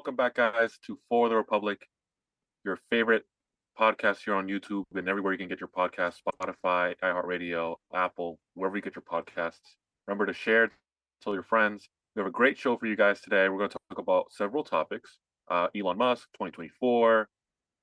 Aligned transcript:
welcome 0.00 0.16
back, 0.16 0.36
guys, 0.36 0.78
to 0.86 0.98
For 1.10 1.28
the 1.28 1.36
Republic, 1.36 1.86
your 2.64 2.78
favorite 2.88 3.26
podcast 3.78 4.24
here 4.24 4.34
on 4.34 4.46
YouTube 4.46 4.84
and 4.94 5.06
everywhere 5.06 5.34
you 5.34 5.38
can 5.38 5.46
get 5.46 5.60
your 5.60 5.68
podcast 5.68 6.14
Spotify, 6.26 6.94
iHeartRadio, 7.04 7.76
Apple, 7.92 8.38
wherever 8.54 8.78
you 8.78 8.82
get 8.82 8.96
your 8.96 9.02
podcasts. 9.02 9.74
Remember 10.06 10.24
to 10.24 10.32
share, 10.32 10.70
tell 11.22 11.34
your 11.34 11.42
friends. 11.42 11.86
We 12.16 12.20
have 12.20 12.26
a 12.26 12.30
great 12.30 12.56
show 12.56 12.78
for 12.78 12.86
you 12.86 12.96
guys 12.96 13.20
today. 13.20 13.50
We're 13.50 13.58
going 13.58 13.68
to 13.68 13.78
talk 13.90 13.98
about 13.98 14.32
several 14.32 14.64
topics 14.64 15.18
uh, 15.50 15.66
Elon 15.76 15.98
Musk, 15.98 16.28
2024. 16.32 17.28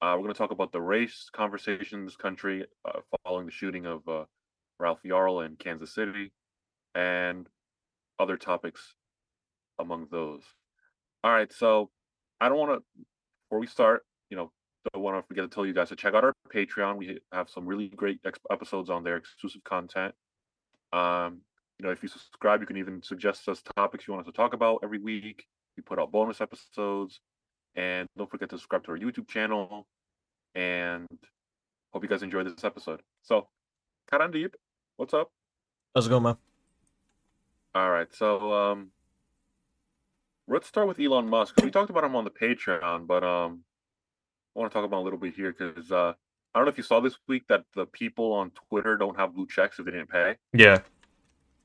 Uh, 0.01 0.15
we're 0.17 0.23
going 0.23 0.33
to 0.33 0.37
talk 0.39 0.49
about 0.49 0.71
the 0.71 0.81
race 0.81 1.29
conversation 1.31 1.99
in 1.99 2.05
this 2.05 2.15
country 2.15 2.65
uh, 2.83 3.01
following 3.23 3.45
the 3.45 3.51
shooting 3.51 3.85
of 3.85 4.01
uh, 4.07 4.23
Ralph 4.79 5.03
Yarl 5.05 5.45
in 5.45 5.55
Kansas 5.55 5.93
City 5.93 6.31
and 6.95 7.45
other 8.17 8.37
topics 8.37 8.95
among 9.77 10.07
those. 10.09 10.41
All 11.23 11.31
right, 11.31 11.53
so 11.53 11.91
I 12.39 12.49
don't 12.49 12.57
want 12.57 12.71
to, 12.71 13.03
before 13.47 13.59
we 13.59 13.67
start, 13.67 14.05
you 14.29 14.37
know, 14.37 14.51
don't 14.93 15.03
want 15.03 15.17
to 15.17 15.27
forget 15.27 15.43
to 15.43 15.53
tell 15.53 15.65
you 15.65 15.73
guys 15.73 15.89
to 15.89 15.95
check 15.95 16.13
out 16.13 16.23
our 16.23 16.33
Patreon. 16.53 16.97
We 16.97 17.19
have 17.31 17.49
some 17.49 17.65
really 17.65 17.89
great 17.89 18.19
ex- 18.25 18.39
episodes 18.51 18.89
on 18.89 19.03
there, 19.03 19.17
exclusive 19.17 19.63
content. 19.63 20.13
Um, 20.93 21.41
you 21.79 21.85
know, 21.85 21.91
if 21.91 22.01
you 22.01 22.09
subscribe, 22.09 22.61
you 22.61 22.67
can 22.67 22.77
even 22.77 23.01
suggest 23.03 23.47
us 23.49 23.61
topics 23.75 24.07
you 24.07 24.13
want 24.13 24.25
us 24.25 24.31
to 24.31 24.35
talk 24.35 24.53
about 24.53 24.79
every 24.83 24.99
week. 24.99 25.45
We 25.75 25.83
put 25.83 25.99
out 25.99 26.11
bonus 26.11 26.41
episodes, 26.41 27.19
and 27.75 28.07
don't 28.17 28.29
forget 28.29 28.49
to 28.49 28.57
subscribe 28.57 28.83
to 28.85 28.91
our 28.91 28.97
YouTube 28.97 29.27
channel. 29.27 29.85
And 30.55 31.07
hope 31.93 32.03
you 32.03 32.09
guys 32.09 32.23
enjoy 32.23 32.43
this 32.43 32.63
episode. 32.63 33.01
So, 33.21 33.47
Karandeep, 34.11 34.53
what's 34.95 35.13
up? 35.13 35.29
How's 35.93 36.07
it 36.07 36.09
going, 36.09 36.23
man? 36.23 36.37
All 37.75 37.91
right, 37.91 38.11
so 38.11 38.53
um, 38.53 38.89
let's 40.47 40.67
start 40.67 40.87
with 40.87 40.99
Elon 40.99 41.29
Musk. 41.29 41.55
We 41.61 41.71
talked 41.71 41.89
about 41.89 42.03
him 42.03 42.15
on 42.15 42.23
the 42.23 42.31
Patreon, 42.31 43.07
but 43.07 43.23
um, 43.23 43.63
I 44.55 44.59
want 44.59 44.71
to 44.71 44.73
talk 44.77 44.85
about 44.85 45.01
a 45.01 45.05
little 45.05 45.19
bit 45.19 45.35
here 45.35 45.53
because 45.57 45.91
uh, 45.91 46.13
I 46.53 46.59
don't 46.59 46.65
know 46.65 46.69
if 46.69 46.77
you 46.77 46.83
saw 46.83 46.99
this 46.99 47.17
week 47.27 47.43
that 47.49 47.63
the 47.75 47.85
people 47.85 48.33
on 48.33 48.51
Twitter 48.69 48.97
don't 48.97 49.17
have 49.17 49.35
blue 49.35 49.47
checks 49.47 49.79
if 49.79 49.85
they 49.85 49.91
didn't 49.91 50.09
pay. 50.09 50.35
Yeah. 50.53 50.79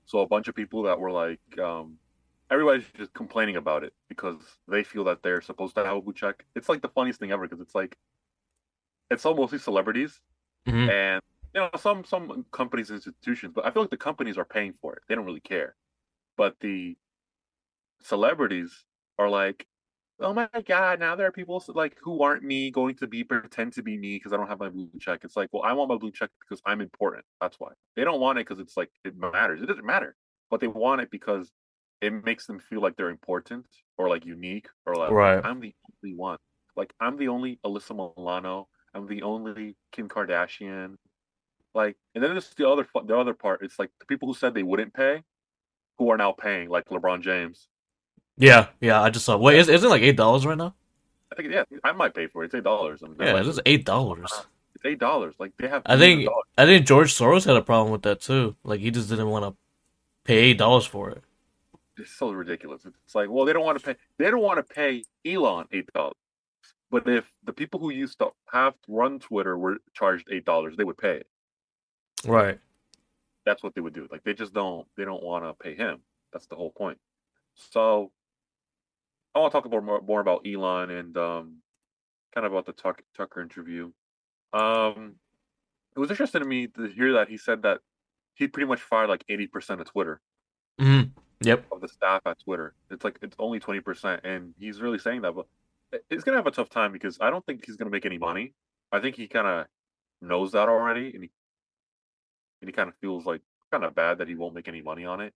So 0.07 0.20
a 0.20 0.27
bunch 0.27 0.48
of 0.48 0.55
people 0.55 0.83
that 0.83 0.98
were 0.98 1.11
like, 1.11 1.41
um, 1.59 1.97
everybody's 2.51 2.84
just 2.97 3.15
complaining 3.15 3.57
about 3.57 3.84
it 3.84 3.92
because 4.09 4.37
they 4.69 4.83
feel 4.83 5.05
that 5.05 5.23
they're 5.23 5.41
supposed 5.41 5.75
to 5.77 5.85
have 5.85 5.97
a 5.97 6.01
blue 6.01 6.12
check. 6.12 6.45
It's 6.55 6.69
like 6.69 6.83
the 6.83 6.89
funniest 6.89 7.20
thing 7.20 7.31
ever 7.31 7.47
because 7.47 7.61
it's 7.61 7.75
like, 7.75 7.97
it's 9.11 9.25
all 9.25 9.35
mostly 9.35 9.59
celebrities 9.59 10.20
Mhm. 10.67 10.89
and 10.91 11.23
you 11.55 11.61
know 11.61 11.69
some 11.77 12.05
some 12.05 12.47
companies 12.53 12.91
institutions, 12.91 13.53
but 13.55 13.67
I 13.67 13.70
feel 13.70 13.83
like 13.83 13.91
the 13.91 13.97
companies 13.97 14.39
are 14.39 14.45
paying 14.45 14.75
for 14.81 14.95
it. 14.95 15.03
They 15.09 15.14
don't 15.14 15.27
really 15.27 15.41
care, 15.41 15.75
but 16.37 16.57
the 16.61 16.97
celebrities 18.05 18.84
are 19.19 19.28
like, 19.28 19.67
oh 20.20 20.33
my 20.33 20.48
god, 20.67 21.00
now 21.00 21.17
there 21.17 21.27
are 21.27 21.33
people 21.33 21.62
like 21.69 21.97
who 22.03 22.22
aren't 22.22 22.42
me 22.45 22.70
going 22.70 22.95
to 22.97 23.06
be 23.06 23.25
pretend 23.25 23.72
to 23.75 23.83
be 23.83 23.98
me 23.98 24.17
because 24.17 24.33
I 24.33 24.36
don't 24.36 24.48
have 24.48 24.61
my 24.61 24.69
blue 24.69 24.91
check. 25.00 25.20
It's 25.25 25.36
like, 25.36 25.48
well, 25.53 25.62
I 25.62 25.72
want 25.72 25.91
my 25.91 25.97
blue 25.97 26.12
check 26.12 26.30
because 26.41 26.62
I'm 26.67 26.80
important. 26.80 27.25
That's 27.41 27.56
why 27.58 27.73
they 27.97 28.05
don't 28.05 28.20
want 28.20 28.39
it 28.39 28.47
because 28.47 28.61
it's 28.61 28.77
like 28.77 28.91
it 29.05 29.17
matters. 29.17 29.62
It 29.62 29.67
doesn't 29.67 29.86
matter, 29.86 30.17
but 30.50 30.61
they 30.61 30.69
want 30.69 31.00
it 31.00 31.11
because 31.11 31.50
it 32.00 32.12
makes 32.25 32.47
them 32.47 32.58
feel 32.58 32.80
like 32.80 32.97
they're 32.97 33.11
important 33.11 33.67
or 33.98 34.08
like 34.08 34.25
unique 34.27 34.69
or 34.86 34.95
like 34.97 35.11
Right. 35.11 35.41
I'm 35.45 35.61
the 35.61 35.75
only 36.03 36.14
one. 36.17 36.39
Like 36.77 36.92
I'm 37.00 37.17
the 37.17 37.28
only 37.28 37.58
Alyssa 37.64 37.95
Milano. 37.95 38.69
I'm 38.95 39.06
the 39.06 39.23
only 39.23 39.77
Kim 39.92 40.08
Kardashian. 40.08 40.97
Like, 41.75 41.97
and 42.14 42.23
then 42.23 42.33
there's 42.33 42.50
the 42.55 42.69
other 42.69 42.86
the 43.06 43.17
other 43.17 43.34
part. 43.34 43.62
It's 43.62 43.78
like 43.78 43.91
the 44.00 44.06
people 44.06 44.28
who 44.28 44.34
said 44.34 44.55
they 44.55 44.62
wouldn't 44.62 44.92
pay, 44.95 45.23
who 45.98 46.11
are 46.11 46.17
now 46.17 46.33
paying, 46.33 46.69
like 46.69 46.86
LeBron 46.89 47.23
James. 47.23 47.69
Yeah, 48.37 48.69
yeah. 48.81 49.01
I 49.03 49.11
just 49.11 49.25
saw. 49.25 49.37
Wait, 49.37 49.59
is, 49.59 49.69
isn't 49.69 49.87
it 49.87 49.91
like 49.91 50.03
eight 50.03 50.17
dollars 50.17 50.47
right 50.47 50.57
now? 50.59 50.75
I 51.31 51.35
think 51.35 51.51
yeah, 51.53 51.65
I 51.85 51.93
might 51.93 52.15
pay 52.15 52.27
for 52.27 52.43
it. 52.43 52.47
It's 52.47 52.55
eight 52.55 52.65
dollars. 52.65 53.03
I 53.03 53.09
mean, 53.09 53.17
they're 53.19 53.29
Yeah, 53.29 53.33
like- 53.35 53.47
it's 53.47 53.61
eight 53.67 53.85
dollars. 53.85 54.31
it's 54.75 54.85
eight 54.85 54.98
dollars. 54.98 55.35
Like 55.39 55.53
they 55.59 55.69
have. 55.69 55.83
I 55.87 55.97
think. 55.97 56.29
I 56.59 56.65
think 56.67 56.87
George 56.87 57.15
Soros 57.15 57.45
had 57.47 57.57
a 57.57 57.63
problem 57.63 57.92
with 57.92 58.03
that 58.03 58.21
too. 58.21 58.57
Like 58.65 58.81
he 58.81 58.91
just 58.91 59.09
didn't 59.09 59.29
want 59.29 59.45
to 59.45 59.57
pay 60.25 60.39
eight 60.39 60.59
dollars 60.59 60.87
for 60.87 61.11
it. 61.11 61.23
it's 61.98 62.11
so 62.11 62.31
ridiculous. 62.33 62.85
It's 62.85 63.15
like, 63.15 63.29
well, 63.31 63.45
they 63.45 63.53
don't 63.53 63.65
want 63.65 63.79
to 63.79 63.85
pay. 63.85 63.97
They 64.19 64.31
don't 64.31 64.42
want 64.42 64.59
to 64.67 64.75
pay 64.75 65.05
Elon 65.25 65.67
eight 65.73 65.92
dollars. 65.92 66.15
But 66.91 67.09
if 67.09 67.25
the 67.45 67.55
people 67.55 67.81
who 67.81 67.91
used 67.91 68.19
to 68.19 68.31
have 68.53 68.75
to 68.83 68.92
run 68.92 69.19
Twitter 69.19 69.57
were 69.57 69.79
charged 69.95 70.29
eight 70.31 70.45
dollars, 70.45 70.77
they 70.77 70.85
would 70.85 70.98
pay 70.98 71.17
it. 71.17 71.27
Right. 72.27 72.59
That's 73.47 73.63
what 73.63 73.75
they 73.75 73.81
would 73.81 73.95
do. 73.95 74.07
Like 74.11 74.23
they 74.25 74.35
just 74.35 74.53
don't. 74.53 74.87
They 74.97 75.05
don't 75.07 75.23
want 75.23 75.45
to 75.45 75.55
pay 75.55 75.75
him. 75.75 76.01
That's 76.33 76.47
the 76.47 76.57
whole 76.57 76.71
point. 76.71 76.98
So 77.55 78.11
I 79.35 79.39
want 79.39 79.53
to 79.53 79.57
talk 79.57 79.65
about 79.65 79.83
more, 79.85 80.01
more 80.03 80.20
about 80.20 80.47
Elon 80.47 80.91
and 80.91 81.17
um, 81.17 81.57
kind 82.35 82.47
of 82.47 82.53
about 82.53 82.67
the 82.67 82.73
Tuck, 82.73 83.03
Tucker 83.17 83.41
interview. 83.41 83.91
Um, 84.53 85.15
it 85.97 85.98
was 86.01 86.11
interesting 86.11 86.43
to 86.43 86.47
me 86.47 86.67
to 86.69 86.87
hear 86.89 87.15
that 87.15 87.29
he 87.29 87.37
said 87.39 87.63
that 87.63 87.81
he 88.35 88.47
pretty 88.48 88.67
much 88.67 88.81
fired 88.81 89.09
like 89.09 89.25
eighty 89.29 89.47
percent 89.47 89.81
of 89.81 89.87
Twitter. 89.91 90.21
hmm 90.79 91.03
Yep. 91.45 91.67
of 91.73 91.81
the 91.81 91.89
staff 91.89 92.23
at 92.25 92.39
Twitter. 92.45 92.73
It's 92.91 93.03
like 93.05 93.19
it's 93.21 93.35
only 93.39 93.59
twenty 93.59 93.81
percent, 93.81 94.21
and 94.25 94.55
he's 94.59 94.81
really 94.81 94.98
saying 94.98 95.23
that. 95.23 95.35
But 95.35 95.47
he's 96.09 96.23
gonna 96.23 96.37
have 96.39 96.47
a 96.47 96.51
tough 96.53 96.69
time 96.71 96.92
because 96.92 97.19
I 97.21 97.31
don't 97.31 97.45
think 97.45 97.65
he's 97.67 97.77
gonna 97.77 97.91
make 97.91 98.07
any 98.07 98.19
money. 98.19 98.53
I 98.92 99.01
think 99.01 99.17
he 99.17 99.27
kind 99.27 99.47
of 99.48 99.67
knows 100.21 100.53
that 100.53 100.69
already, 100.69 101.13
and 101.13 101.25
he 101.25 101.31
and 102.61 102.69
he 102.69 102.73
kind 102.73 102.89
of 102.89 102.95
feels 103.01 103.25
like 103.27 103.41
kind 103.73 103.83
of 103.85 103.95
bad 103.95 104.19
that 104.19 104.29
he 104.29 104.35
won't 104.37 104.55
make 104.55 104.69
any 104.69 104.83
money 104.83 105.05
on 105.05 105.21
it. 105.21 105.35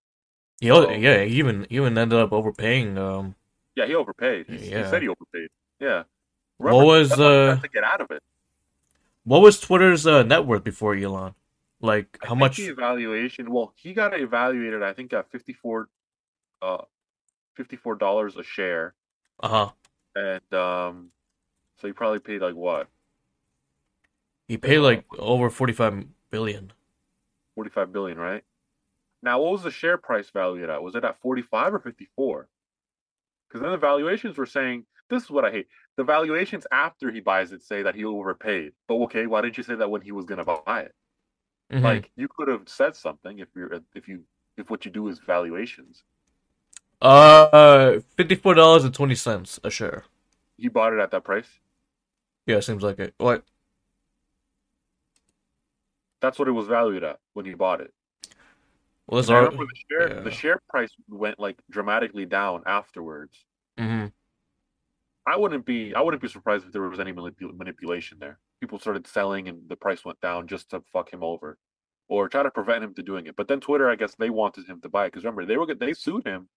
He, 0.61 0.69
al- 0.69 0.83
So- 0.83 0.91
yeah, 0.91 1.23
he 1.23 1.35
even 1.39 1.67
he 1.69 1.75
even 1.75 1.97
ended 1.97 2.17
up 2.19 2.31
overpaying. 2.31 2.97
Um, 2.97 3.35
Yeah, 3.77 3.85
he 3.85 3.93
overpaid. 3.93 4.47
He, 4.49 4.57
he 4.57 4.69
Yeah. 4.71 4.89
said 4.89 5.03
he 5.03 5.07
overpaid. 5.07 5.49
Yeah. 5.79 6.03
What 6.57 6.83
was, 6.83 7.09
that's 7.09 7.19
why 7.21 7.25
he 7.27 7.47
uh, 7.49 7.55
to 7.57 7.67
get 7.69 7.83
out 7.83 8.01
of 8.01 8.09
it? 8.09 8.23
what 9.23 9.41
was 9.43 9.59
Twitter's 9.59 10.07
uh, 10.07 10.23
net 10.23 10.45
worth 10.47 10.63
before 10.63 10.95
Elon? 10.95 11.35
Like 11.79 12.17
how 12.23 12.33
much? 12.33 12.57
the 12.57 12.65
evaluation? 12.69 13.51
Well, 13.51 13.71
he 13.75 13.93
got 13.93 14.19
evaluated. 14.19 14.81
I 14.81 14.93
think 14.93 15.13
at 15.13 15.29
fifty 15.29 15.53
four, 15.53 15.89
uh, 16.63 16.85
fifty 17.53 17.75
four 17.75 17.93
dollars 17.93 18.35
a 18.35 18.41
share. 18.43 18.95
Uh 19.39 19.47
huh. 19.47 19.69
and 20.15 20.53
um, 20.59 21.11
so 21.79 21.85
he 21.85 21.93
probably 21.93 22.17
paid 22.17 22.41
like 22.41 22.55
what 22.55 22.87
He 24.47 24.57
paid 24.57 24.79
like 24.79 25.05
over 25.19 25.51
forty 25.51 25.73
five 25.73 26.03
billion. 26.31 26.73
forty 27.53 27.69
five 27.69 27.93
billion, 27.93 28.17
right? 28.17 28.43
Now, 29.21 29.39
what 29.39 29.51
was 29.51 29.61
the 29.61 29.69
share 29.69 29.99
price 29.99 30.31
valued 30.31 30.71
at? 30.71 30.81
Was 30.81 30.95
it 30.95 31.03
at 31.03 31.21
forty 31.21 31.43
five 31.43 31.75
or 31.75 31.79
fifty 31.79 32.07
four? 32.15 32.47
Because 33.47 33.61
then 33.61 33.71
the 33.71 33.77
valuations 33.77 34.37
were 34.37 34.45
saying 34.45 34.85
this 35.09 35.23
is 35.23 35.29
what 35.29 35.45
I 35.45 35.51
hate. 35.51 35.67
The 35.95 36.03
valuations 36.03 36.67
after 36.71 37.11
he 37.11 37.21
buys 37.21 37.51
it 37.51 37.63
say 37.63 37.81
that 37.83 37.95
he 37.95 38.05
overpaid. 38.05 38.73
But 38.87 38.95
okay, 39.05 39.25
why 39.25 39.41
didn't 39.41 39.57
you 39.57 39.63
say 39.63 39.75
that 39.75 39.89
when 39.89 40.01
he 40.01 40.11
was 40.11 40.25
going 40.25 40.43
to 40.43 40.61
buy 40.65 40.81
it? 40.81 40.95
Mhm. 41.71 41.81
Like 41.81 42.11
you 42.15 42.27
could 42.27 42.47
have 42.47 42.67
said 42.67 42.95
something 42.95 43.39
if 43.39 43.49
you're 43.55 43.81
if 43.95 44.07
you 44.07 44.23
if 44.57 44.69
what 44.69 44.85
you 44.85 44.91
do 44.91 45.07
is 45.07 45.19
valuations. 45.19 46.03
uh, 47.01 47.99
fifty 48.15 48.35
four 48.35 48.53
dollars 48.53 48.83
and 48.83 48.93
twenty 48.93 49.15
cents 49.15 49.59
a 49.63 49.69
share. 49.69 50.05
He 50.57 50.67
bought 50.67 50.93
it 50.93 50.99
at 50.99 51.11
that 51.11 51.23
price. 51.23 51.59
Yeah, 52.45 52.59
seems 52.61 52.83
like 52.83 52.99
it. 52.99 53.13
What? 53.17 53.43
That's 56.21 56.39
what 56.39 56.47
it 56.47 56.51
was 56.51 56.67
valued 56.67 57.03
at 57.03 57.19
when 57.33 57.45
he 57.45 57.53
bought 57.53 57.81
it. 57.81 57.93
Well, 59.07 59.21
this 59.21 59.29
And 59.29 59.37
I 59.37 59.41
remember 59.41 59.65
the 59.65 59.79
share 59.89 60.15
yeah. 60.17 60.21
the 60.21 60.31
share 60.31 60.61
price 60.69 60.89
went 61.07 61.39
like 61.39 61.57
dramatically 61.69 62.25
down 62.25 62.63
afterwards. 62.65 63.45
hmm 63.77 64.07
I 65.25 65.35
wouldn't 65.35 65.65
be 65.65 65.93
I 65.93 66.01
wouldn't 66.01 66.21
be 66.21 66.29
surprised 66.29 66.65
if 66.65 66.71
there 66.71 66.81
was 66.83 66.99
any 66.99 67.11
manipul- 67.13 67.57
manipulation 67.57 68.17
there. 68.19 68.39
People 68.61 68.79
started 68.79 69.05
selling 69.07 69.47
and 69.49 69.67
the 69.67 69.75
price 69.75 70.05
went 70.05 70.19
down 70.21 70.47
just 70.47 70.69
to 70.71 70.81
fuck 70.93 71.11
him 71.11 71.23
over, 71.23 71.57
or 72.07 72.29
try 72.29 72.43
to 72.43 72.51
prevent 72.51 72.83
him 72.83 72.93
to 72.95 73.03
doing 73.03 73.27
it. 73.27 73.35
But 73.35 73.47
then 73.47 73.59
Twitter, 73.59 73.89
I 73.89 73.95
guess 73.95 74.15
they 74.15 74.29
wanted 74.29 74.67
him 74.67 74.79
to 74.81 74.89
buy 74.89 75.05
it 75.05 75.07
because 75.09 75.23
remember 75.23 75.45
they 75.45 75.57
were 75.57 75.73
they 75.73 75.93
sued 75.93 76.25
him, 76.25 76.49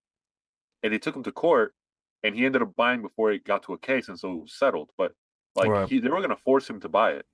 and 0.83 0.93
they 0.93 0.99
took 0.99 1.17
him 1.17 1.25
to 1.25 1.33
court, 1.33 1.75
and 2.23 2.35
he 2.35 2.47
ended 2.47 2.63
up 2.63 2.75
buying 2.77 3.03
before 3.03 3.33
it 3.33 3.45
got 3.45 3.65
to 3.65 3.73
a 3.75 3.79
case, 3.79 4.09
and 4.09 4.19
so 4.19 4.33
it 4.33 4.43
was 4.43 4.55
settled. 4.57 4.91
But 4.97 5.13
like 5.57 5.69
Right. 5.69 5.89
he, 5.89 5.99
they 5.99 6.09
were 6.09 6.21
gonna 6.21 6.37
force 6.37 6.71
him 6.71 6.81
to 6.81 6.89
buy 6.89 7.13
it. 7.13 7.27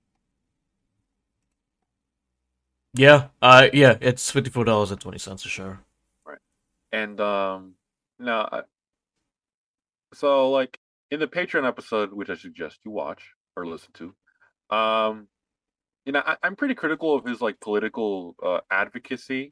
Yeah. 2.97 3.27
Uh. 3.41 3.67
Yeah. 3.73 3.97
It's 4.01 4.29
fifty 4.31 4.49
four 4.49 4.65
dollars 4.65 4.91
and 4.91 4.99
twenty 4.99 5.19
cents 5.19 5.45
a 5.45 5.49
share. 5.49 5.79
Right, 6.25 6.39
and 6.91 7.19
um 7.21 7.73
now 8.19 8.47
I- 8.51 8.61
so 10.13 10.49
like 10.51 10.79
in 11.11 11.19
the 11.19 11.27
Patreon 11.27 11.67
episode, 11.67 12.11
which 12.13 12.29
I 12.29 12.35
suggest 12.35 12.79
you 12.83 12.91
watch 12.91 13.23
or 13.55 13.65
listen 13.65 13.91
to, 13.93 14.75
um 14.75 15.27
you 16.05 16.13
know, 16.13 16.23
I, 16.25 16.37
I'm 16.41 16.55
pretty 16.55 16.73
critical 16.73 17.15
of 17.15 17.25
his 17.25 17.41
like 17.41 17.59
political 17.59 18.33
uh, 18.41 18.59
advocacy 18.71 19.51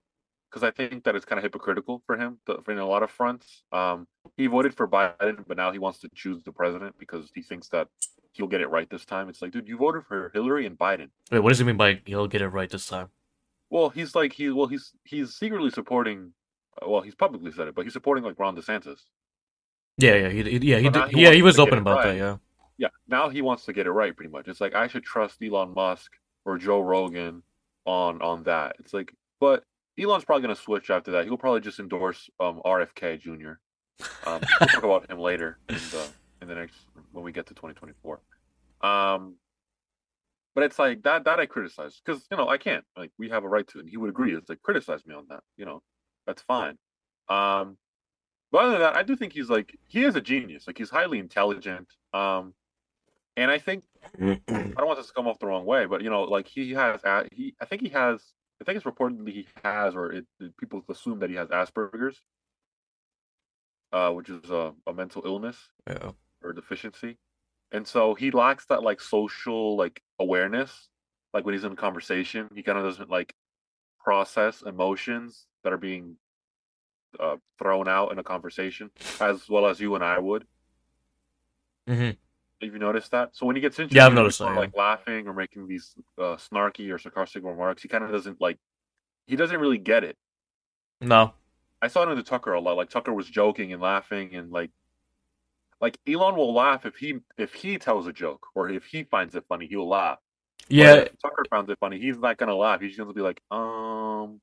because 0.49 0.63
I 0.63 0.71
think 0.71 1.03
that 1.03 1.13
it's 1.13 1.25
kind 1.25 1.37
of 1.37 1.43
hypocritical 1.43 2.01
for 2.07 2.17
him 2.17 2.37
to, 2.45 2.63
in 2.69 2.77
a 2.77 2.87
lot 2.87 3.03
of 3.03 3.11
fronts. 3.11 3.63
Um, 3.73 4.07
he 4.37 4.47
voted 4.47 4.73
for 4.73 4.87
Biden, 4.87 5.43
but 5.45 5.57
now 5.57 5.73
he 5.73 5.79
wants 5.79 5.99
to 5.99 6.09
choose 6.15 6.43
the 6.45 6.53
president 6.53 6.95
because 6.97 7.29
he 7.35 7.41
thinks 7.41 7.67
that 7.69 7.89
he'll 8.31 8.47
get 8.47 8.61
it 8.61 8.69
right 8.69 8.89
this 8.89 9.03
time. 9.03 9.27
It's 9.27 9.41
like, 9.41 9.51
dude, 9.51 9.67
you 9.67 9.75
voted 9.75 10.05
for 10.05 10.31
Hillary 10.33 10.65
and 10.65 10.77
Biden. 10.77 11.09
Wait, 11.29 11.39
what 11.39 11.49
does 11.49 11.59
he 11.59 11.65
mean 11.65 11.75
by 11.75 11.99
he'll 12.05 12.27
get 12.27 12.41
it 12.41 12.47
right 12.47 12.69
this 12.69 12.87
time? 12.87 13.09
Well, 13.69 13.89
he's 13.89 14.15
like 14.15 14.33
he 14.33 14.49
well 14.49 14.67
he's 14.67 14.91
he's 15.03 15.35
secretly 15.35 15.69
supporting. 15.71 16.33
uh, 16.81 16.89
Well, 16.89 17.01
he's 17.01 17.15
publicly 17.15 17.51
said 17.51 17.67
it, 17.67 17.75
but 17.75 17.83
he's 17.85 17.93
supporting 17.93 18.23
like 18.23 18.39
Ron 18.39 18.55
DeSantis. 18.55 18.99
Yeah, 19.97 20.15
yeah, 20.15 20.29
he, 20.29 20.43
he- 20.43 20.71
yeah, 20.71 20.79
he, 20.79 20.89
did, 20.89 21.07
he 21.09 21.21
yeah, 21.23 21.31
he 21.31 21.41
was 21.41 21.57
open 21.59 21.77
about 21.79 21.97
right. 21.97 22.07
that. 22.13 22.17
Yeah, 22.17 22.37
Yeah, 22.77 22.87
now 23.07 23.29
he 23.29 23.41
wants 23.41 23.65
to 23.65 23.73
get 23.73 23.85
it 23.87 23.91
right, 23.91 24.15
pretty 24.15 24.31
much. 24.31 24.47
It's 24.47 24.59
like 24.61 24.75
I 24.75 24.87
should 24.87 25.03
trust 25.03 25.41
Elon 25.41 25.73
Musk 25.73 26.11
or 26.43 26.57
Joe 26.57 26.81
Rogan 26.81 27.43
on 27.85 28.21
on 28.21 28.43
that. 28.43 28.75
It's 28.79 28.93
like, 28.93 29.13
but 29.39 29.63
Elon's 29.99 30.25
probably 30.25 30.41
gonna 30.43 30.55
switch 30.55 30.89
after 30.89 31.11
that. 31.11 31.25
He'll 31.25 31.37
probably 31.37 31.61
just 31.61 31.79
endorse 31.79 32.29
um, 32.39 32.61
RFK 32.65 33.19
Jr. 33.21 33.53
Um, 34.29 34.41
we'll 34.59 34.67
talk 34.67 34.83
about 34.83 35.09
him 35.09 35.19
later 35.19 35.57
in 35.69 35.75
the 35.75 36.07
in 36.41 36.47
the 36.49 36.55
next 36.55 36.75
when 37.13 37.23
we 37.23 37.31
get 37.31 37.45
to 37.47 37.53
2024. 37.53 38.19
Um, 38.81 39.35
but 40.55 40.63
it's 40.63 40.79
like 40.79 41.03
that 41.03 41.25
that 41.25 41.39
I 41.39 41.45
criticize 41.45 42.01
because 42.03 42.25
you 42.31 42.37
know 42.37 42.47
I 42.47 42.57
can't 42.57 42.85
like 42.97 43.11
we 43.19 43.29
have 43.29 43.43
a 43.43 43.49
right 43.49 43.67
to, 43.67 43.79
and 43.79 43.89
he 43.89 43.97
would 43.97 44.09
agree. 44.09 44.33
It's 44.35 44.49
like 44.49 44.61
criticize 44.61 45.05
me 45.05 45.13
on 45.13 45.25
that. 45.29 45.41
You 45.57 45.65
know, 45.65 45.83
that's 46.25 46.41
fine. 46.41 46.77
Um, 47.27 47.77
but 48.51 48.59
other 48.59 48.71
than 48.71 48.81
that, 48.81 48.95
I 48.95 49.03
do 49.03 49.15
think 49.17 49.33
he's 49.33 49.49
like 49.49 49.77
he 49.87 50.03
is 50.05 50.15
a 50.15 50.21
genius. 50.21 50.65
Like 50.65 50.77
he's 50.77 50.89
highly 50.89 51.19
intelligent. 51.19 51.89
Um, 52.13 52.53
and 53.35 53.51
I 53.51 53.59
think 53.59 53.83
I 54.17 54.39
don't 54.47 54.85
want 54.87 54.97
this 54.97 55.07
to 55.07 55.13
come 55.13 55.27
off 55.27 55.39
the 55.39 55.47
wrong 55.47 55.65
way, 55.65 55.85
but 55.85 56.01
you 56.01 56.09
know, 56.09 56.23
like 56.23 56.47
he 56.47 56.71
has 56.71 57.01
he 57.33 57.53
I 57.61 57.65
think 57.65 57.81
he 57.81 57.89
has, 57.89 58.23
I 58.61 58.63
think 58.63 58.77
it's 58.77 58.85
reportedly 58.85 59.33
he 59.33 59.47
has, 59.63 59.93
or 59.93 60.13
it, 60.13 60.25
people 60.57 60.83
assume 60.89 61.19
that 61.19 61.29
he 61.29 61.35
has 61.35 61.49
Asperger's, 61.49 62.21
uh, 63.91 64.11
which 64.11 64.29
is 64.29 64.49
a, 64.49 64.73
a 64.87 64.93
mental 64.93 65.23
illness 65.25 65.57
yeah, 65.85 66.11
or 66.41 66.53
deficiency, 66.53 67.17
and 67.75 67.85
so 67.85 68.15
he 68.15 68.31
lacks 68.31 68.65
that 68.67 68.83
like 68.83 69.01
social 69.01 69.75
like 69.77 70.01
awareness. 70.19 70.89
Like 71.33 71.45
when 71.45 71.53
he's 71.53 71.65
in 71.65 71.75
conversation, 71.75 72.49
he 72.55 72.63
kind 72.63 72.77
of 72.77 72.85
doesn't 72.85 73.09
like 73.09 73.35
process 73.99 74.63
emotions 74.65 75.47
that 75.63 75.73
are 75.73 75.77
being 75.77 76.15
uh, 77.19 77.35
thrown 77.59 77.87
out 77.89 78.11
in 78.11 78.19
a 78.19 78.23
conversation 78.23 78.89
as 79.19 79.49
well 79.49 79.65
as 79.67 79.79
you 79.79 79.95
and 79.95 80.03
I 80.03 80.19
would. 80.19 80.45
mm-hmm. 81.87 82.11
Have 82.61 82.73
you 82.73 82.79
noticed 82.79 83.11
that? 83.11 83.35
So 83.35 83.45
when 83.45 83.57
he 83.57 83.61
gets 83.61 83.77
into 83.79 83.93
Yeah, 83.93 84.05
I've 84.05 84.13
noticed 84.13 84.39
that, 84.39 84.53
yeah. 84.53 84.59
like 84.59 84.75
laughing 84.77 85.27
or 85.27 85.33
making 85.33 85.67
these 85.67 85.93
uh, 86.17 86.37
snarky 86.37 86.89
or 86.93 86.97
sarcastic 86.97 87.43
remarks, 87.43 87.81
he 87.81 87.89
kind 87.89 88.03
of 88.03 88.11
doesn't 88.11 88.39
like. 88.39 88.57
He 89.27 89.35
doesn't 89.35 89.59
really 89.59 89.77
get 89.77 90.05
it. 90.05 90.17
no, 91.01 91.33
I 91.81 91.89
saw 91.89 92.03
it 92.03 92.09
in 92.09 92.17
the 92.17 92.23
Tucker 92.23 92.53
a 92.53 92.61
lot. 92.61 92.77
Like 92.77 92.89
Tucker 92.89 93.13
was 93.13 93.29
joking 93.29 93.73
and 93.73 93.81
laughing 93.81 94.35
and 94.35 94.51
like, 94.51 94.71
like 95.81 95.97
Elon 96.07 96.35
will 96.35 96.53
laugh 96.53 96.85
if 96.85 96.95
he 96.95 97.19
if 97.37 97.53
he 97.53 97.77
tells 97.77 98.07
a 98.07 98.13
joke 98.13 98.47
or 98.55 98.69
if 98.69 98.85
he 98.85 99.03
finds 99.03 99.35
it 99.35 99.45
funny, 99.47 99.67
he'll 99.67 99.87
laugh. 99.87 100.19
Yeah, 100.67 100.95
if 100.95 101.19
Tucker 101.21 101.45
finds 101.49 101.69
it 101.69 101.77
funny, 101.79 101.99
he's 101.99 102.17
not 102.17 102.37
gonna 102.37 102.55
laugh. 102.55 102.81
He's 102.81 102.97
gonna 102.97 103.13
be 103.13 103.21
like, 103.21 103.41
um, 103.51 104.41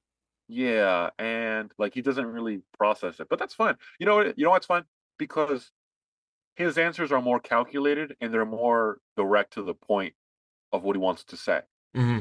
yeah, 0.49 1.11
and 1.19 1.73
like 1.79 1.95
he 1.95 2.03
doesn't 2.03 2.27
really 2.27 2.61
process 2.77 3.19
it. 3.21 3.29
But 3.29 3.39
that's 3.39 3.55
fine. 3.55 3.77
You 3.99 4.07
know 4.07 4.17
what? 4.17 4.39
You 4.39 4.45
know 4.45 4.51
what's 4.51 4.67
fun 4.67 4.85
because 5.19 5.71
his 6.57 6.79
answers 6.79 7.13
are 7.13 7.23
more 7.23 7.41
calculated 7.41 8.15
and 8.21 8.33
they're 8.33 8.45
more 8.45 8.99
direct 9.17 9.55
to 9.55 9.63
the 9.63 9.75
point 9.75 10.15
of 10.73 10.83
what 10.85 10.97
he 10.97 11.01
wants 11.01 11.25
to 11.25 11.37
say. 11.37 11.61
Mm-hmm. 11.97 12.21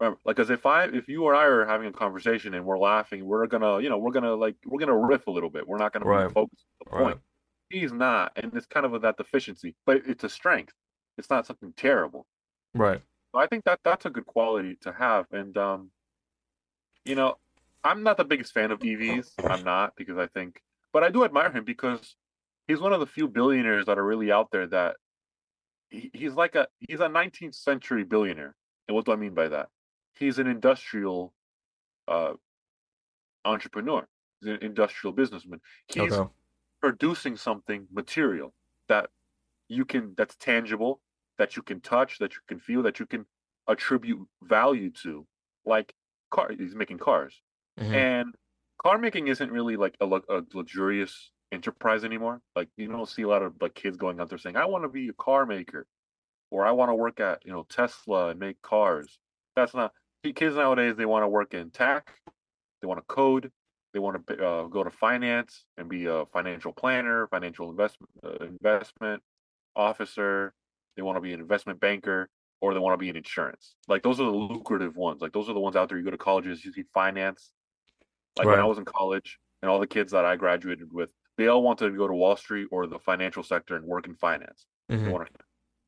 Remember, 0.00 0.18
like, 0.24 0.38
as 0.38 0.50
if 0.50 0.64
I, 0.64 0.84
if 0.84 1.08
you 1.08 1.24
or 1.24 1.34
I 1.34 1.44
are 1.44 1.66
having 1.66 1.88
a 1.88 1.92
conversation 1.92 2.54
and 2.54 2.64
we're 2.64 2.78
laughing, 2.78 3.24
we're 3.24 3.46
gonna, 3.46 3.80
you 3.80 3.88
know, 3.88 3.98
we're 3.98 4.12
gonna 4.12 4.34
like, 4.34 4.56
we're 4.64 4.78
gonna 4.78 4.96
riff 4.96 5.26
a 5.26 5.30
little 5.30 5.50
bit. 5.50 5.66
We're 5.66 5.78
not 5.78 5.92
gonna 5.92 6.06
Right. 6.06 6.28
be 6.28 6.32
focused 6.32 6.64
on 6.80 6.90
the 6.90 6.96
right, 6.96 7.04
point. 7.04 7.20
He's 7.70 7.92
not, 7.92 8.32
and 8.36 8.52
it's 8.54 8.66
kind 8.66 8.86
of 8.86 9.00
that 9.02 9.16
deficiency, 9.16 9.74
but 9.84 10.02
it's 10.06 10.24
a 10.24 10.28
strength. 10.28 10.72
It's 11.18 11.30
not 11.30 11.46
something 11.46 11.72
terrible. 11.76 12.26
right. 12.74 13.02
So 13.32 13.40
I 13.40 13.46
think 13.46 13.64
that 13.64 13.80
that's 13.84 14.06
a 14.06 14.10
good 14.10 14.24
quality 14.24 14.78
to 14.82 14.92
have. 14.92 15.26
And 15.32 15.56
um, 15.58 15.90
you 17.04 17.14
know, 17.14 17.36
I'm 17.84 18.02
not 18.02 18.16
the 18.16 18.24
biggest 18.24 18.52
fan 18.52 18.70
of 18.70 18.80
EVs. 18.80 19.32
I'm 19.44 19.64
not 19.64 19.94
because 19.96 20.16
I 20.16 20.26
think, 20.28 20.62
but 20.92 21.02
I 21.02 21.10
do 21.10 21.24
admire 21.24 21.50
him 21.50 21.64
because 21.64 22.16
he's 22.66 22.80
one 22.80 22.92
of 22.92 23.00
the 23.00 23.06
few 23.06 23.28
billionaires 23.28 23.86
that 23.86 23.98
are 23.98 24.04
really 24.04 24.32
out 24.32 24.50
there 24.50 24.66
that 24.68 24.96
he, 25.90 26.10
he's 26.12 26.34
like 26.34 26.54
a 26.54 26.68
he's 26.80 27.00
a 27.00 27.08
19th 27.08 27.54
century 27.54 28.04
billionaire. 28.04 28.54
And 28.86 28.94
what 28.94 29.04
do 29.04 29.12
I 29.12 29.16
mean 29.16 29.34
by 29.34 29.48
that? 29.48 29.68
He's 30.18 30.38
an 30.38 30.46
industrial 30.46 31.34
uh 32.06 32.34
entrepreneur. 33.44 34.06
He's 34.40 34.50
an 34.50 34.58
industrial 34.62 35.12
businessman. 35.12 35.60
He's 35.86 36.12
Okay. 36.12 36.30
Producing 36.80 37.36
something 37.36 37.86
material 37.90 38.54
that 38.88 39.10
you 39.68 39.84
can 39.84 40.14
that's 40.16 40.36
tangible 40.36 41.00
that 41.38 41.56
you 41.56 41.62
can 41.62 41.80
touch 41.80 42.18
that 42.18 42.34
you 42.34 42.40
can 42.48 42.58
feel 42.58 42.82
that 42.82 42.98
you 43.00 43.06
can 43.06 43.26
attribute 43.68 44.26
value 44.42 44.90
to 44.90 45.26
like 45.66 45.94
car 46.30 46.50
he's 46.56 46.74
making 46.74 46.98
cars. 46.98 47.42
Mhm. 47.78 47.94
and 47.94 48.34
car 48.82 48.98
making 48.98 49.28
isn't 49.28 49.50
really 49.52 49.76
like 49.76 49.96
a, 50.00 50.06
a 50.06 50.42
luxurious 50.54 51.32
enterprise 51.52 52.04
anymore. 52.04 52.42
Like 52.56 52.68
you 52.76 52.88
don't 52.88 53.08
see 53.08 53.22
a 53.22 53.28
lot 53.28 53.42
of 53.42 53.56
like 53.60 53.74
kids 53.74 53.96
going 53.96 54.20
out 54.20 54.28
there 54.28 54.38
saying 54.38 54.56
i 54.56 54.64
want 54.64 54.84
to 54.84 54.88
be 54.88 55.08
a 55.08 55.12
car 55.14 55.46
maker 55.46 55.86
or 56.50 56.66
i 56.66 56.70
want 56.72 56.90
to 56.90 56.94
work 56.94 57.20
at 57.20 57.44
you 57.44 57.52
know 57.52 57.64
tesla 57.64 58.28
and 58.30 58.40
make 58.40 58.60
cars. 58.62 59.18
That's 59.56 59.74
not 59.74 59.92
kids 60.34 60.56
nowadays 60.56 60.96
they 60.96 61.06
want 61.06 61.22
to 61.24 61.28
work 61.28 61.54
in 61.54 61.70
tech 61.70 62.20
they 62.82 62.86
want 62.86 62.98
to 62.98 63.04
code 63.14 63.50
they 63.98 64.00
want 64.00 64.24
to 64.28 64.46
uh, 64.46 64.62
go 64.68 64.84
to 64.84 64.90
finance 64.90 65.64
and 65.76 65.88
be 65.88 66.06
a 66.06 66.24
financial 66.26 66.72
planner 66.72 67.26
financial 67.26 67.68
investment 67.68 68.08
uh, 68.24 68.44
investment 68.44 69.20
officer. 69.74 70.54
They 70.94 71.02
want 71.02 71.16
to 71.16 71.20
be 71.20 71.32
an 71.32 71.40
investment 71.40 71.80
banker 71.80 72.28
or 72.60 72.74
they 72.74 72.78
want 72.80 72.94
to 72.94 72.98
be 72.98 73.08
in 73.08 73.16
insurance. 73.16 73.74
Like 73.88 74.04
those 74.04 74.20
are 74.20 74.24
the 74.24 74.30
lucrative 74.30 74.96
ones. 74.96 75.20
Like 75.20 75.32
those 75.32 75.48
are 75.48 75.52
the 75.52 75.58
ones 75.58 75.74
out 75.74 75.88
there. 75.88 75.98
You 75.98 76.04
go 76.04 76.12
to 76.12 76.16
colleges 76.16 76.64
you 76.64 76.72
see 76.72 76.84
finance. 76.94 77.50
Like 78.36 78.46
when 78.46 78.60
i 78.60 78.64
was 78.64 78.78
in 78.78 78.84
college 78.84 79.40
and 79.62 79.68
all 79.68 79.80
the 79.80 79.86
kids 79.88 80.12
that 80.12 80.24
i 80.24 80.36
graduated 80.36 80.92
with 80.92 81.10
they 81.36 81.48
all 81.48 81.64
wanted 81.64 81.90
to 81.90 81.96
go 81.96 82.06
to 82.06 82.14
wall 82.14 82.36
street 82.36 82.68
or 82.70 82.86
the 82.86 83.00
financial 83.00 83.42
sector 83.42 83.74
and 83.74 83.84
work 83.84 84.06
in 84.06 84.14
finance. 84.14 84.66
They 84.88 84.96
Mhm. 84.96 85.10
want 85.10 85.26
to 85.26 85.32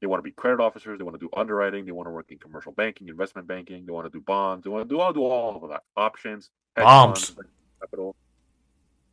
they 0.01 0.09
want 0.09 0.19
to 0.19 0.25
be 0.25 0.33
credit 0.33 0.61
officers 0.61 0.99
they 0.99 1.05
want 1.05 1.15
to 1.15 1.25
do 1.25 1.31
underwriting 1.37 1.85
they 1.85 1.93
want 1.93 2.09
to 2.09 2.11
work 2.11 2.33
in 2.33 2.39
commercial 2.39 2.73
banking 2.73 3.07
investment 3.09 3.47
banking 3.47 3.87
they 3.87 3.93
want 3.93 4.07
to 4.07 4.19
do 4.19 4.21
bonds 4.21 4.65
they 4.65 4.71
want 4.71 4.89
to 4.89 4.93
do 4.93 4.99
all 4.99 5.13
do 5.13 5.23
all 5.23 5.63
of 5.63 5.71
that 5.71 5.83
options 5.97 6.51
Bombs. 6.77 7.31
funds, 7.31 7.51
capital. 7.81 8.17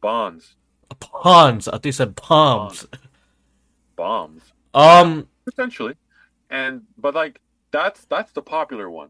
Bonds. 0.01 0.55
Pawns. 0.99 1.67
I 1.67 1.71
think 1.73 1.85
you 1.85 1.91
said 1.91 2.15
bombs. 2.15 2.87
bombs. 3.95 4.43
Um. 4.73 5.27
potentially. 5.45 5.95
And 6.49 6.83
but 6.97 7.15
like 7.15 7.41
that's 7.71 8.05
that's 8.05 8.31
the 8.31 8.41
popular 8.41 8.89
one. 8.89 9.09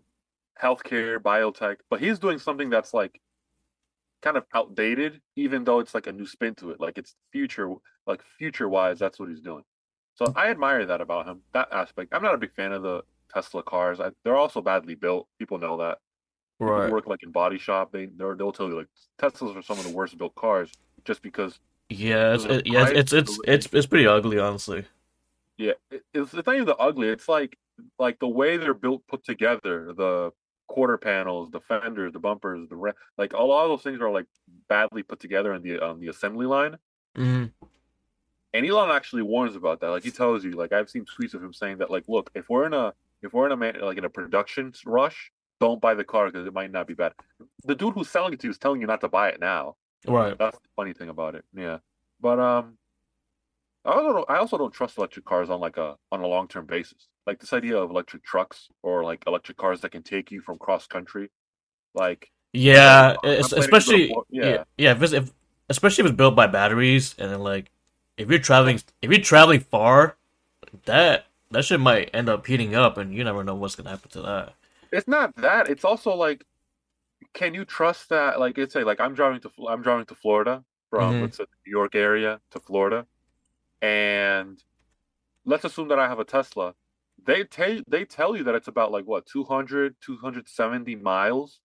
Healthcare 0.61 1.19
biotech. 1.19 1.77
But 1.89 2.01
he's 2.01 2.19
doing 2.19 2.39
something 2.39 2.69
that's 2.69 2.93
like 2.93 3.21
kind 4.21 4.37
of 4.37 4.45
outdated 4.53 5.21
even 5.35 5.63
though 5.63 5.79
it's 5.79 5.93
like 5.93 6.07
a 6.07 6.11
new 6.11 6.25
spin 6.25 6.55
to 6.55 6.71
it. 6.71 6.79
Like 6.79 6.97
it's 6.97 7.15
future 7.31 7.73
like 8.05 8.21
future 8.37 8.69
wise 8.69 8.99
that's 8.99 9.19
what 9.19 9.29
he's 9.29 9.41
doing. 9.41 9.63
So 10.15 10.33
i 10.35 10.49
admire 10.49 10.83
that 10.85 11.01
about 11.01 11.27
him 11.27 11.41
that 11.53 11.67
aspect. 11.71 12.13
I'm 12.13 12.23
not 12.23 12.33
a 12.33 12.39
big 12.39 12.53
fan 12.53 12.71
of 12.71 12.81
the 12.81 13.03
tesla 13.31 13.61
cars. 13.61 13.99
I, 13.99 14.09
they're 14.23 14.35
also 14.35 14.61
badly 14.61 14.95
built. 14.95 15.27
People 15.37 15.59
know 15.59 15.77
that 15.77 15.99
Right. 16.59 16.91
work 16.91 17.05
like 17.05 17.21
in 17.21 17.31
body 17.31 17.59
shop 17.59 17.91
they 17.91 18.07
they'll 18.07 18.51
tell 18.51 18.67
you 18.67 18.77
like 18.77 18.87
teslas 19.19 19.55
are 19.55 19.61
some 19.61 19.77
of 19.77 19.85
the 19.85 19.93
worst 19.93 20.17
built 20.17 20.33
cars 20.33 20.71
just 21.05 21.21
because 21.21 21.59
Yeah. 21.89 22.33
It's, 22.33 22.45
it, 22.45 22.65
yeah. 22.67 22.87
It's 22.89 23.13
it's 23.13 23.39
it's 23.45 23.67
it's 23.71 23.85
pretty 23.85 24.07
ugly, 24.07 24.39
honestly. 24.39 24.85
Yeah, 25.57 25.73
it- 25.91 26.03
it's, 26.13 26.33
it's 26.33 26.45
not 26.47 26.55
even 26.55 26.65
the 26.67 26.75
ugly. 26.77 27.09
It's 27.09 27.29
like 27.29 27.57
like 27.99 28.19
the 28.19 28.27
way 28.27 28.57
they're 28.57 28.73
built, 28.73 29.05
put 29.07 29.23
together. 29.23 29.93
The 29.95 30.31
quarter 30.67 30.97
panels, 30.97 31.49
the 31.51 31.61
fenders, 31.61 32.11
the 32.11 32.19
bumpers, 32.19 32.67
the 32.69 32.75
re- 32.75 32.91
like 33.17 33.33
a 33.33 33.41
lot 33.41 33.63
of 33.63 33.69
those 33.69 33.83
things 33.83 34.01
are 34.01 34.09
like 34.09 34.25
badly 34.67 35.01
put 35.03 35.19
together 35.19 35.53
on 35.53 35.61
the 35.61 35.79
on 35.79 35.99
the 35.99 36.07
assembly 36.07 36.45
line. 36.47 36.77
hmm 37.15 37.45
And 38.53 38.65
Elon 38.65 38.89
actually 38.91 39.21
warns 39.21 39.55
about 39.55 39.79
that. 39.81 39.89
Like 39.89 40.03
he 40.03 40.11
tells 40.11 40.43
you, 40.43 40.51
like 40.51 40.73
I've 40.73 40.89
seen 40.89 41.05
tweets 41.05 41.33
of 41.35 41.43
him 41.43 41.53
saying 41.53 41.77
that, 41.77 41.91
like, 41.91 42.05
look, 42.07 42.31
if 42.35 42.49
we're 42.49 42.65
in 42.65 42.73
a 42.73 42.93
if 43.21 43.33
we're 43.33 43.45
in 43.45 43.51
a 43.51 43.57
man, 43.57 43.79
like 43.81 43.97
in 43.97 44.05
a 44.05 44.09
production 44.09 44.73
rush, 44.85 45.31
don't 45.59 45.81
buy 45.81 45.93
the 45.93 46.03
car 46.03 46.27
because 46.27 46.45
it 46.45 46.53
might 46.53 46.71
not 46.71 46.87
be 46.87 46.93
bad. 46.93 47.13
The 47.65 47.75
dude 47.75 47.93
who's 47.93 48.09
selling 48.09 48.33
it 48.33 48.39
to 48.41 48.47
you 48.47 48.51
is 48.51 48.57
telling 48.57 48.81
you 48.81 48.87
not 48.87 49.01
to 49.01 49.09
buy 49.09 49.29
it 49.29 49.39
now. 49.39 49.75
Right. 50.07 50.37
That's 50.37 50.57
the 50.57 50.69
funny 50.75 50.93
thing 50.93 51.09
about 51.09 51.35
it. 51.35 51.43
Yeah, 51.53 51.79
but 52.21 52.39
um, 52.39 52.77
I 53.85 53.91
also 53.91 54.13
don't, 54.13 54.29
I 54.29 54.37
also 54.37 54.57
don't 54.57 54.73
trust 54.73 54.97
electric 54.97 55.25
cars 55.25 55.49
on 55.49 55.59
like 55.59 55.77
a 55.77 55.95
on 56.11 56.21
a 56.21 56.27
long 56.27 56.47
term 56.47 56.65
basis. 56.65 57.07
Like 57.25 57.39
this 57.39 57.53
idea 57.53 57.77
of 57.77 57.89
electric 57.89 58.23
trucks 58.23 58.67
or 58.83 59.03
like 59.03 59.23
electric 59.27 59.57
cars 59.57 59.81
that 59.81 59.91
can 59.91 60.03
take 60.03 60.31
you 60.31 60.41
from 60.41 60.57
cross 60.57 60.87
country, 60.87 61.29
like 61.93 62.31
Yeah. 62.53 63.15
I'm 63.23 63.29
es- 63.31 63.39
planning 63.39 63.43
to 63.43 63.49
go 63.49 63.55
to 63.55 63.59
especially. 63.59 64.15
Yeah. 64.29 64.45
yeah. 64.45 64.63
Yeah. 64.77 64.91
If, 64.91 65.03
it's, 65.03 65.13
if 65.13 65.33
especially 65.69 66.03
if 66.03 66.09
it's 66.11 66.17
built 66.17 66.35
by 66.35 66.47
batteries, 66.47 67.15
and 67.17 67.31
then 67.31 67.39
like, 67.39 67.71
if 68.17 68.29
you're 68.29 68.39
traveling, 68.39 68.81
if 69.01 69.11
you're 69.11 69.21
traveling 69.21 69.61
far, 69.61 70.15
that 70.85 71.25
that 71.51 71.65
shit 71.65 71.79
might 71.79 72.09
end 72.13 72.29
up 72.29 72.45
heating 72.45 72.75
up, 72.75 72.97
and 72.97 73.13
you 73.13 73.23
never 73.23 73.43
know 73.43 73.55
what's 73.55 73.75
gonna 73.75 73.89
happen 73.89 74.09
to 74.11 74.21
that. 74.21 74.53
It's 74.91 75.07
not 75.07 75.35
that. 75.37 75.69
It's 75.69 75.83
also 75.85 76.15
like, 76.15 76.43
can 77.33 77.53
you 77.53 77.65
trust 77.65 78.09
that? 78.09 78.39
Like 78.39 78.57
it's 78.57 78.73
say 78.73 78.83
like 78.83 78.99
I'm 78.99 79.13
driving 79.13 79.39
to 79.41 79.51
I'm 79.67 79.81
driving 79.81 80.05
to 80.07 80.15
Florida 80.15 80.63
from 80.89 81.13
Mhm. 81.15 81.21
let's 81.21 81.37
say 81.37 81.45
New 81.65 81.71
York 81.71 81.95
area 81.95 82.39
to 82.51 82.59
Florida, 82.59 83.05
and 83.81 84.61
let's 85.45 85.65
assume 85.65 85.87
that 85.89 85.99
I 85.99 86.07
have 86.07 86.19
a 86.19 86.25
Tesla. 86.25 86.73
They 87.23 87.43
tell 87.43 87.79
they 87.87 88.05
tell 88.05 88.35
you 88.35 88.43
that 88.43 88.55
it's 88.55 88.67
about 88.67 88.91
like 88.91 89.05
what 89.05 89.25
200 89.25 89.95
270 90.01 90.95
miles 90.95 91.59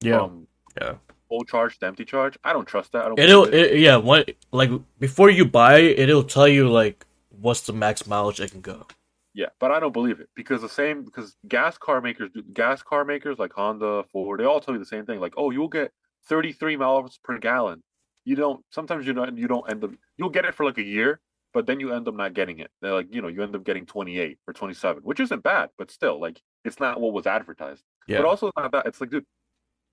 Yeah. 0.00 0.18
from 0.18 0.46
Yeah. 0.80 0.94
full 1.28 1.44
charge 1.44 1.78
to 1.78 1.86
empty 1.86 2.04
charge. 2.04 2.36
I 2.44 2.52
don't 2.52 2.66
trust 2.66 2.92
that. 2.92 3.04
I 3.04 3.08
don't. 3.08 3.18
It'll 3.18 3.44
it. 3.44 3.54
it, 3.54 3.78
yeah. 3.80 3.96
What 3.96 4.30
like 4.52 4.70
before 4.98 5.30
you 5.30 5.44
buy 5.44 5.78
it, 5.78 5.98
it'll 5.98 6.24
tell 6.24 6.48
you 6.48 6.68
like 6.68 7.04
what's 7.30 7.62
the 7.62 7.72
max 7.72 8.06
mileage 8.06 8.40
it 8.40 8.50
can 8.52 8.60
go. 8.60 8.86
Yeah, 9.34 9.48
but 9.58 9.72
I 9.72 9.80
don't 9.80 9.92
believe 9.92 10.20
it 10.20 10.28
because 10.36 10.62
the 10.62 10.68
same 10.68 11.04
because 11.04 11.36
gas 11.48 11.76
car 11.76 12.00
makers, 12.00 12.30
do 12.32 12.42
gas 12.52 12.82
car 12.82 13.04
makers 13.04 13.36
like 13.36 13.52
Honda, 13.52 14.04
Ford, 14.12 14.38
they 14.38 14.44
all 14.44 14.60
tell 14.60 14.74
you 14.74 14.78
the 14.78 14.86
same 14.86 15.06
thing. 15.06 15.18
Like, 15.18 15.34
oh, 15.36 15.50
you'll 15.50 15.68
get 15.68 15.90
33 16.28 16.76
miles 16.76 17.18
per 17.22 17.38
gallon. 17.38 17.82
You 18.24 18.36
don't. 18.36 18.64
Sometimes 18.70 19.06
you 19.06 19.12
don't. 19.12 19.36
You 19.36 19.48
don't 19.48 19.68
end 19.68 19.82
up. 19.82 19.90
You'll 20.16 20.30
get 20.30 20.44
it 20.44 20.54
for 20.54 20.64
like 20.64 20.78
a 20.78 20.82
year, 20.82 21.20
but 21.52 21.66
then 21.66 21.80
you 21.80 21.92
end 21.92 22.06
up 22.06 22.14
not 22.14 22.32
getting 22.32 22.60
it. 22.60 22.70
They're 22.80 22.94
like, 22.94 23.12
you 23.12 23.20
know, 23.20 23.28
you 23.28 23.42
end 23.42 23.56
up 23.56 23.64
getting 23.64 23.86
28 23.86 24.38
or 24.46 24.54
27, 24.54 25.02
which 25.02 25.20
isn't 25.20 25.42
bad, 25.42 25.70
but 25.76 25.90
still, 25.90 26.20
like, 26.20 26.40
it's 26.64 26.78
not 26.78 27.00
what 27.00 27.12
was 27.12 27.26
advertised. 27.26 27.82
Yeah. 28.06 28.18
But 28.18 28.26
also 28.26 28.50
not 28.56 28.70
that. 28.70 28.86
It's 28.86 29.00
like, 29.00 29.10
dude, 29.10 29.26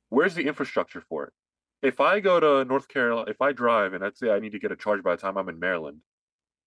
where's 0.09 0.35
the 0.35 0.45
infrastructure 0.45 1.01
for 1.09 1.25
it? 1.25 1.33
If 1.81 1.99
I 1.99 2.19
go 2.19 2.39
to 2.39 2.63
North 2.63 2.87
Carolina, 2.87 3.29
if 3.31 3.41
I 3.41 3.53
drive 3.53 3.93
and 3.93 4.03
I'd 4.03 4.17
say 4.17 4.29
I 4.29 4.39
need 4.39 4.51
to 4.51 4.59
get 4.59 4.71
a 4.71 4.75
charge 4.75 5.01
by 5.01 5.15
the 5.15 5.21
time 5.21 5.35
I'm 5.35 5.49
in 5.49 5.59
Maryland, 5.59 6.01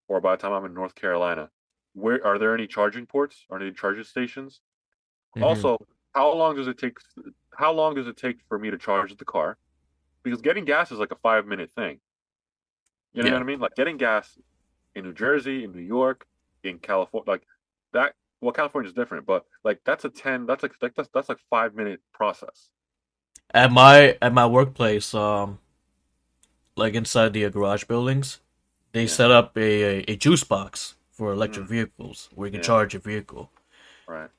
or 0.08 0.20
by 0.20 0.36
the 0.36 0.42
time 0.42 0.52
I'm 0.52 0.64
in 0.64 0.74
North 0.74 0.96
Carolina, 0.96 1.50
where 1.94 2.24
are 2.26 2.38
there 2.38 2.54
any 2.54 2.66
charging 2.66 3.06
ports? 3.06 3.46
Are 3.50 3.58
there 3.58 3.68
any 3.68 3.76
charging 3.76 4.04
stations? 4.04 4.60
Mhm. 5.36 5.42
Also, 5.42 5.78
how 6.14 6.32
long 6.34 6.56
does 6.56 6.68
it 6.68 6.78
take? 6.78 6.98
How 7.56 7.72
long 7.72 7.94
does 7.94 8.06
it 8.08 8.16
take 8.16 8.38
for 8.48 8.58
me 8.58 8.70
to 8.70 8.78
charge 8.78 9.16
the 9.16 9.24
car? 9.24 9.58
Because 10.22 10.42
getting 10.42 10.64
gas 10.64 10.92
is 10.92 10.98
like 10.98 11.12
a 11.12 11.16
five 11.16 11.46
minute 11.46 11.72
thing. 11.72 12.00
You 13.12 13.22
know 13.22 13.28
Yeah. 13.28 13.34
what 13.34 13.42
I 13.42 13.46
mean? 13.46 13.60
Like 13.60 13.74
getting 13.76 13.96
gas 13.96 14.38
in 14.94 15.04
New 15.04 15.12
Jersey, 15.14 15.64
in 15.64 15.72
New 15.72 15.82
York, 15.82 16.26
in 16.64 16.78
California, 16.78 17.30
like 17.30 17.46
that. 17.92 18.14
Well, 18.40 18.52
California 18.52 18.88
is 18.88 18.94
different, 18.94 19.26
but 19.26 19.46
like 19.64 19.80
that's 19.84 20.04
a 20.04 20.10
ten. 20.10 20.46
That's 20.46 20.62
like 20.62 20.74
like 20.82 20.94
that's 20.94 21.08
that's 21.14 21.28
like 21.28 21.38
five 21.50 21.74
minute 21.74 22.00
process. 22.12 22.70
at 23.52 23.70
my 23.72 24.18
at 24.20 24.32
my 24.34 24.46
workplace, 24.46 25.14
um, 25.14 25.60
like 26.76 26.94
inside 26.94 27.32
the 27.32 27.48
garage 27.50 27.84
buildings, 27.84 28.40
they 28.92 29.02
Yeah. 29.02 29.08
set 29.08 29.30
up 29.30 29.56
a, 29.56 29.60
a, 30.00 30.12
a 30.12 30.16
juice 30.16 30.44
box 30.44 30.93
for 31.14 31.32
electric 31.32 31.66
Mm. 31.66 31.70
vehicles 31.70 32.28
where 32.34 32.46
you 32.48 32.52
can 32.52 32.60
Yeah. 32.60 32.66
charge 32.66 32.92
your 32.94 33.00
vehicle. 33.00 33.50
Right. 34.06 34.30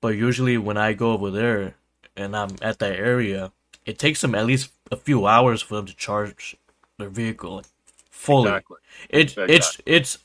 But 0.00 0.16
usually 0.16 0.58
when 0.58 0.76
I 0.76 0.92
go 0.92 1.12
over 1.12 1.30
there 1.30 1.74
and 2.16 2.36
I'm 2.36 2.56
at 2.60 2.78
that 2.80 2.98
area, 2.98 3.52
it 3.86 3.98
takes 3.98 4.20
them 4.20 4.34
at 4.34 4.44
least 4.46 4.70
a 4.90 4.96
few 4.96 5.26
hours 5.26 5.62
for 5.62 5.76
them 5.76 5.86
to 5.86 5.94
charge 5.94 6.56
their 6.98 7.08
vehicle 7.08 7.56
like, 7.56 7.66
fully. 8.10 8.48
Exactly. 8.50 8.76
It 9.10 9.34
it's 9.56 9.80
it's 9.86 10.18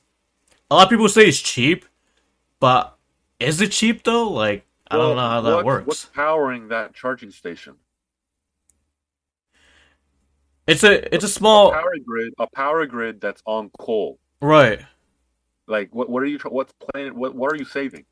a 0.70 0.76
lot 0.76 0.84
of 0.84 0.90
people 0.90 1.08
say 1.10 1.28
it's 1.28 1.40
cheap, 1.42 1.86
but 2.60 2.98
is 3.40 3.62
it 3.62 3.72
cheap 3.72 4.04
though? 4.04 4.28
Like 4.30 4.66
I 4.92 4.98
don't 4.98 5.16
know 5.16 5.30
how 5.30 5.42
that 5.42 5.56
what- 5.58 5.66
works. 5.66 5.88
What's 5.88 6.06
powering 6.06 6.68
that 6.70 6.94
charging 6.94 7.32
station? 7.32 7.76
It's 10.68 10.84
a 10.84 11.14
it's 11.14 11.24
a 11.24 11.30
small 11.30 11.72
Power 11.72 11.96
grid. 12.06 12.34
A 12.38 12.48
power 12.48 12.86
grid 12.86 13.20
that's 13.22 13.42
on 13.46 13.72
coal. 13.80 14.20
right. 14.42 14.82
Like 15.70 15.94
what? 15.96 16.10
What 16.10 16.24
are 16.24 16.26
you? 16.26 16.40
What's 16.50 16.74
playing? 16.74 17.16
What? 17.16 17.36
What 17.36 17.54
are 17.54 17.56
you 17.58 17.64
saving? 17.66 18.06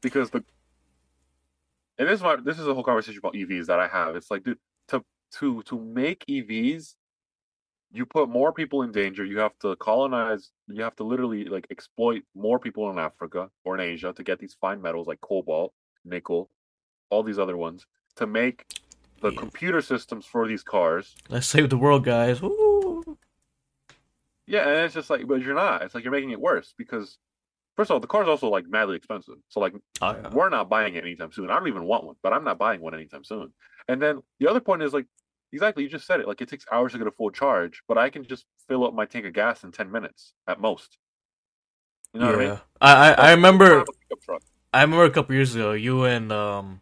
Because 0.00 0.30
the 0.30 0.42
and 1.98 2.08
this 2.08 2.18
is 2.20 2.22
my 2.22 2.36
this 2.36 2.58
is 2.58 2.66
a 2.66 2.74
whole 2.74 2.82
conversation 2.82 3.18
about 3.18 3.34
EVs 3.34 3.66
that 3.66 3.78
I 3.78 3.86
have. 3.86 4.16
It's 4.16 4.30
like, 4.30 4.42
dude, 4.42 4.58
to 4.88 5.04
to 5.38 5.62
to 5.64 5.78
make 5.78 6.24
EVs, 6.26 6.94
you 7.92 8.06
put 8.06 8.28
more 8.30 8.52
people 8.52 8.82
in 8.82 8.90
danger. 8.90 9.24
You 9.24 9.38
have 9.38 9.56
to 9.60 9.76
colonize. 9.76 10.50
You 10.66 10.82
have 10.82 10.96
to 10.96 11.04
literally 11.04 11.44
like 11.44 11.66
exploit 11.70 12.22
more 12.34 12.58
people 12.58 12.90
in 12.90 12.98
Africa 12.98 13.50
or 13.64 13.74
in 13.74 13.80
Asia 13.80 14.12
to 14.16 14.22
get 14.22 14.38
these 14.38 14.56
fine 14.60 14.80
metals 14.80 15.06
like 15.06 15.20
cobalt, 15.20 15.74
nickel, 16.04 16.50
all 17.10 17.22
these 17.22 17.38
other 17.38 17.56
ones 17.56 17.86
to 18.16 18.26
make 18.26 18.64
the 19.20 19.30
Yeah. 19.30 19.38
computer 19.40 19.82
systems 19.82 20.24
for 20.24 20.48
these 20.48 20.62
cars. 20.62 21.14
Let's 21.28 21.46
save 21.46 21.68
the 21.68 21.76
world, 21.78 22.04
guys. 22.04 22.40
Woo. 22.40 23.18
Yeah, 24.46 24.68
and 24.68 24.78
it's 24.84 24.94
just 24.94 25.10
like, 25.10 25.26
but 25.26 25.42
you're 25.42 25.54
not. 25.54 25.82
It's 25.82 25.94
like 25.94 26.04
you're 26.04 26.12
making 26.12 26.30
it 26.30 26.40
worse 26.40 26.72
because, 26.78 27.18
first 27.76 27.90
of 27.90 27.94
all, 27.94 28.00
the 28.00 28.06
car's 28.06 28.28
also 28.28 28.48
like 28.48 28.66
madly 28.68 28.96
expensive. 28.96 29.34
So 29.48 29.60
like, 29.60 29.74
Oh, 30.00 30.12
yeah. 30.12 30.28
we're 30.30 30.48
not 30.48 30.68
buying 30.68 30.94
it 30.94 31.04
anytime 31.04 31.32
soon. 31.32 31.50
I 31.50 31.58
don't 31.58 31.68
even 31.68 31.84
want 31.84 32.04
one, 32.04 32.16
but 32.22 32.32
I'm 32.32 32.44
not 32.44 32.58
buying 32.58 32.80
one 32.80 32.94
anytime 32.94 33.24
soon. 33.24 33.52
And 33.88 34.00
then 34.00 34.22
the 34.38 34.48
other 34.48 34.60
point 34.60 34.82
is 34.82 34.92
like, 34.92 35.06
exactly, 35.52 35.82
you 35.82 35.88
just 35.88 36.06
said 36.06 36.20
it. 36.20 36.28
Like 36.28 36.40
it 36.40 36.48
takes 36.48 36.64
hours 36.70 36.92
to 36.92 36.98
get 36.98 37.06
a 37.06 37.12
full 37.12 37.30
charge, 37.30 37.82
but 37.88 37.98
I 37.98 38.08
can 38.10 38.24
just 38.24 38.44
fill 38.68 38.84
up 38.86 38.94
my 38.94 39.04
tank 39.06 39.26
of 39.26 39.32
gas 39.32 39.64
in 39.64 39.72
ten 39.72 39.90
minutes 39.90 40.32
at 40.46 40.60
most. 40.60 40.96
You 42.12 42.20
know 42.20 42.26
what 42.26 42.34
I 42.36 42.38
mean? 42.38 42.48
Yeah. 42.48 42.58
I, 42.80 42.92
I, 42.92 43.12
I 43.12 43.30
remember 43.32 43.80
a. 43.80 43.84
I 44.72 44.82
remember 44.82 45.04
a 45.04 45.10
couple 45.10 45.34
years 45.34 45.54
ago 45.54 45.72
you 45.72 46.04
and 46.04 46.30
um 46.32 46.80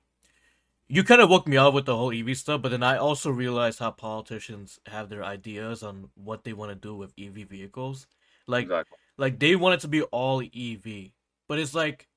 you 0.89 1.03
kind 1.03 1.21
of 1.21 1.31
woke 1.31 1.49
me 1.49 1.57
up 1.57 1.75
with 1.75 1.87
the 1.87 1.97
whole 1.97 2.13
EV 2.13 2.37
stuff, 2.37 2.63
but 2.63 2.71
then 2.71 2.83
I 2.83 2.97
also 2.99 3.31
realized 3.31 3.79
how 3.79 3.91
politicians 3.91 4.79
have 4.87 5.09
their 5.09 5.25
ideas 5.25 5.83
on 5.83 6.11
what 6.15 6.45
they 6.45 6.53
want 6.53 6.71
to 6.71 6.75
do 6.75 6.95
with 6.95 7.13
EV 7.19 7.49
vehicles. 7.49 8.07
Like 8.47 8.65
Exactly. 8.65 8.99
like 9.17 9.39
they 9.39 9.57
want 9.57 9.75
it 9.75 9.81
to 9.81 9.89
be 9.89 10.03
all 10.03 10.43
EV, 10.43 11.13
but 11.49 11.59
it's 11.59 11.75
like 11.75 12.09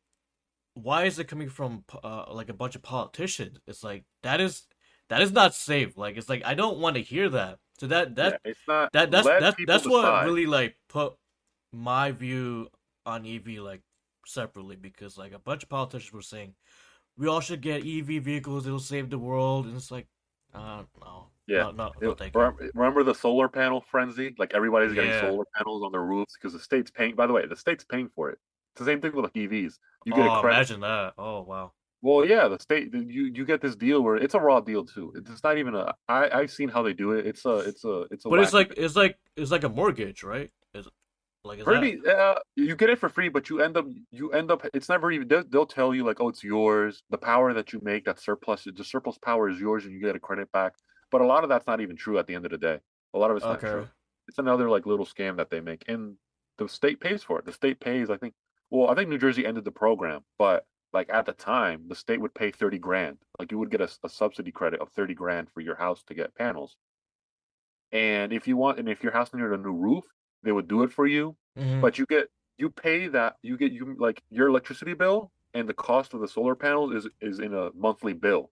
why 0.73 1.05
is 1.05 1.17
it 1.17 1.27
coming 1.27 1.49
from 1.49 1.83
uh, 2.03 2.25
like 2.31 2.49
a 2.49 2.53
bunch 2.53 2.75
of 2.75 2.83
politicians? 2.83 3.57
It's 3.67 3.83
like 3.83 4.03
that 4.23 4.39
is 4.41 4.63
that 5.09 5.21
is 5.21 5.31
not 5.31 5.55
safe. 5.55 5.97
Like 5.97 6.17
it's 6.17 6.29
like 6.29 6.43
I 6.45 6.53
don't 6.53 6.79
want 6.79 6.95
to 6.95 7.01
hear 7.01 7.29
that. 7.29 7.59
So 7.79 7.87
that 7.87 8.15
that 8.15 8.41
yeah, 8.45 8.53
not 8.67 8.93
that 8.93 9.11
that's 9.11 9.27
that's 9.27 9.57
that's 9.65 9.85
what 9.87 10.01
decide. 10.01 10.25
really 10.25 10.45
like 10.45 10.75
put 10.89 11.13
my 11.71 12.11
view 12.11 12.67
on 13.05 13.25
EV 13.25 13.59
like 13.59 13.81
separately 14.25 14.75
because 14.75 15.17
like 15.17 15.31
a 15.31 15.39
bunch 15.39 15.63
of 15.63 15.69
politicians 15.69 16.11
were 16.13 16.21
saying 16.21 16.53
we 17.17 17.27
all 17.27 17.39
should 17.39 17.61
get 17.61 17.85
EV 17.85 18.21
vehicles. 18.23 18.67
It'll 18.67 18.79
save 18.79 19.09
the 19.09 19.17
world, 19.17 19.65
and 19.65 19.75
it's 19.75 19.91
like, 19.91 20.07
uh, 20.53 20.83
no, 21.01 21.27
Yeah. 21.47 21.63
no, 21.63 21.71
no, 21.71 21.91
It- 22.01 22.33
remember, 22.33 22.69
remember 22.73 23.03
the 23.03 23.13
solar 23.15 23.47
panel 23.47 23.81
frenzy? 23.81 24.35
Like 24.37 24.53
everybody's 24.53 24.93
getting 24.93 25.11
Yeah. 25.11 25.21
solar 25.21 25.45
panels 25.55 25.83
on 25.83 25.91
their 25.91 26.03
roofs 26.03 26.35
because 26.37 26.53
the 26.53 26.59
state's 26.59 26.91
paying. 26.91 27.15
By 27.15 27.27
the 27.27 27.33
way, 27.33 27.45
the 27.45 27.55
state's 27.55 27.83
paying 27.83 28.09
for 28.09 28.29
it. 28.29 28.39
It's 28.73 28.79
the 28.79 28.85
same 28.85 29.01
thing 29.01 29.13
with 29.15 29.23
like 29.25 29.33
EVs. 29.35 29.79
You 30.05 30.13
get 30.13 30.27
oh, 30.27 30.35
a 30.37 30.41
credit. 30.41 30.55
imagine 30.57 30.79
that. 30.81 31.13
Oh 31.17 31.41
wow. 31.41 31.73
Well, 32.01 32.25
yeah, 32.25 32.47
the 32.47 32.59
state 32.59 32.93
you 32.93 33.31
you 33.33 33.43
get 33.43 33.59
this 33.59 33.75
deal 33.75 34.01
where 34.03 34.15
it's 34.17 34.35
a 34.35 34.39
raw 34.39 34.59
deal 34.59 34.85
too. 34.85 35.11
It's 35.15 35.43
not 35.43 35.57
even 35.57 35.73
a. 35.75 35.95
I 36.07 36.29
I've 36.29 36.51
seen 36.51 36.69
how 36.69 36.83
they 36.83 36.93
do 36.93 37.11
it. 37.13 37.25
It's 37.25 37.43
a 37.45 37.57
it's 37.59 37.83
a 37.83 38.05
it's 38.11 38.23
a. 38.25 38.29
But 38.29 38.39
it's 38.39 38.53
like 38.53 38.75
thing. 38.75 38.83
it's 38.85 38.95
like 38.95 39.17
it's 39.35 39.51
like 39.51 39.63
a 39.63 39.69
mortgage, 39.69 40.23
right? 40.23 40.51
Is 40.75 40.87
like 41.47 41.63
pretty. 41.63 41.99
Uh, 42.07 42.35
you 42.55 42.75
get 42.75 42.89
it 42.89 42.99
for 42.99 43.09
free, 43.09 43.29
but 43.29 43.49
you 43.49 43.61
end 43.61 43.77
up 43.77 43.85
you 44.11 44.31
end 44.31 44.51
up. 44.51 44.65
It's 44.73 44.89
never 44.89 45.11
even. 45.11 45.27
They'll, 45.27 45.43
they'll 45.47 45.65
tell 45.65 45.93
you 45.95 46.03
like, 46.05 46.19
oh, 46.19 46.29
it's 46.29 46.43
yours. 46.43 47.03
The 47.09 47.17
power 47.17 47.53
that 47.53 47.73
you 47.73 47.79
make, 47.83 48.05
that 48.05 48.19
surplus, 48.19 48.65
the 48.65 48.83
surplus 48.83 49.17
power 49.17 49.49
is 49.49 49.59
yours, 49.59 49.85
and 49.85 49.93
you 49.93 49.99
get 49.99 50.15
a 50.15 50.19
credit 50.19 50.51
back. 50.51 50.73
But 51.11 51.21
a 51.21 51.25
lot 51.25 51.43
of 51.43 51.49
that's 51.49 51.67
not 51.67 51.81
even 51.81 51.95
true 51.95 52.19
at 52.19 52.27
the 52.27 52.35
end 52.35 52.45
of 52.45 52.51
the 52.51 52.57
day. 52.57 52.79
A 53.13 53.17
lot 53.17 53.31
of 53.31 53.37
it's 53.37 53.45
that 53.45 53.61
not 53.63 53.71
true. 53.71 53.87
It's 54.27 54.37
another 54.37 54.69
like 54.69 54.85
little 54.85 55.05
scam 55.05 55.37
that 55.37 55.49
they 55.49 55.61
make, 55.61 55.85
and 55.87 56.15
the 56.57 56.67
state 56.67 56.99
pays 56.99 57.23
for 57.23 57.39
it. 57.39 57.45
The 57.45 57.53
state 57.53 57.79
pays. 57.79 58.09
I 58.09 58.17
think. 58.17 58.33
Well, 58.69 58.89
I 58.89 58.95
think 58.95 59.09
New 59.09 59.17
Jersey 59.17 59.45
ended 59.45 59.63
the 59.63 59.71
program, 59.71 60.21
but 60.37 60.65
like 60.93 61.09
at 61.11 61.25
the 61.25 61.33
time, 61.33 61.83
the 61.87 61.95
state 61.95 62.19
would 62.19 62.33
pay 62.33 62.51
thirty 62.51 62.77
grand. 62.77 63.17
Like 63.39 63.51
you 63.51 63.57
would 63.59 63.71
get 63.71 63.81
a, 63.81 63.89
a 64.03 64.09
subsidy 64.09 64.51
credit 64.51 64.81
of 64.81 64.89
thirty 64.89 65.13
grand 65.13 65.49
for 65.53 65.61
your 65.61 65.75
house 65.75 66.03
to 66.07 66.13
get 66.13 66.35
panels. 66.35 66.75
And 67.91 68.33
if 68.33 68.47
you 68.47 68.57
want, 68.57 68.79
and 68.79 68.89
if 68.89 69.01
your 69.03 69.13
house 69.13 69.33
needed 69.33 69.53
a 69.53 69.57
new 69.57 69.71
roof, 69.71 70.03
they 70.43 70.51
would 70.51 70.67
do 70.67 70.83
it 70.83 70.91
for 70.91 71.07
you. 71.07 71.37
Mhm. 71.55 71.81
But 71.81 71.97
you 71.97 72.05
get 72.07 72.29
you 72.57 72.69
pay 72.71 73.07
that 73.09 73.37
you 73.43 73.57
get 73.57 73.71
you 73.71 73.95
like 73.99 74.23
your 74.29 74.47
electricity 74.49 74.93
bill 74.93 75.31
and 75.53 75.69
the 75.69 75.73
cost 75.73 76.13
of 76.13 76.21
the 76.21 76.27
solar 76.27 76.55
panels 76.55 76.93
is 76.93 77.07
is 77.21 77.39
in 77.39 77.53
a 77.53 77.71
monthly 77.73 78.13
bill, 78.13 78.51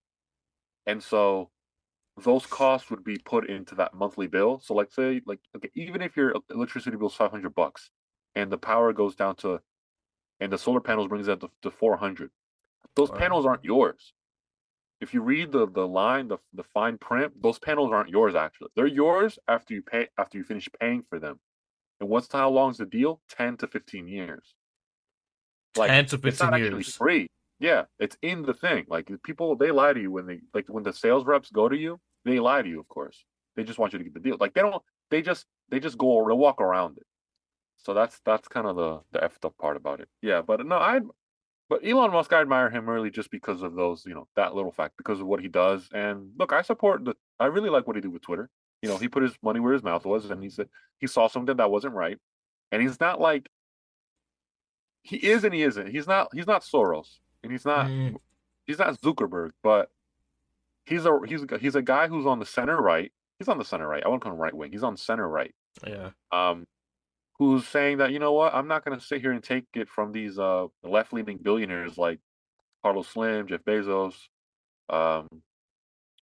and 0.86 1.04
so 1.04 1.51
those 2.18 2.46
costs 2.48 2.89
would 2.92 3.04
be 3.04 3.18
put 3.20 3.50
into 3.50 3.75
that 3.75 3.94
monthly 3.96 4.27
bill. 4.27 4.60
So 4.62 4.74
like 4.75 4.92
say 4.92 5.22
like 5.25 5.42
okay, 5.56 5.72
even 5.75 6.01
if 6.01 6.18
your 6.18 6.36
electricity 6.51 6.98
bill 6.98 7.08
is 7.10 7.15
five 7.15 7.32
hundred 7.32 7.56
bucks, 7.56 7.92
and 8.36 8.51
the 8.51 8.58
power 8.58 8.94
goes 8.94 9.15
down 9.15 9.36
to, 9.38 9.62
and 10.39 10.51
the 10.54 10.58
solar 10.60 10.82
panels 10.82 11.10
brings 11.10 11.27
that 11.27 11.42
to, 11.42 11.51
to 11.63 11.72
four 11.72 11.98
hundred, 11.98 12.32
those 12.96 13.12
Right. 13.12 13.24
panels 13.24 13.46
aren't 13.46 13.65
yours. 13.65 14.13
If 15.01 15.13
you 15.13 15.22
read 15.22 15.54
the 15.54 15.68
the 15.68 15.88
line, 15.88 16.27
the 16.27 16.39
the 16.54 16.63
fine 16.63 16.98
print, 16.98 17.42
those 17.42 17.60
panels 17.60 17.92
aren't 17.94 18.10
yours 18.10 18.36
actually. 18.36 18.72
They're 18.75 18.88
yours 18.88 19.39
after 19.48 19.74
you 19.74 19.82
pay 19.82 20.10
after 20.18 20.38
you 20.38 20.44
finish 20.44 20.70
paying 20.82 21.04
for 21.04 21.18
them. 21.20 21.39
And 21.99 22.09
what's 22.09 22.31
how 22.31 22.49
long's 22.49 22.77
the 22.77 22.85
deal? 22.85 23.21
Ten 23.29 23.57
to 23.57 23.67
fifteen 23.67 24.07
years. 24.07 24.53
Like 25.77 25.89
Ten 25.89 26.05
to 26.05 26.17
fifteen 26.17 26.27
it's 26.29 26.39
not 26.39 26.53
fifteen 26.53 26.65
actually 26.65 26.77
years. 26.79 26.95
free. 26.95 27.27
Yeah, 27.59 27.83
it's 27.99 28.17
in 28.21 28.41
the 28.41 28.53
thing. 28.53 28.85
Like 28.87 29.09
people, 29.23 29.55
they 29.55 29.71
lie 29.71 29.93
to 29.93 29.99
you 30.01 30.11
when 30.11 30.25
they 30.25 30.39
like 30.53 30.67
when 30.67 30.83
the 30.83 30.93
sales 30.93 31.25
reps 31.25 31.49
go 31.51 31.69
to 31.69 31.77
you. 31.77 31.99
They 32.25 32.39
lie 32.39 32.61
to 32.61 32.67
you, 32.67 32.79
of 32.79 32.87
course. 32.89 33.23
They 33.55 33.63
just 33.63 33.79
want 33.79 33.93
you 33.93 33.99
to 33.99 34.03
get 34.03 34.13
the 34.13 34.19
deal. 34.19 34.37
Like 34.39 34.53
they 34.53 34.61
don't. 34.61 34.83
They 35.09 35.21
just 35.21 35.45
they 35.69 35.79
just 35.79 35.97
go 35.97 36.27
they 36.27 36.33
walk 36.33 36.59
around 36.59 36.97
it. 36.97 37.05
So 37.77 37.93
that's 37.93 38.19
that's 38.25 38.47
kind 38.47 38.67
of 38.67 38.75
the 38.75 38.99
the 39.11 39.19
effed 39.19 39.45
up 39.45 39.57
part 39.57 39.77
about 39.77 39.99
it. 40.01 40.09
Yeah, 40.21 40.41
but 40.41 40.65
no, 40.65 40.77
I. 40.77 40.99
But 41.67 41.83
Elon 41.83 42.11
Musk, 42.11 42.31
I 42.31 42.41
admire 42.41 42.69
him 42.69 42.87
really 42.87 43.09
just 43.09 43.31
because 43.31 43.63
of 43.63 43.73
those, 43.73 44.05
you 44.05 44.13
know, 44.13 44.27
that 44.35 44.53
little 44.53 44.71
fact, 44.71 44.97
because 44.97 45.19
of 45.19 45.25
what 45.25 45.39
he 45.39 45.47
does. 45.47 45.89
And 45.91 46.29
look, 46.37 46.53
I 46.53 46.61
support 46.61 47.03
the. 47.05 47.15
I 47.39 47.45
really 47.47 47.71
like 47.71 47.87
what 47.87 47.95
he 47.95 48.01
did 48.03 48.13
with 48.13 48.21
Twitter. 48.21 48.51
You 48.82 48.89
know, 48.89 48.98
he 48.98 49.08
put 49.08 49.24
his 49.24 49.36
money 49.41 49.60
where 49.60 49.74
his 49.74 49.84
mouth 49.84 50.05
was, 50.05 50.29
and 50.29 50.44
he 50.44 50.50
said 50.50 50.70
he 51.00 51.08
saw 51.08 51.27
something 51.27 51.58
that 51.58 51.72
wasn't 51.72 51.94
right, 51.94 52.17
and 52.72 52.82
he's 52.82 53.00
not 53.00 53.20
like. 53.20 53.50
He 55.01 55.17
is 55.17 55.44
and 55.44 55.53
he 55.53 55.62
isn't. 55.62 55.88
He's 55.88 56.08
not. 56.08 56.29
He's 56.34 56.48
not 56.48 56.63
Soros, 56.63 57.20
and 57.44 57.51
he's 57.51 57.65
not 57.65 57.88
Mm, 57.88 58.15
he's 58.65 58.79
not 58.79 59.00
Zuckerberg, 59.01 59.51
but 59.63 59.89
he's 60.86 61.05
a 61.05 61.20
he's 61.27 61.44
a, 61.44 61.58
he's 61.58 61.75
a 61.75 61.82
guy 61.82 62.08
who's 62.08 62.25
on 62.25 62.39
the 62.39 62.46
center 62.46 62.77
right. 62.77 63.12
He's 63.39 63.48
on 63.48 63.58
the 63.58 63.65
center 63.65 63.88
right. 63.88 64.03
I 64.03 64.08
won't 64.08 64.22
call 64.22 64.32
him 64.32 64.39
right 64.39 64.53
wing. 64.53 64.72
He's 64.72 64.84
on 64.84 64.98
center 64.98 65.27
right. 65.27 65.53
Yeah. 65.86 66.12
Um, 66.32 66.65
who's 67.38 67.67
saying 67.67 67.98
that 67.98 68.12
you 68.12 68.20
know 68.20 68.34
what? 68.34 68.53
I'm 68.53 68.67
not 68.67 68.86
going 68.86 68.98
to 68.98 69.05
sit 69.05 69.22
here 69.22 69.32
and 69.32 69.44
take 69.44 69.65
it 69.74 69.89
from 69.89 70.12
these 70.12 70.39
uh 70.39 70.67
left 70.84 71.13
leaning 71.13 71.38
billionaires 71.38 71.98
like 71.98 72.20
Carlos 72.84 73.08
Slim, 73.08 73.48
Jeff 73.48 73.63
Bezos, 73.63 74.15
um, 74.89 75.27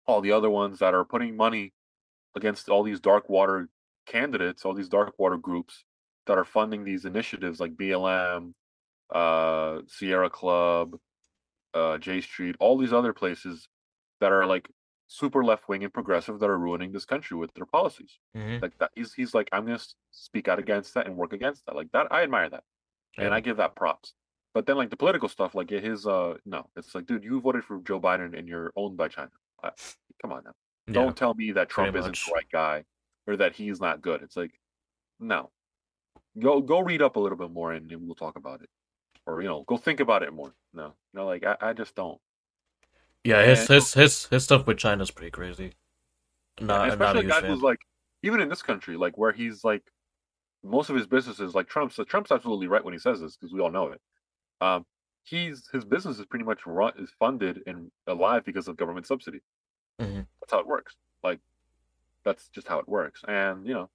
all 0.06 0.22
the 0.22 0.32
other 0.32 0.50
ones 0.50 0.80
that 0.80 0.94
are 0.94 1.06
putting 1.06 1.36
money 1.36 1.74
against 2.38 2.70
all 2.70 2.84
these 2.84 3.02
dark 3.02 3.30
water 3.30 3.70
candidates, 4.08 4.66
all 4.66 4.74
these 4.76 4.90
dark 4.90 5.14
water 5.20 5.38
groups 5.38 5.86
that 6.28 6.38
are 6.38 6.46
funding 6.46 6.84
these 6.86 7.06
initiatives 7.06 7.60
like 7.60 7.76
BLM, 7.78 8.54
uh, 9.14 9.82
Sierra 9.88 10.30
Club, 10.30 10.98
uh, 11.74 11.98
J 11.98 12.22
Street, 12.22 12.56
all 12.60 12.78
these 12.78 12.94
other 12.94 13.14
places 13.14 13.68
that 14.22 14.32
are 14.32 14.46
like 14.46 14.70
super 15.08 15.44
left 15.44 15.70
wing 15.70 15.84
and 15.84 15.94
progressive 15.94 16.40
that 16.40 16.50
are 16.50 16.58
ruining 16.58 16.92
this 16.92 17.06
country 17.06 17.38
with 17.38 17.54
their 17.54 17.66
policies. 17.66 18.20
hmm 18.36 18.58
Like 18.62 18.78
that, 18.80 18.92
he's 18.96 19.14
he's 19.14 19.34
like, 19.34 19.50
I'm 19.52 19.66
gonna 19.66 19.80
speak 20.12 20.48
out 20.48 20.60
against 20.60 20.94
that 20.96 21.08
and 21.08 21.16
work 21.18 21.34
against 21.34 21.66
that. 21.66 21.76
Like 21.76 21.92
that, 21.94 22.08
I 22.12 22.24
admire 22.24 22.50
that, 22.50 22.64
and 23.18 23.34
I 23.34 23.40
give 23.42 23.58
that 23.58 23.76
props. 23.76 24.14
But 24.54 24.66
then 24.66 24.78
like 24.78 24.90
the 24.90 24.98
political 24.98 25.30
stuff, 25.30 25.56
like 25.56 25.70
his 25.70 26.08
uh 26.08 26.36
no, 26.46 26.70
it's 26.76 26.96
like, 26.96 27.06
dude, 27.06 27.24
you 27.24 27.40
voted 27.42 27.64
for 27.66 27.80
Joe 27.82 28.02
Biden 28.02 28.38
and 28.38 28.48
you're 28.48 28.74
owned 28.76 28.98
by 28.98 29.08
China. 29.10 29.32
I, 29.64 29.72
come 30.22 30.32
on 30.34 30.44
now, 30.46 30.54
Yeah. 30.88 30.94
don't 30.94 31.18
tell 31.18 31.34
me 31.34 31.52
that 31.54 31.70
Trump 31.70 31.92
pretty 31.92 32.00
isn't 32.00 32.12
much. 32.12 32.26
the 32.26 32.32
right 32.34 32.50
guy 32.52 32.84
or 33.28 33.36
that 33.38 33.54
he's 33.54 33.82
not 33.82 34.02
good. 34.02 34.22
It's 34.22 34.38
like, 34.38 34.52
no, 35.20 35.52
go 36.40 36.62
go 36.62 36.80
read 36.80 37.02
up 37.02 37.16
a 37.16 37.20
little 37.20 37.38
bit 37.38 37.52
more 37.52 37.74
and, 37.74 37.92
we'll 38.06 38.16
talk 38.16 38.38
about 38.38 38.62
it, 38.62 38.70
or 39.26 39.42
you 39.42 39.48
know, 39.48 39.64
go 39.68 39.78
think 39.78 40.00
about 40.00 40.24
it 40.24 40.34
more. 40.34 40.54
No, 40.74 40.94
no, 41.14 41.26
like 41.26 41.46
I, 41.46 41.58
I 41.60 41.74
just 41.74 41.96
don't. 41.96 42.20
Yeah, 43.24 43.44
his 43.46 43.60
And- 43.62 43.70
his 43.70 43.94
his 43.94 44.26
his 44.28 44.44
stuff 44.44 44.66
with 44.66 44.78
China's 44.78 45.12
pretty 45.12 45.32
crazy. 45.32 45.74
Not, 46.60 46.90
I'm 46.92 47.00
not 47.00 47.16
a 47.16 47.20
especially 47.20 47.26
a 47.26 47.42
guy 47.42 47.48
who's 47.48 47.62
like, 47.62 47.80
even 48.24 48.40
in 48.40 48.50
this 48.50 48.64
country, 48.64 48.98
like 48.98 49.18
where 49.18 49.32
he's 49.32 49.64
like, 49.64 49.84
most 50.64 50.90
of 50.90 50.96
his 50.96 51.06
businesses, 51.06 51.54
like 51.54 51.68
Trump's. 51.68 51.96
So 51.96 52.04
Trump's 52.04 52.32
absolutely 52.32 52.68
right 52.68 52.84
when 52.84 52.94
he 52.94 53.00
says 53.00 53.22
this 53.22 53.36
because 53.38 53.54
we 53.54 53.60
all 53.60 53.70
know 53.70 53.90
it. 53.90 54.02
Um, 54.60 54.86
he's 55.24 55.68
his 55.72 55.86
business 55.86 56.18
is 56.18 56.26
pretty 56.26 56.46
much 56.46 56.66
run 56.66 56.94
is 56.98 57.12
funded 57.20 57.62
and 57.68 57.92
alive 58.08 58.44
because 58.46 58.68
of 58.68 58.78
government 58.78 59.06
subsidy. 59.06 59.40
Mhm. 60.00 60.28
That's 60.40 60.52
how 60.52 60.60
it 60.60 60.68
works. 60.68 60.96
Like, 61.24 61.40
that's 62.24 62.50
just 62.50 62.68
how 62.68 62.80
it 62.80 62.90
works. 62.90 63.24
And 63.28 63.68
you 63.68 63.74
know, 63.76 63.92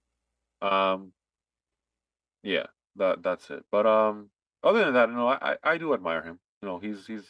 um, 0.69 1.13
yeah, 2.43 2.67
that 2.97 3.23
that's 3.23 3.51
it. 3.51 3.65
But 3.71 3.87
um, 3.87 4.31
other 4.63 4.85
than 4.85 4.95
that, 4.95 5.09
you 5.09 5.15
know, 5.15 5.29
I 5.29 5.53
I, 5.53 5.57
I 5.73 5.79
do 5.79 5.95
admire 5.95 6.23
him. 6.23 6.39
You 6.63 6.69
know, 6.69 6.79
he's 6.79 7.07
he's 7.07 7.25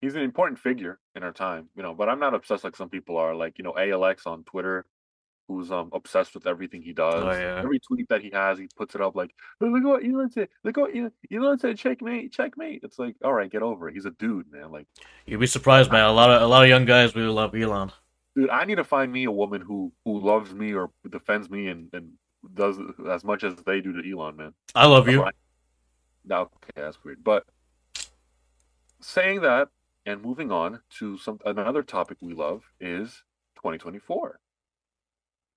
he's 0.00 0.14
an 0.14 0.22
important 0.22 0.58
figure 0.58 0.98
in 1.14 1.22
our 1.22 1.32
time. 1.32 1.68
You 1.76 1.82
know, 1.82 1.94
but 1.94 2.08
I'm 2.08 2.20
not 2.20 2.34
obsessed 2.34 2.64
like 2.64 2.76
some 2.76 2.88
people 2.90 3.16
are. 3.16 3.34
Like 3.34 3.58
you 3.58 3.64
know, 3.64 3.74
ALX 3.76 4.26
on 4.26 4.44
Twitter, 4.44 4.86
who's 5.50 5.70
um 5.72 5.90
obsessed 5.92 6.32
with 6.34 6.46
everything 6.46 6.80
he 6.80 6.92
does. 6.92 7.24
Oh, 7.24 7.30
yeah. 7.32 7.58
Every 7.58 7.80
tweet 7.80 8.08
that 8.08 8.22
he 8.22 8.30
has, 8.30 8.58
he 8.58 8.68
puts 8.76 8.94
it 8.94 9.00
up 9.00 9.16
like, 9.16 9.34
"Oh, 9.60 9.66
look 9.66 9.82
at 9.82 9.88
what 9.88 10.04
Elon 10.04 10.30
said. 10.30 10.48
Look 10.62 10.76
what 10.76 10.94
Elon, 10.96 11.12
Elon 11.32 11.58
said. 11.58 11.76
Checkmate, 11.76 12.32
checkmate. 12.32 12.80
It's 12.84 12.98
like, 12.98 13.16
all 13.24 13.32
right, 13.32 13.50
get 13.50 13.62
over 13.62 13.88
it. 13.88 13.94
He's 13.94 14.04
a 14.04 14.10
dude, 14.12 14.50
man. 14.52 14.70
Like, 14.70 14.86
You'd 15.26 15.40
be 15.40 15.46
surprised, 15.46 15.90
man. 15.90 16.04
A 16.04 16.12
lot 16.12 16.30
of 16.30 16.40
a 16.42 16.46
lot 16.46 16.62
of 16.62 16.68
young 16.68 16.84
guys 16.84 17.14
really 17.16 17.28
love 17.28 17.54
Elon. 17.54 17.90
dude, 18.36 18.50
I 18.50 18.64
need 18.64 18.76
to 18.76 18.84
find 18.84 19.10
me 19.12 19.24
a 19.24 19.32
woman 19.32 19.60
who 19.60 19.92
who 20.04 20.20
loves 20.20 20.54
me 20.54 20.72
or 20.72 20.90
defends 21.10 21.50
me 21.50 21.66
and 21.68 21.88
and 21.92 22.12
does 22.54 22.78
as 23.10 23.24
much 23.24 23.42
as 23.44 23.54
they 23.66 23.80
do 23.80 23.92
to 24.00 24.10
Elon, 24.10 24.36
man. 24.36 24.54
I 24.74 24.86
love 24.86 25.08
you. 25.08 25.26
Now, 26.24 26.42
okay, 26.42 26.76
that's 26.76 27.02
weird. 27.04 27.24
But 27.24 27.44
saying 29.00 29.40
that 29.40 29.68
and 30.06 30.22
moving 30.22 30.50
on 30.50 30.80
to 30.98 31.18
some 31.18 31.38
another 31.44 31.82
topic 31.82 32.18
we 32.20 32.34
love 32.34 32.62
is 32.80 33.22
2024. 33.56 34.38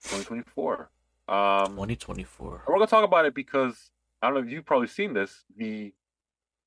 2024. 0.04 0.90
Um, 1.30 1.68
2024. 1.72 2.48
and 2.56 2.62
we're 2.68 2.74
gonna 2.76 2.88
talk 2.88 3.06
about 3.06 3.26
it 3.26 3.34
because 3.34 3.92
I 4.22 4.28
don't 4.28 4.36
know 4.36 4.42
if 4.46 4.50
you've 4.52 4.66
probably 4.66 4.88
seen 4.88 5.14
this. 5.14 5.44
The 5.58 5.94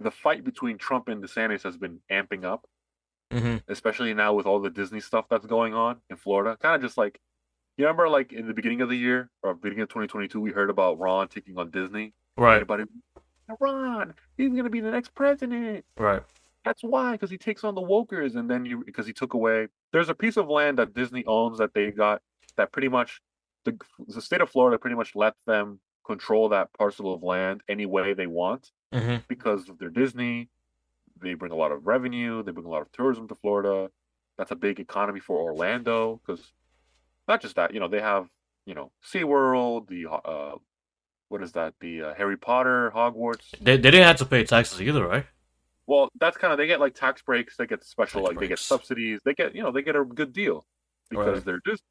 the 0.00 0.10
fight 0.10 0.44
between 0.44 0.78
Trump 0.78 1.08
and 1.08 1.22
DeSantis 1.22 1.62
has 1.62 1.76
been 1.76 2.00
amping 2.10 2.44
up, 2.44 2.66
hmm 3.32 3.56
especially 3.68 4.12
now 4.14 4.32
with 4.34 4.46
all 4.46 4.60
the 4.60 4.70
Disney 4.70 5.00
stuff 5.00 5.26
that's 5.28 5.46
going 5.46 5.74
on 5.74 5.98
in 6.10 6.16
Florida. 6.16 6.56
Kind 6.60 6.74
of 6.76 6.82
just 6.82 6.96
like 6.98 7.20
you 7.76 7.84
remember, 7.84 8.08
like 8.08 8.32
in 8.32 8.46
the 8.46 8.54
beginning 8.54 8.80
of 8.80 8.88
the 8.88 8.96
year 8.96 9.28
or 9.42 9.54
beginning 9.54 9.82
of 9.82 9.88
2022, 9.90 10.40
we 10.40 10.50
heard 10.50 10.70
about 10.70 10.98
Ron 10.98 11.28
taking 11.28 11.58
on 11.58 11.70
Disney. 11.70 12.14
Right, 12.38 12.54
Everybody, 12.56 12.84
Ron, 13.60 14.14
he's 14.36 14.48
gonna 14.50 14.70
be 14.70 14.80
the 14.80 14.90
next 14.90 15.14
president. 15.14 15.84
right. 15.98 16.22
That's 16.64 16.82
why, 16.82 17.12
because 17.12 17.30
he 17.30 17.38
takes 17.38 17.62
on 17.62 17.74
the 17.76 17.80
wokers, 17.80 18.34
and 18.34 18.50
then 18.50 18.64
you 18.64 18.82
because 18.84 19.06
he 19.06 19.12
took 19.12 19.34
away. 19.34 19.68
There's 19.92 20.08
a 20.08 20.14
piece 20.14 20.36
of 20.36 20.48
land 20.48 20.78
that 20.78 20.94
Disney 20.94 21.24
owns 21.26 21.58
that 21.58 21.74
they 21.74 21.90
got 21.92 22.22
that 22.56 22.72
pretty 22.72 22.88
much 22.88 23.20
the 23.66 23.76
the 24.08 24.22
state 24.22 24.40
of 24.40 24.48
Florida 24.50 24.78
pretty 24.78 24.96
much 24.96 25.14
let 25.14 25.34
them 25.46 25.78
control 26.06 26.48
that 26.50 26.72
parcel 26.72 27.12
of 27.12 27.22
land 27.22 27.60
any 27.68 27.84
way 27.84 28.14
they 28.14 28.26
want 28.26 28.70
hmm 28.92 29.16
because 29.28 29.68
of 29.68 29.78
their 29.78 29.90
Disney. 29.90 30.48
They 31.20 31.34
bring 31.34 31.52
a 31.52 31.56
lot 31.56 31.72
of 31.72 31.86
revenue. 31.86 32.42
They 32.42 32.52
bring 32.52 32.66
a 32.66 32.70
lot 32.70 32.82
of 32.82 32.92
tourism 32.92 33.28
to 33.28 33.34
Florida. 33.34 33.90
That's 34.38 34.50
a 34.52 34.56
big 34.56 34.80
economy 34.80 35.20
for 35.20 35.38
Orlando 35.38 36.20
because 36.24 36.52
not 37.28 37.40
just 37.42 37.56
that, 37.56 37.74
you 37.74 37.80
know, 37.80 37.88
they 37.88 38.00
have 38.00 38.28
you 38.66 38.74
know 38.74 38.90
SeaWorld, 39.04 39.88
the 39.88 40.06
uh, 40.10 40.56
what 41.28 41.42
is 41.42 41.52
that? 41.52 41.74
The 41.80 42.02
uh, 42.02 42.14
Harry 42.14 42.36
Potter, 42.36 42.92
Hogwarts. 42.94 43.50
They 43.60 43.76
they 43.76 43.90
didn't 43.90 44.04
have 44.06 44.16
to 44.16 44.26
pay 44.26 44.44
taxes 44.44 44.80
either, 44.80 45.06
right? 45.06 45.26
Well, 45.86 46.08
that's 46.20 46.36
kind 46.36 46.52
of 46.52 46.58
they 46.58 46.66
get 46.66 46.80
like 46.80 46.94
tax 46.94 47.22
breaks, 47.22 47.56
they 47.56 47.66
get 47.66 47.84
special 47.84 48.22
Tax 48.22 48.30
like 48.34 48.40
they 48.40 48.48
get 48.48 48.58
subsidies, 48.58 49.20
they 49.24 49.34
get 49.34 49.54
you 49.54 49.62
know 49.62 49.72
they 49.72 49.82
get 49.82 49.96
a 49.96 50.04
good 50.04 50.32
deal 50.32 50.66
because 51.10 51.36
Right. 51.36 51.44
they're 51.44 51.60
just. 51.66 51.82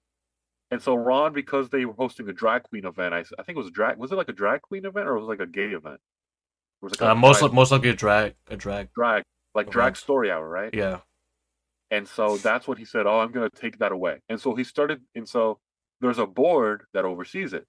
And 0.72 0.82
so 0.82 0.96
Ron, 0.96 1.34
because 1.34 1.70
they 1.70 1.86
were 1.86 1.94
hosting 1.94 2.28
a 2.28 2.34
drag 2.34 2.64
queen 2.64 2.86
event, 2.86 3.14
I 3.14 3.24
think 3.24 3.50
it 3.50 3.58
was 3.58 3.72
drag. 3.72 3.98
Was 3.98 4.12
it 4.12 4.16
like 4.16 4.30
a 4.30 4.34
drag 4.34 4.62
queen 4.62 4.86
event 4.86 5.08
or 5.08 5.16
was 5.16 5.24
it 5.24 5.30
like 5.30 5.40
a 5.40 5.46
gay 5.46 5.70
event? 5.70 6.00
Or 6.82 6.90
was 6.90 6.94
it 6.94 7.02
Uh, 7.02 7.16
most 7.16 7.40
drag, 7.40 7.54
most 7.54 7.72
likely 7.72 7.90
a 7.90 7.94
drag 7.96 8.36
a 8.48 8.58
drag. 8.58 8.90
drag 8.94 9.24
like 9.54 9.70
drag 9.70 9.96
story 9.96 10.32
hour, 10.32 10.48
right? 10.48 10.74
Yeah. 10.74 11.00
And 11.92 12.08
so 12.08 12.38
that's 12.38 12.68
what 12.68 12.78
he 12.78 12.86
said. 12.86 13.06
Oh, 13.06 13.20
I'm 13.20 13.32
going 13.32 13.50
to 13.50 13.56
take 13.56 13.78
that 13.78 13.92
away. 13.92 14.20
And 14.28 14.42
so 14.42 14.56
he 14.56 14.64
started. 14.64 15.02
And 15.14 15.30
so 15.30 15.60
there's 16.02 16.18
a 16.18 16.26
board 16.26 16.84
that 16.94 17.06
oversees 17.06 17.54
it. 17.54 17.66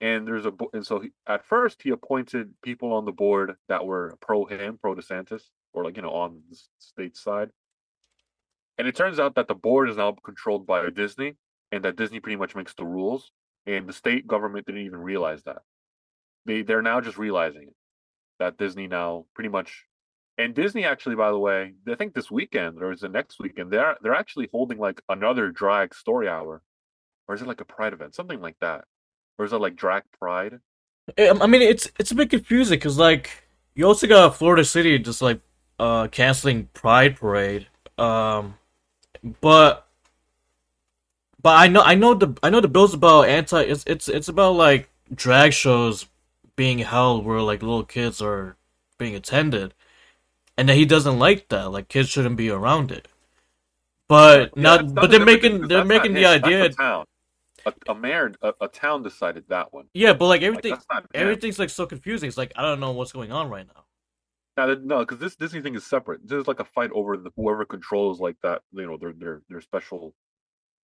And 0.00 0.28
there's 0.28 0.44
a 0.44 0.50
bo- 0.50 0.70
and 0.74 0.86
so 0.86 1.00
he, 1.00 1.10
at 1.26 1.42
first 1.44 1.80
he 1.82 1.88
appointed 1.88 2.52
people 2.62 2.92
on 2.92 3.06
the 3.06 3.12
board 3.12 3.56
that 3.68 3.86
were 3.86 4.14
pro 4.20 4.44
him, 4.44 4.78
pro 4.78 4.94
DeSantis, 4.94 5.44
or 5.72 5.84
like 5.84 5.96
you 5.96 6.02
know 6.02 6.10
on 6.10 6.42
the 6.50 6.58
state 6.78 7.16
side. 7.16 7.48
And 8.76 8.86
it 8.86 8.94
turns 8.94 9.18
out 9.18 9.36
that 9.36 9.48
the 9.48 9.54
board 9.54 9.88
is 9.88 9.96
now 9.96 10.14
controlled 10.22 10.66
by 10.66 10.90
Disney, 10.90 11.36
and 11.76 11.84
that 11.84 11.96
Disney 11.96 12.20
pretty 12.20 12.36
much 12.36 12.54
makes 12.54 12.74
the 12.74 12.84
rules. 12.84 13.30
And 13.66 13.88
the 13.88 13.92
state 13.92 14.26
government 14.26 14.66
didn't 14.66 14.82
even 14.82 15.00
realize 15.00 15.42
that. 15.44 15.62
They 16.44 16.62
they're 16.62 16.82
now 16.82 17.00
just 17.00 17.18
realizing 17.18 17.62
it 17.62 17.74
that 18.38 18.58
Disney 18.58 18.86
now 18.86 19.26
pretty 19.34 19.48
much 19.48 19.84
and 20.38 20.54
Disney 20.54 20.84
actually, 20.84 21.14
by 21.14 21.30
the 21.30 21.38
way, 21.38 21.72
I 21.88 21.94
think 21.94 22.14
this 22.14 22.30
weekend 22.30 22.82
or 22.82 22.92
is 22.92 23.02
it 23.02 23.10
next 23.10 23.38
weekend, 23.40 23.70
they're 23.70 23.96
they're 24.02 24.14
actually 24.14 24.48
holding 24.52 24.78
like 24.78 25.00
another 25.08 25.50
drag 25.50 25.94
story 25.94 26.28
hour. 26.28 26.62
Or 27.28 27.34
is 27.34 27.42
it 27.42 27.48
like 27.48 27.60
a 27.60 27.64
pride 27.64 27.92
event? 27.92 28.14
Something 28.14 28.40
like 28.40 28.56
that. 28.60 28.84
Or 29.38 29.44
is 29.44 29.52
it 29.52 29.56
like 29.56 29.74
drag 29.76 30.04
pride? 30.18 30.60
I 31.18 31.30
I 31.30 31.46
mean, 31.46 31.62
it's 31.62 31.90
it's 31.98 32.12
a 32.12 32.14
bit 32.14 32.30
confusing 32.30 32.78
because 32.78 32.98
like 32.98 33.48
you 33.74 33.86
also 33.86 34.06
got 34.06 34.36
Florida 34.36 34.64
City 34.64 34.98
just 34.98 35.22
like 35.22 35.40
uh 35.78 36.08
canceling 36.08 36.68
Pride 36.72 37.16
Parade, 37.16 37.66
um, 37.98 38.56
but 39.40 39.85
but 41.46 41.56
I 41.56 41.68
know 41.68 41.82
I 41.82 41.94
know 41.94 42.12
the 42.14 42.36
I 42.42 42.50
know 42.50 42.60
the 42.60 42.66
bill's 42.66 42.92
about 42.94 43.28
anti. 43.28 43.62
It's 43.62 43.84
it's 43.86 44.08
it's 44.08 44.26
about 44.28 44.56
like 44.56 44.90
drag 45.14 45.52
shows 45.52 46.06
being 46.56 46.80
held 46.80 47.24
where 47.24 47.40
like 47.40 47.62
little 47.62 47.84
kids 47.84 48.20
are 48.20 48.56
being 48.98 49.14
attended, 49.14 49.72
and 50.56 50.68
that 50.68 50.74
he 50.74 50.84
doesn't 50.84 51.20
like 51.20 51.48
that. 51.50 51.70
Like 51.70 51.88
kids 51.88 52.08
shouldn't 52.08 52.36
be 52.36 52.50
around 52.50 52.90
it. 52.90 53.06
But 54.08 54.56
Yeah, 54.56 54.62
not 54.62 54.94
but 54.94 55.12
they're 55.12 55.24
making 55.24 55.68
they're 55.68 55.84
making 55.84 56.14
the 56.14 56.26
idea. 56.26 56.64
a 56.64 56.68
town. 56.70 57.04
A, 57.66 57.94
mayor, 57.94 58.32
a, 58.42 58.54
a 58.62 58.68
town 58.68 59.04
decided 59.04 59.44
that 59.48 59.72
one. 59.72 59.88
Yeah, 59.94 60.14
but 60.14 60.26
like 60.26 60.42
Like, 60.42 60.48
everything 60.48 60.74
him. 60.74 60.80
everything's 61.14 61.58
like 61.60 61.70
so 61.70 61.86
confusing. 61.86 62.28
It's 62.28 62.36
like 62.38 62.52
I 62.56 62.62
don't 62.62 62.80
know 62.80 62.92
what's 62.92 63.12
going 63.12 63.32
on 63.32 63.50
right 63.50 63.66
now. 63.66 63.84
Now, 64.56 64.74
no, 64.82 65.00
because 65.00 65.18
this 65.18 65.36
Disney 65.36 65.62
thing 65.62 65.74
is 65.76 65.84
separate. 65.86 66.20
There's 66.26 66.48
like 66.48 66.60
a 66.60 66.64
fight 66.64 66.90
over 66.92 67.16
the, 67.16 67.30
whoever 67.36 67.64
controls 67.64 68.20
like 68.20 68.36
that. 68.42 68.62
You 68.72 68.86
know, 68.86 68.96
their 68.96 69.12
their 69.12 69.42
their 69.48 69.60
special, 69.60 70.14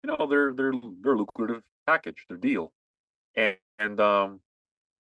you 0.04 0.16
know, 0.16 0.28
their 0.28 0.54
their 0.54 0.74
their 1.02 1.18
lucrative 1.18 1.64
package, 1.88 2.26
their 2.30 2.38
deal, 2.38 2.74
and 3.36 3.58
and 3.80 4.00
um, 4.00 4.42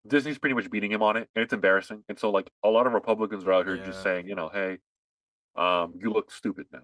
Disney's 0.08 0.40
pretty 0.40 0.56
much 0.56 0.70
beating 0.72 0.92
him 0.92 1.04
on 1.04 1.18
it, 1.18 1.30
and 1.36 1.44
it's 1.44 1.54
embarrassing. 1.54 2.04
And 2.10 2.20
so 2.20 2.32
like 2.32 2.52
a 2.64 2.70
lot 2.70 2.88
of 2.88 2.94
Republicans 2.94 3.46
are 3.46 3.54
out 3.54 3.68
here 3.68 3.78
just 3.78 4.02
saying, 4.02 4.28
you 4.28 4.36
know, 4.36 4.50
hey, 4.50 4.80
um, 5.56 5.94
you 6.00 6.12
look 6.12 6.32
stupid 6.32 6.68
now. 6.72 6.84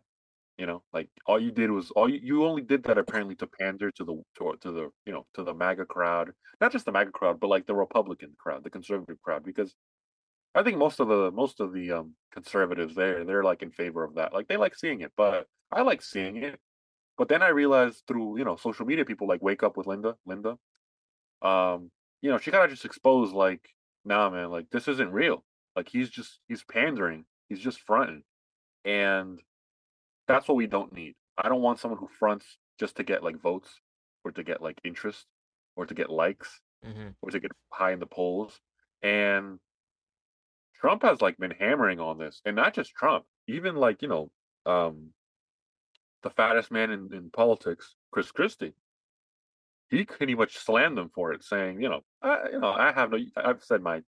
You 0.58 0.66
know, 0.66 0.84
like 0.94 1.10
all 1.28 1.40
you 1.40 1.52
did 1.52 1.70
was 1.72 1.92
all 1.92 2.10
you, 2.10 2.20
you 2.24 2.46
only 2.46 2.64
did 2.64 2.84
that 2.84 2.98
apparently 2.98 3.36
to 3.36 3.48
pander 3.48 3.92
to 3.92 4.04
the 4.04 4.24
to, 4.40 4.56
to 4.62 4.72
the 4.72 4.92
you 5.06 5.14
know 5.14 5.28
to 5.36 5.44
the 5.44 5.54
MAGA 5.54 5.86
crowd, 5.86 6.32
not 6.62 6.72
just 6.72 6.86
the 6.86 6.92
MAGA 6.92 7.12
crowd, 7.12 7.40
but 7.40 7.48
like 7.50 7.68
the 7.68 7.76
Republican 7.76 8.36
crowd, 8.40 8.64
the 8.64 8.72
conservative 8.72 9.22
crowd, 9.22 9.44
because 9.44 9.76
I 10.56 10.64
think 10.64 10.78
most 10.78 11.00
of 11.00 11.08
the 11.10 11.32
most 11.32 11.60
of 11.60 11.74
the 11.74 11.92
um 11.92 12.16
conservatives 12.32 12.96
there 12.96 13.24
they're 13.26 13.44
like 13.44 13.62
in 13.64 13.72
favor 13.72 14.04
of 14.04 14.16
that. 14.16 14.34
Like 14.34 14.48
they 14.48 14.58
like 14.58 14.76
seeing 14.76 15.02
it, 15.02 15.14
but 15.18 15.48
I 15.72 15.82
like 15.84 16.02
seeing 16.02 16.38
it. 16.38 16.60
But 17.18 17.30
then 17.30 17.42
I 17.42 17.50
realized 17.50 18.04
through 18.08 18.38
you 18.38 18.46
know 18.46 18.56
social 18.56 18.86
media, 18.86 19.06
people 19.06 19.28
like 19.28 19.42
wake 19.42 19.64
up 19.64 19.78
with 19.78 19.88
Linda, 19.88 20.16
Linda. 20.26 20.58
Um, 21.42 21.92
you 22.22 22.32
know, 22.32 22.38
she 22.38 22.52
kind 22.52 22.64
of 22.64 22.70
just 22.70 22.86
exposed 22.86 23.34
like, 23.34 23.70
nah, 24.06 24.30
man, 24.30 24.50
like 24.50 24.70
this 24.72 24.88
isn't 24.88 25.12
real. 25.12 25.44
Like 25.76 25.90
he's 25.90 26.10
just 26.10 26.40
he's 26.48 26.64
pandering. 26.64 27.26
He's 27.50 27.60
just 27.60 27.80
fronting, 27.82 28.24
and 28.86 29.40
that's 30.28 30.48
what 30.48 30.58
we 30.58 30.68
don't 30.68 30.94
need. 30.94 31.16
I 31.38 31.50
don't 31.50 31.62
want 31.62 31.80
someone 31.80 32.00
who 32.00 32.10
fronts 32.20 32.58
just 32.80 32.98
to 32.98 33.04
get 33.04 33.24
like 33.24 33.42
votes 33.42 33.70
or 34.24 34.32
to 34.32 34.44
get 34.44 34.62
like 34.62 34.80
interest 34.84 35.26
or 35.76 35.86
to 35.86 35.94
get 35.94 36.10
likes 36.10 36.60
mm-hmm. 36.86 37.10
or 37.22 37.32
to 37.32 37.40
get 37.40 37.52
high 37.72 37.94
in 37.94 38.00
the 38.00 38.06
polls. 38.06 38.60
And 39.02 39.60
Trump 40.80 41.04
has 41.04 41.22
like 41.22 41.38
been 41.38 41.54
hammering 41.58 42.00
on 42.00 42.18
this, 42.18 42.42
and 42.46 42.56
not 42.56 42.74
just 42.74 42.94
Trump, 42.94 43.26
even 43.48 43.76
like 43.76 44.02
you 44.02 44.08
know, 44.08 44.32
um, 44.66 45.10
the 46.24 46.30
fattest 46.30 46.72
man 46.72 46.92
in, 46.92 47.10
in 47.14 47.30
politics, 47.30 47.96
Chris 48.12 48.32
Christie. 48.32 48.74
He 49.90 50.04
pretty 50.04 50.36
much 50.36 50.58
slammed 50.58 50.98
them 50.98 51.10
for 51.14 51.32
it, 51.32 51.44
saying, 51.44 51.82
you 51.82 51.90
know, 51.90 52.02
I, 52.22 52.50
you 52.52 52.60
know, 52.60 52.72
I 52.72 52.92
have 52.92 53.12
no. 53.12 53.18
I've 53.38 53.64
said 53.64 53.82
my, 53.82 54.02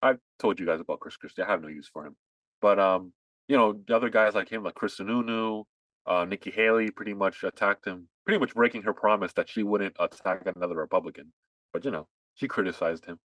I've 0.00 0.18
told 0.38 0.58
you 0.58 0.66
guys 0.66 0.80
about 0.80 1.00
Chris 1.00 1.16
Christie. 1.16 1.42
I 1.42 1.46
have 1.46 1.60
no 1.62 1.68
use 1.68 1.88
for 1.92 2.06
him, 2.06 2.16
but 2.62 2.78
um, 2.78 3.12
you 3.48 3.56
know, 3.56 3.78
the 3.86 3.94
other 3.94 4.08
guys 4.08 4.34
like 4.34 4.48
him, 4.48 4.62
like 4.62 4.74
Chris 4.74 4.98
Sununu, 4.98 5.64
uh, 6.06 6.24
Nikki 6.24 6.50
Haley, 6.50 6.90
pretty 6.90 7.12
much 7.12 7.44
attacked 7.44 7.86
him, 7.86 8.08
pretty 8.24 8.38
much 8.38 8.54
breaking 8.54 8.82
her 8.82 8.94
promise 8.94 9.32
that 9.34 9.48
she 9.48 9.62
wouldn't 9.62 9.96
attack 10.00 10.42
another 10.56 10.76
Republican. 10.76 11.32
But 11.72 11.84
you 11.84 11.90
know, 11.90 12.08
she 12.34 12.48
criticized 12.48 13.04
him. 13.04 13.18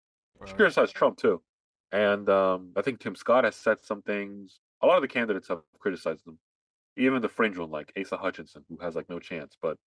She 0.46 0.54
criticized 0.54 0.94
Trump 0.94 1.18
too, 1.18 1.42
and 1.92 2.28
um, 2.30 2.70
I 2.76 2.82
think 2.82 3.00
Tim 3.00 3.16
Scott 3.16 3.44
has 3.44 3.56
said 3.56 3.78
some 3.82 4.00
things. 4.02 4.60
A 4.82 4.86
lot 4.86 4.96
of 4.96 5.02
the 5.02 5.08
candidates 5.08 5.48
have 5.48 5.60
criticized 5.78 6.24
them, 6.24 6.38
even 6.98 7.22
the 7.22 7.28
fringe 7.28 7.58
one 7.58 7.70
like 7.70 7.92
Asa 7.98 8.16
Hutchinson, 8.18 8.64
who 8.68 8.78
has 8.80 8.94
like 8.96 9.08
no 9.08 9.18
chance. 9.20 9.56
But 9.60 9.78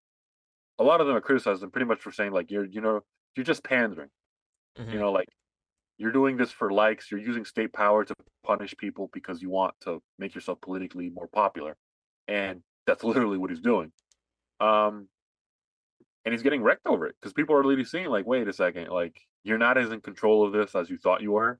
a 0.80 0.84
lot 0.84 1.02
of 1.02 1.08
them 1.08 1.16
have 1.16 1.24
criticized 1.24 1.62
them 1.62 1.72
pretty 1.72 1.86
much 1.88 2.02
for 2.02 2.12
saying 2.12 2.32
like 2.34 2.52
you're 2.52 2.66
you 2.66 2.82
know 2.82 3.02
you're 3.36 3.46
just 3.46 3.64
pandering. 3.64 4.10
Mhm. 4.78 4.94
You 4.94 5.00
know, 5.00 5.12
like 5.12 5.30
you're 5.98 6.12
doing 6.12 6.38
this 6.38 6.52
for 6.52 6.72
likes. 6.72 7.12
You're 7.12 7.20
using 7.22 7.46
state 7.46 7.74
power 7.74 8.06
to 8.06 8.16
punish 8.44 8.76
people 8.78 9.10
because 9.14 9.42
you 9.42 9.50
want 9.50 9.76
to 9.82 10.02
make 10.20 10.36
yourself 10.36 10.62
politically 10.62 11.10
more 11.10 11.28
popular, 11.28 11.78
and 12.28 12.64
that's 12.88 13.04
literally 13.06 13.38
what 13.38 13.50
he's 13.52 13.62
doing. 13.62 13.92
Um, 14.60 15.10
and 16.26 16.34
he's 16.34 16.44
getting 16.44 16.62
wrecked 16.62 16.86
over 16.86 17.08
it 17.08 17.16
because 17.20 17.34
people 17.34 17.56
are 17.56 17.64
really 17.64 17.84
seeing 17.84 18.08
like, 18.08 18.26
wait 18.26 18.48
a 18.48 18.54
second, 18.54 18.90
like 18.90 19.20
you're 19.44 19.58
not 19.58 19.78
as 19.78 19.92
in 19.92 20.02
control 20.02 20.46
of 20.46 20.54
this 20.54 20.76
as 20.76 20.90
you 20.90 20.98
thought 20.98 21.22
you 21.22 21.32
were. 21.32 21.60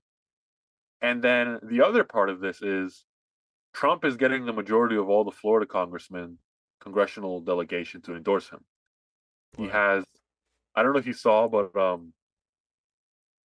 And 1.02 1.24
then 1.24 1.60
the 1.64 1.82
other 1.82 2.04
part 2.04 2.30
of 2.30 2.40
this 2.40 2.62
is 2.62 3.06
Trump 3.74 4.04
is 4.06 4.18
getting 4.18 4.46
the 4.46 4.54
majority 4.54 4.96
of 4.98 5.10
all 5.10 5.24
the 5.24 5.32
Florida 5.32 5.66
congressmen, 5.66 6.38
congressional 6.80 7.42
delegation 7.42 8.02
to 8.04 8.16
endorse 8.16 8.50
him. 8.50 8.66
He 9.58 9.68
has, 9.68 10.06
I 10.76 10.84
don't 10.84 10.94
know 10.94 11.00
if 11.00 11.06
you 11.08 11.14
saw, 11.14 11.48
but 11.48 11.76
um, 11.76 12.14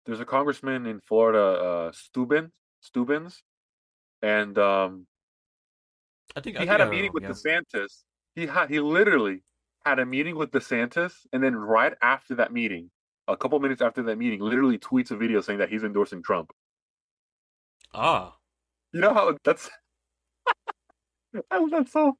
there's 0.06 0.20
a 0.20 0.24
congressman 0.24 0.86
in 0.86 1.00
Florida, 1.00 1.38
uh, 1.40 1.92
Stubin, 1.92 2.50
Stubbins, 2.80 3.42
and 4.20 4.58
um, 4.58 5.06
I 6.36 6.40
think 6.40 6.56
I 6.56 6.60
he 6.60 6.66
think 6.66 6.70
had 6.70 6.80
I 6.80 6.86
a 6.86 6.90
meeting 6.90 7.12
with 7.12 7.24
remember, 7.24 7.38
DeSantis. 7.38 8.04
He 8.34 8.46
had 8.46 8.70
he 8.70 8.80
literally 8.80 9.42
had 9.84 9.98
a 9.98 10.06
meeting 10.06 10.36
with 10.36 10.50
DeSantis, 10.50 11.26
and 11.32 11.42
then 11.42 11.54
right 11.54 11.94
after 12.02 12.34
that 12.36 12.52
meeting, 12.52 12.90
a 13.28 13.36
couple 13.36 13.58
minutes 13.60 13.82
after 13.82 14.02
that 14.04 14.16
meeting, 14.16 14.40
literally 14.40 14.78
tweets 14.78 15.10
a 15.10 15.16
video 15.16 15.40
saying 15.40 15.58
that 15.58 15.68
he's 15.68 15.84
endorsing 15.84 16.22
Trump. 16.22 16.52
Ah, 17.94 18.38
You 18.92 19.00
know 19.00 19.14
how 19.14 19.36
that's 19.44 19.70
I, 21.50 21.66
that's 21.70 21.92
so 21.92 22.16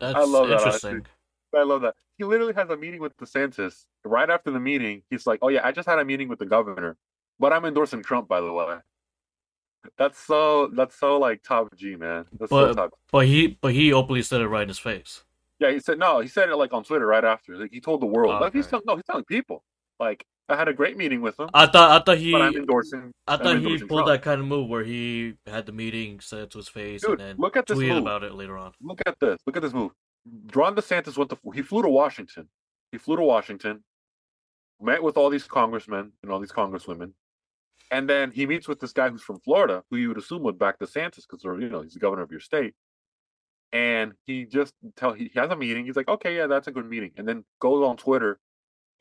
that's 0.00 0.14
love 0.28 0.48
that, 0.48 0.58
interesting. 0.58 1.06
I 1.54 1.62
love 1.62 1.82
that. 1.82 1.94
He 2.18 2.24
literally 2.24 2.54
has 2.54 2.70
a 2.70 2.76
meeting 2.76 3.00
with 3.00 3.16
DeSantis. 3.18 3.84
Right 4.04 4.28
after 4.30 4.50
the 4.50 4.60
meeting, 4.60 5.02
he's 5.10 5.26
like, 5.26 5.38
"Oh 5.42 5.48
yeah, 5.48 5.66
I 5.66 5.72
just 5.72 5.88
had 5.88 5.98
a 5.98 6.04
meeting 6.04 6.28
with 6.28 6.38
the 6.38 6.46
governor, 6.46 6.96
but 7.38 7.52
I'm 7.52 7.64
endorsing 7.64 8.02
Trump, 8.02 8.28
by 8.28 8.40
the 8.40 8.52
way." 8.52 8.76
That's 9.98 10.18
so 10.18 10.68
that's 10.68 10.98
so 10.98 11.18
like 11.18 11.42
top 11.42 11.74
G, 11.76 11.96
man. 11.96 12.24
That's 12.38 12.50
so 12.50 12.68
But- 12.68 12.74
top. 12.74 12.94
But 13.12 13.26
he 13.26 13.58
but 13.60 13.72
he 13.74 13.92
openly 13.92 14.22
said 14.22 14.40
it 14.40 14.48
right 14.48 14.62
in 14.62 14.68
his 14.68 14.78
face. 14.78 15.24
Yeah, 15.60 15.70
he 15.70 15.78
said 15.80 15.98
no. 15.98 16.20
He 16.20 16.28
said 16.28 16.48
it 16.48 16.56
like 16.56 16.72
on 16.72 16.84
Twitter 16.84 17.06
right 17.06 17.24
after. 17.24 17.56
Like 17.56 17.70
he 17.72 17.80
told 17.80 18.00
the 18.00 18.06
world. 18.06 18.34
Oh, 18.34 18.40
Like 18.40 18.54
he's 18.54 18.66
telling 18.66 18.84
no, 18.86 18.96
he's 18.96 19.04
telling 19.04 19.24
people. 19.24 19.62
Like 20.00 20.24
I 20.48 20.56
had 20.56 20.68
a 20.68 20.74
great 20.74 20.96
meeting 20.98 21.22
with 21.22 21.40
him, 21.40 21.48
I 21.54 21.66
thought 21.66 21.90
I 21.90 22.04
thought 22.04 22.18
he 22.18 22.34
I'm 22.34 22.54
endorsing. 22.54 23.12
I 23.26 23.36
thought 23.38 23.58
he 23.60 23.78
pulled 23.78 24.04
Trump. 24.04 24.06
that 24.08 24.22
kind 24.22 24.40
of 24.40 24.46
move 24.46 24.68
where 24.68 24.84
he 24.84 25.34
had 25.46 25.64
the 25.64 25.72
meeting, 25.72 26.20
said 26.20 26.40
it 26.40 26.50
to 26.50 26.58
his 26.58 26.68
face, 26.68 27.00
Dude, 27.00 27.12
and 27.12 27.20
then 27.20 27.36
look 27.38 27.56
at 27.56 27.66
this 27.66 27.78
tweeted 27.78 27.94
move. 27.94 28.02
about 28.02 28.24
it 28.24 28.34
later 28.34 28.58
on. 28.58 28.72
Look 28.82 29.00
at 29.06 29.18
this. 29.20 29.38
Look 29.46 29.56
at 29.56 29.62
this 29.62 29.72
move. 29.72 29.92
Ron 30.54 30.76
DeSantis 30.76 31.16
went 31.16 31.30
to. 31.30 31.38
He 31.54 31.62
flew 31.62 31.82
to 31.82 31.88
Washington. 31.88 32.48
He 32.92 32.98
flew 32.98 33.16
to 33.16 33.22
Washington, 33.22 33.82
met 34.80 35.02
with 35.02 35.16
all 35.16 35.30
these 35.30 35.44
congressmen 35.44 36.12
and 36.22 36.30
all 36.30 36.40
these 36.40 36.52
congresswomen, 36.52 37.12
and 37.90 38.08
then 38.08 38.30
he 38.30 38.46
meets 38.46 38.68
with 38.68 38.80
this 38.80 38.92
guy 38.92 39.08
who's 39.08 39.22
from 39.22 39.40
Florida, 39.40 39.82
who 39.90 39.96
you 39.96 40.08
would 40.08 40.18
assume 40.18 40.42
would 40.42 40.58
back 40.58 40.78
DeSantis 40.78 41.22
because 41.28 41.42
you 41.42 41.70
know 41.70 41.80
he's 41.80 41.94
the 41.94 42.00
governor 42.00 42.22
of 42.22 42.30
your 42.30 42.40
state. 42.40 42.74
And 43.72 44.12
he 44.26 44.44
just 44.44 44.74
tell 44.96 45.14
he, 45.14 45.30
he 45.32 45.40
has 45.40 45.50
a 45.50 45.56
meeting. 45.56 45.86
He's 45.86 45.96
like, 45.96 46.08
okay, 46.08 46.36
yeah, 46.36 46.46
that's 46.46 46.68
a 46.68 46.70
good 46.70 46.88
meeting, 46.88 47.12
and 47.16 47.26
then 47.26 47.44
goes 47.60 47.82
on 47.82 47.96
Twitter 47.96 48.38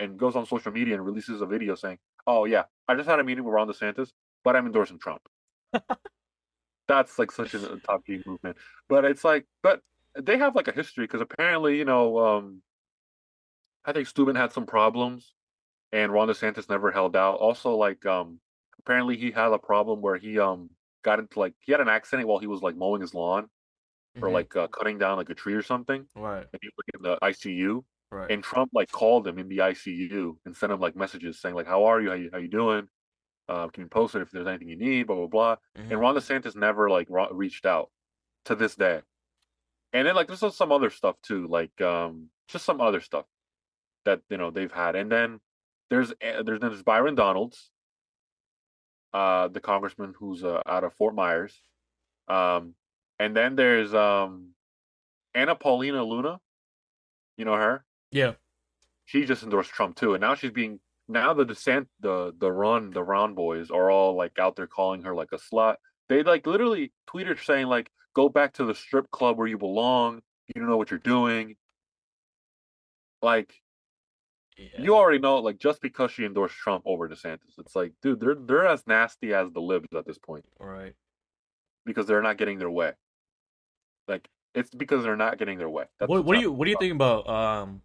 and 0.03 0.19
goes 0.19 0.35
on 0.35 0.45
social 0.45 0.71
media 0.71 0.95
and 0.95 1.05
releases 1.05 1.41
a 1.41 1.45
video 1.45 1.75
saying, 1.75 1.99
"Oh 2.27 2.45
yeah, 2.45 2.65
I 2.87 2.95
just 2.95 3.09
had 3.09 3.19
a 3.19 3.23
meeting 3.23 3.43
with 3.45 3.53
Ron 3.53 3.67
DeSantis, 3.69 4.11
but 4.43 4.55
I'm 4.55 4.65
endorsing 4.67 4.99
Trump." 4.99 5.23
That's 6.87 7.17
like 7.17 7.31
such 7.31 7.53
a 7.53 7.77
top 7.79 8.05
G 8.05 8.21
movement, 8.25 8.57
but 8.89 9.05
it's 9.05 9.23
like, 9.23 9.47
but 9.61 9.81
they 10.19 10.37
have 10.37 10.55
like 10.55 10.67
a 10.67 10.71
history 10.73 11.05
because 11.05 11.21
apparently, 11.21 11.77
you 11.77 11.85
know, 11.85 12.17
um, 12.19 12.61
I 13.85 13.91
think 13.93 14.07
Steuben 14.07 14.35
had 14.35 14.51
some 14.51 14.65
problems, 14.65 15.33
and 15.91 16.13
Ron 16.13 16.29
DeSantis 16.29 16.69
never 16.69 16.91
held 16.91 17.15
out. 17.15 17.37
Also, 17.37 17.75
like, 17.75 18.05
um, 18.05 18.41
apparently 18.79 19.17
he 19.17 19.31
had 19.31 19.53
a 19.53 19.59
problem 19.59 20.01
where 20.01 20.17
he 20.17 20.39
um 20.39 20.71
got 21.03 21.19
into 21.19 21.39
like 21.39 21.55
he 21.61 21.71
had 21.73 21.81
an 21.81 21.89
accident 21.89 22.27
while 22.27 22.39
he 22.39 22.47
was 22.47 22.61
like 22.63 22.75
mowing 22.77 23.01
his 23.01 23.13
lawn 23.15 23.49
or 24.21 24.29
Mhm. 24.29 24.31
like 24.31 24.55
uh, 24.55 24.67
cutting 24.69 24.97
down 24.99 25.17
like 25.17 25.29
a 25.31 25.35
tree 25.35 25.55
or 25.55 25.63
something, 25.63 26.07
right, 26.15 26.47
and 26.53 26.59
he 26.61 26.69
was 26.77 26.85
in 26.95 27.03
the 27.03 27.19
ICU. 27.23 27.85
Right. 28.13 28.31
And 28.31 28.43
Trump 28.43 28.71
like 28.73 28.91
called 28.91 29.27
him 29.27 29.37
in 29.39 29.47
the 29.49 29.59
ICU 29.59 30.37
and 30.45 30.55
sent 30.55 30.71
him 30.71 30.79
like 30.79 30.95
messages 30.95 31.39
saying 31.41 31.55
like, 31.55 31.67
"How 31.67 31.85
are 31.85 32.01
you? 32.01 32.09
How 32.09 32.15
you, 32.15 32.29
how 32.31 32.37
you 32.39 32.47
doing? 32.47 32.87
Uh, 33.49 33.67
can 33.69 33.83
you 33.83 33.89
post 33.89 34.15
it 34.15 34.21
if 34.21 34.31
there's 34.31 34.47
anything 34.47 34.69
you 34.69 34.77
need?" 34.77 35.07
Blah 35.07 35.15
blah 35.17 35.27
blah. 35.27 35.55
Mhm. 35.77 35.91
And 35.91 35.99
Ron 35.99 36.15
DeSantis 36.15 36.55
never 36.55 36.89
like 36.89 37.07
ro- 37.09 37.31
reached 37.31 37.65
out 37.65 37.91
to 38.45 38.55
this 38.55 38.75
day. 38.75 39.01
And 39.93 40.07
then 40.07 40.15
like 40.15 40.27
there's 40.27 40.55
some 40.55 40.71
other 40.71 40.89
stuff 40.89 41.21
too, 41.21 41.47
like 41.47 41.79
um 41.81 42.29
just 42.47 42.65
some 42.65 42.81
other 42.81 43.01
stuff 43.01 43.25
that 44.05 44.21
you 44.29 44.37
know 44.37 44.51
they've 44.51 44.71
had. 44.71 44.95
And 44.95 45.11
then 45.11 45.39
there's 45.89 46.11
uh, 46.11 46.43
there's 46.43 46.59
there's 46.59 46.83
Byron 46.83 47.15
Donalds, 47.15 47.71
uh, 49.13 49.47
the 49.47 49.59
congressman 49.61 50.13
who's 50.17 50.43
uh, 50.43 50.61
out 50.65 50.83
of 50.83 50.93
Fort 50.93 51.15
Myers. 51.15 51.59
Um, 52.27 52.75
and 53.19 53.35
then 53.35 53.55
there's 53.55 53.93
um 53.93 54.55
Anna 55.35 55.55
Paulina 55.55 56.03
Luna. 56.03 56.39
You 57.37 57.45
know 57.45 57.55
her? 57.55 57.85
Yeah, 58.13 58.33
she 59.05 59.25
just 59.25 59.43
endorsed 59.43 59.71
Trump 59.71 59.95
too, 59.95 60.13
and 60.13 60.21
now 60.21 60.35
she's 60.35 60.51
being 60.51 60.79
now 61.07 61.33
the 61.33 61.45
descent 61.45 61.87
the 61.99 62.33
the 62.37 62.51
run 62.51 62.91
the 62.91 63.03
round 63.03 63.35
boys 63.35 63.69
are 63.69 63.91
all 63.91 64.15
like 64.15 64.39
out 64.39 64.55
there 64.55 64.67
calling 64.67 65.03
her 65.03 65.13
like 65.13 65.31
a 65.31 65.37
slut. 65.37 65.75
They 66.09 66.23
like 66.23 66.47
literally 66.47 66.91
tweeted 67.09 67.43
saying 67.43 67.67
like 67.67 67.89
go 68.15 68.29
back 68.29 68.53
to 68.53 68.65
the 68.65 68.75
strip 68.75 69.09
club 69.11 69.37
where 69.37 69.47
you 69.47 69.57
belong. 69.57 70.21
You 70.47 70.61
don't 70.61 70.69
know 70.69 70.77
what 70.77 70.91
you're 70.91 70.99
doing. 70.99 71.55
Like 73.21 73.53
yeah. 74.57 74.81
you 74.81 74.95
already 74.95 75.19
know, 75.19 75.37
like 75.37 75.57
just 75.57 75.81
because 75.81 76.11
she 76.11 76.25
endorsed 76.25 76.55
Trump 76.55 76.83
over 76.85 77.09
DeSantis, 77.09 77.57
it's 77.57 77.75
like, 77.75 77.93
dude, 78.01 78.19
they're 78.19 78.35
they're 78.35 78.67
as 78.67 78.85
nasty 78.87 79.33
as 79.33 79.51
the 79.51 79.61
libs 79.61 79.87
at 79.95 80.05
this 80.05 80.17
point 80.17 80.45
right. 80.59 80.93
because 81.85 82.05
they're 82.05 82.21
not 82.21 82.37
getting 82.37 82.59
their 82.59 82.69
way. 82.69 82.91
Like 84.07 84.27
it's 84.53 84.73
because 84.73 85.03
they're 85.03 85.15
not 85.15 85.37
getting 85.37 85.57
their 85.57 85.69
way. 85.69 85.85
That's 85.99 86.09
What 86.09 86.25
what 86.25 86.35
do 86.35 86.41
you 86.41 86.51
what 86.51 86.65
do 86.65 86.71
you 86.71 86.77
think 86.79 86.93
about 86.93 87.27
um 87.27 87.81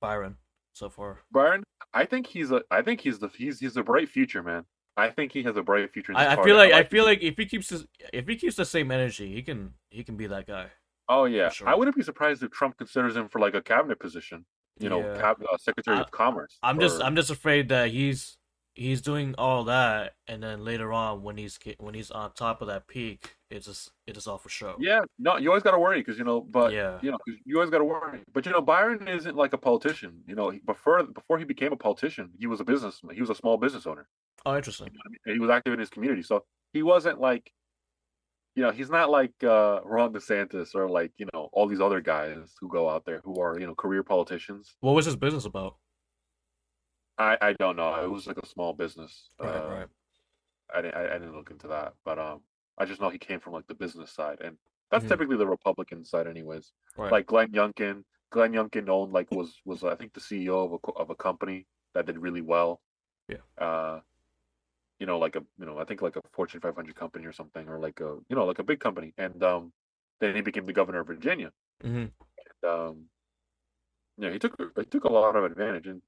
Byron 0.00 0.36
so 0.72 0.88
far? 0.88 1.18
Byron, 1.30 1.62
I 1.94 2.04
think 2.04 2.26
he's 2.26 2.50
a. 2.50 2.62
I 2.70 2.82
think 2.82 3.00
he's 3.00 3.18
the. 3.18 3.28
He's 3.28 3.60
he's 3.60 3.76
a 3.76 3.82
bright 3.82 4.08
future, 4.08 4.42
man. 4.42 4.64
I 4.96 5.10
think 5.10 5.32
he 5.32 5.42
has 5.44 5.56
a 5.56 5.62
bright 5.62 5.90
future. 5.92 6.12
In 6.12 6.18
this 6.18 6.26
I, 6.26 6.36
I 6.40 6.44
feel 6.44 6.56
like 6.56 6.72
I 6.72 6.78
like 6.78 6.90
feel 6.90 7.04
like 7.04 7.22
if 7.22 7.36
he 7.38 7.46
keeps 7.46 7.70
his 7.70 7.86
if 8.12 8.26
he 8.26 8.36
keeps 8.36 8.56
the 8.56 8.64
same 8.64 8.90
energy, 8.90 9.32
he 9.32 9.42
can 9.42 9.74
he 9.90 10.02
can 10.04 10.16
be 10.16 10.26
that 10.26 10.46
guy. 10.46 10.66
Oh 11.08 11.24
yeah, 11.24 11.48
sure. 11.48 11.68
I 11.68 11.74
wouldn't 11.74 11.96
be 11.96 12.02
surprised 12.02 12.42
if 12.42 12.50
Trump 12.50 12.76
considers 12.76 13.16
him 13.16 13.28
for 13.28 13.40
like 13.40 13.54
a 13.54 13.62
cabinet 13.62 13.98
position. 13.98 14.44
You 14.78 14.88
know, 14.88 15.00
Yeah. 15.00 15.20
cab, 15.20 15.42
uh, 15.52 15.56
Secretary 15.58 15.96
I- 15.98 16.02
of 16.02 16.10
Commerce. 16.10 16.58
I'm 16.62 16.78
just 16.80 17.02
I'm 17.02 17.16
just 17.16 17.30
afraid 17.30 17.68
that 17.68 17.90
he's 17.90 18.38
he's 18.74 19.00
doing 19.00 19.34
all 19.36 19.64
that, 19.64 20.14
and 20.26 20.42
then 20.42 20.64
later 20.64 20.92
on 20.92 21.22
when 21.22 21.36
he's 21.36 21.58
when 21.78 21.94
he's 21.94 22.10
on 22.10 22.32
top 22.32 22.60
of 22.62 22.68
that 22.68 22.86
peak, 22.86 23.36
it's 23.50 23.66
just 23.66 23.90
it 24.06 24.16
is 24.16 24.26
all 24.26 24.38
for 24.38 24.48
show. 24.48 24.76
Yeah, 24.78 25.00
no, 25.18 25.36
you 25.36 25.48
always 25.48 25.62
got 25.62 25.72
to 25.72 25.78
worry 25.78 26.00
because 26.00 26.18
you 26.18 26.24
know, 26.24 26.40
but 26.40 26.72
yeah, 26.72 26.98
you 27.02 27.10
know, 27.10 27.18
'cause 27.18 27.36
you 27.44 27.56
always 27.56 27.70
got 27.70 27.78
to 27.78 27.84
worry. 27.84 28.20
But 28.32 28.46
you 28.46 28.52
know, 28.52 28.60
Byron 28.60 29.08
isn't 29.08 29.36
like 29.36 29.52
a 29.52 29.58
politician. 29.58 30.22
You 30.26 30.34
know, 30.34 30.52
before 30.66 31.02
before 31.04 31.38
he 31.38 31.44
became 31.44 31.72
a 31.72 31.76
politician, 31.76 32.30
he 32.38 32.46
was 32.46 32.60
a 32.60 32.64
businessman. 32.64 33.14
He 33.14 33.20
was 33.20 33.30
a 33.30 33.34
small 33.34 33.56
business 33.56 33.86
owner. 33.86 34.08
Oh, 34.46 34.56
interesting. 34.56 34.88
You 34.88 34.92
know 34.94 35.00
I 35.06 35.28
mean? 35.30 35.36
He 35.36 35.40
was 35.40 35.50
active 35.50 35.72
in 35.74 35.80
his 35.80 35.90
community, 35.90 36.22
so 36.22 36.44
he 36.72 36.82
wasn't 36.82 37.20
like, 37.20 37.52
you 38.54 38.62
know, 38.62 38.70
he's 38.70 38.90
not 38.90 39.10
like 39.10 39.32
uh, 39.44 39.80
Ron 39.84 40.12
DeSantis 40.12 40.74
or 40.74 40.88
like 40.88 41.12
you 41.18 41.26
know 41.32 41.48
all 41.52 41.66
these 41.66 41.80
other 41.80 42.00
guys 42.00 42.54
who 42.60 42.68
go 42.68 42.88
out 42.88 43.04
there 43.04 43.20
who 43.24 43.40
are 43.40 43.58
you 43.58 43.66
know 43.66 43.74
career 43.74 44.02
politicians. 44.02 44.74
What 44.80 44.92
was 44.92 45.06
his 45.06 45.16
business 45.16 45.44
about? 45.44 45.76
I 47.20 47.36
I 47.40 47.52
don't 47.54 47.76
know. 47.76 47.94
It 48.02 48.10
was 48.10 48.26
like 48.26 48.38
a 48.38 48.46
small 48.46 48.72
business. 48.72 49.28
Right, 49.38 49.54
Uh, 49.54 49.68
right. 49.68 49.88
I 50.74 50.82
didn't 50.82 50.94
I, 50.94 51.04
I 51.14 51.18
didn't 51.18 51.36
look 51.36 51.50
into 51.50 51.68
that, 51.68 51.94
but 52.04 52.18
um, 52.18 52.40
I 52.78 52.84
just 52.86 53.00
know 53.00 53.10
he 53.10 53.18
came 53.18 53.40
from 53.40 53.52
like 53.52 53.66
the 53.66 53.74
business 53.74 54.10
side, 54.12 54.40
and 54.40 54.56
that's 54.90 55.04
Mhm. 55.04 55.08
typically 55.08 55.36
the 55.36 55.46
Republican 55.46 56.04
side, 56.04 56.26
anyways. 56.26 56.72
Right. 56.96 57.12
Like 57.12 57.26
Glenn 57.26 57.52
Youngkin. 57.52 58.04
Glenn 58.30 58.52
Youngkin 58.52 58.88
owned 58.88 59.12
like 59.12 59.30
was 59.32 59.60
was 59.64 59.84
I 59.84 59.96
think 59.96 60.14
the 60.14 60.20
CEO 60.20 60.64
of 60.64 60.72
a 60.72 60.92
of 61.02 61.10
a 61.10 61.16
company 61.16 61.66
that 61.94 62.06
did 62.06 62.18
really 62.18 62.42
well. 62.42 62.80
Yeah. 63.28 63.42
Uh, 63.58 64.00
you 64.98 65.06
know, 65.06 65.18
like 65.18 65.36
a 65.36 65.44
you 65.58 65.66
know 65.66 65.78
I 65.78 65.84
think 65.84 66.00
like 66.02 66.16
a 66.16 66.22
Fortune 66.32 66.60
500 66.60 66.94
company 66.94 67.26
or 67.26 67.32
something, 67.32 67.68
or 67.68 67.78
like 67.78 68.00
a 68.00 68.18
you 68.28 68.36
know 68.36 68.46
like 68.46 68.60
a 68.60 68.64
big 68.64 68.80
company, 68.80 69.12
and 69.18 69.42
um, 69.42 69.72
then 70.20 70.34
he 70.36 70.42
became 70.42 70.66
the 70.66 70.72
governor 70.72 71.00
of 71.00 71.06
Virginia. 71.08 71.52
hmm 71.82 72.06
And, 72.46 72.64
um, 72.64 73.10
yeah, 74.16 74.30
he 74.30 74.38
took 74.38 74.54
he 74.78 74.84
took 74.84 75.04
a 75.04 75.12
lot 75.12 75.36
of 75.36 75.44
advantage, 75.44 75.86
and 75.86 76.02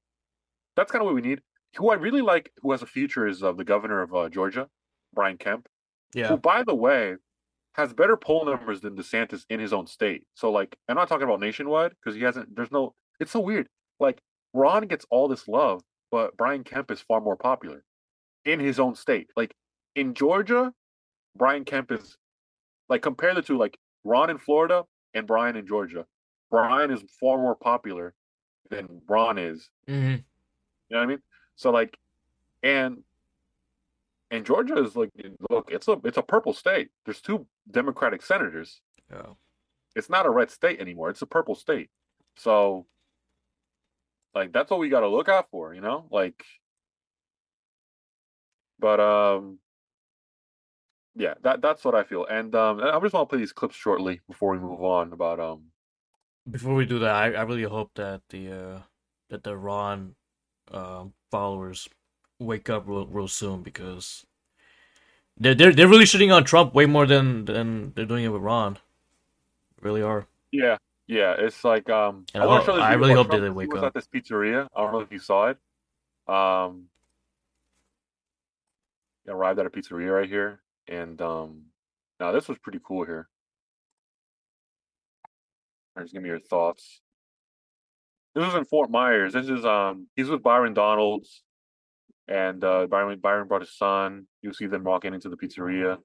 that's 0.75 0.91
kind 0.91 1.01
of 1.01 1.05
what 1.05 1.15
we 1.15 1.21
need. 1.21 1.41
Who 1.77 1.89
I 1.89 1.95
really 1.95 2.21
like, 2.21 2.51
who 2.61 2.71
has 2.71 2.81
a 2.81 2.85
future, 2.87 3.27
is 3.27 3.41
uh, 3.43 3.51
the 3.51 3.63
governor 3.63 4.01
of 4.01 4.13
uh, 4.13 4.29
Georgia, 4.29 4.69
Brian 5.13 5.37
Kemp 5.37 5.67
Yeah. 6.13 6.27
who, 6.29 6.37
by 6.37 6.63
the 6.63 6.75
way, 6.75 7.15
has 7.75 7.93
better 7.93 8.15
poll 8.15 8.45
numbers 8.45 8.81
than 8.81 8.95
DeSantis 8.95 9.45
in 9.49 9.59
his 9.59 9.73
own 9.73 9.87
state. 9.87 10.23
So, 10.35 10.51
like, 10.51 10.77
I'm 10.87 10.95
not 10.95 11.07
talking 11.07 11.23
about 11.23 11.39
nationwide 11.39 11.91
because 11.91 12.15
he 12.15 12.21
hasn't. 12.21 12.55
There's 12.55 12.71
no. 12.71 12.93
It's 13.19 13.31
so 13.31 13.39
weird. 13.39 13.67
Like, 13.99 14.21
Ron 14.53 14.85
gets 14.87 15.05
all 15.09 15.27
this 15.27 15.47
love, 15.47 15.81
but 16.11 16.37
Brian 16.37 16.63
Kemp 16.63 16.91
is 16.91 17.01
far 17.01 17.19
more 17.21 17.35
popular 17.35 17.83
in 18.45 18.59
his 18.59 18.79
own 18.79 18.93
state. 18.93 19.29
Like 19.35 19.55
in 19.95 20.13
Georgia, 20.13 20.71
Brian 21.35 21.65
Kemp 21.65 21.91
is 21.91 22.17
like 22.89 23.01
compare 23.01 23.33
the 23.33 23.41
two. 23.41 23.57
Like 23.57 23.77
Ron 24.03 24.29
in 24.29 24.37
Florida 24.37 24.83
and 25.15 25.25
Brian 25.25 25.55
in 25.55 25.65
Georgia. 25.65 26.05
Brian 26.51 26.91
is 26.91 27.01
far 27.19 27.37
more 27.37 27.55
popular 27.55 28.13
than 28.69 29.01
Ron 29.07 29.37
is 29.39 29.69
hmm 29.87 30.15
you 30.89 30.95
know 30.95 30.99
what 30.99 31.03
I 31.03 31.07
mean? 31.07 31.21
So 31.55 31.71
like, 31.71 31.97
and 32.61 33.03
and 34.31 34.45
Georgia 34.45 34.77
is 34.83 34.95
like, 34.95 35.11
look, 35.49 35.69
it's 35.71 35.87
a 35.87 35.97
it's 36.03 36.17
a 36.17 36.23
purple 36.23 36.53
state. 36.53 36.89
There's 37.05 37.21
two 37.21 37.45
Democratic 37.69 38.21
senators. 38.23 38.81
Yeah. 39.11 39.33
It's 39.95 40.09
not 40.09 40.25
a 40.25 40.29
red 40.29 40.49
state 40.49 40.79
anymore. 40.79 41.11
It's 41.11 41.21
a 41.21 41.27
purple 41.27 41.53
state. 41.53 41.89
So, 42.37 42.87
like, 44.33 44.51
that's 44.51 44.71
what 44.71 44.79
we 44.79 44.89
got 44.89 45.01
to 45.01 45.07
look 45.07 45.29
out 45.29 45.49
for, 45.51 45.75
you 45.75 45.81
know? 45.81 46.07
Like, 46.09 46.43
but 48.79 48.99
um, 48.99 49.59
yeah, 51.15 51.35
that 51.43 51.61
that's 51.61 51.85
what 51.85 51.93
I 51.93 52.03
feel. 52.03 52.25
And 52.25 52.55
um, 52.55 52.81
I 52.81 52.99
just 52.99 53.13
want 53.13 53.29
to 53.29 53.33
play 53.33 53.39
these 53.39 53.53
clips 53.53 53.75
shortly 53.75 54.21
before 54.27 54.51
we 54.51 54.59
move 54.59 54.81
on 54.81 55.13
about 55.13 55.39
um. 55.39 55.65
Before 56.49 56.73
we 56.73 56.85
do 56.85 56.99
that, 56.99 57.15
I, 57.15 57.33
I 57.33 57.43
really 57.43 57.63
hope 57.63 57.91
that 57.95 58.21
the 58.29 58.51
uh 58.51 58.79
that 59.29 59.43
the 59.43 59.55
Ron 59.55 60.15
um 60.73 61.13
followers 61.31 61.87
wake 62.39 62.69
up 62.69 62.83
real, 62.87 63.07
real 63.07 63.27
soon 63.27 63.61
because 63.63 64.25
they're 65.39 65.55
they're 65.55 65.73
they're 65.73 65.87
really 65.87 66.05
shitting 66.05 66.33
on 66.35 66.43
Trump 66.43 66.73
way 66.73 66.85
more 66.85 67.05
than 67.05 67.45
than 67.45 67.93
they're 67.95 68.05
doing 68.05 68.23
it 68.25 68.29
with 68.29 68.41
Ron. 68.41 68.77
Really 69.81 70.01
are. 70.01 70.27
Yeah, 70.51 70.77
yeah. 71.07 71.35
It's 71.37 71.63
like 71.63 71.89
um. 71.89 72.25
And 72.33 72.43
I, 72.43 72.47
I- 72.47 72.59
this 72.59 72.69
I 72.69 72.93
really 72.93 73.13
hope 73.13 73.27
Trump. 73.27 73.41
they 73.41 73.47
He 73.47 73.53
wake 73.53 73.73
was 73.73 73.83
up. 73.83 73.87
at 73.87 73.93
this 73.93 74.07
pizzeria. 74.07 74.67
I 74.75 74.81
don't 74.81 74.91
know 74.93 74.99
if 75.01 75.11
you 75.11 75.19
saw 75.19 75.47
it. 75.49 75.57
Um, 76.27 76.85
arrived 79.27 79.59
at 79.59 79.65
a 79.65 79.69
pizzeria 79.69 80.13
right 80.13 80.29
here, 80.29 80.61
and 80.87 81.21
um, 81.21 81.63
now 82.19 82.31
this 82.31 82.47
was 82.47 82.57
pretty 82.59 82.79
cool 82.83 83.05
here. 83.05 83.27
Just 85.99 86.13
give 86.13 86.23
me 86.23 86.29
your 86.29 86.39
thoughts. 86.39 87.01
This 88.35 88.47
is 88.47 88.55
in 88.55 88.65
Fort 88.65 88.89
Myers. 88.89 89.33
This 89.33 89.47
is 89.47 89.63
um, 89.63 90.07
he's 90.15 90.29
with 90.29 90.41
Byron 90.41 90.73
Donalds, 90.73 91.43
and 92.27 92.63
uh, 92.63 92.87
Byron 92.87 93.19
Byron 93.19 93.47
brought 93.47 93.61
his 93.61 93.77
son. 93.77 94.25
You 94.41 94.53
see 94.53 94.65
them 94.65 94.83
walking 94.83 95.13
into 95.13 95.29
the 95.29 95.37
pizzeria. 95.37 95.99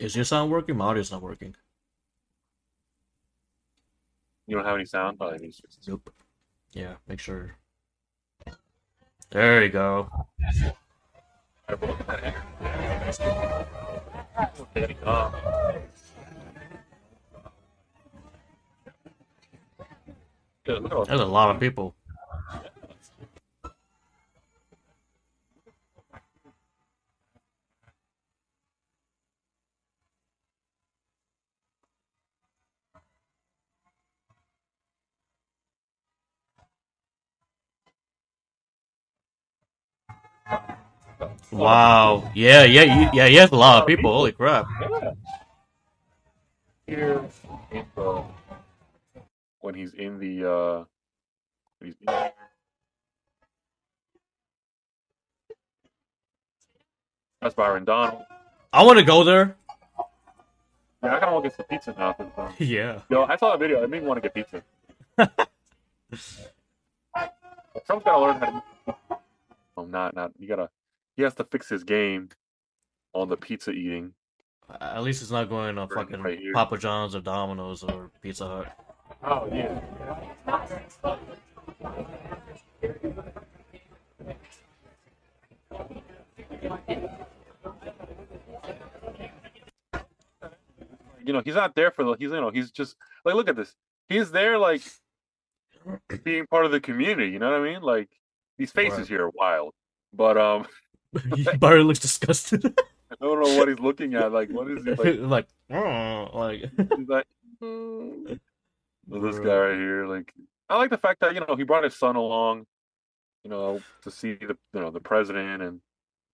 Is 0.00 0.16
your 0.16 0.24
sound 0.24 0.50
working? 0.50 0.76
My 0.76 0.86
audio's 0.86 1.12
not 1.12 1.22
working. 1.22 1.54
You 4.46 4.56
don't 4.56 4.64
have 4.66 4.74
any 4.74 4.84
sound. 4.84 5.16
Oh, 5.20 5.30
me. 5.30 5.52
Nope. 5.86 6.12
Yeah, 6.72 6.94
make 7.06 7.20
sure. 7.20 7.56
There 9.30 9.62
you 9.62 9.70
go. 9.70 10.08
There's 20.66 21.20
a 21.20 21.26
lot 21.26 21.54
of 21.54 21.60
people. 21.60 21.94
Wow. 41.52 42.30
Yeah, 42.34 42.64
yeah, 42.64 42.82
you, 42.84 43.10
yeah, 43.14 43.28
he 43.28 43.36
has 43.36 43.52
a 43.52 43.56
lot 43.56 43.82
of 43.82 43.88
people. 43.88 44.12
Holy 44.12 44.32
crap. 44.32 44.66
Yeah. 46.86 47.22
The 47.96 48.24
when 49.64 49.74
he's 49.74 49.94
in 49.94 50.18
the 50.18 50.44
uh 50.48 50.84
when 51.78 51.86
he's 51.90 51.96
in 52.00 52.30
That's 57.40 57.54
Byron 57.54 57.84
Donald. 57.84 58.22
I 58.72 58.84
want 58.84 58.98
to 58.98 59.04
go 59.04 59.22
there. 59.24 59.56
Yeah, 61.02 61.16
I 61.16 61.18
kinda 61.20 61.34
want 61.34 61.44
to 61.44 61.50
get 61.50 61.56
some 61.56 61.66
pizza 61.66 61.94
now. 61.98 62.16
um, 62.38 62.54
Yeah. 62.58 63.00
Yo, 63.10 63.24
I 63.24 63.36
saw 63.36 63.50
that 63.50 63.58
video. 63.58 63.82
It 63.82 63.90
made 63.90 64.02
me 64.02 64.08
want 64.08 64.22
to 64.22 64.28
get 64.28 64.34
pizza. 64.34 64.62
Trump's 67.86 68.04
gotta 68.04 68.18
learn 68.18 68.36
how 68.40 68.46
to. 68.46 68.62
I'm 69.76 69.90
not 69.90 70.14
not. 70.14 70.32
You 70.38 70.48
gotta. 70.48 70.70
He 71.16 71.22
has 71.22 71.34
to 71.34 71.44
fix 71.44 71.68
his 71.68 71.84
game 71.84 72.30
on 73.14 73.28
the 73.28 73.36
pizza 73.36 73.70
eating. 73.70 74.14
At 74.80 75.02
least 75.02 75.20
it's 75.22 75.30
not 75.30 75.48
going 75.50 75.76
on 75.76 75.88
fucking 75.88 76.22
right. 76.22 76.38
Papa 76.54 76.78
John's 76.78 77.14
or 77.14 77.20
Domino's 77.20 77.82
or 77.82 78.10
Pizza 78.22 78.46
Hut. 78.46 78.83
Oh 79.26 79.48
yeah. 79.52 79.80
You 91.24 91.32
know, 91.32 91.40
he's 91.44 91.54
not 91.54 91.74
there 91.74 91.90
for 91.90 92.04
the. 92.04 92.12
He's 92.18 92.30
you 92.30 92.40
know, 92.40 92.50
he's 92.50 92.70
just 92.70 92.96
like 93.24 93.34
look 93.34 93.48
at 93.48 93.56
this. 93.56 93.74
He's 94.08 94.30
there 94.30 94.58
like 94.58 94.82
being 96.22 96.46
part 96.46 96.66
of 96.66 96.72
the 96.72 96.80
community. 96.80 97.30
You 97.30 97.38
know 97.38 97.50
what 97.50 97.60
I 97.60 97.72
mean? 97.72 97.82
Like 97.82 98.08
these 98.58 98.70
faces 98.72 98.98
Right. 99.00 99.08
here 99.08 99.24
are 99.26 99.30
wild, 99.34 99.72
but 100.12 100.36
um, 100.36 100.66
Barry 101.60 101.82
looks 101.82 102.00
disgusted. 102.00 102.64
I 103.10 103.24
don't 103.24 103.40
know 103.40 103.56
what 103.56 103.68
he's 103.68 103.78
looking 103.78 104.14
at. 104.14 104.32
Like, 104.32 104.50
what 104.52 104.70
is 104.70 104.84
he 104.84 104.90
like? 104.90 105.16
like, 105.18 105.46
"Oh," 105.70 106.28
like, 106.34 106.64
He's 106.96 107.08
like, 107.08 107.26
"Mm." 107.62 108.40
This 109.08 109.38
guy 109.38 109.56
right 109.56 109.78
here, 109.78 110.06
like, 110.06 110.32
I 110.68 110.76
like 110.76 110.90
the 110.90 110.98
fact 110.98 111.20
that 111.20 111.34
you 111.34 111.40
know 111.40 111.56
he 111.56 111.64
brought 111.64 111.84
his 111.84 111.96
son 111.96 112.16
along, 112.16 112.66
you 113.42 113.50
know, 113.50 113.80
to 114.02 114.10
see 114.10 114.34
the 114.34 114.56
you 114.72 114.80
know 114.80 114.90
the 114.90 115.00
president, 115.00 115.62
and 115.62 115.80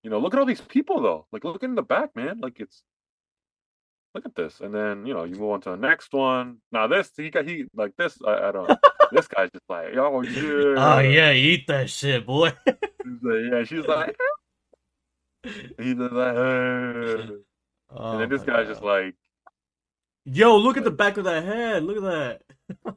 you 0.02 0.10
know, 0.10 0.18
look 0.18 0.34
at 0.34 0.40
all 0.40 0.46
these 0.46 0.60
people 0.60 1.02
though. 1.02 1.26
Like, 1.32 1.44
look 1.44 1.62
in 1.62 1.74
the 1.74 1.82
back, 1.82 2.14
man. 2.14 2.40
Like, 2.40 2.60
it's 2.60 2.82
look 4.14 4.26
at 4.26 4.34
this, 4.34 4.60
and 4.60 4.74
then 4.74 5.06
you 5.06 5.14
know 5.14 5.24
you 5.24 5.36
move 5.36 5.50
on 5.50 5.60
to 5.62 5.70
the 5.70 5.76
next 5.76 6.12
one. 6.12 6.58
Now 6.72 6.86
this 6.86 7.10
he 7.16 7.30
got 7.30 7.46
he 7.46 7.64
like 7.74 7.96
this. 7.96 8.18
I, 8.26 8.48
I 8.48 8.52
don't. 8.52 8.70
this 9.12 9.28
guy's 9.34 9.50
just 9.50 9.68
like, 9.68 9.96
oh 9.96 10.22
yeah, 10.22 10.74
oh 10.76 10.98
yeah, 11.00 11.32
eat 11.32 11.66
that 11.68 11.90
shit, 11.90 12.26
boy. 12.26 12.52
Like, 13.22 13.40
yeah. 13.50 13.64
She's 13.64 13.86
like, 13.86 14.14
he's 15.78 15.94
like, 15.96 16.36
"Eh." 16.36 17.26
Oh, 17.92 18.12
and 18.12 18.20
then 18.20 18.28
this 18.28 18.42
guy's 18.42 18.68
just 18.68 18.82
like, 18.82 19.14
yo, 20.24 20.56
look 20.56 20.76
at 20.76 20.84
the 20.84 20.90
back 20.90 21.16
of 21.16 21.24
that 21.24 21.44
head. 21.44 21.82
Look 21.84 21.98
at 21.98 22.02
that. 22.84 22.94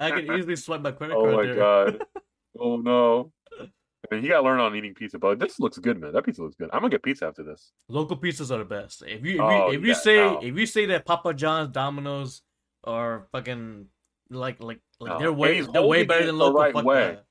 I 0.00 0.10
can 0.10 0.30
easily 0.38 0.56
swipe 0.56 0.82
my 0.82 0.92
credit 0.92 1.16
oh 1.16 1.22
card. 1.30 1.48
There. 1.48 1.62
Oh 1.62 1.86
my 1.86 1.86
there. 1.90 1.92
god, 1.98 2.04
oh 2.58 2.76
no. 2.76 3.32
I 3.60 4.14
mean, 4.14 4.22
he 4.22 4.28
got 4.28 4.40
to 4.40 4.44
learn 4.44 4.60
on 4.60 4.76
eating 4.76 4.92
pizza, 4.92 5.18
but 5.18 5.38
this 5.38 5.58
looks 5.58 5.78
good, 5.78 5.98
man. 5.98 6.12
That 6.12 6.24
pizza 6.26 6.42
looks 6.42 6.56
good. 6.56 6.68
I'm 6.74 6.80
gonna 6.80 6.90
get 6.90 7.02
pizza 7.02 7.26
after 7.26 7.42
this. 7.42 7.72
Local 7.88 8.18
pizzas 8.18 8.50
are 8.50 8.58
the 8.58 8.64
best. 8.66 9.02
If 9.06 9.24
you 9.24 9.36
if 9.36 9.40
Oh, 9.40 9.70
you, 9.70 9.78
if 9.78 9.84
you 9.86 9.94
say 9.94 10.16
no. 10.16 10.40
if 10.42 10.54
you 10.58 10.66
say 10.66 10.86
that 10.86 11.06
Papa 11.06 11.32
John's, 11.32 11.70
Domino's, 11.70 12.42
or 12.82 13.26
fucking 13.32 13.86
like 14.30 14.62
like 14.62 14.80
like 15.00 15.12
No. 15.12 15.18
they're 15.18 15.32
way 15.32 15.62
they're 15.62 15.82
way 15.86 16.04
better 16.04 16.26
than 16.26 16.36
local. 16.36 16.60
right 16.60 16.74
way. 16.74 16.94
that. 17.14 17.24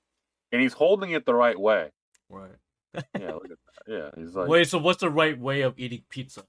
And 0.51 0.61
he's 0.61 0.73
holding 0.73 1.11
it 1.11 1.25
the 1.27 1.35
right 1.35 1.59
way. 1.59 1.89
Right. 2.29 2.51
Yeah, 3.19 3.33
look 3.33 3.45
at 3.45 3.49
that. 3.51 3.57
Yeah, 3.87 4.09
he's 4.23 4.33
like, 4.35 4.47
Wait, 4.47 4.67
so 4.67 4.79
what's 4.79 4.99
the 4.99 5.09
right 5.11 5.39
way 5.39 5.61
of 5.61 5.77
eating 5.77 6.01
pizza? 6.09 6.43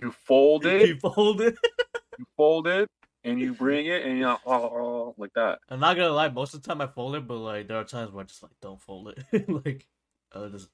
You 0.00 0.12
fold 0.12 0.66
it. 0.66 0.88
You 0.88 0.96
fold 0.96 1.40
it. 1.40 1.56
you 2.18 2.24
fold 2.36 2.66
it, 2.66 2.88
and 3.24 3.40
you 3.40 3.52
bring 3.54 3.86
it, 3.86 4.04
and 4.04 4.16
you 4.16 4.24
know, 4.24 4.38
oh, 4.46 4.54
oh, 4.54 5.14
like 5.18 5.32
that. 5.34 5.58
I'm 5.68 5.80
not 5.80 5.96
gonna 5.96 6.10
lie. 6.10 6.28
Most 6.28 6.54
of 6.54 6.62
the 6.62 6.68
time 6.68 6.80
I 6.80 6.86
fold 6.86 7.16
it, 7.16 7.26
but 7.26 7.36
like 7.36 7.68
there 7.68 7.76
are 7.76 7.84
times 7.84 8.12
where 8.12 8.22
I 8.22 8.26
just 8.26 8.42
like 8.42 8.52
don't 8.60 8.80
fold 8.80 9.14
it. 9.16 9.48
like, 9.48 9.86
uh, 10.32 10.48
just 10.48 10.68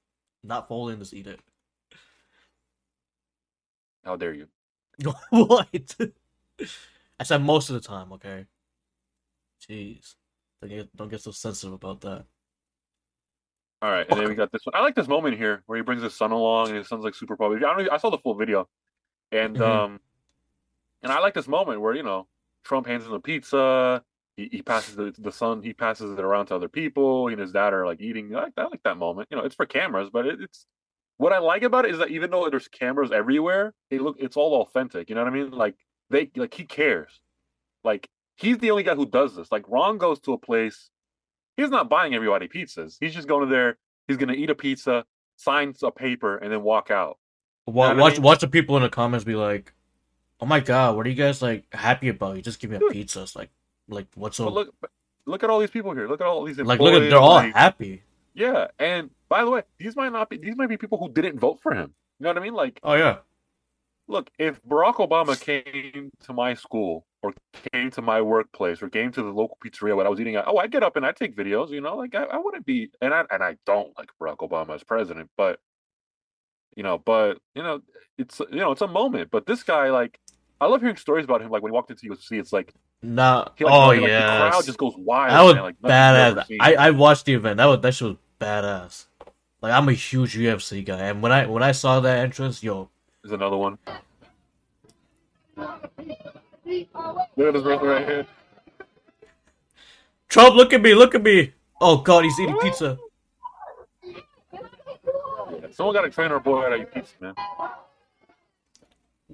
not 0.45 0.69
fold 0.69 0.91
it, 0.91 0.99
just 0.99 1.15
eat 1.15 1.27
it. 1.27 1.41
How 4.05 4.17
dare 4.17 4.35
you? 4.35 4.49
what? 5.31 5.69
I 7.21 7.25
said 7.25 7.43
most 7.43 7.71
of 7.71 7.75
the 7.75 7.87
time. 7.87 8.13
Okay. 8.13 8.47
Jeez, 9.69 10.15
don't 10.63 10.71
get 10.71 10.97
don't 10.97 11.11
get 11.11 11.21
so 11.21 11.31
sensitive 11.31 11.75
about 11.75 12.01
that. 12.03 12.25
All 13.81 13.91
right, 13.91 14.07
and 14.09 14.19
then 14.19 14.29
we 14.29 14.35
got 14.35 14.51
this 14.51 14.63
one. 14.65 14.75
I 14.75 14.81
like 14.81 14.97
this 14.97 15.07
moment 15.07 15.37
here 15.37 15.63
where 15.67 15.77
he 15.77 15.83
brings 15.83 16.03
his 16.03 16.15
son 16.15 16.33
along, 16.33 16.69
and 16.69 16.79
his 16.79 16.89
son's 16.89 17.05
like 17.05 17.15
super 17.15 17.37
popular. 17.37 17.69
I 17.69 17.77
don't. 17.77 17.87
Know, 17.87 17.93
I 17.93 17.99
saw 17.99 18.11
the 18.11 18.19
full 18.19 18.35
video, 18.35 18.69
and 19.33 19.57
Mhm. 19.57 19.61
um, 19.63 20.01
and 21.03 21.13
I 21.13 21.21
like 21.21 21.35
this 21.35 21.49
moment 21.49 21.81
where 21.81 21.95
you 21.95 22.03
know 22.03 22.27
Trump 22.65 22.87
hands 22.87 23.05
him 23.07 23.13
the 23.13 23.21
pizza. 23.21 24.03
He, 24.37 24.49
he 24.53 24.63
passes 24.63 24.95
the, 24.95 25.13
the 25.19 25.33
son. 25.33 25.63
He 25.63 25.73
passes 25.73 26.17
it 26.17 26.25
around 26.25 26.47
to 26.47 26.55
other 26.55 26.69
people. 26.69 27.27
He 27.27 27.33
and 27.33 27.41
his 27.41 27.53
dad 27.53 27.73
are 27.73 27.85
like 27.87 28.01
eating. 28.01 28.35
I 28.37 28.45
like, 28.45 28.53
I 28.57 28.65
like 28.65 28.83
that 28.85 28.97
moment. 28.97 29.29
You 29.31 29.37
know, 29.37 29.45
it's 29.45 29.55
for 29.57 29.67
cameras, 29.67 30.11
but 30.13 30.27
it, 30.27 30.41
it's 30.41 30.65
what 31.17 31.33
I 31.33 31.39
like 31.39 31.65
about 31.65 31.85
it 31.85 31.91
is 31.91 31.99
that 31.99 32.11
even 32.11 32.31
though 32.31 32.49
there's 32.49 32.69
cameras 32.69 33.11
everywhere, 33.11 33.75
they 33.91 33.99
look. 33.99 34.17
It's 34.21 34.37
all 34.37 34.63
authentic. 34.63 35.09
You 35.09 35.17
know 35.17 35.25
what 35.25 35.33
I 35.33 35.37
mean? 35.37 35.51
Like 35.51 35.75
they 36.11 36.31
like 36.37 36.55
he 36.55 36.65
cares. 36.65 37.21
Like 37.85 38.09
he's 38.37 38.59
the 38.59 38.71
only 38.71 38.85
guy 38.85 38.95
who 38.95 39.07
does 39.07 39.35
this. 39.35 39.51
Like 39.51 39.65
Ron 39.69 39.99
goes 39.99 40.21
to 40.21 40.33
a 40.33 40.39
place. 40.39 40.91
He's 41.57 41.71
not 41.71 41.89
buying 41.89 42.15
everybody 42.15 42.47
pizzas. 42.47 42.97
He's 43.01 43.15
just 43.15 43.27
going 43.27 43.49
to 43.49 43.53
there. 43.53 43.79
He's 44.07 44.17
gonna 44.17 44.35
eat 44.35 44.49
a 44.51 44.55
pizza, 44.55 45.05
signs 45.37 45.83
a 45.83 45.91
paper, 45.91 46.37
and 46.37 46.53
then 46.53 46.63
walk 46.63 46.91
out. 46.93 47.19
Wa- 47.71 47.93
know 47.93 47.99
I 47.99 48.03
watch 48.03 48.13
mean? 48.15 48.23
watch 48.23 48.41
the 48.41 48.49
people 48.49 48.77
in 48.77 48.83
the 48.83 48.89
comments 48.89 49.25
be 49.25 49.35
like, 49.35 49.73
"Oh 50.41 50.47
my 50.47 50.61
god, 50.61 50.97
what 50.97 51.07
are 51.07 51.09
you 51.11 51.15
guys 51.15 51.43
like 51.43 51.65
happy 51.75 52.09
about? 52.09 52.37
You 52.37 52.43
just 52.43 52.61
give 52.61 52.71
me 52.71 52.77
a 52.77 52.91
pizza." 52.93 53.23
It's 53.23 53.37
like, 53.37 53.51
like 53.89 54.07
what's 54.15 54.37
so 54.37 54.45
But 54.47 54.55
look, 54.55 54.75
look 55.27 55.43
at 55.45 55.51
all 55.51 55.59
these 55.61 55.71
people 55.71 55.93
here. 55.93 56.09
Look 56.09 56.21
at 56.21 56.27
all 56.27 56.45
these 56.45 56.59
like? 56.59 56.79
employees. 56.81 56.95
Look 56.95 57.03
at 57.05 57.11
they're 57.11 57.19
all 57.19 57.35
like- 57.35 57.55
happy. 57.55 58.03
yeah. 58.35 58.69
And 58.79 59.11
by 59.29 59.45
the 59.45 59.51
way, 59.51 59.63
these 59.79 59.97
might 59.97 60.13
not 60.13 60.31
be. 60.31 60.37
These 60.39 60.57
might 60.57 60.69
be 60.69 60.77
people 60.77 60.99
who 60.99 61.11
didn't 61.11 61.39
vote 61.39 61.61
for 61.61 61.73
him. 61.75 61.93
You 62.19 62.25
know 62.25 62.31
what 62.31 62.39
I 62.39 62.41
mean? 62.41 62.55
Like, 62.55 62.81
Oh 62.83 62.95
yeah, 62.95 63.19
look, 64.09 64.31
if 64.39 64.61
Barack 64.65 64.95
Obama 64.97 65.39
came 65.41 66.11
to 66.25 66.33
my 66.33 66.55
school 66.55 67.05
or 67.23 67.33
came 67.73 67.91
to 67.93 68.03
my 68.03 68.21
workplace 68.23 68.83
or 68.83 68.89
came 68.89 69.13
to 69.13 69.23
the 69.23 69.29
local 69.31 69.59
pizzeria 69.65 69.97
when 69.97 70.07
I 70.07 70.09
was 70.09 70.19
eating 70.21 70.37
at, 70.37 70.45
oh, 70.49 70.57
I'd 70.59 70.71
get 70.71 70.83
up 70.83 70.97
and 70.97 71.05
I'd 71.07 71.17
take 71.17 71.37
videos, 71.37 71.71
you 71.71 71.81
know, 71.81 71.97
like 71.97 72.15
I, 72.15 72.25
I 72.25 72.37
wouldn't 72.39 72.65
be, 72.65 72.91
and 73.01 73.13
I, 73.13 73.25
and 73.31 73.43
I 73.43 73.57
don't 73.67 73.97
like 73.99 74.11
Barack 74.21 74.39
Obama 74.39 74.75
as 74.77 74.83
president, 74.85 75.31
but, 75.37 75.61
you 76.77 76.83
know, 76.83 76.99
but, 76.99 77.39
you 77.55 77.63
know, 77.63 77.81
it's, 78.17 78.41
you 78.41 78.59
know, 78.59 78.73
it's 78.73 78.83
a 78.83 78.87
moment, 78.87 79.31
but 79.31 79.47
this 79.47 79.63
guy, 79.63 79.91
like, 79.91 80.19
I 80.61 80.67
love 80.67 80.81
hearing 80.81 80.97
stories 80.97 81.25
about 81.25 81.41
him. 81.43 81.51
Like 81.51 81.63
when 81.63 81.71
he 81.71 81.75
walked 81.75 81.91
into 81.91 82.09
UFC, 82.09 82.39
it's 82.39 82.53
like, 82.53 82.75
nah. 83.03 83.47
he, 83.57 83.65
like, 83.65 83.75
oh 83.75 83.89
like, 83.89 84.01
yeah, 84.01 84.45
the 84.45 84.51
crowd 84.51 84.65
just 84.65 84.79
goes 84.79 84.95
wild. 84.97 85.31
that 85.31 85.43
was 85.43 85.55
man, 85.55 86.35
like, 86.35 86.47
badass. 86.49 86.57
I 86.61 86.75
I 86.75 86.91
watched 86.91 87.27
the 87.27 87.35
event. 87.35 87.59
That 87.59 87.67
was 87.67 87.81
that 87.81 87.95
shit 87.95 88.09
was 88.09 88.17
badass. 88.41 89.07
Like 89.63 89.73
I'm 89.73 89.89
a 89.89 89.93
huge 89.93 90.37
UFC 90.37 90.85
guy, 90.85 90.99
and 90.99 91.23
when 91.23 91.33
I 91.33 91.47
when 91.47 91.63
I 91.63 91.73
saw 91.73 92.01
that 92.01 92.19
entrance, 92.19 92.63
yo, 92.63 92.91
There's 93.23 93.33
another 93.33 93.57
one. 93.57 93.79
Look 95.57 97.49
at 97.49 97.55
this 97.55 97.63
brother 97.63 97.89
right 97.89 98.07
here. 98.07 98.27
Trump, 100.29 100.57
look 100.57 100.73
at 100.73 100.83
me, 100.83 100.95
look 100.95 101.15
at 101.15 101.23
me. 101.23 101.53
Oh 101.81 101.99
god, 101.99 102.25
he's 102.25 102.39
eating 102.39 102.59
pizza. 102.59 102.99
Someone 105.79 105.95
got 105.95 106.03
to 106.03 106.11
train 106.11 106.33
our 106.33 106.41
boy 106.41 106.77
eat 106.77 106.93
pizza, 106.93 107.15
man. 107.21 107.35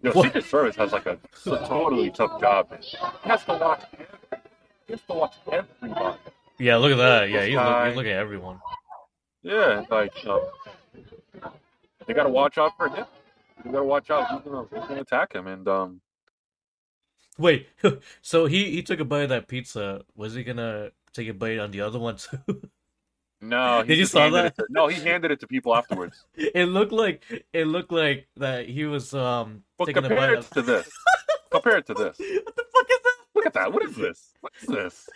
Yo, 0.03 0.13
What? 0.13 0.25
Secret 0.25 0.45
Service 0.45 0.77
has 0.77 0.93
like 0.93 1.07
a 1.07 1.19
totally 1.43 2.11
tough 2.11 2.39
job, 2.39 2.71
man. 2.71 2.81
He 2.83 2.99
has 3.31 3.43
to 3.45 3.53
watch. 3.53 3.83
He 4.87 4.93
has 4.93 5.01
to 5.09 5.15
watch 5.15 5.35
everybody. 5.51 6.19
Yeah, 6.59 6.77
look 6.77 6.93
at 6.93 6.99
that. 6.99 7.31
Yeah, 7.31 7.47
he's, 7.47 7.57
look, 7.57 7.87
he's 7.87 7.97
looking 7.97 8.13
at 8.13 8.19
everyone. 8.19 8.61
Yeah, 9.43 9.85
like 9.91 10.13
know, 10.23 10.51
they 12.07 12.13
got 12.13 12.25
to 12.25 12.29
watch 12.29 12.59
out 12.59 12.77
for 12.77 12.91
him. 12.91 13.07
They 13.65 13.71
got 13.71 13.79
to 13.79 13.85
watch 13.85 14.11
out. 14.11 14.31
Who's 14.31 14.43
gonna, 14.43 14.65
who's 14.65 14.87
gonna 14.87 15.01
attack 15.01 15.33
him? 15.35 15.47
And 15.47 15.67
um, 15.67 16.03
Wait, 17.39 17.69
so 18.21 18.45
he 18.45 18.71
he 18.71 18.83
took 18.83 19.01
a 19.01 19.05
bite 19.07 19.23
of 19.23 19.29
that 19.31 19.49
pizza. 19.49 20.03
Was 20.15 20.35
he 20.35 20.45
gonna 20.45 20.91
take 21.15 21.27
a 21.27 21.33
bite 21.33 21.59
on 21.59 21.71
the 21.71 21.81
other 21.81 21.99
one 21.99 22.17
too? 22.17 22.39
no, 23.49 23.83
he 23.83 23.89
Did 23.89 23.99
you 23.99 24.03
just 24.05 24.13
saw 24.13 24.29
that? 24.31 24.57
to- 24.57 24.67
no, 24.71 24.87
he 24.89 25.01
handed 25.01 25.31
it 25.31 25.41
to 25.41 25.47
people 25.47 25.75
afterwards. 25.81 26.25
it 26.37 26.67
looked 26.67 26.93
like 26.93 27.23
it 27.53 27.67
looked 27.67 27.93
like 27.93 28.29
that 28.37 28.69
he 28.69 28.85
was 28.85 29.15
um 29.15 29.63
But 29.79 29.87
taking 29.87 30.05
a 30.05 30.09
compare 30.09 30.29
bite 30.29 30.33
it 30.35 30.39
of. 30.39 30.51
to 30.51 30.63
this. 30.63 30.91
Compare 31.51 31.77
it 31.79 31.87
to 31.87 31.95
this. 31.95 32.19
what 32.19 32.57
the 32.57 32.65
fuck 32.73 32.87
is 32.91 32.99
that? 33.05 33.17
Look 33.37 33.47
at 33.47 33.53
that. 33.53 33.73
What 33.73 33.85
is 33.85 33.95
this? 33.95 34.33
What 34.41 34.53
is 34.61 34.67
this? 34.69 35.09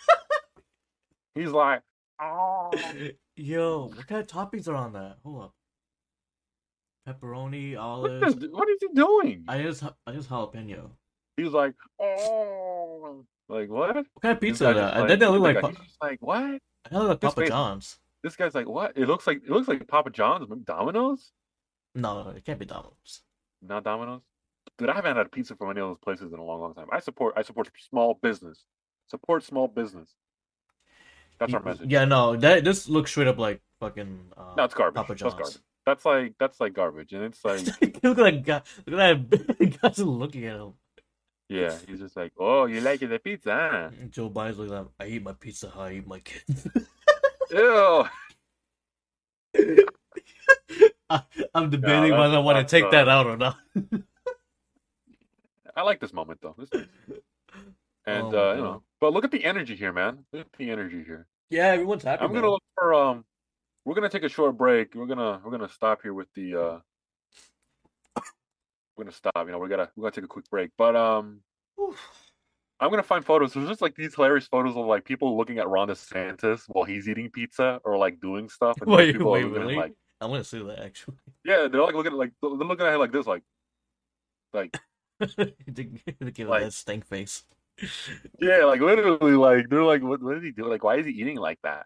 He's 1.35 1.49
like, 1.51 1.81
oh. 2.21 2.71
Yo, 3.35 3.91
what 3.93 4.07
kind 4.07 4.21
of 4.21 4.27
toppings 4.27 4.69
are 4.69 4.75
on 4.75 4.93
that? 4.93 5.17
Hold 5.23 5.43
up. 5.43 5.53
Pepperoni, 7.07 7.73
What 7.75 7.81
olives. 7.81 8.35
is, 8.43 8.49
what 8.51 8.69
is 8.69 8.77
he 8.79 8.87
doing? 8.95 9.43
I 9.49 9.61
just 9.63 9.83
I 10.05 10.11
just 10.13 10.29
jalapeno. 10.29 10.91
He's 11.35 11.51
like, 11.51 11.73
oh, 12.01 13.25
like 13.49 13.69
what? 13.69 13.95
What 13.95 14.05
kind 14.21 14.35
of 14.35 14.41
pizza 14.41 14.65
that? 14.65 14.73
just 14.75 14.95
And 14.95 15.09
then 15.09 15.19
they 15.19 15.25
look 15.27 15.41
look 15.41 15.55
like 15.55 15.61
pa- 15.61 15.67
that 15.67 15.73
guy, 15.75 15.79
he's 15.81 15.87
just 15.89 16.01
like 16.01 16.17
what? 16.21 16.61
they 16.91 16.97
look 16.97 17.09
like 17.09 17.19
Papa 17.21 17.47
John's. 17.47 17.97
This 18.23 18.35
guy's 18.35 18.55
like 18.55 18.67
what? 18.67 18.97
It 18.97 19.07
looks 19.07 19.25
like 19.27 19.37
it 19.43 19.49
looks 19.49 19.67
like 19.67 19.87
Papa 19.87 20.09
John's, 20.09 20.47
Domino's. 20.65 21.31
No, 21.95 22.33
it 22.35 22.45
can't 22.45 22.59
be 22.59 22.65
Domino's. 22.65 23.21
Not 23.61 23.83
Domino's. 23.83 24.21
Dude, 24.77 24.89
I 24.89 24.93
haven't 24.93 25.15
had 25.17 25.25
a 25.25 25.29
pizza 25.29 25.55
from 25.55 25.71
any 25.71 25.81
of 25.81 25.87
those 25.89 25.97
places 26.03 26.31
in 26.31 26.39
a 26.39 26.43
long, 26.43 26.61
long 26.61 26.73
time. 26.73 26.87
I 26.91 26.99
support 26.99 27.33
I 27.37 27.41
support 27.41 27.69
small 27.89 28.19
business. 28.21 28.63
Support 29.07 29.43
small 29.43 29.67
business. 29.67 30.09
That's 31.39 31.53
our 31.53 31.63
message. 31.63 31.89
Yeah, 31.89 32.05
no, 32.05 32.35
that 32.35 32.63
this 32.63 32.89
looks 32.89 33.11
straight 33.11 33.27
up 33.27 33.37
like 33.37 33.61
fucking. 33.79 34.19
Uh, 34.35 34.53
No, 34.57 34.63
it's 34.65 34.73
garbage. 34.73 34.95
Papa 34.95 35.15
That's 35.15 35.33
garbage. 35.33 35.57
That's 35.85 36.05
like 36.05 36.33
that's 36.37 36.59
like 36.59 36.73
garbage, 36.73 37.13
and 37.13 37.23
it's 37.23 37.43
like 37.43 37.61
look 38.03 38.19
at 38.19 38.23
that 38.23 38.43
guy. 38.45 38.61
Look 38.85 38.99
at 38.99 39.29
that 39.31 39.79
guy 39.81 39.87
just 39.89 39.99
looking 39.99 40.45
at 40.45 40.57
him. 40.57 40.73
yeah, 41.47 41.75
he's 41.87 41.99
just 41.99 42.15
like, 42.15 42.33
oh, 42.37 42.65
you 42.65 42.81
like 42.81 42.99
the 42.99 43.17
pizza? 43.19 43.51
Huh? 43.71 43.89
Joe 44.09 44.29
Biden's 44.29 44.59
like. 44.59 44.87
I 44.99 45.05
eat 45.07 45.23
my 45.23 45.33
pizza 45.33 45.71
how 45.73 45.81
I 45.83 45.93
eat 45.93 46.07
my 46.07 46.19
kids. 46.19 46.67
Ew. 47.51 48.05
I, 51.09 51.21
I'm 51.55 51.69
debating 51.69 52.11
that's- 52.11 52.19
whether 52.19 52.35
I 52.35 52.39
want 52.39 52.57
to 52.67 52.69
take 52.69 52.91
that 52.91 53.07
out 53.09 53.25
or 53.27 53.37
not. 53.37 53.57
I 55.75 55.81
like 55.83 55.99
this 55.99 56.13
moment 56.13 56.39
though. 56.41 56.55
This. 56.57 56.69
And 58.05 58.33
Oh 58.33 58.51
uh, 58.51 58.53
you 58.55 58.61
know, 58.61 58.83
but 58.99 59.13
look 59.13 59.23
at 59.23 59.31
the 59.31 59.43
energy 59.45 59.75
here, 59.75 59.93
man. 59.93 60.25
Look 60.33 60.41
at 60.41 60.51
the 60.57 60.71
energy 60.71 61.03
here. 61.05 61.27
yeah, 61.49 61.67
everyone's 61.67 62.03
happy. 62.03 62.23
I'm 62.23 62.33
gonna 62.33 62.49
look 62.49 62.63
for 62.75 62.93
um. 62.93 63.23
We're 63.85 63.95
gonna 63.95 64.09
take 64.09 64.23
a 64.23 64.29
short 64.29 64.57
break. 64.57 64.93
We're 64.93 65.05
gonna 65.05 65.39
we're 65.43 65.51
gonna 65.51 65.69
stop 65.69 66.01
here 66.01 66.13
with 66.13 66.27
the 66.35 66.55
uh. 66.55 66.79
We're 68.97 69.05
gonna 69.05 69.11
stop. 69.15 69.45
You 69.45 69.51
know, 69.51 69.59
we 69.59 69.69
gotta 69.69 69.89
we 69.95 70.01
gotta 70.03 70.15
take 70.15 70.25
a 70.25 70.27
quick 70.27 70.49
break. 70.49 70.71
But 70.77 70.95
um, 70.97 71.39
I'm 72.79 72.89
gonna 72.89 73.03
find 73.03 73.25
photos. 73.25 73.53
There's 73.53 73.67
just 73.67 73.81
like 73.81 73.95
these 73.95 74.15
hilarious 74.15 74.47
photos 74.47 74.75
of 74.77 74.85
like 74.85 75.03
people 75.05 75.37
looking 75.37 75.57
at 75.59 75.67
Ron 75.67 75.89
DeSantis 75.89 76.61
while 76.67 76.85
he's 76.85 77.09
eating 77.09 77.29
pizza 77.29 77.81
or 77.83 77.97
like 77.97 78.19
doing 78.21 78.47
stuff. 78.49 78.77
And 78.81 78.89
Wait, 78.89 79.13
people 79.13 79.31
wait, 79.31 79.45
really? 79.45 79.75
Like, 79.75 79.93
I'm 80.21 80.29
gonna 80.31 80.43
see 80.43 80.61
that 80.63 80.79
actually. 80.79 81.17
yeah, 81.43 81.67
they're 81.69 81.81
like 81.81 81.95
looking 81.95 82.13
at 82.13 82.17
like 82.17 82.31
they're 82.41 82.49
looking 82.51 82.85
at 82.85 82.93
him 82.93 82.99
like 82.99 83.11
this, 83.11 83.25
like, 83.27 83.43
like 84.53 84.77
to, 85.21 85.45
to 85.75 86.31
give 86.31 86.47
Like- 86.47 86.63
that 86.63 86.73
stink 86.73 87.05
face. 87.05 87.43
yeah, 88.39 88.65
like 88.65 88.81
literally, 88.81 89.33
like 89.33 89.69
they're 89.69 89.83
like, 89.83 90.01
what, 90.03 90.21
what 90.21 90.37
is 90.37 90.43
he 90.43 90.51
doing? 90.51 90.69
Like, 90.69 90.83
why 90.83 90.97
is 90.97 91.05
he 91.05 91.13
eating 91.13 91.37
like 91.37 91.59
that? 91.63 91.85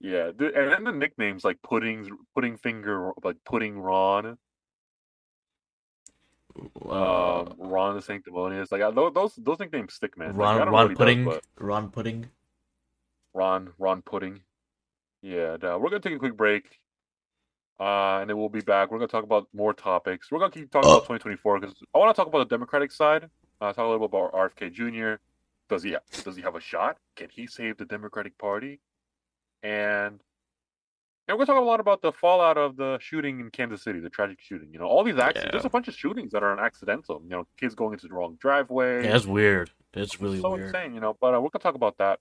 Yeah, 0.00 0.28
and 0.28 0.72
then 0.72 0.84
the 0.84 0.92
nicknames 0.92 1.44
like 1.44 1.60
puddings, 1.62 2.08
pudding 2.34 2.56
finger, 2.56 3.10
like 3.24 3.36
pudding 3.44 3.78
Ron. 3.80 4.38
Uh, 6.84 7.40
um, 7.40 7.54
Ron 7.58 7.98
DeSanctimonious. 7.98 8.70
Like 8.72 8.82
I- 8.82 8.90
those 8.90 9.34
those 9.36 9.58
nicknames 9.58 9.94
stick, 9.94 10.16
man. 10.16 10.34
Ron 10.34 10.58
don't 10.58 10.68
Ron 10.70 10.88
does, 10.88 10.96
pudding. 10.96 11.24
but 11.24 11.42
Ron 11.58 11.90
pudding. 11.90 12.28
Ron 13.34 13.72
Ron 13.78 14.02
Pudding. 14.02 14.40
Yeah, 15.22 15.56
uh, 15.62 15.78
we're 15.78 15.90
gonna 15.90 16.00
take 16.00 16.14
a 16.14 16.18
quick 16.18 16.36
break, 16.36 16.80
uh, 17.78 18.18
and 18.20 18.30
then 18.30 18.36
we'll 18.38 18.48
be 18.48 18.60
back. 18.60 18.90
We're 18.90 18.98
gonna 18.98 19.08
talk 19.08 19.24
about 19.24 19.46
more 19.52 19.72
topics. 19.74 20.30
We're 20.30 20.38
gonna 20.38 20.52
keep 20.52 20.70
talking 20.70 20.88
about 20.90 21.02
2024 21.04 21.60
because 21.60 21.76
I 21.94 21.98
want 21.98 22.14
to 22.14 22.18
talk 22.20 22.28
about 22.28 22.48
the 22.48 22.54
Democratic 22.56 22.90
side. 22.92 23.28
Uh, 23.60 23.72
talk 23.72 23.78
a 23.78 23.82
little 23.88 24.08
bit 24.08 24.16
about 24.16 24.32
RFK 24.32 24.70
Jr. 24.72 25.20
Does 25.68 25.82
he 25.82 25.96
does 26.24 26.36
he 26.36 26.42
have 26.42 26.54
a 26.56 26.60
shot? 26.60 26.98
Can 27.16 27.28
he 27.30 27.46
save 27.46 27.76
the 27.76 27.84
Democratic 27.84 28.38
Party? 28.38 28.80
And 29.62 30.20
and 31.28 31.38
we're 31.38 31.44
gonna 31.44 31.58
talk 31.58 31.62
a 31.62 31.66
lot 31.66 31.78
about 31.78 32.00
the 32.00 32.10
fallout 32.10 32.56
of 32.56 32.76
the 32.76 32.98
shooting 33.00 33.40
in 33.40 33.50
Kansas 33.50 33.82
City, 33.82 34.00
the 34.00 34.08
tragic 34.08 34.38
shooting. 34.40 34.70
You 34.72 34.78
know, 34.78 34.86
all 34.86 35.04
these 35.04 35.18
accidents. 35.18 35.44
Yeah. 35.44 35.50
There's 35.52 35.66
a 35.66 35.70
bunch 35.70 35.86
of 35.86 35.94
shootings 35.94 36.32
that 36.32 36.42
are 36.42 36.58
accidental. 36.58 37.20
You 37.22 37.28
know, 37.28 37.44
kids 37.58 37.74
going 37.74 37.92
into 37.92 38.08
the 38.08 38.14
wrong 38.14 38.38
driveway. 38.40 39.04
Yeah, 39.04 39.12
that's 39.12 39.26
weird. 39.26 39.70
It's 39.92 40.20
really 40.20 40.40
so 40.40 40.52
weird. 40.52 40.68
insane, 40.68 40.94
you 40.94 41.00
know. 41.00 41.16
But 41.20 41.34
uh, 41.34 41.40
we're 41.40 41.50
gonna 41.50 41.62
talk 41.62 41.74
about 41.74 41.98
that 41.98 42.18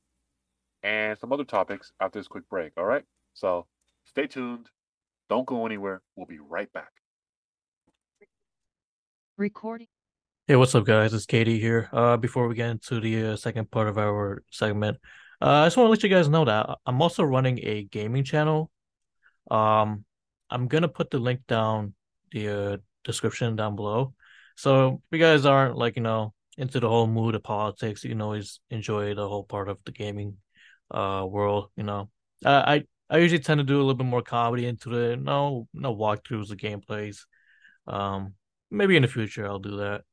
and 0.83 1.17
some 1.17 1.31
other 1.31 1.45
topics 1.45 1.93
after 2.01 2.19
this 2.19 2.27
quick 2.27 2.47
break. 2.49 2.73
All 2.77 2.85
right. 2.85 3.03
So 3.33 3.65
stay 4.05 4.27
tuned. 4.27 4.67
Don't 5.29 5.45
go 5.45 5.65
anywhere. 5.65 6.01
We'll 6.15 6.27
be 6.27 6.39
right 6.39 6.71
back. 6.73 6.91
Recording. 9.37 9.87
Hey, 10.47 10.55
what's 10.55 10.75
up, 10.75 10.85
guys? 10.85 11.13
It's 11.13 11.25
Katie 11.25 11.59
here. 11.59 11.89
Uh, 11.93 12.17
before 12.17 12.47
we 12.47 12.55
get 12.55 12.69
into 12.69 12.99
the 12.99 13.33
uh, 13.33 13.35
second 13.35 13.69
part 13.69 13.87
of 13.87 13.97
our 13.97 14.43
segment, 14.49 14.97
uh, 15.41 15.45
I 15.45 15.65
just 15.65 15.77
want 15.77 15.87
to 15.87 15.91
let 15.91 16.03
you 16.03 16.09
guys 16.09 16.29
know 16.29 16.45
that 16.45 16.69
I'm 16.85 17.01
also 17.01 17.23
running 17.23 17.59
a 17.63 17.83
gaming 17.83 18.23
channel. 18.23 18.71
Um, 19.49 20.05
I'm 20.49 20.67
gonna 20.67 20.87
put 20.87 21.09
the 21.09 21.19
link 21.19 21.41
down 21.47 21.93
the 22.31 22.73
uh, 22.73 22.77
description 23.03 23.55
down 23.55 23.75
below. 23.75 24.13
So 24.55 25.01
if 25.11 25.17
you 25.17 25.19
guys 25.19 25.45
aren't 25.45 25.77
like 25.77 25.95
you 25.95 26.03
know 26.03 26.33
into 26.57 26.79
the 26.79 26.89
whole 26.89 27.07
mood 27.07 27.35
of 27.35 27.43
politics, 27.43 28.03
you 28.03 28.09
can 28.09 28.21
always 28.21 28.59
enjoy 28.69 29.13
the 29.13 29.27
whole 29.27 29.43
part 29.43 29.69
of 29.69 29.77
the 29.85 29.91
gaming 29.91 30.37
uh 30.91 31.25
world. 31.29 31.69
You 31.75 31.83
know, 31.83 32.09
I 32.45 32.83
I 33.09 33.17
usually 33.19 33.41
tend 33.41 33.59
to 33.59 33.63
do 33.63 33.77
a 33.77 33.79
little 33.79 33.95
bit 33.95 34.05
more 34.05 34.21
comedy 34.21 34.65
into 34.65 34.89
the 34.89 35.17
no 35.17 35.67
no 35.73 35.95
walkthroughs 35.95 36.51
of 36.51 36.57
gameplays. 36.57 37.19
Um, 37.87 38.33
maybe 38.69 38.95
in 38.95 39.01
the 39.01 39.07
future 39.07 39.45
I'll 39.47 39.59
do 39.59 39.77
that. 39.77 40.03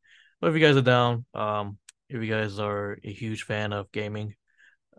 But 0.41 0.49
if 0.49 0.55
you 0.55 0.61
guys 0.61 0.77
are 0.77 0.83
down, 0.83 1.25
um, 1.35 1.79
if 2.09 2.23
you 2.23 2.31
guys 2.31 2.59
are 2.59 2.99
a 3.03 3.13
huge 3.13 3.45
fan 3.45 3.73
of 3.73 3.91
gaming, 3.91 4.35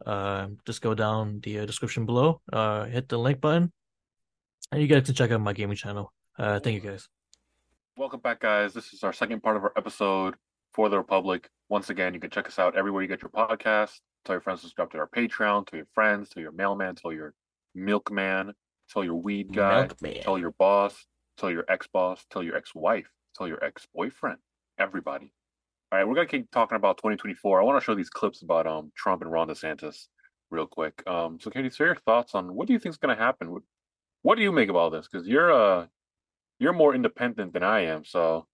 uh, 0.05 0.47
just 0.65 0.81
go 0.81 0.93
down 0.93 1.39
the 1.41 1.59
uh, 1.59 1.65
description 1.65 2.05
below, 2.05 2.41
uh, 2.51 2.85
hit 2.85 3.07
the 3.07 3.17
link 3.19 3.39
button, 3.41 3.71
and 4.71 4.81
you 4.81 4.87
guys 4.87 5.05
can 5.05 5.15
check 5.15 5.31
out 5.31 5.41
my 5.41 5.53
gaming 5.53 5.75
channel. 5.75 6.11
Uh, 6.37 6.59
thank 6.59 6.81
you 6.81 6.89
guys. 6.89 7.07
Welcome 7.97 8.19
back, 8.19 8.41
guys. 8.41 8.73
This 8.73 8.93
is 8.93 9.03
our 9.03 9.13
second 9.13 9.41
part 9.41 9.55
of 9.57 9.63
our 9.63 9.73
episode 9.77 10.35
for 10.73 10.89
the 10.89 10.97
Republic. 10.97 11.49
Once 11.69 11.89
again, 11.89 12.13
you 12.13 12.19
can 12.19 12.29
check 12.29 12.47
us 12.47 12.59
out 12.59 12.75
everywhere 12.75 13.01
you 13.01 13.07
get 13.07 13.21
your 13.21 13.29
podcast. 13.29 13.99
Tell 14.25 14.35
your 14.35 14.41
friends 14.41 14.61
to 14.61 14.67
subscribe 14.67 14.91
to 14.91 14.97
our 14.97 15.07
Patreon. 15.07 15.67
Tell 15.67 15.77
your 15.77 15.87
friends. 15.93 16.29
Tell 16.29 16.41
your 16.41 16.51
mailman. 16.51 16.95
Tell 16.95 17.13
your 17.13 17.33
milkman. 17.73 18.53
Tell 18.91 19.03
your 19.03 19.15
weed 19.15 19.53
guy. 19.53 19.87
Milkman. 19.87 20.21
Tell 20.21 20.37
your 20.37 20.51
boss. 20.51 21.05
Tell 21.37 21.51
your 21.51 21.63
ex 21.69 21.87
boss. 21.87 22.25
Tell 22.29 22.43
your 22.43 22.57
ex 22.57 22.73
wife. 22.75 23.09
Tell 23.37 23.47
your 23.47 23.63
ex 23.63 23.87
boyfriend. 23.93 24.37
Everybody. 24.77 25.31
All 25.91 25.99
right, 25.99 26.07
we're 26.07 26.15
gonna 26.15 26.27
keep 26.27 26.49
talking 26.51 26.75
about 26.75 26.97
2024. 26.97 27.61
I 27.61 27.63
want 27.63 27.79
to 27.79 27.85
show 27.85 27.95
these 27.95 28.09
clips 28.09 28.41
about 28.41 28.67
um 28.67 28.91
Trump 28.95 29.21
and 29.21 29.31
Ron 29.31 29.47
DeSantis 29.47 30.07
real 30.51 30.67
quick. 30.67 31.01
Um, 31.07 31.39
so 31.39 31.49
Katie, 31.49 31.69
share 31.69 31.87
your 31.87 31.95
thoughts 31.95 32.35
on 32.35 32.53
what 32.53 32.67
do 32.67 32.73
you 32.73 32.79
think 32.79 32.93
is 32.93 32.97
gonna 32.97 33.15
happen? 33.15 33.51
What, 33.51 33.63
what 34.25 34.37
do 34.37 34.41
you 34.41 34.51
make 34.51 34.69
of 34.69 34.75
all 34.75 34.89
this? 34.89 35.07
Because 35.07 35.27
you're 35.27 35.53
uh 35.53 35.85
you're 36.57 36.73
more 36.73 36.95
independent 36.95 37.53
than 37.53 37.61
I 37.61 37.81
am, 37.81 38.03
so 38.05 38.47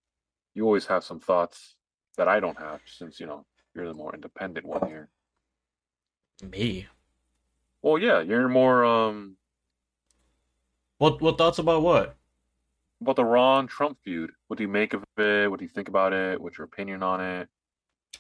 you 0.53 0.65
always 0.65 0.88
have 0.88 1.05
some 1.05 1.22
thoughts 1.22 1.76
that 2.17 2.28
I 2.28 2.41
don't 2.41 2.59
have, 2.59 2.82
since 2.86 3.22
you 3.22 3.26
know 3.26 3.45
you're 3.74 3.88
the 3.88 3.93
more 3.93 4.13
independent 4.13 4.65
one 4.65 4.86
here. 4.89 5.07
Me. 6.43 6.88
Well, 7.82 7.97
yeah, 7.97 8.19
you're 8.19 8.49
more 8.49 8.84
um 8.84 9.38
What 10.97 11.22
what 11.22 11.38
thoughts 11.38 11.57
about 11.59 11.84
what? 11.84 12.17
about 12.99 13.15
the 13.15 13.24
Ron 13.26 13.65
Trump 13.67 13.97
feud. 14.03 14.32
What 14.47 14.57
do 14.57 14.63
you 14.63 14.67
make 14.67 14.93
of 14.93 15.03
it? 15.17 15.49
What 15.49 15.59
do 15.59 15.65
you 15.65 15.69
think 15.69 15.88
about 15.88 16.11
it? 16.11 16.41
What's 16.41 16.57
your 16.57 16.65
opinion 16.65 17.01
on 17.01 17.22
it? 17.22 17.47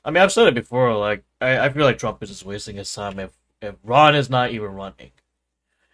I 0.05 0.09
mean, 0.09 0.23
I've 0.23 0.31
said 0.31 0.47
it 0.47 0.55
before. 0.55 0.95
Like, 0.95 1.25
I, 1.41 1.59
I 1.65 1.69
feel 1.69 1.83
like 1.83 1.97
Trump 1.99 2.23
is 2.23 2.29
just 2.29 2.45
wasting 2.45 2.77
his 2.77 2.93
time 2.93 3.19
if 3.19 3.31
if 3.61 3.75
Ron 3.83 4.15
is 4.15 4.29
not 4.29 4.51
even 4.51 4.71
running. 4.71 5.11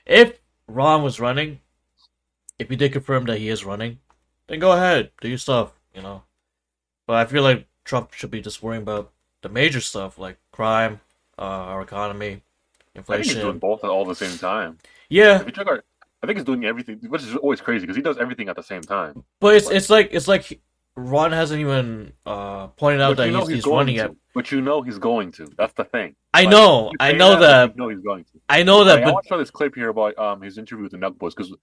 If 0.06 0.40
Ron 0.68 1.04
was 1.04 1.20
running, 1.20 1.60
if 2.60 2.70
he 2.70 2.76
did 2.76 2.92
confirm 2.94 3.26
that 3.26 3.38
he 3.40 3.50
is 3.50 3.64
running, 3.66 4.00
then 4.48 4.60
go 4.60 4.72
ahead, 4.72 5.12
do 5.22 5.28
your 5.28 5.38
stuff, 5.38 5.74
you 5.96 6.02
know. 6.02 6.24
But 7.06 7.16
I 7.18 7.26
feel 7.26 7.44
like 7.44 7.68
Trump 7.86 8.14
should 8.14 8.32
be 8.32 8.42
just 8.42 8.62
worrying 8.62 8.82
about 8.84 9.12
the 9.42 9.50
major 9.50 9.80
stuff 9.82 10.18
like 10.18 10.38
crime, 10.52 11.00
uh, 11.38 11.42
our 11.42 11.82
economy, 11.82 12.42
inflation. 12.96 13.22
I 13.22 13.24
think 13.24 13.36
he's 13.36 13.44
doing 13.44 13.60
both 13.60 13.84
at 13.84 13.90
all 13.90 14.06
the 14.06 14.16
same 14.16 14.38
time. 14.38 14.78
Yeah, 15.10 15.40
If 15.40 15.46
you 15.46 15.52
check 15.54 15.68
our, 15.68 15.84
I 16.22 16.28
think 16.28 16.38
he's 16.40 16.46
doing 16.46 16.66
everything, 16.66 16.98
which 17.08 17.24
is 17.24 17.36
always 17.36 17.62
crazy 17.62 17.82
because 17.86 17.96
he 17.96 18.02
does 18.02 18.18
everything 18.18 18.50
at 18.50 18.56
the 18.56 18.64
same 18.64 18.82
time. 18.82 19.24
but 19.40 19.56
it's 19.56 19.70
it's 19.70 19.90
like 19.90 20.10
it's 20.12 20.28
like 20.28 20.60
Ron 20.98 21.32
hasn't 21.32 21.60
even 21.62 22.14
uh 22.26 22.68
pointed 22.70 23.02
out 23.02 23.12
But 23.12 23.18
that 23.18 23.28
you 23.28 23.34
know 23.34 23.40
he's, 23.42 23.50
he's 23.50 23.56
he's 23.66 23.68
running 23.68 23.96
to. 23.96 24.02
yet. 24.02 24.12
But 24.34 24.52
you 24.52 24.62
know 24.62 24.82
he's 24.82 24.98
going 24.98 25.32
to. 25.34 25.48
That's 25.58 25.74
the 25.74 25.84
thing. 25.86 26.16
I 26.34 26.42
Like, 26.42 26.50
know, 26.52 26.92
I 27.00 27.12
know 27.14 27.36
but 27.36 27.40
that, 27.42 27.76
You 27.76 27.82
know 27.84 27.90
he's 27.90 28.00
going 28.02 28.24
to. 28.26 28.32
I 28.50 28.64
know 28.64 28.80
Like, 28.80 28.88
that, 28.88 28.98
I 29.04 29.06
but 29.06 29.14
want 29.14 29.26
to 29.26 29.30
show 29.30 29.38
this 29.38 29.52
clip 29.52 29.76
here 29.76 29.90
about 29.90 30.18
um 30.18 30.42
his 30.42 30.58
interview 30.58 30.84
with 30.84 30.92
the 30.92 30.98
Nelk 30.98 31.18
Boys 31.18 31.36
because 31.36 31.52
in 31.52 31.58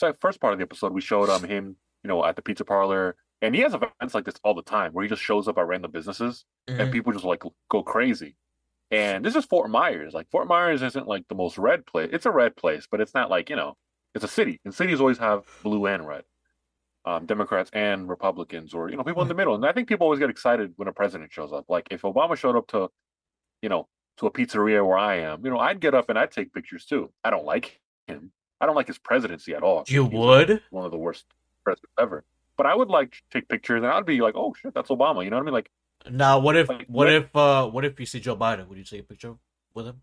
the 0.00 0.14
first 0.20 0.40
part 0.40 0.52
of 0.52 0.58
the 0.58 0.64
episode 0.64 0.92
we 0.92 1.00
showed 1.00 1.28
um 1.30 1.42
him 1.44 1.76
you 2.02 2.08
know 2.08 2.24
at 2.24 2.36
the 2.36 2.42
pizza 2.42 2.64
parlor 2.64 3.16
and 3.42 3.54
he 3.54 3.62
has 3.62 3.74
events 3.74 4.14
like 4.14 4.24
this 4.24 4.34
all 4.44 4.54
the 4.54 4.62
time 4.62 4.92
where 4.92 5.02
he 5.02 5.08
just 5.08 5.22
shows 5.22 5.48
up 5.48 5.58
at 5.58 5.66
random 5.66 5.90
businesses 5.90 6.44
Mhm. 6.68 6.80
and 6.80 6.92
people 6.92 7.12
just 7.12 7.24
like 7.24 7.42
go 7.70 7.82
crazy. 7.82 8.36
And 8.90 9.24
this 9.24 9.34
is 9.34 9.44
Fort 9.46 9.70
Myers. 9.70 10.12
Like 10.14 10.30
Fort 10.30 10.46
Myers 10.46 10.82
isn't 10.82 11.06
like 11.08 11.26
the 11.28 11.34
most 11.34 11.58
red 11.58 11.84
place. 11.86 12.10
It's 12.12 12.26
a 12.26 12.30
red 12.30 12.54
place, 12.54 12.86
but 12.90 13.00
it's 13.00 13.14
not 13.14 13.30
like 13.30 13.48
you 13.50 13.56
know 13.56 13.76
it's 14.14 14.24
a 14.24 14.28
city, 14.28 14.60
and 14.64 14.72
cities 14.74 15.00
always 15.00 15.18
have 15.18 15.44
blue 15.62 15.86
and 15.86 16.06
red, 16.06 16.22
um, 17.04 17.26
Democrats 17.26 17.70
and 17.72 18.08
Republicans, 18.08 18.72
or 18.74 18.90
you 18.90 18.96
know 18.96 19.02
people 19.04 19.22
in 19.22 19.28
the 19.28 19.34
middle. 19.34 19.54
And 19.54 19.64
I 19.66 19.72
think 19.72 19.88
people 19.88 20.04
always 20.06 20.20
get 20.20 20.30
excited 20.30 20.72
when 20.76 20.88
a 20.88 20.92
president 20.92 21.32
shows 21.32 21.52
up. 21.52 21.66
Like 21.68 21.88
if 21.90 22.02
Obama 22.02 22.36
showed 22.36 22.56
up 22.56 22.66
to, 22.68 22.90
you 23.62 23.68
know, 23.68 23.88
to 24.18 24.26
a 24.26 24.30
pizzeria 24.30 24.86
where 24.86 24.98
I 24.98 25.16
am, 25.16 25.44
you 25.44 25.50
know, 25.50 25.58
I'd 25.58 25.80
get 25.80 25.94
up 25.94 26.08
and 26.08 26.18
I'd 26.18 26.30
take 26.32 26.52
pictures 26.54 26.84
too. 26.86 27.10
I 27.22 27.30
don't 27.30 27.44
like 27.44 27.80
him. 28.06 28.32
I 28.60 28.66
don't 28.66 28.76
like 28.76 28.86
his 28.86 28.98
presidency 28.98 29.54
at 29.54 29.62
all. 29.62 29.84
You 29.88 30.04
he's, 30.04 30.12
like, 30.12 30.48
would. 30.48 30.62
one 30.70 30.84
of 30.86 30.90
the 30.92 30.98
worst 30.98 31.24
presidents 31.64 31.92
ever. 31.98 32.24
But 32.56 32.66
I 32.66 32.74
would 32.74 32.88
like 32.88 33.10
to 33.12 33.20
take 33.32 33.48
pictures, 33.48 33.78
and 33.82 33.86
I'd 33.86 34.06
be 34.06 34.20
like, 34.20 34.34
"Oh 34.36 34.54
shit, 34.54 34.72
that's 34.74 34.88
Obama." 34.90 35.24
You 35.24 35.30
know 35.30 35.36
what 35.36 35.42
I 35.42 35.46
mean? 35.46 35.54
Like, 35.54 35.70
Now, 36.08 36.38
what 36.38 36.56
if, 36.56 36.68
Like, 36.68 36.86
what 36.86 37.06
what- 37.06 37.08
if, 37.12 37.34
uh, 37.36 37.68
what 37.68 37.84
if 37.84 37.98
you 37.98 38.06
see 38.06 38.20
Joe 38.20 38.36
Biden? 38.36 38.68
Would 38.68 38.78
you 38.78 38.84
take 38.84 39.00
a 39.00 39.04
picture 39.04 39.34
with 39.74 39.86
him? 39.86 40.02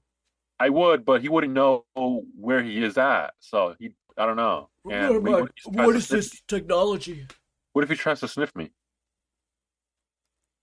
I 0.59 0.69
would, 0.69 1.05
but 1.05 1.21
he 1.21 1.29
wouldn't 1.29 1.53
know 1.53 1.85
where 1.95 2.61
he 2.61 2.83
is 2.83 2.97
at. 2.97 3.33
So 3.39 3.75
he, 3.79 3.95
I 4.17 4.25
don't 4.27 4.35
know. 4.35 4.69
And 4.89 5.23
maybe 5.23 5.31
what 5.31 5.49
if 5.49 5.63
he 5.65 5.71
tries 5.71 5.93
to 5.93 6.01
sniff- 6.01 6.47
technology? 6.47 7.27
What 7.73 7.83
if 7.83 7.89
he 7.89 7.95
tries 7.95 8.19
to 8.21 8.27
sniff 8.27 8.55
me? 8.55 8.71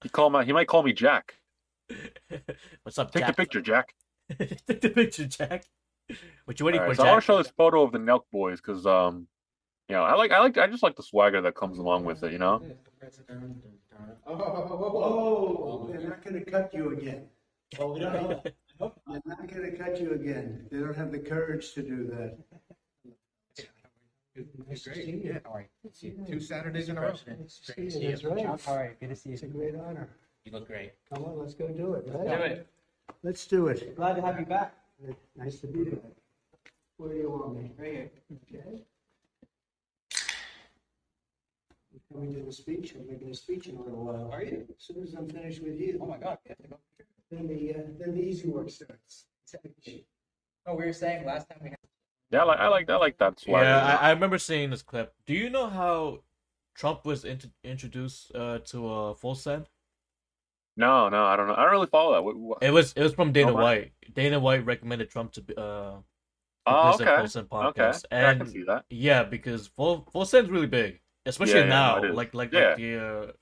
He 0.03 0.09
call 0.09 0.31
my, 0.31 0.45
he 0.45 0.53
might 0.53 0.69
call 0.69 0.83
me 0.83 0.93
Jack. 0.93 1.35
What's 2.83 2.99
up, 2.99 3.11
Take 3.13 3.23
Jack? 3.23 3.31
the 3.37 3.43
picture, 3.43 3.61
Jack. 3.61 3.95
Take 4.39 4.81
the 4.81 4.91
picture, 4.91 5.27
Jack. 5.27 5.65
What 6.45 6.59
you 6.59 6.67
waiting 6.67 6.81
All 6.81 6.87
right, 6.87 6.97
for, 6.97 7.03
so 7.03 7.07
I 7.09 7.11
want 7.13 7.23
to 7.23 7.27
show 7.27 7.39
this 7.39 7.53
photo 7.57 7.83
of 7.83 7.93
the 7.93 7.99
Nelk 7.99 8.23
boys 8.33 8.61
because, 8.61 8.87
um, 8.87 9.27
you 9.89 9.97
know, 9.97 10.03
I 10.03 10.15
like, 10.15 10.31
I 10.31 10.41
like, 10.41 10.57
I 10.59 10.67
just 10.67 10.83
like 10.83 10.97
the 10.97 11.03
swagger 11.03 11.41
that 11.43 11.55
comes 11.55 11.79
along 11.79 12.05
with 12.05 12.23
it. 12.23 12.33
You 12.33 12.39
know, 12.39 12.63
Oh, 14.27 15.89
they're 15.91 16.01
not 16.09 16.25
gonna 16.25 16.45
cut 16.45 16.73
you 16.75 16.93
again. 16.93 17.27
Oh, 17.79 17.99
They're 17.99 18.11
not 19.27 19.49
gonna 19.49 19.73
cut 19.73 20.01
you 20.01 20.13
again. 20.13 20.67
They 20.71 20.79
don't 20.79 20.97
have 20.97 21.11
the 21.11 21.19
courage 21.19 21.73
to 21.75 21.83
do 21.83 22.05
that. 22.09 22.39
Great, 24.85 25.25
yeah, 25.25 25.39
all 25.47 25.55
right. 25.55 25.69
See 25.93 26.09
you 26.09 26.25
Two 26.27 26.41
Saturdays 26.41 26.89
in 26.89 26.99
a 26.99 27.01
row. 27.01 27.15
Great 27.25 27.49
to 27.49 27.91
see 27.91 28.01
you. 28.01 28.09
That's 28.09 28.25
right. 28.25 28.69
All 28.69 28.77
right, 28.77 29.01
good 29.01 29.11
to 29.11 29.17
see 29.17 29.31
you. 29.31 29.35
It's 29.35 29.43
a 29.43 29.47
you. 29.47 29.53
great 29.53 29.75
honor. 29.75 30.09
You 30.45 30.53
look 30.53 30.67
great. 30.67 30.93
Come 31.13 31.25
on, 31.25 31.39
let's 31.39 31.55
go 31.55 31.69
do 31.69 31.95
it. 31.95 32.07
Do 32.07 32.19
right? 32.19 32.41
it. 32.53 32.67
Let's 33.23 33.47
do 33.47 33.69
it. 33.69 33.97
Glad 33.97 34.15
to 34.15 34.23
have 34.23 34.39
you 34.39 34.47
back. 34.47 34.75
Nice 35.37 35.61
to 35.61 35.67
be 35.67 35.85
here. 35.85 35.99
Where 36.97 37.11
do 37.11 37.17
you 37.17 37.31
want 37.31 37.57
me? 37.57 37.71
Right 37.79 37.93
here. 37.93 38.11
Okay. 38.53 38.83
I'm 41.93 42.01
Coming 42.13 42.35
to 42.35 42.41
the 42.41 42.53
speech, 42.53 42.95
I'm 42.99 43.07
making 43.07 43.31
a 43.31 43.35
speech 43.35 43.67
in 43.67 43.77
a 43.77 43.83
little 43.83 44.05
while. 44.05 44.31
Are 44.33 44.43
you? 44.43 44.67
As 44.69 44.85
soon 44.85 45.03
as 45.03 45.15
I'm 45.15 45.29
finished 45.29 45.63
with 45.63 45.79
you. 45.79 45.99
Oh 46.01 46.07
my 46.07 46.17
God. 46.17 46.39
we 46.45 46.49
have 46.51 46.59
to 46.59 46.69
go. 46.69 46.79
Then 47.31 47.47
the, 47.47 47.75
uh, 47.75 47.83
then 47.99 48.15
the 48.15 48.23
easy 48.23 48.49
work 48.49 48.71
starts. 48.71 49.27
Oh, 50.67 50.75
we 50.75 50.85
were 50.85 50.93
saying 50.93 51.25
last 51.25 51.49
time 51.49 51.59
we 51.63 51.71
had. 51.71 51.78
Yeah, 52.31 52.41
I 52.41 52.45
like, 52.45 52.59
I 52.59 52.69
like, 52.69 52.91
I 52.91 52.97
like 52.97 53.19
that 53.19 53.41
swagger. 53.41 53.65
Yeah, 53.65 53.99
I, 54.01 54.09
I 54.09 54.11
remember 54.11 54.39
seeing 54.39 54.71
this 54.71 54.83
clip. 54.83 55.15
Do 55.27 55.35
you 55.35 55.49
know 55.51 55.69
how 55.69 56.23
Trump 56.75 57.05
was 57.05 57.25
int- 57.25 57.51
introduced 57.65 58.35
uh, 58.35 58.59
to 58.67 58.89
uh, 58.93 59.15
Full 59.15 59.35
Send? 59.35 59.69
no, 60.77 61.09
no, 61.09 61.25
I 61.25 61.37
don't 61.37 61.49
know. 61.49 61.55
I 61.57 61.63
don't 61.63 61.73
really 61.73 61.87
follow 61.89 62.13
that. 62.15 62.23
What, 62.23 62.37
what? 62.37 62.59
It 62.63 62.71
was 62.71 62.93
it 62.95 63.03
was 63.03 63.13
from 63.15 63.33
Dana 63.33 63.51
Oh. 63.53 63.55
White. 63.55 63.93
Dana 64.15 64.39
White 64.39 64.65
recommended 64.65 65.11
Trump 65.11 65.33
to 65.33 65.41
be, 65.43 65.55
uh, 65.57 65.97
Oh, 66.71 66.93
okay, 66.95 67.05
Full 67.17 67.27
Send 67.29 67.49
okay, 67.51 67.81
podcast, 67.83 68.05
yeah, 68.13 68.29
I 68.29 68.33
can 68.35 68.43
and 68.43 68.51
see 68.51 68.63
that. 68.65 68.85
yeah, 68.91 69.23
because 69.25 69.67
Full 69.69 70.07
Full 70.13 70.25
Send's 70.27 70.51
really 70.51 70.67
big, 70.67 71.01
especially 71.27 71.55
Yeah, 71.61 71.65
yeah, 71.65 71.69
now. 71.69 72.03
is. 72.05 72.15
like 72.15 72.35
like 72.35 72.53
Yeah. 72.53 72.69
like 72.69 72.77
the 72.77 72.99
uh, 72.99 73.33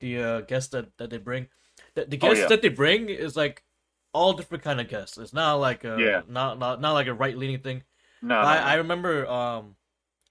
the 0.00 0.18
uh, 0.22 0.40
guests 0.42 0.70
that, 0.72 0.88
that 0.98 1.08
they 1.10 1.18
bring, 1.18 1.46
the, 1.94 2.04
the 2.04 2.16
Oh, 2.18 2.20
guests 2.28 2.40
yeah. 2.42 2.48
that 2.48 2.62
they 2.62 2.68
bring 2.68 3.08
is 3.08 3.36
like 3.36 3.62
all 4.12 4.32
different 4.34 4.62
kind 4.64 4.80
of 4.80 4.88
guests. 4.88 5.16
It's 5.18 5.32
not 5.32 5.54
like 5.54 5.84
a 5.84 5.96
Yeah. 5.98 6.22
not 6.28 6.58
not 6.58 6.80
not 6.80 6.92
like 6.92 7.06
a 7.06 7.14
right 7.14 7.36
leaning 7.38 7.60
thing. 7.60 7.82
No, 8.24 8.36
I, 8.38 8.56
no. 8.56 8.62
I 8.62 8.74
remember 8.74 9.28
um 9.28 9.76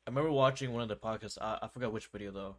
I 0.05 0.09
remember 0.09 0.31
watching 0.31 0.73
one 0.73 0.81
of 0.81 0.89
the 0.89 0.95
podcasts. 0.95 1.37
I, 1.39 1.59
I 1.61 1.67
forgot 1.67 1.93
which 1.93 2.07
video 2.07 2.31
though. 2.31 2.55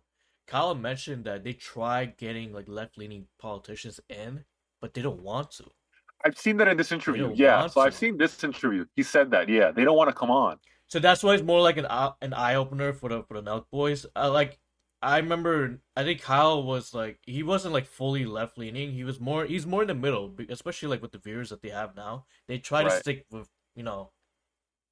Kyle 0.47 0.75
mentioned 0.75 1.25
that 1.25 1.43
they 1.43 1.53
tried 1.53 2.17
getting 2.17 2.53
like 2.53 2.69
left 2.69 2.97
leaning 2.97 3.27
politicians 3.39 3.99
in, 4.09 4.45
but 4.81 4.95
they 4.95 5.03
don't 5.03 5.23
want 5.23 5.51
to. 5.53 5.65
I've 6.25 6.39
seen 6.39 6.57
that 6.59 6.69
in 6.69 6.77
this 6.77 6.93
interview. 6.93 7.33
Yeah, 7.35 7.67
so 7.67 7.81
I've 7.81 7.95
seen 7.95 8.17
this 8.17 8.43
interview. 8.45 8.87
He 8.95 9.03
said 9.03 9.31
that. 9.33 9.49
Yeah, 9.49 9.73
they 9.73 9.85
don't 9.85 9.97
want 9.97 10.09
to 10.09 10.15
come 10.15 10.31
on. 10.31 10.59
So 10.87 10.99
that's 10.99 11.23
why 11.23 11.35
it's 11.35 11.43
more 11.43 11.61
like 11.61 11.77
an 11.77 11.87
an 12.23 12.33
eye 12.33 12.55
opener 12.55 12.93
for 12.93 13.09
the 13.09 13.23
for 13.25 13.41
the 13.41 13.43
Nelk 13.43 13.65
boys. 13.73 14.07
I 14.15 14.29
like 14.29 14.59
I 15.03 15.19
remember 15.19 15.81
I 15.97 16.05
think 16.05 16.23
Kyle 16.23 16.63
was 16.63 16.95
like 16.95 17.19
he 17.27 17.43
wasn't 17.43 17.75
like 17.75 17.87
fully 17.87 18.25
left 18.25 18.57
leaning. 18.57 18.93
He 18.93 19.05
was 19.05 19.19
more 19.21 19.45
he's 19.45 19.67
more 19.67 19.83
in 19.83 19.89
the 19.89 19.95
middle, 19.95 20.35
especially 20.49 20.89
like 20.89 21.03
with 21.03 21.13
the 21.13 21.19
viewers 21.19 21.51
that 21.51 21.63
they 21.63 21.71
have 21.71 21.97
now. 21.97 22.27
They 22.47 22.59
try 22.59 22.85
to 22.85 22.91
stick 22.91 23.27
with 23.31 23.49
you 23.75 23.83
know 23.83 24.13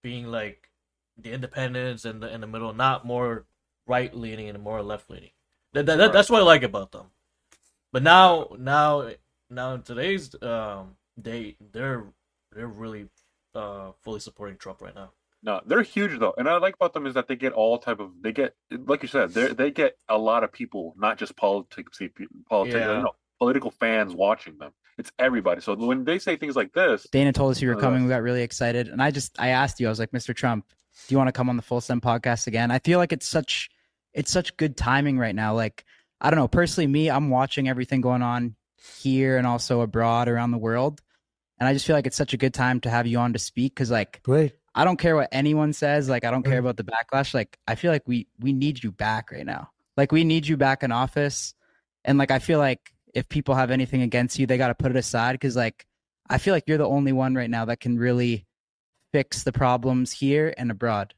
being 0.03 0.27
like 0.27 0.71
the 1.17 1.33
independents 1.33 2.05
and 2.05 2.23
the 2.23 2.33
in 2.33 2.41
the 2.41 2.47
middle, 2.47 2.73
not 2.73 3.05
more 3.07 3.45
right 3.87 4.15
leaning 4.15 4.49
and 4.49 4.63
more 4.63 4.83
left 4.83 5.11
leaning. 5.11 5.31
That, 5.73 5.87
that, 5.87 5.97
that- 5.99 6.13
that's 6.13 6.31
what 6.31 6.43
I 6.43 6.45
like 6.45 6.63
about 6.63 6.93
them. 6.93 7.07
But 7.93 8.03
now, 8.03 8.49
now, 8.59 9.11
now 9.51 9.75
in 9.75 9.83
today's 9.83 10.35
um 10.43 10.97
day, 11.21 11.57
they're 11.73 12.05
they're 12.55 12.67
really 12.67 13.09
uh 13.55 13.93
fully 14.03 14.21
supporting 14.21 14.57
Trump 14.57 14.81
right 14.83 14.95
now. 14.95 15.11
No, 15.43 15.61
they're 15.67 15.83
huge 15.83 16.19
though, 16.19 16.35
and 16.39 16.49
I 16.49 16.57
like 16.59 16.75
about 16.77 16.95
them 16.95 17.07
is 17.07 17.15
that 17.15 17.27
they 17.29 17.37
get 17.37 17.53
all 17.53 17.77
type 17.79 18.01
of 18.01 18.11
they 18.23 18.33
get 18.33 18.55
like 18.87 19.03
you 19.03 19.09
said 19.09 19.31
they 19.35 19.49
they 19.49 19.71
get 19.71 19.97
a 20.09 20.17
lot 20.17 20.45
of 20.45 20.53
people, 20.53 20.95
not 20.97 21.19
just 21.19 21.37
politics 21.37 22.01
politics, 22.49 22.77
Yeah. 22.77 23.01
no, 23.03 23.13
political 23.39 23.71
fans 23.71 24.15
watching 24.15 24.57
them. 24.59 24.73
It's 24.99 25.11
everybody. 25.19 25.61
So 25.61 25.75
when 25.75 26.05
they 26.05 26.19
say 26.19 26.37
things 26.37 26.57
like 26.57 26.73
this, 26.73 27.07
Dana 27.11 27.33
told 27.33 27.53
us 27.53 27.63
you 27.63 27.69
were 27.69 27.77
Oh, 27.77 27.81
coming. 27.81 28.03
We 28.05 28.09
got 28.11 28.23
really 28.23 28.43
excited, 28.43 28.89
and 28.89 29.03
I 29.03 29.11
just 29.11 29.41
I 29.41 29.49
asked 29.49 29.81
you. 29.81 29.87
I 29.87 29.91
was 29.91 29.99
like, 29.99 30.13
Mr. 30.13 30.35
Trump, 30.35 30.67
do 31.09 31.13
you 31.15 31.19
want 31.19 31.29
to 31.29 31.33
come 31.33 31.49
on 31.49 31.57
the 31.57 31.63
Full 31.63 31.81
Send 31.81 32.03
podcast 32.03 32.47
again? 32.47 32.71
I 32.71 32.79
feel 32.79 32.99
like 32.99 33.13
it's 33.13 33.27
such 33.27 33.71
it's 34.13 34.31
such 34.31 34.57
good 34.57 34.77
timing 34.77 35.19
right 35.19 35.35
now. 35.35 35.55
Like 35.55 35.85
I 36.21 36.31
don't 36.31 36.39
know, 36.39 36.49
personally, 36.49 36.87
me, 36.87 37.11
I'm 37.11 37.31
watching 37.31 37.69
everything 37.69 38.01
going 38.01 38.23
on 38.23 38.55
here 39.03 39.39
and 39.39 39.47
also 39.47 39.81
abroad 39.81 40.29
around 40.29 40.51
the 40.51 40.59
world, 40.59 41.01
and 41.59 41.69
I 41.69 41.73
just 41.73 41.87
feel 41.87 41.97
like 41.97 42.07
it's 42.07 42.17
such 42.17 42.35
a 42.35 42.37
good 42.37 42.55
time 42.55 42.81
to 42.81 42.91
have 42.91 43.07
you 43.07 43.19
on 43.19 43.33
to 43.33 43.39
speak 43.39 43.75
because 43.75 43.91
like 43.91 44.23
Great. 44.23 44.53
I 44.75 44.85
don't 44.85 44.99
care 44.99 45.17
what 45.17 45.29
anyone 45.33 45.73
says. 45.73 46.09
Like 46.09 46.25
I 46.25 46.31
don't 46.31 46.45
care 46.45 46.59
about 46.59 46.77
the 46.77 46.85
backlash. 46.85 47.35
Like 47.35 47.59
I 47.67 47.75
feel 47.77 47.93
like 47.93 48.03
we 48.07 48.27
we 48.41 48.53
need 48.53 48.83
you 48.85 48.93
back 48.93 49.33
right 49.33 49.47
now. 49.47 49.71
Like 49.97 50.13
we 50.13 50.25
need 50.25 50.47
you 50.47 50.57
back 50.57 50.83
in 50.83 50.93
office. 50.93 51.55
And 52.05 52.19
like 52.19 52.31
I 52.31 52.39
feel 52.39 52.59
like 52.59 52.93
if 53.15 53.29
people 53.29 53.55
have 53.55 53.71
anything 53.71 54.03
against 54.03 54.39
you, 54.39 54.47
they 54.47 54.59
got 54.59 54.69
to 54.69 54.75
put 54.75 54.91
it 54.91 54.97
aside 54.97 55.33
because 55.33 55.57
like 55.57 55.87
I 56.29 56.39
feel 56.39 56.55
like 56.55 56.65
you're 56.67 56.79
the 56.79 56.87
only 56.89 57.13
one 57.13 57.35
right 57.35 57.51
now 57.51 57.65
that 57.67 57.81
can 57.81 57.99
really 57.99 58.47
fix 59.13 59.43
the 59.43 59.53
problems 59.53 60.13
here 60.13 60.55
and 60.57 60.71
abroad. 60.71 61.15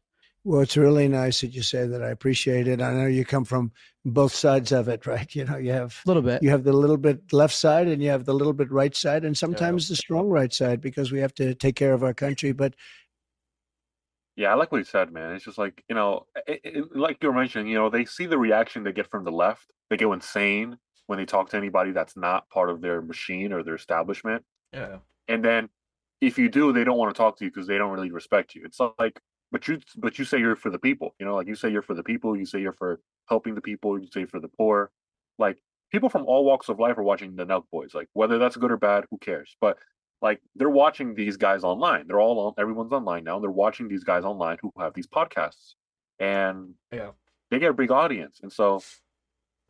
Well, 0.46 0.60
it's 0.60 0.76
really 0.76 1.08
nice 1.08 1.40
that 1.40 1.54
you 1.54 1.62
say 1.62 1.86
that. 1.86 2.02
I 2.02 2.10
appreciate 2.10 2.68
it. 2.68 2.82
I 2.82 2.92
know 2.92 3.06
you 3.06 3.24
come 3.24 3.44
from 3.44 3.72
both 4.04 4.34
sides 4.34 4.72
of 4.72 4.88
it, 4.88 5.06
right? 5.06 5.32
You 5.34 5.44
know, 5.46 5.56
you 5.56 5.72
have 5.72 6.00
A 6.04 6.08
little 6.08 6.22
bit. 6.22 6.42
you 6.42 6.50
have 6.50 6.64
the 6.64 6.72
little 6.72 6.98
bit 6.98 7.32
left 7.32 7.54
side 7.54 7.88
and 7.88 8.02
you 8.02 8.10
have 8.10 8.24
the 8.24 8.34
little 8.34 8.52
bit 8.52 8.70
right 8.70 8.94
side 8.94 9.24
and 9.24 9.36
sometimes 9.36 9.88
the 9.88 9.96
strong 9.96 10.28
right 10.28 10.52
side 10.52 10.80
because 10.80 11.10
we 11.12 11.20
have 11.20 11.34
to 11.36 11.54
take 11.54 11.76
care 11.76 11.94
of 11.94 12.02
our 12.02 12.12
country 12.14 12.52
but 12.52 12.74
Yeah, 14.36 14.50
I 14.50 14.54
like 14.54 14.72
what 14.72 14.78
he 14.78 14.84
said, 14.84 15.12
man. 15.12 15.34
It's 15.34 15.44
just 15.44 15.58
like 15.58 15.82
you 15.88 15.94
know, 15.94 16.26
it, 16.46 16.60
it, 16.64 16.96
like 16.96 17.18
you 17.22 17.28
were 17.28 17.34
mentioning, 17.34 17.68
you 17.68 17.76
know, 17.76 17.88
they 17.88 18.04
see 18.04 18.26
the 18.26 18.36
reaction 18.38 18.82
they 18.82 18.92
get 18.92 19.10
from 19.10 19.24
the 19.24 19.32
left. 19.32 19.70
They 19.90 19.96
go 19.96 20.12
insane 20.12 20.76
when 21.06 21.18
they 21.18 21.24
talk 21.26 21.50
to 21.50 21.56
anybody 21.56 21.90
that's 21.92 22.16
not 22.16 22.48
part 22.50 22.70
of 22.70 22.80
their 22.80 23.02
machine 23.02 23.52
or 23.52 23.62
their 23.62 23.74
establishment. 23.74 24.44
Yeah, 24.72 24.98
And 25.28 25.44
then 25.44 25.68
if 26.20 26.38
you 26.38 26.48
do, 26.48 26.72
they 26.72 26.84
don't 26.84 26.96
want 26.98 27.14
to 27.14 27.18
talk 27.18 27.36
to 27.38 27.44
you 27.44 27.50
because 27.50 27.66
they 27.66 27.78
don't 27.78 27.92
really 27.92 28.10
respect 28.10 28.54
you. 28.54 28.62
It's 28.64 28.80
like, 28.98 29.20
but 29.52 29.68
you, 29.68 29.78
but 29.98 30.18
you 30.18 30.24
say 30.24 30.38
you're 30.38 30.56
for 30.56 30.70
the 30.70 30.78
people. 30.78 31.14
You 31.20 31.26
know, 31.26 31.34
like 31.36 31.46
you 31.46 31.54
say 31.54 31.70
you're 31.70 31.82
for 31.82 31.94
the 31.94 32.02
people. 32.02 32.36
You 32.36 32.46
say 32.46 32.60
you're 32.60 32.72
for 32.72 33.00
helping 33.28 33.54
the 33.54 33.60
people. 33.60 33.98
You 34.00 34.08
say 34.10 34.24
for 34.24 34.40
the 34.40 34.48
poor. 34.48 34.90
Like 35.38 35.58
people 35.92 36.08
from 36.08 36.24
all 36.26 36.44
walks 36.44 36.68
of 36.68 36.80
life 36.80 36.96
are 36.98 37.02
watching 37.02 37.36
the 37.36 37.44
Nelk 37.46 37.64
Boys. 37.70 37.94
Like 37.94 38.08
whether 38.14 38.38
that's 38.38 38.56
good 38.56 38.72
or 38.72 38.76
bad, 38.78 39.04
who 39.10 39.18
cares? 39.18 39.56
But 39.60 39.78
like 40.22 40.40
they're 40.56 40.70
watching 40.70 41.14
these 41.14 41.36
guys 41.36 41.62
online. 41.62 42.06
They're 42.08 42.20
all 42.20 42.38
on. 42.46 42.54
Everyone's 42.58 42.92
online 42.92 43.24
now. 43.24 43.34
And 43.36 43.44
they're 43.44 43.50
watching 43.50 43.86
these 43.88 44.02
guys 44.04 44.24
online 44.24 44.56
who 44.62 44.72
have 44.78 44.94
these 44.94 45.06
podcasts, 45.06 45.74
and 46.18 46.74
Yeah. 46.90 47.10
they 47.50 47.58
get 47.58 47.70
a 47.70 47.74
big 47.74 47.90
audience. 47.90 48.40
And 48.42 48.50
so 48.50 48.80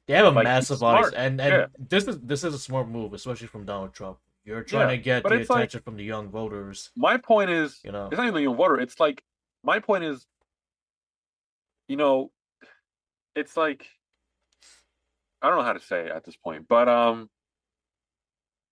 they 0.06 0.14
have 0.14 0.26
a 0.26 0.30
Like, 0.30 0.44
massive 0.44 0.82
audience, 0.82 1.14
and 1.14 1.40
and 1.40 1.50
Yeah. 1.52 1.66
this 1.78 2.06
is 2.06 2.18
this 2.20 2.44
is 2.44 2.54
a 2.54 2.58
smart 2.58 2.88
move, 2.88 3.12
especially 3.14 3.46
from 3.46 3.64
Donald 3.64 3.92
Trump. 3.94 4.18
You're 4.44 4.62
trying 4.62 4.88
Yeah, 4.90 4.96
to 4.96 5.02
get 5.02 5.22
the 5.24 5.34
it's 5.34 5.48
like- 5.50 5.60
attention 5.60 5.80
from 5.82 5.96
the 5.96 6.04
young 6.04 6.28
voters. 6.28 6.90
my 6.96 7.16
point 7.16 7.50
is, 7.50 7.80
You 7.84 7.92
know, 7.92 8.06
it's 8.08 8.16
not 8.16 8.24
even 8.24 8.34
the 8.34 8.42
young 8.42 8.56
voter. 8.56 8.78
It's 8.78 9.00
like 9.00 9.24
my 9.62 9.78
point 9.80 10.04
is, 10.04 10.26
you 11.88 11.96
know, 11.96 12.30
it's 13.34 13.56
like 13.56 13.86
I 15.42 15.48
don't 15.48 15.58
know 15.58 15.64
how 15.64 15.72
to 15.74 15.80
say 15.80 16.06
it 16.06 16.10
at 16.12 16.24
this 16.24 16.36
point, 16.36 16.68
but 16.68 16.88
um, 16.88 17.28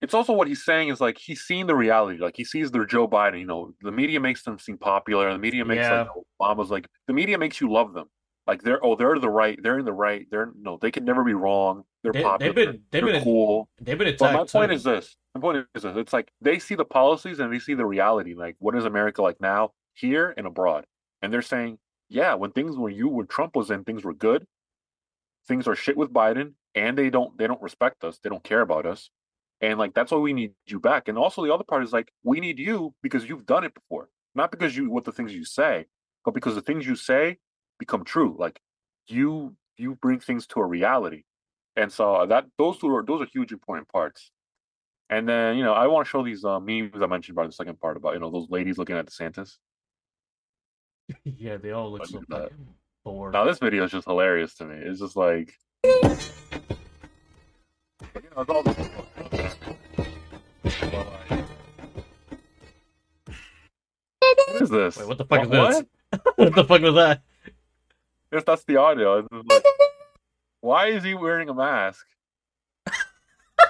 it's 0.00 0.14
also 0.14 0.32
what 0.32 0.48
he's 0.48 0.64
saying 0.64 0.88
is 0.88 1.00
like 1.00 1.18
he's 1.18 1.42
seeing 1.42 1.66
the 1.66 1.74
reality. 1.74 2.18
Like 2.18 2.36
he 2.36 2.44
sees 2.44 2.70
their 2.70 2.84
Joe 2.86 3.06
Biden. 3.06 3.40
You 3.40 3.46
know, 3.46 3.74
the 3.82 3.92
media 3.92 4.20
makes 4.20 4.42
them 4.42 4.58
seem 4.58 4.78
popular. 4.78 5.30
The 5.32 5.38
media 5.38 5.64
makes 5.64 5.80
Yeah. 5.82 6.02
like 6.02 6.08
Obama's 6.40 6.70
like 6.70 6.88
the 7.06 7.12
media 7.12 7.38
makes 7.38 7.60
you 7.60 7.70
love 7.70 7.92
them. 7.92 8.08
Like 8.52 8.60
they're 8.62 8.84
oh 8.84 8.96
they're 8.96 9.18
the 9.18 9.30
right. 9.30 9.58
They're 9.62 9.78
in 9.78 9.86
the 9.86 9.94
right. 9.94 10.26
They're 10.30 10.52
no 10.60 10.76
they 10.76 10.90
can 10.90 11.06
never 11.06 11.24
be 11.24 11.32
wrong. 11.32 11.84
They're 12.02 12.12
They- 12.12 12.22
popular. 12.22 12.52
they've 12.52 12.54
been- 12.66 12.82
they've 12.90 13.02
they're 13.02 13.12
been- 13.14 13.24
cool. 13.24 13.70
they've 13.80 13.96
been 13.96 14.08
attacked. 14.08 14.20
But 14.20 14.32
my 14.34 14.44
point 14.60 14.70
too. 14.70 14.74
is 14.76 14.82
this. 14.84 15.16
My 15.34 15.40
point 15.40 15.66
is 15.74 15.82
this. 15.84 15.96
It's 15.96 16.12
like 16.12 16.30
they 16.42 16.58
see 16.58 16.74
the 16.74 16.84
policies 16.84 17.40
and 17.40 17.50
they 17.50 17.58
see 17.58 17.72
the 17.72 17.86
reality. 17.86 18.34
Like, 18.34 18.56
what 18.58 18.74
is 18.76 18.84
America 18.84 19.22
like 19.22 19.40
now, 19.40 19.70
here 19.94 20.34
and 20.36 20.46
abroad? 20.46 20.84
And 21.22 21.32
they're 21.32 21.40
saying, 21.40 21.78
yeah, 22.10 22.34
when 22.34 22.50
things 22.52 22.76
when 22.76 22.92
you 22.94 23.08
when 23.08 23.26
Trump 23.26 23.56
was 23.56 23.70
in, 23.70 23.84
things 23.84 24.04
were 24.04 24.12
good. 24.12 24.46
Things 25.48 25.66
are 25.66 25.74
shit 25.74 25.96
with 25.96 26.12
Biden, 26.12 26.52
and 26.74 26.98
they 26.98 27.08
don't 27.08 27.38
they 27.38 27.46
don't 27.46 27.62
respect 27.62 28.04
us. 28.04 28.18
They 28.18 28.28
don't 28.28 28.44
care 28.44 28.60
about 28.60 28.84
us. 28.84 29.08
And 29.62 29.78
like 29.78 29.94
that's 29.94 30.12
why 30.12 30.18
we 30.18 30.34
need 30.34 30.52
you 30.66 30.78
back. 30.78 31.08
And 31.08 31.16
also 31.16 31.42
the 31.42 31.54
other 31.54 31.64
part 31.64 31.84
is 31.84 31.92
like 31.94 32.12
we 32.22 32.38
need 32.38 32.58
you 32.58 32.92
because 33.02 33.26
you've 33.26 33.46
done 33.46 33.64
it 33.64 33.72
before. 33.72 34.10
Not 34.34 34.50
because 34.50 34.76
you 34.76 34.90
what 34.90 35.04
the 35.04 35.12
things 35.12 35.32
you 35.34 35.46
say, 35.46 35.86
but 36.24 36.34
because 36.34 36.54
the 36.54 36.60
things 36.62 36.86
you 36.86 36.96
say 36.96 37.38
become 37.84 38.04
true. 38.04 38.34
Like 38.44 38.56
you 39.06 39.54
you 39.76 39.94
bring 40.04 40.20
things 40.20 40.46
to 40.48 40.60
a 40.60 40.66
reality. 40.66 41.22
And 41.76 41.90
so 41.90 42.04
uh, 42.16 42.26
that 42.26 42.44
those 42.58 42.78
two 42.78 42.88
are 42.94 43.02
those 43.04 43.20
are 43.22 43.26
huge 43.36 43.52
important 43.52 43.88
parts. 43.88 44.30
And 45.10 45.28
then 45.28 45.56
you 45.58 45.64
know 45.64 45.74
I 45.74 45.86
want 45.88 46.06
to 46.06 46.10
show 46.10 46.22
these 46.24 46.44
uh, 46.44 46.60
memes 46.60 47.02
I 47.02 47.06
mentioned 47.06 47.36
about 47.36 47.46
the 47.48 47.52
second 47.60 47.80
part 47.80 47.96
about 47.96 48.14
you 48.14 48.20
know 48.20 48.30
those 48.30 48.48
ladies 48.50 48.78
looking 48.78 48.96
at 48.96 49.06
DeSantis. 49.06 49.50
yeah, 51.24 51.56
they 51.56 51.72
all 51.72 51.90
look 51.92 52.06
so 52.06 52.18
at 52.18 52.28
that. 52.28 52.42
fucking 52.50 52.66
bored. 53.04 53.32
Now 53.32 53.44
this 53.44 53.58
video 53.58 53.84
is 53.84 53.90
just 53.90 54.06
hilarious 54.06 54.54
to 54.56 54.64
me. 54.64 54.76
It's 54.76 55.00
just 55.00 55.16
like 55.16 55.58
you 55.84 55.90
know, 58.36 58.42
it's 58.42 58.50
all 58.50 58.62
What 64.20 64.62
is 64.62 64.70
this? 64.70 64.96
Wait, 64.98 65.08
what 65.08 65.18
the 65.18 65.24
fuck 65.24 65.42
is 65.42 65.48
What- 65.48 65.70
this? 65.72 66.20
what 66.36 66.54
the 66.54 66.64
fuck 66.64 66.82
was 66.82 66.94
that? 66.94 67.22
Yes, 68.32 68.44
that's 68.46 68.64
the 68.64 68.76
audio. 68.76 69.26
Like, 69.30 69.62
why 70.60 70.86
is 70.86 71.04
he 71.04 71.14
wearing 71.14 71.48
a 71.48 71.54
mask? 71.54 72.06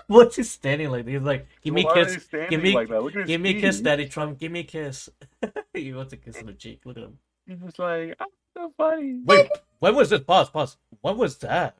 What's 0.06 0.36
he 0.36 0.42
standing 0.44 0.90
like? 0.90 1.06
He's 1.06 1.20
like, 1.20 1.46
give 1.62 1.74
me 1.74 1.84
a 1.86 1.94
kiss, 1.94 2.28
give 2.48 2.62
me- 2.62 2.74
like 2.74 2.88
that? 2.88 3.02
Look 3.02 3.16
at 3.16 3.26
give 3.26 3.40
me 3.40 3.56
a 3.58 3.60
kiss. 3.60 3.80
Daddy 3.80 4.08
Trump, 4.08 4.38
give 4.38 4.52
me 4.52 4.60
a 4.60 4.64
kiss. 4.64 5.08
he 5.74 5.92
wants 5.92 6.12
a 6.12 6.16
kiss 6.16 6.38
on 6.38 6.46
the 6.46 6.52
cheek. 6.52 6.82
Look 6.84 6.96
at 6.96 7.02
him. 7.04 7.18
He's 7.46 7.58
just 7.58 7.78
like, 7.78 8.14
I'm 8.20 8.28
so 8.56 8.72
funny. 8.76 9.20
Wait, 9.24 9.50
when 9.80 9.96
was 9.96 10.10
this? 10.10 10.20
Pause, 10.20 10.50
pause. 10.50 10.76
When 11.00 11.16
was 11.16 11.38
that? 11.38 11.76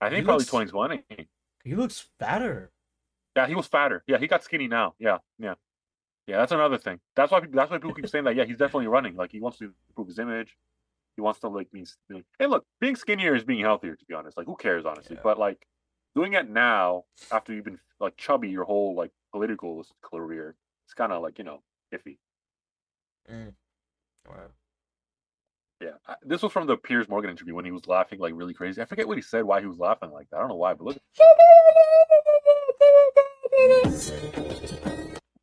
I 0.00 0.10
think 0.10 0.24
probably 0.24 0.44
looks- 0.44 0.50
2020. 0.50 1.28
he 1.64 1.74
looks 1.74 2.06
fatter. 2.18 2.70
Yeah, 3.36 3.46
he 3.48 3.54
was 3.54 3.66
fatter. 3.66 4.02
Yeah, 4.06 4.18
he 4.18 4.26
got 4.28 4.44
skinny 4.44 4.68
now. 4.68 4.94
Yeah, 4.98 5.18
yeah, 5.38 5.54
yeah. 6.26 6.38
That's 6.38 6.52
another 6.52 6.78
thing. 6.78 7.00
That's 7.16 7.32
why 7.32 7.40
people, 7.40 7.56
that's 7.56 7.70
why 7.70 7.78
people 7.78 7.94
keep 7.94 8.08
saying 8.08 8.24
that. 8.24 8.36
Yeah, 8.36 8.44
he's 8.44 8.58
definitely 8.58 8.86
running. 8.86 9.16
Like 9.16 9.32
he 9.32 9.40
wants 9.40 9.58
to 9.58 9.72
improve 9.88 10.06
his 10.08 10.18
image. 10.18 10.56
He 11.16 11.22
wants 11.22 11.40
to 11.40 11.48
like 11.48 11.70
be. 11.70 11.86
Hey, 12.38 12.46
look, 12.46 12.64
being 12.80 12.96
skinnier 12.96 13.34
is 13.34 13.44
being 13.44 13.60
healthier. 13.60 13.94
To 13.94 14.04
be 14.06 14.14
honest, 14.14 14.36
like 14.36 14.46
who 14.46 14.56
cares 14.56 14.84
honestly? 14.84 15.16
Yeah. 15.16 15.22
But 15.22 15.38
like 15.38 15.66
doing 16.14 16.32
it 16.32 16.48
now 16.48 17.04
after 17.30 17.52
you've 17.52 17.64
been 17.64 17.78
like 18.00 18.16
chubby 18.16 18.48
your 18.48 18.64
whole 18.64 18.94
like 18.96 19.12
political 19.32 19.84
career, 20.02 20.56
it's 20.86 20.94
kind 20.94 21.12
of 21.12 21.22
like 21.22 21.38
you 21.38 21.44
know 21.44 21.62
iffy. 21.94 22.18
Mm. 23.30 23.54
Alright. 24.28 24.50
Yeah, 25.80 25.90
I, 26.06 26.14
this 26.22 26.42
was 26.42 26.52
from 26.52 26.66
the 26.66 26.76
Piers 26.76 27.08
Morgan 27.08 27.30
interview 27.30 27.54
when 27.54 27.64
he 27.64 27.70
was 27.70 27.86
laughing 27.86 28.18
like 28.18 28.32
really 28.34 28.54
crazy. 28.54 28.80
I 28.80 28.86
forget 28.86 29.06
what 29.06 29.18
he 29.18 29.22
said, 29.22 29.44
why 29.44 29.60
he 29.60 29.66
was 29.66 29.78
laughing 29.78 30.10
like 30.10 30.28
that. 30.30 30.36
I 30.36 30.40
don't 30.40 30.48
know 30.48 30.56
why, 30.56 30.74
but 30.74 30.84
look. 30.84 30.98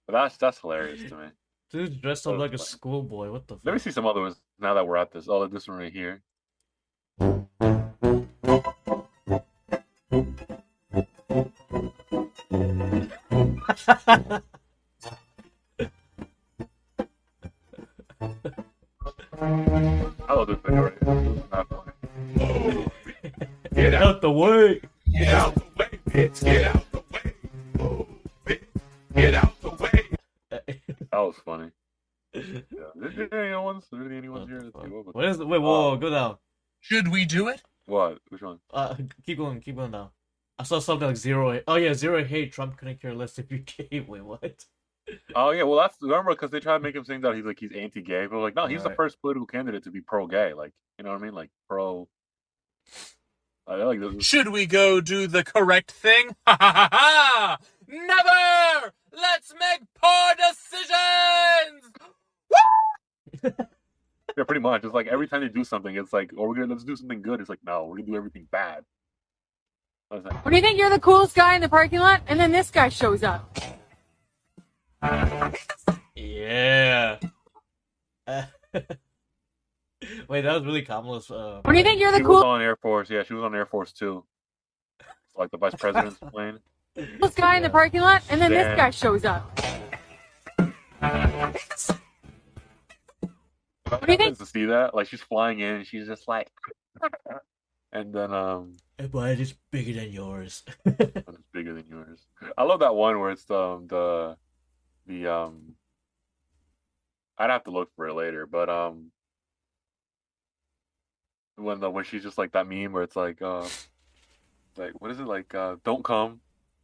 But 0.07 0.11
that's 0.13 0.37
that's 0.37 0.59
hilarious 0.59 1.09
to 1.09 1.15
me. 1.15 1.25
Dude's 1.71 1.95
dressed 1.95 2.27
up 2.27 2.37
like 2.37 2.53
a 2.53 2.57
schoolboy. 2.57 3.31
What 3.31 3.47
the 3.47 3.55
f 3.55 3.61
Let 3.63 3.71
me 3.71 3.79
see 3.79 3.91
some 3.91 4.05
other 4.05 4.19
ones 4.19 4.41
now 4.59 4.73
that 4.73 4.85
we're 4.85 4.97
at 4.97 5.13
this. 5.13 5.29
Oh, 5.29 5.47
this 5.47 5.69
one 5.69 5.77
right 5.77 5.93
here. 5.93 6.21
I 20.27 20.33
love 20.33 20.47
this 20.47 20.57
video 20.65 20.83
right 20.83 20.93
here. 21.01 21.15
This 21.15 21.37
is 21.37 21.43
not 21.51 21.67
funny. 21.69 22.87
Get 23.73 23.93
out 23.93 24.19
the 24.19 24.29
way. 24.29 24.81
Should 36.91 37.07
we 37.07 37.23
do 37.23 37.47
it? 37.47 37.61
what? 37.85 38.19
Which 38.27 38.41
one? 38.41 38.59
Uh, 38.73 38.95
keep 39.25 39.37
going, 39.37 39.61
keep 39.61 39.77
going 39.77 39.91
now. 39.91 40.11
I 40.59 40.63
saw 40.63 40.79
something 40.79 41.07
like 41.07 41.15
zero. 41.15 41.61
Oh 41.65 41.75
yeah, 41.75 41.93
zero 41.93 42.21
hate. 42.21 42.51
Trump 42.51 42.75
couldn't 42.75 43.01
care 43.01 43.13
less 43.13 43.39
if 43.39 43.49
you 43.49 43.59
gay. 43.65 44.03
Wait, 44.05 44.21
what? 44.21 44.65
Oh 45.33 45.51
yeah, 45.51 45.63
well 45.63 45.79
that's 45.79 45.95
remember 46.01 46.31
because 46.31 46.51
they 46.51 46.59
try 46.59 46.73
to 46.73 46.83
make 46.83 46.93
him 46.93 47.05
think 47.05 47.21
that 47.23 47.33
he's 47.33 47.45
like 47.45 47.61
he's 47.61 47.71
anti-gay, 47.71 48.25
but 48.25 48.39
like 48.39 48.55
no, 48.55 48.67
he's 48.67 48.83
the 48.83 48.89
first 48.89 49.21
political 49.21 49.47
candidate 49.47 49.85
to 49.85 49.89
be 49.91 50.01
pro-gay. 50.01 50.53
Like 50.53 50.73
you 50.97 51.05
know 51.05 51.11
what 51.11 51.21
I 51.21 51.23
mean? 51.23 51.33
Like 51.33 51.49
pro. 51.69 52.09
I 53.65 53.75
like 53.75 54.01
this. 54.01 54.25
Should 54.25 54.49
we 54.49 54.65
go 54.65 54.99
do 54.99 55.27
the 55.27 55.45
correct 55.45 55.91
thing? 55.91 56.35
Ha 56.45 56.57
ha 56.59 56.71
ha 56.73 56.89
ha! 56.91 57.57
Never! 57.87 58.93
Let's 59.13 59.53
make 59.53 59.83
poor 59.95 60.35
decisions! 60.35 61.93
Yeah, 64.41 64.45
pretty 64.45 64.61
much. 64.61 64.83
It's 64.83 64.93
like 64.95 65.05
every 65.05 65.27
time 65.27 65.41
they 65.41 65.49
do 65.49 65.63
something, 65.63 65.95
it's 65.95 66.11
like, 66.11 66.31
oh, 66.35 66.47
we're 66.47 66.55
gonna 66.55 66.73
let's 66.73 66.83
do 66.83 66.95
something 66.95 67.21
good. 67.21 67.39
It's 67.41 67.49
like, 67.49 67.59
no, 67.63 67.85
we're 67.85 67.97
gonna 67.97 68.07
do 68.07 68.15
everything 68.15 68.47
bad. 68.49 68.83
I 70.09 70.15
was 70.15 70.25
like, 70.25 70.43
What 70.43 70.49
do 70.49 70.55
you 70.55 70.63
think? 70.63 70.79
You're 70.79 70.89
the 70.89 70.99
coolest 70.99 71.35
guy 71.35 71.53
in 71.53 71.61
the 71.61 71.69
parking 71.69 71.99
lot, 71.99 72.23
and 72.25 72.39
then 72.39 72.51
this 72.51 72.71
guy 72.71 72.89
shows 72.89 73.21
up. 73.21 73.55
Yeah. 76.15 77.19
Uh, 78.25 78.43
Wait, 80.27 80.41
that 80.41 80.53
was 80.55 80.63
really 80.65 80.81
Kamala's. 80.81 81.29
Uh, 81.29 81.61
What 81.63 81.73
do 81.73 81.77
you 81.77 81.83
think? 81.83 82.01
You're 82.01 82.11
the 82.11 82.17
she 82.17 82.23
was 82.23 82.27
coolest 82.29 82.45
on 82.47 82.61
Air 82.63 82.75
Force. 82.77 83.11
Yeah, 83.11 83.21
she 83.21 83.35
was 83.35 83.43
on 83.43 83.53
Air 83.53 83.67
Force 83.67 83.93
too. 83.93 84.25
Like 85.37 85.51
the 85.51 85.57
vice 85.57 85.75
president's 85.75 86.17
plane. 86.31 86.57
This 86.95 87.35
guy 87.35 87.57
in 87.57 87.61
the 87.63 87.69
parking 87.69 88.01
lot, 88.01 88.23
and 88.27 88.41
then 88.41 88.49
this 88.49 88.75
guy 88.75 88.89
shows 88.89 89.23
up. 89.23 89.55
What 93.91 94.05
do 94.05 94.11
you 94.13 94.17
think? 94.17 94.37
To 94.37 94.45
see 94.45 94.65
that, 94.65 94.95
like 94.95 95.07
she's 95.07 95.21
flying 95.21 95.59
in, 95.59 95.75
and 95.75 95.85
she's 95.85 96.07
just 96.07 96.25
like, 96.27 96.49
and 97.91 98.13
then 98.13 98.33
um, 98.33 98.77
but 99.11 99.37
it's 99.37 99.53
bigger 99.69 99.99
than 99.99 100.11
yours. 100.11 100.63
it's 100.85 101.37
bigger 101.51 101.73
than 101.73 101.85
yours. 101.89 102.25
I 102.57 102.63
love 102.63 102.79
that 102.79 102.95
one 102.95 103.19
where 103.19 103.31
it's 103.31 103.43
the 103.43 103.59
um, 103.59 103.87
the 103.87 104.37
the 105.07 105.27
um. 105.27 105.75
I'd 107.37 107.49
have 107.49 107.65
to 107.65 107.71
look 107.71 107.89
for 107.95 108.07
it 108.07 108.13
later, 108.13 108.45
but 108.45 108.69
um, 108.69 109.11
when 111.55 111.81
the 111.81 111.89
when 111.89 112.05
she's 112.05 112.23
just 112.23 112.37
like 112.37 112.53
that 112.53 112.67
meme 112.67 112.93
where 112.93 113.03
it's 113.03 113.15
like 113.17 113.41
uh, 113.41 113.67
like 114.77 115.01
what 115.01 115.11
is 115.11 115.19
it 115.19 115.25
like 115.25 115.53
uh, 115.53 115.75
don't 115.83 116.03
come, 116.03 116.39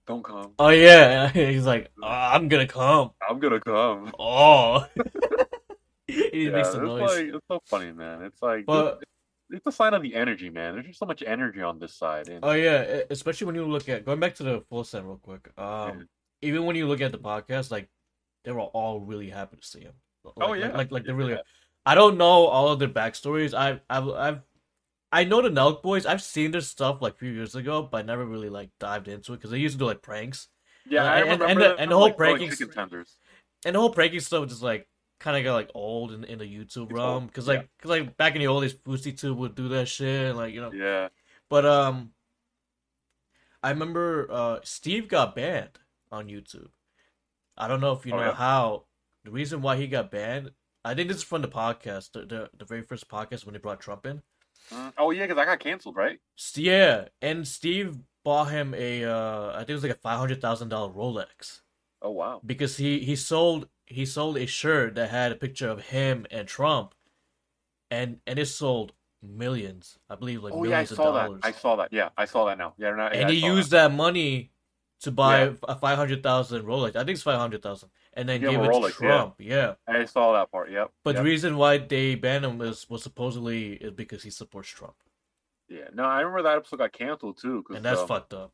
don't 0.08 0.24
come, 0.24 0.53
oh 0.60 0.70
yeah, 0.70 1.30
he's 1.34 1.66
like, 1.66 1.89
oh, 2.03 2.08
I'm 2.08 2.49
gonna 2.49 2.68
come. 2.68 3.12
I'm 3.28 3.39
gonna 3.39 3.62
come. 3.62 4.12
Oh. 4.20 4.86
he 6.34 6.45
Yeah, 6.45 6.51
makes 6.51 6.68
it's 6.70 6.78
the 6.78 6.82
noise. 6.84 7.01
like 7.01 7.26
it's 7.36 7.45
so 7.49 7.61
funny, 7.65 7.91
man. 7.91 8.22
It's 8.24 8.41
like 8.41 8.65
But- 8.65 9.03
it's 9.49 9.65
a 9.65 9.72
sign 9.72 9.93
of 9.93 10.01
the 10.01 10.13
energy, 10.13 10.49
man. 10.49 10.74
There's 10.74 10.88
just 10.88 10.99
so 10.99 11.05
much 11.05 11.24
energy 11.26 11.61
on 11.61 11.80
this 11.80 11.93
side, 11.95 12.28
and 12.28 12.43
Oh 12.43 12.51
yeah, 12.51 13.01
especially 13.09 13.45
when 13.47 13.55
you 13.55 13.65
look 13.65 13.88
at 13.88 14.03
going 14.05 14.20
back 14.20 14.36
to 14.36 14.43
the 14.43 14.61
Full 14.70 14.84
Send 14.84 15.05
real 15.07 15.18
quick. 15.18 15.49
Um, 15.57 15.99
Yeah. 15.99 16.03
even 16.41 16.65
when 16.65 16.76
you 16.76 16.86
look 16.88 16.99
at 17.01 17.11
the 17.13 17.18
podcast, 17.18 17.72
like 17.72 17.88
they 18.43 18.51
were 18.51 18.59
all 18.61 18.99
really 18.99 19.30
happy 19.30 19.55
to 19.57 19.65
see 19.65 19.82
him. 19.82 19.93
Like, 20.26 20.34
Oh, 20.41 20.53
yeah. 20.53 20.76
like 20.76 20.91
like, 20.91 21.05
they 21.05 21.13
really. 21.13 21.34
Yeah. 21.34 21.41
I 21.86 21.95
don't 21.95 22.18
know 22.18 22.47
all 22.47 22.68
of 22.68 22.80
their 22.80 22.89
backstories. 22.89 23.53
I've 23.53 23.80
I've 23.89 24.09
I've 24.09 24.41
I 25.13 25.24
know 25.24 25.41
the 25.41 25.47
Nelk 25.49 25.82
Boys. 25.82 26.05
I've 26.05 26.22
seen 26.22 26.51
their 26.51 26.59
stuff 26.59 27.01
like 27.01 27.13
a 27.13 27.18
few 27.18 27.32
years 27.32 27.55
ago, 27.55 27.84
but 27.89 27.99
I 27.99 28.01
never 28.01 28.26
really 28.26 28.49
like 28.49 28.70
dived 28.82 29.07
into 29.07 29.32
it 29.32 29.38
because 29.38 29.51
they 29.51 29.59
used 29.59 29.76
to 29.76 29.80
do 29.80 29.86
like 29.86 30.01
pranks, 30.01 30.49
yeah, 30.86 31.05
Uh, 31.05 31.07
I 31.07 31.20
and- 31.20 31.39
remember 31.39 31.45
and 31.45 31.61
the- 31.61 31.76
and 31.78 31.91
the 31.91 31.95
whole 31.95 32.07
like, 32.07 32.18
pranking 32.18 32.49
and 33.65 33.76
the 33.76 33.80
whole 33.80 33.93
pranking 33.93 34.20
stuff 34.20 34.49
just 34.49 34.61
like 34.61 34.88
kind 35.20 35.38
of 35.38 35.43
got 35.43 35.53
like 35.53 35.72
old 35.74 36.11
in, 36.11 36.24
in 36.24 36.39
the 36.39 36.45
YouTube 36.45 36.91
realm 36.91 37.28
because 37.28 37.47
yeah. 37.47 37.55
like 37.55 37.70
cause, 37.82 37.89
like 37.89 38.18
back 38.18 38.36
in 38.36 38.39
the 38.41 38.47
old 38.47 38.63
days, 38.63 38.74
Fousey 38.74 39.18
Tube 39.20 39.38
would 39.38 39.55
do 39.55 39.70
that 39.70 39.88
shit, 39.88 40.28
and, 40.30 40.38
like 40.38 40.53
you 40.53 40.61
know. 40.61 40.72
Yeah, 40.72 41.09
But 41.49 41.65
um, 41.65 42.11
I 43.63 43.70
remember 43.72 44.28
uh 44.32 44.59
Steve 44.63 45.07
got 45.07 45.36
banned 45.36 45.80
on 46.11 46.28
YouTube. 46.28 46.70
I 47.57 47.68
don't 47.68 47.82
know 47.82 47.93
if 47.93 48.05
you 48.05 48.13
Oh, 48.13 48.18
know 48.18 48.26
yeah? 48.28 48.34
how. 48.34 48.86
The 49.26 49.32
reason 49.32 49.61
why 49.61 49.76
he 49.76 49.88
got 49.88 50.09
banned, 50.09 50.51
I 50.86 50.93
think 50.93 51.09
this 51.09 51.18
is 51.18 51.24
from 51.24 51.41
the 51.41 51.47
podcast, 51.49 52.11
the 52.13 52.26
the, 52.26 52.49
the 52.57 52.65
very 52.65 52.82
first 52.84 53.09
podcast 53.09 53.45
when 53.45 53.53
they 53.53 53.59
brought 53.59 53.82
Trump 53.82 54.05
in. 54.05 54.22
Mm, 54.72 54.93
oh 54.97 55.11
yeah, 55.11 55.24
because 55.26 55.38
I 55.38 55.45
got 55.45 55.59
canceled, 55.59 55.95
right? 55.95 56.20
Yeah, 56.55 57.05
and 57.22 57.47
Steve 57.47 57.97
bought 58.24 58.45
him 58.51 58.74
a 58.74 59.03
uh, 59.05 59.51
I 59.53 59.59
think 59.59 59.70
it 59.72 59.74
was 59.74 59.84
like 59.84 59.91
a 59.93 59.99
five 59.99 60.20
hundred 60.20 60.41
thousand 60.41 60.70
dollar 60.70 60.91
Rolex 60.93 61.61
Oh 62.01 62.11
wow. 62.11 62.41
because 62.45 62.78
he 62.78 62.99
he 62.99 63.15
sold 63.15 63.68
he 63.88 64.06
sold 64.06 64.38
a 64.38 64.46
shirt 64.46 64.96
that 64.96 65.10
had 65.10 65.32
a 65.32 65.36
picture 65.36 65.70
of 65.70 65.86
him 65.86 66.26
and 66.30 66.48
Trump, 66.48 66.94
and 67.90 68.20
and 68.28 68.38
it 68.38 68.46
sold 68.46 68.94
millions, 69.24 69.98
I 70.10 70.16
believe, 70.16 70.44
like 70.44 70.54
oh 70.54 70.64
yeah, 70.64 70.80
I 70.80 70.82
millions 70.82 70.96
saw 70.96 71.08
of 71.08 71.14
that. 71.16 71.26
dollars. 71.26 71.42
I 71.44 71.52
saw 71.52 71.76
that. 71.78 71.90
Yeah, 71.92 72.10
I 72.18 72.26
saw 72.26 72.46
that 72.46 72.58
now. 72.58 72.74
Yeah, 72.78 72.92
not, 72.92 73.16
yeah, 73.16 73.22
and 73.22 73.30
he 73.30 73.44
used 73.44 73.72
that. 73.72 73.92
money 73.92 74.52
to 75.02 75.12
buy 75.12 75.46
Yeah. 75.46 75.54
a 75.64 75.76
five 75.76 75.98
hundred 75.98 76.22
thousand 76.22 76.64
Rolex. 76.66 76.96
I 76.96 77.00
think 77.00 77.12
it's 77.12 77.24
five 77.24 77.40
hundred 77.40 77.62
thousand, 77.64 77.90
and 78.14 78.28
then 78.28 78.42
Give 78.42 78.52
give 78.52 78.62
it 78.62 78.64
to 78.66 78.70
Rolex, 78.70 79.02
yeah. 79.02 79.08
Trump. 79.08 79.36
Yeah, 79.40 79.74
I 79.88 80.06
saw 80.06 80.34
that 80.34 80.52
part. 80.52 80.70
Yep. 80.70 80.92
but 81.04 81.16
yep. 81.16 81.24
the 81.24 81.30
reason 81.30 81.58
why 81.58 81.78
they 81.78 82.16
banned 82.16 82.46
him 82.46 82.58
was 82.58 82.90
was 82.90 83.04
supposedly 83.04 83.74
is 83.74 83.92
because 83.92 84.24
he 84.24 84.30
supports 84.30 84.70
Trump, 84.70 84.96
yeah, 85.70 85.88
no, 85.94 86.04
I 86.04 86.20
remember 86.22 86.44
that 86.44 86.58
episode 86.58 86.78
got 86.78 86.94
canceled 86.94 87.38
too. 87.42 87.64
and 87.74 87.84
that's 87.84 88.02
um, 88.02 88.08
fucked 88.08 88.34
up. 88.34 88.52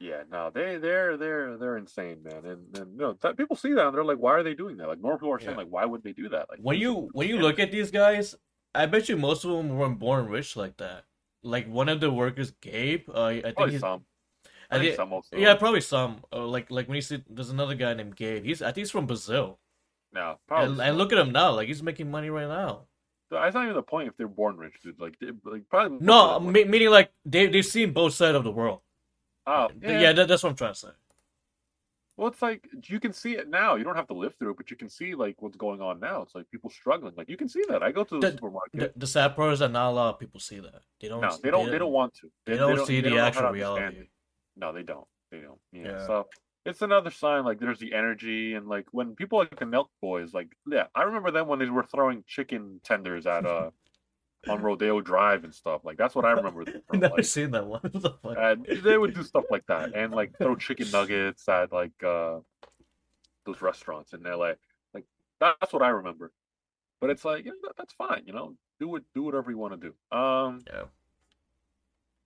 Yeah, 0.00 0.22
no, 0.30 0.50
they 0.54 0.76
they're 0.76 1.16
they're 1.16 1.56
they're 1.56 1.76
insane, 1.76 2.22
man. 2.22 2.44
And 2.44 2.76
and 2.78 2.92
you 2.92 2.98
know, 2.98 3.12
that, 3.20 3.36
people 3.36 3.56
see 3.56 3.72
that 3.72 3.86
and 3.88 3.96
they're 3.96 4.04
like, 4.04 4.18
why 4.18 4.32
are 4.32 4.42
they 4.44 4.54
doing 4.54 4.76
that? 4.76 4.86
Like 4.88 5.00
normal 5.00 5.18
people 5.18 5.32
are 5.32 5.40
saying, 5.40 5.50
Yeah. 5.52 5.56
like, 5.56 5.68
why 5.68 5.84
would 5.84 6.04
they 6.04 6.12
do 6.12 6.28
that? 6.28 6.48
Like 6.48 6.60
When 6.62 6.78
you 6.78 7.08
when 7.12 7.28
you 7.28 7.38
look 7.38 7.58
at 7.58 7.72
these 7.72 7.90
guys, 7.90 8.36
I 8.74 8.86
bet 8.86 9.08
you 9.08 9.16
most 9.16 9.44
of 9.44 9.50
them 9.50 9.76
weren't 9.76 9.98
born 9.98 10.28
rich 10.28 10.54
like 10.56 10.76
that. 10.76 11.04
Like 11.42 11.68
one 11.68 11.88
of 11.88 11.98
the 12.00 12.10
workers, 12.12 12.52
Gabe. 12.60 13.08
Uh, 13.12 13.24
I 13.24 13.40
think 13.42 13.56
probably 13.56 13.72
he's, 13.72 13.80
some. 13.80 14.04
I 14.70 14.76
I 14.76 14.78
think 14.78 14.86
think- 14.90 14.96
some 14.96 15.12
also. 15.12 15.36
yeah, 15.36 15.54
probably 15.56 15.80
some. 15.80 16.22
Uh, 16.32 16.46
like 16.46 16.70
like 16.70 16.86
when 16.86 16.94
you 16.96 17.02
see, 17.02 17.24
there's 17.28 17.50
another 17.50 17.74
guy 17.74 17.92
named 17.94 18.14
Gabe. 18.14 18.44
He's 18.44 18.62
I 18.62 18.66
think 18.66 18.78
he's 18.78 18.90
from 18.92 19.06
Brazil, 19.06 19.58
No, 20.12 20.38
probably. 20.46 20.72
and, 20.74 20.80
and 20.80 20.96
look 20.98 21.10
at 21.12 21.18
him 21.18 21.32
now. 21.32 21.50
Like 21.52 21.66
he's 21.66 21.82
making 21.82 22.08
money 22.10 22.30
right 22.30 22.46
now. 22.48 22.82
That's 23.30 23.54
not 23.54 23.64
even 23.64 23.74
the 23.74 23.82
point 23.82 24.08
if 24.08 24.16
they're 24.16 24.26
born 24.28 24.56
rich, 24.56 24.74
dude. 24.82 24.98
Like, 24.98 25.18
they, 25.18 25.28
like 25.44 25.68
probably. 25.68 25.98
No, 26.00 26.38
me- 26.40 26.64
meaning 26.64 26.90
like 26.90 27.10
they 27.24 27.46
they've 27.48 27.66
seen 27.66 27.92
both 27.92 28.14
sides 28.14 28.36
of 28.36 28.44
the 28.44 28.52
world. 28.52 28.80
Oh, 29.48 29.68
Yeah, 29.82 30.00
yeah. 30.00 30.12
that, 30.12 30.28
that's 30.28 30.42
what 30.42 30.50
I'm 30.50 30.56
trying 30.56 30.74
to 30.74 30.78
say. 30.78 30.88
Well, 32.18 32.28
it's 32.28 32.42
like 32.42 32.68
you 32.88 32.98
can 32.98 33.12
see 33.12 33.36
it 33.36 33.48
now. 33.48 33.76
You 33.76 33.84
don't 33.84 33.94
have 33.94 34.08
to 34.08 34.12
live 34.14 34.34
through 34.36 34.50
it, 34.50 34.56
but 34.56 34.70
you 34.72 34.76
can 34.76 34.88
see 34.88 35.14
like 35.14 35.36
what's 35.40 35.56
going 35.56 35.80
on 35.80 36.00
now. 36.00 36.22
It's 36.22 36.34
like 36.34 36.50
people 36.50 36.68
struggling. 36.68 37.14
Like 37.16 37.28
you 37.28 37.36
can 37.36 37.48
see 37.48 37.62
that. 37.68 37.80
I 37.80 37.92
go 37.92 38.02
to 38.02 38.16
the, 38.18 38.26
The- 38.26 38.32
supermarket. 38.32 38.80
The, 38.80 38.92
the 38.96 39.06
sad 39.06 39.36
part 39.36 39.52
is 39.52 39.60
that 39.60 39.70
not 39.70 39.90
a 39.90 39.92
lot 39.92 40.14
of 40.14 40.18
people 40.20 40.40
see 40.40 40.58
that. 40.58 40.82
They 41.00 41.06
don't. 41.08 41.20
no, 41.20 41.36
they 41.40 41.50
don't. 41.52 41.70
They, 41.70 41.78
don't 41.78 41.92
want 41.92 42.14
to. 42.14 42.30
They, 42.44 42.56
don't, 42.56 42.84
see 42.86 42.96
they 43.00 43.08
the 43.08 43.10
don't 43.10 43.16
know 43.16 43.22
how 43.22 43.28
actual 43.28 43.42
to 43.42 43.46
understand 43.48 43.78
reality. 43.78 43.98
it. 44.00 44.08
No, 44.56 44.72
they 44.72 44.82
don't. 44.82 45.06
They 45.30 45.38
don't. 45.38 45.58
Yeah. 45.72 45.82
Yeah. 45.98 46.06
So 46.06 46.26
it's 46.66 46.82
another 46.82 47.12
sign. 47.12 47.44
Like 47.44 47.60
there's 47.60 47.78
the 47.78 47.94
energy 47.94 48.54
and 48.54 48.66
like 48.66 48.86
when 48.90 49.14
people 49.14 49.38
like 49.38 49.56
the 49.56 49.64
Nelk 49.64 49.86
Boys, 50.02 50.34
like 50.34 50.48
yeah, 50.68 50.86
I 50.96 51.02
remember 51.04 51.30
them 51.30 51.46
when 51.46 51.60
they 51.60 51.66
were 51.66 51.84
throwing 51.84 52.24
chicken 52.26 52.80
tenders 52.82 53.26
at 53.28 53.46
uh 53.46 53.70
on 54.46 54.62
Rodeo 54.62 55.00
Drive 55.00 55.44
and 55.44 55.54
stuff. 55.54 55.84
Like 55.84 55.96
that's 55.96 56.14
what 56.14 56.24
I 56.24 56.30
remember. 56.30 56.62
I've 56.66 56.84
from, 56.88 57.00
never 57.00 57.16
like, 57.16 57.24
seen 57.24 57.50
that 57.52 57.66
one. 57.66 57.80
And 58.36 58.66
they 58.84 58.96
would 58.96 59.14
do 59.14 59.22
stuff 59.24 59.44
like 59.50 59.66
that 59.66 59.94
and 59.94 60.12
like 60.12 60.36
throw 60.38 60.54
chicken 60.54 60.90
nuggets 60.90 61.48
at 61.48 61.72
like 61.72 62.02
uh 62.04 62.38
those 63.44 63.60
restaurants 63.60 64.12
in 64.12 64.22
LA. 64.22 64.52
Like 64.94 65.04
that's 65.40 65.72
what 65.72 65.82
I 65.82 65.88
remember. 65.88 66.32
But 67.00 67.10
it's 67.10 67.24
like, 67.24 67.44
you 67.44 67.52
know, 67.52 67.58
that, 67.64 67.76
that's 67.76 67.94
fine, 67.94 68.22
you 68.26 68.32
know. 68.32 68.54
Do 68.80 68.94
it 68.96 69.04
do 69.14 69.22
whatever 69.22 69.50
you 69.50 69.58
want 69.58 69.80
to 69.80 69.88
do. 69.88 70.16
Um 70.16 70.60
Yeah. 70.72 70.84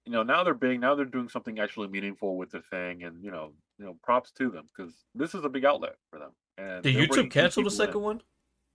you 0.05 0.13
know, 0.13 0.23
now 0.23 0.45
they're 0.45 0.55
big, 0.55 0.81
now 0.81 0.95
they're 0.95 1.05
doing 1.07 1.29
something 1.29 1.59
actually 1.59 1.89
meaningful 1.89 2.37
with 2.37 2.51
the 2.51 2.61
thing 2.61 3.05
and 3.05 3.25
you 3.25 3.31
know, 3.31 3.53
you 3.79 3.87
know, 3.87 3.97
props 4.03 4.33
to 4.33 4.51
them 4.51 4.69
because 4.77 4.93
this 5.15 5.35
is 5.35 5.45
a 5.45 5.49
big 5.49 5.65
outlet 5.65 5.97
for 6.11 6.19
them. 6.19 6.31
And 6.59 6.83
Did 6.83 6.95
YouTube 6.95 7.31
cancel 7.31 7.63
the 7.63 7.71
people 7.71 7.83
in. 7.85 7.89
second 7.89 8.01
one? 8.03 8.21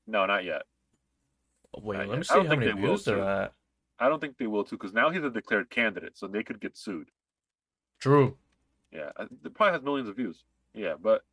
No, 0.08 0.26
not 0.26 0.44
yet. 0.44 0.64
Wait, 1.76 2.08
let 2.08 2.18
me 2.18 2.24
see 2.24 2.34
I 2.34 2.44
how 2.44 2.56
many 2.56 2.72
views 2.72 3.04
they're 3.04 3.22
at. 3.22 3.54
I 4.00 4.10
don't 4.10 4.20
think 4.20 4.38
they 4.38 4.48
will 4.48 4.64
too 4.64 4.78
because 4.78 4.94
now 4.94 5.10
he's 5.10 5.24
a 5.24 5.30
declared 5.30 5.70
candidate, 5.70 6.18
so 6.18 6.28
they 6.28 6.44
could 6.44 6.60
get 6.60 6.78
sued. 6.78 7.10
True. 8.00 8.38
Yeah, 8.92 9.12
it 9.20 9.54
probably 9.54 9.74
has 9.74 9.82
millions 9.82 10.08
of 10.08 10.16
views. 10.16 10.44
Yeah, 10.74 10.96
but 11.02 11.24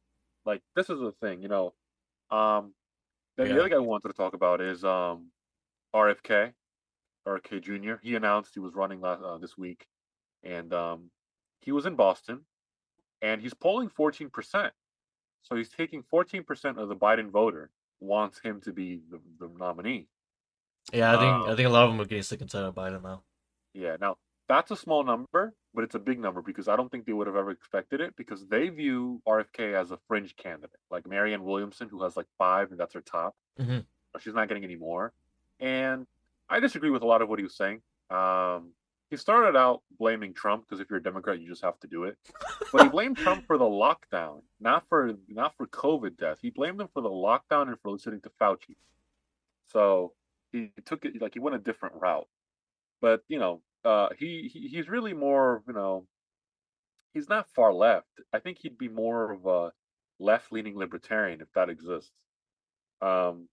like 0.45 0.63
this 0.75 0.91
is 0.91 0.99
the 0.99 1.13
thing, 1.13 1.43
you 1.43 1.49
know. 1.49 1.75
Um, 2.31 2.75
then 3.37 3.49
Yeah. 3.49 3.55
the 3.55 3.61
other 3.61 3.69
guy 3.69 3.79
we 3.79 3.87
wanted 3.87 4.09
to 4.09 4.15
talk 4.15 4.35
about 4.35 4.61
is 4.61 4.85
um, 4.85 5.31
RFK, 5.95 6.55
RFK 7.27 7.61
Jr. 7.61 7.95
He 8.03 8.15
announced 8.17 8.55
he 8.55 8.61
was 8.61 8.75
running 8.75 9.01
last 9.01 9.23
uh, 9.23 9.39
this 9.39 9.59
week, 9.59 9.87
and 10.43 10.73
um, 10.73 11.11
he 11.61 11.71
was 11.73 11.87
in 11.87 11.97
Boston, 11.97 12.47
and 13.23 13.41
he's 13.41 13.55
polling 13.55 13.89
fourteen 13.89 14.31
percent. 14.31 14.73
So 15.43 15.55
he's 15.55 15.69
taking 15.69 16.03
fourteen 16.03 16.45
percent 16.45 16.79
of 16.79 16.89
the 16.89 16.97
Biden 16.97 17.31
voter 17.31 17.71
wants 18.01 18.39
him 18.41 18.61
to 18.63 18.73
be 18.73 19.01
the, 19.11 19.21
the 19.39 19.49
nominee. 19.59 20.09
Yeah, 20.93 21.13
I 21.13 21.19
think 21.19 21.33
I 21.33 21.51
Um, 21.51 21.57
think 21.57 21.69
a 21.69 21.73
lot 21.73 21.85
of 21.85 21.91
them 21.91 22.01
are 22.01 22.05
getting 22.05 22.23
sick 22.23 22.41
and 22.41 22.51
tired 22.51 22.67
of 22.67 22.75
Biden 22.75 23.03
now. 23.03 23.23
Yeah, 23.73 23.97
now 24.01 24.19
that's 24.49 24.71
a 24.71 24.77
small 24.77 25.03
number, 25.03 25.55
but 25.73 25.85
it's 25.85 25.95
a 25.95 25.99
big 25.99 26.19
number 26.21 26.43
because 26.43 26.69
I 26.69 26.77
don't 26.77 26.91
think 26.91 27.07
they 27.07 27.13
would 27.13 27.27
have 27.27 27.37
ever 27.37 27.51
expected 27.51 28.01
it 28.01 28.15
because 28.17 28.47
they 28.47 28.69
view 28.69 29.23
RFK 29.27 29.75
as 29.75 29.91
a 29.91 29.99
fringe 30.07 30.37
candidate, 30.37 30.79
like 30.91 31.07
Marianne 31.07 31.45
Williamson, 31.45 31.89
who 31.89 32.03
has 32.03 32.17
like 32.17 32.27
five, 32.39 32.71
and 32.71 32.79
that's 32.79 32.95
her 32.95 33.01
top. 33.01 33.35
Mhm. 33.59 33.87
She's 34.21 34.35
not 34.35 34.47
getting 34.49 34.63
any 34.65 34.77
more. 34.77 35.13
And 35.61 36.07
I 36.49 36.61
disagree 36.61 36.91
with 36.91 37.03
a 37.03 37.07
lot 37.07 37.23
of 37.23 37.29
what 37.29 37.39
he 37.39 37.43
was 37.43 37.57
saying. 37.57 37.83
Um, 38.11 38.75
he 39.11 39.17
started 39.17 39.57
out 39.57 39.83
blaming 39.99 40.35
Trump 40.35 40.65
because 40.67 40.81
if 40.81 40.91
you're 40.91 40.99
a 40.99 41.03
Democrat, 41.03 41.41
you 41.41 41.49
just 41.49 41.63
have 41.63 41.79
to 41.81 41.87
do 41.87 42.05
it. 42.05 42.19
But 42.73 42.83
he 42.85 42.89
blamed 42.91 43.17
Trump 43.17 43.47
for 43.47 43.57
the 43.57 43.65
lockdown, 43.65 44.43
not 44.61 44.87
for 44.89 45.15
not 45.29 45.57
for 45.57 45.67
COVID 45.67 46.17
death. 46.17 46.39
He 46.43 46.51
blamed 46.51 46.81
him 46.81 46.89
for 46.89 47.01
the 47.01 47.09
lockdown 47.11 47.69
and 47.69 47.81
for 47.81 47.91
listening 47.91 48.21
to 48.23 48.31
Fauci. 48.31 48.77
So 49.69 50.13
he 50.77 50.83
took 50.85 51.05
it 51.05 51.21
like 51.21 51.35
he 51.35 51.41
went 51.41 51.57
a 51.57 51.61
different 51.61 51.97
route. 51.97 52.29
But 53.01 53.25
you 53.29 53.39
know, 53.41 53.63
uh, 53.85 54.11
he, 54.19 54.49
he 54.53 54.69
he's 54.69 54.89
really 54.89 55.15
more, 55.15 55.65
you 55.69 55.75
know, 55.75 56.09
he's 57.13 57.29
not 57.29 57.49
far 57.55 57.73
left. 57.73 58.21
I 58.33 58.41
think 58.41 58.59
he'd 58.59 58.79
be 58.79 58.89
more 58.89 59.33
of 59.33 59.47
a 59.47 59.73
left-leaning 60.19 60.77
libertarian 60.77 61.41
if 61.41 61.51
that 61.53 61.71
exists. 61.71 62.13
Um, 63.03 63.49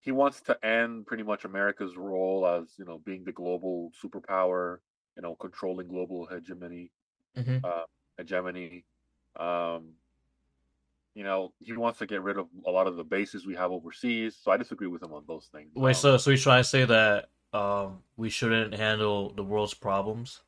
he 0.00 0.12
wants 0.12 0.40
to 0.42 0.64
end 0.64 1.06
pretty 1.06 1.22
much 1.22 1.44
America's 1.44 1.96
role 1.96 2.46
as 2.46 2.74
you 2.78 2.84
know 2.84 2.98
being 2.98 3.24
the 3.24 3.32
global 3.32 3.90
superpower, 4.02 4.78
you 5.16 5.22
know, 5.22 5.34
controlling 5.36 5.88
global 5.88 6.26
hegemony, 6.26 6.92
Mhm. 7.34 7.64
uh, 7.64 7.84
hegemony. 8.18 8.86
Um, 9.36 9.96
you 11.14 11.24
know, 11.24 11.52
he 11.58 11.72
wants 11.72 11.98
to 11.98 12.06
get 12.06 12.22
rid 12.22 12.38
of 12.38 12.48
a 12.66 12.70
lot 12.70 12.86
of 12.86 12.96
the 12.96 13.04
bases 13.04 13.46
we 13.46 13.54
have 13.56 13.72
overseas. 13.72 14.36
So 14.40 14.50
I 14.50 14.56
disagree 14.56 14.86
with 14.86 15.02
him 15.02 15.12
on 15.12 15.24
those 15.26 15.48
things. 15.52 15.70
Wait, 15.74 15.90
Um, 15.90 15.94
so 15.94 16.16
so 16.16 16.30
he's 16.30 16.42
trying 16.42 16.62
to 16.62 16.68
say 16.68 16.84
that 16.84 17.30
um 17.52 18.04
we 18.16 18.30
shouldn't 18.30 18.74
handle 18.74 19.32
the 19.34 19.42
world's 19.44 19.74
problems? 19.74 20.42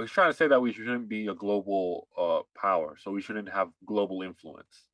he's 0.00 0.10
trying 0.10 0.30
to 0.30 0.36
say 0.36 0.48
that 0.48 0.60
we 0.60 0.72
shouldn't 0.72 1.08
be 1.08 1.26
a 1.26 1.34
global 1.34 2.08
uh, 2.16 2.42
power, 2.60 2.96
so 2.98 3.10
we 3.10 3.20
shouldn't 3.20 3.48
have 3.48 3.70
global 3.84 4.22
influence. 4.22 4.86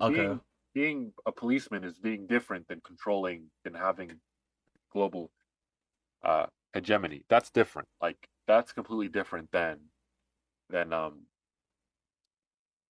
Okay. 0.00 0.14
being, 0.14 0.40
being 0.74 1.12
a 1.26 1.32
policeman 1.32 1.84
is 1.84 1.98
being 1.98 2.26
different 2.26 2.68
than 2.68 2.80
controlling 2.82 3.50
and 3.64 3.76
having 3.76 4.20
global 4.92 5.30
uh, 6.24 6.46
hegemony. 6.74 7.24
That's 7.28 7.50
different. 7.50 7.88
Like 8.00 8.28
that's 8.46 8.72
completely 8.72 9.08
different 9.08 9.50
than 9.52 9.80
than 10.70 10.92
um 10.92 11.26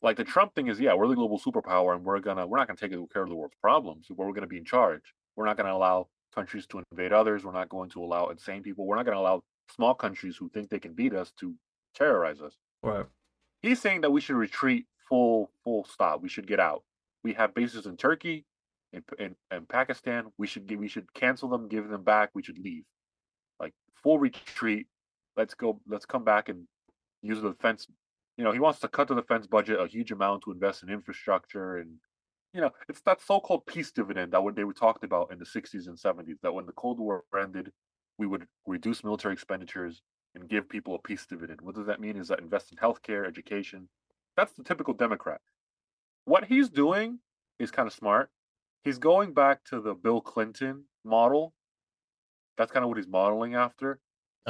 like 0.02 0.16
the 0.16 0.24
Trump 0.24 0.54
thing 0.54 0.68
is 0.68 0.80
yeah, 0.80 0.94
we're 0.94 1.08
the 1.08 1.14
global 1.14 1.38
superpower 1.38 1.94
and 1.94 2.04
we're 2.04 2.20
gonna 2.20 2.46
we're 2.46 2.58
not 2.58 2.66
gonna 2.66 2.78
take 2.78 2.92
care 3.12 3.22
of 3.22 3.28
the 3.28 3.34
world's 3.34 3.56
problems, 3.60 4.06
but 4.08 4.18
we're 4.18 4.32
gonna 4.32 4.46
be 4.46 4.58
in 4.58 4.64
charge. 4.64 5.14
We're 5.36 5.46
not 5.46 5.56
gonna 5.56 5.74
allow 5.74 6.08
countries 6.34 6.66
to 6.68 6.82
invade 6.90 7.12
others. 7.12 7.44
We're 7.44 7.52
not 7.52 7.68
going 7.68 7.90
to 7.90 8.02
allow 8.02 8.28
insane 8.28 8.62
people. 8.62 8.86
We're 8.86 8.96
not 8.96 9.04
gonna 9.04 9.18
allow 9.18 9.42
small 9.74 9.94
countries 9.94 10.36
who 10.36 10.48
think 10.50 10.70
they 10.70 10.78
can 10.78 10.94
beat 10.94 11.14
us 11.14 11.32
to 11.40 11.54
terrorize 11.94 12.40
us. 12.40 12.54
Right. 12.82 13.06
He's 13.62 13.80
saying 13.80 14.00
that 14.02 14.10
we 14.10 14.20
should 14.20 14.36
retreat 14.36 14.86
full 15.08 15.50
full 15.64 15.84
stop. 15.84 16.22
We 16.22 16.28
should 16.28 16.46
get 16.46 16.60
out. 16.60 16.82
We 17.22 17.34
have 17.34 17.54
bases 17.54 17.86
in 17.86 17.96
Turkey, 17.96 18.46
in 18.92 19.02
in, 19.18 19.36
in 19.50 19.66
Pakistan. 19.66 20.32
We 20.38 20.46
should 20.46 20.66
give, 20.66 20.78
we 20.78 20.88
should 20.88 21.12
cancel 21.12 21.48
them, 21.48 21.68
give 21.68 21.88
them 21.88 22.04
back. 22.04 22.30
We 22.34 22.42
should 22.42 22.58
leave, 22.58 22.84
like 23.58 23.74
full 24.02 24.18
retreat. 24.18 24.86
Let's 25.36 25.54
go. 25.54 25.80
Let's 25.86 26.06
come 26.06 26.24
back 26.24 26.48
and 26.48 26.66
use 27.22 27.42
the 27.42 27.50
defense. 27.50 27.86
You 28.40 28.44
know, 28.46 28.52
he 28.52 28.58
wants 28.58 28.80
to 28.80 28.88
cut 28.88 29.08
the 29.08 29.14
defense 29.14 29.46
budget 29.46 29.78
a 29.80 29.86
huge 29.86 30.12
amount 30.12 30.44
to 30.44 30.52
invest 30.52 30.82
in 30.82 30.88
infrastructure 30.90 31.76
and. 31.78 31.98
You 32.54 32.60
know, 32.60 32.72
it's 32.88 33.00
that 33.02 33.20
so-called 33.20 33.66
peace 33.66 33.92
dividend 33.92 34.32
that 34.32 34.42
they 34.56 34.64
were 34.64 34.74
talked 34.74 35.04
about 35.04 35.32
in 35.32 35.38
the 35.38 35.46
60s 35.46 35.88
and 35.88 35.98
70s. 35.98 36.40
That 36.42 36.52
when 36.52 36.66
the 36.66 36.72
Cold 36.72 37.00
War 37.00 37.24
ended, 37.40 37.72
we 38.18 38.26
would 38.26 38.48
reduce 38.66 39.04
military 39.04 39.34
expenditures 39.34 40.02
and 40.34 40.48
give 40.48 40.68
people 40.68 40.96
a 40.96 41.00
peace 41.00 41.26
dividend. 41.26 41.62
What 41.62 41.76
does 41.76 41.86
that 41.86 42.00
mean? 42.00 42.16
Is 42.16 42.28
that 42.28 42.40
invest 42.40 42.72
in 42.72 42.78
healthcare, 42.78 43.26
education. 43.26 43.88
That's 44.36 44.52
the 44.52 44.64
typical 44.64 44.94
Democrat. 44.94 45.40
What 46.24 46.46
he's 46.46 46.70
doing 46.70 47.20
is 47.58 47.70
kind 47.70 47.86
of 47.88 47.92
smart. 47.94 48.30
He's 48.84 48.98
going 48.98 49.34
back 49.34 49.64
to 49.66 49.80
the 49.80 49.94
Bill 49.94 50.20
Clinton 50.20 50.86
model. 51.04 51.54
That's 52.56 52.72
kind 52.72 52.84
of 52.84 52.88
what 52.88 52.98
he's 52.98 53.08
modeling 53.08 53.54
after. 53.54 54.00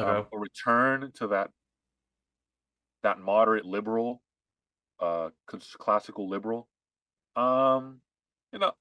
Um, 0.02 0.26
Okay. 0.26 0.28
a 0.32 0.38
return 0.38 1.12
to 1.16 1.26
that 1.28 1.50
that 3.02 3.18
moderate 3.18 3.64
liberal, 3.64 4.22
uh, 5.00 5.30
classical 5.78 6.28
liberal. 6.28 6.68
Um, 7.36 8.00
you 8.52 8.58
know, 8.58 8.72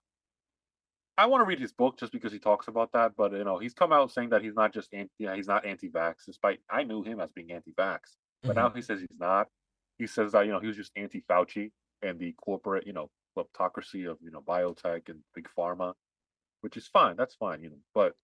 I 1.18 1.26
want 1.26 1.42
to 1.42 1.46
read 1.46 1.60
his 1.60 1.74
book 1.74 2.00
just 2.00 2.12
because 2.12 2.32
he 2.32 2.40
talks 2.40 2.68
about 2.68 2.94
that. 2.94 3.16
But 3.18 3.34
you 3.34 3.44
know, 3.44 3.58
he's 3.58 3.74
come 3.74 3.92
out 3.92 4.12
saying 4.12 4.30
that 4.30 4.42
he's 4.42 4.56
not 4.56 4.74
just 4.74 4.94
anti, 4.94 5.12
yeah, 5.20 5.36
he's 5.36 5.48
not 5.48 5.66
anti-vax. 5.66 6.26
Despite 6.26 6.60
I 6.70 6.84
knew 6.84 7.04
him 7.04 7.20
as 7.20 7.32
being 7.32 7.52
anti-vax, 7.52 8.00
but 8.44 8.56
now 8.56 8.70
he 8.70 8.82
says 8.82 9.02
he's 9.02 9.20
not. 9.20 9.48
He 9.98 10.08
says 10.08 10.32
that 10.32 10.46
you 10.46 10.52
know 10.52 10.60
he 10.60 10.68
was 10.68 10.78
just 10.78 10.94
anti-Fauci 10.96 11.72
and 12.02 12.18
the 12.18 12.34
corporate 12.34 12.88
you 12.88 12.94
know 12.94 13.10
kleptocracy 13.38 14.10
of 14.10 14.18
you 14.22 14.32
know 14.32 14.42
biotech 14.42 15.10
and 15.10 15.20
big 15.36 15.48
pharma, 15.58 15.94
which 16.62 16.78
is 16.78 16.88
fine. 16.88 17.16
That's 17.18 17.36
fine, 17.36 17.62
you 17.64 17.70
know. 17.70 17.80
But 17.94 18.16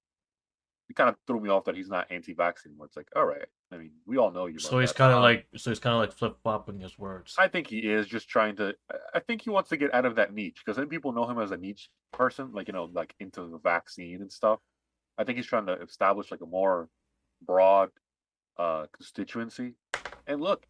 it 0.89 0.95
kind 0.95 1.09
of 1.09 1.15
threw 1.25 1.39
me 1.39 1.49
off 1.49 1.65
that 1.65 1.75
he's 1.75 1.89
not 1.89 2.07
anti-vax 2.11 2.65
anymore. 2.65 2.86
It's 2.86 2.95
like, 2.95 3.07
all 3.15 3.25
right. 3.25 3.45
I 3.71 3.77
mean, 3.77 3.91
we 4.05 4.17
all 4.17 4.31
know 4.31 4.45
you. 4.45 4.59
So 4.59 4.79
he's 4.79 4.93
kind 4.93 5.11
of 5.11 5.21
like 5.21 5.47
so 5.57 5.71
he's 5.71 5.79
kind 5.79 5.95
of 5.95 5.99
like 5.99 6.13
flip 6.13 6.38
flopping 6.43 6.79
his 6.79 6.97
words. 6.99 7.36
I 7.38 7.47
think 7.47 7.67
he 7.67 7.79
is 7.79 8.07
just 8.07 8.29
trying 8.29 8.55
to. 8.57 8.75
I- 9.13 9.19
think 9.19 9.41
he 9.41 9.49
wants 9.49 9.69
to 9.69 9.77
get 9.77 9.91
out 9.93 10.05
of 10.05 10.15
that 10.17 10.33
niche 10.33 10.61
because 10.63 10.77
then 10.77 10.88
people 10.88 11.11
know 11.11 11.27
him 11.27 11.39
as 11.39 11.49
a 11.49 11.57
niche 11.57 11.89
person, 12.13 12.51
like 12.53 12.67
you 12.67 12.73
know, 12.73 12.89
like 12.93 13.15
into 13.19 13.41
the 13.49 13.57
vaccine 13.57 14.21
and 14.21 14.31
stuff. 14.31 14.59
I 15.17 15.23
think 15.23 15.38
he's 15.38 15.47
trying 15.47 15.65
to 15.65 15.81
establish 15.81 16.29
like 16.29 16.41
a 16.41 16.45
more 16.45 16.89
broad 17.41 17.89
uh 18.57 18.86
constituency. 18.93 19.73
And 20.27 20.41
look, 20.41 20.67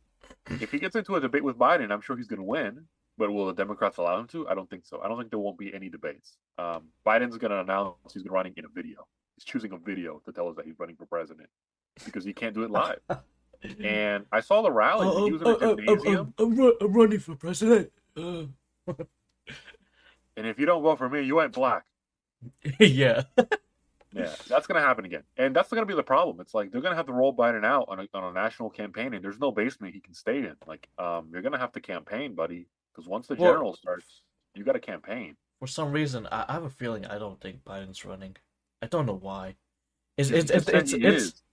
if 0.61 0.71
he 0.71 0.79
gets 0.79 0.95
into 0.95 1.15
a 1.15 1.19
debate 1.19 1.43
with 1.43 1.57
Biden, 1.57 1.91
I'm 1.91 2.01
sure 2.01 2.15
he's 2.15 2.27
going 2.27 2.39
to 2.39 2.45
win. 2.45 2.85
But 3.17 3.31
will 3.31 3.45
the 3.45 3.53
Democrats 3.53 3.97
allow 3.97 4.19
him 4.19 4.27
to? 4.27 4.47
I 4.47 4.55
don't 4.55 4.69
think 4.69 4.85
so. 4.85 5.01
I 5.01 5.07
don't 5.07 5.17
think 5.17 5.29
there 5.29 5.39
won't 5.39 5.57
be 5.57 5.73
any 5.73 5.89
debates. 5.89 6.37
Um, 6.57 6.89
Biden's 7.05 7.37
going 7.37 7.51
to 7.51 7.59
announce 7.59 7.95
he's 8.13 8.25
running 8.25 8.53
in 8.57 8.65
a 8.65 8.69
video. 8.69 9.07
He's 9.35 9.43
choosing 9.43 9.71
a 9.71 9.77
video 9.77 10.21
to 10.25 10.31
tell 10.31 10.47
us 10.47 10.55
that 10.55 10.65
he's 10.65 10.79
running 10.79 10.95
for 10.95 11.05
president 11.05 11.49
because 12.03 12.23
he 12.23 12.33
can't 12.33 12.53
do 12.53 12.63
it 12.63 12.71
live. 12.71 12.99
And 13.83 14.25
I 14.31 14.41
saw 14.41 14.61
the 14.61 14.71
rally. 14.71 15.07
Oh, 15.09 15.25
he 15.25 15.31
was 15.31 15.41
in 15.41 15.47
a 15.47 15.75
gymnasium. 15.75 16.33
I'm, 16.37 16.93
running 16.93 17.17
for 17.17 17.35
president. 17.35 17.91
Uh, 18.15 18.43
And 20.37 20.45
if 20.45 20.59
you 20.59 20.65
don't 20.65 20.83
vote 20.83 20.97
for 20.97 21.09
me, 21.09 21.21
you 21.21 21.41
ain't 21.41 21.53
black. 21.53 21.83
yeah. 22.79 23.23
Yeah, 24.11 24.33
that's 24.47 24.65
gonna 24.65 24.81
happen 24.81 25.03
again, 25.03 25.23
and 25.35 25.53
that's 25.53 25.69
gonna 25.69 25.85
be 25.85 25.93
the 25.93 26.03
problem. 26.03 26.39
It's 26.39 26.53
like 26.53 26.71
they're 26.71 26.81
gonna 26.81 26.95
have 26.95 27.07
to 27.07 27.13
roll 27.13 27.35
Biden 27.35 27.65
out 27.65 27.85
on 27.89 27.99
a 27.99 28.07
on 28.13 28.23
a 28.23 28.31
national 28.31 28.69
campaign, 28.69 29.13
and 29.13 29.23
there's 29.23 29.39
no 29.39 29.51
basement 29.51 29.93
he 29.93 29.99
can 29.99 30.13
stay 30.13 30.37
in. 30.37 30.55
Like, 30.65 30.87
um, 30.97 31.27
you're 31.31 31.41
gonna 31.41 31.57
have 31.57 31.73
to 31.73 31.81
campaign, 31.81 32.33
buddy, 32.33 32.67
because 32.93 33.09
once 33.09 33.27
the 33.27 33.35
Well- 33.35 33.51
general 33.51 33.75
starts, 33.75 34.21
you 34.53 34.63
got 34.63 34.73
to 34.73 34.79
campaign. 34.79 35.35
For 35.59 35.67
some 35.67 35.91
reason, 35.91 36.27
I, 36.31 36.45
I 36.47 36.53
have 36.53 36.63
a 36.63 36.69
feeling 36.69 37.05
I 37.05 37.17
don't 37.17 37.41
think 37.41 37.63
Biden's 37.65 38.05
running. 38.05 38.37
I 38.81 38.87
don't 38.87 39.05
know 39.05 39.17
why. 39.17 39.55
It's 40.17 40.29
it's 40.29 40.51
just 40.51 40.69
it's 40.69 40.93
it's, 40.93 41.03
it's 41.03 41.43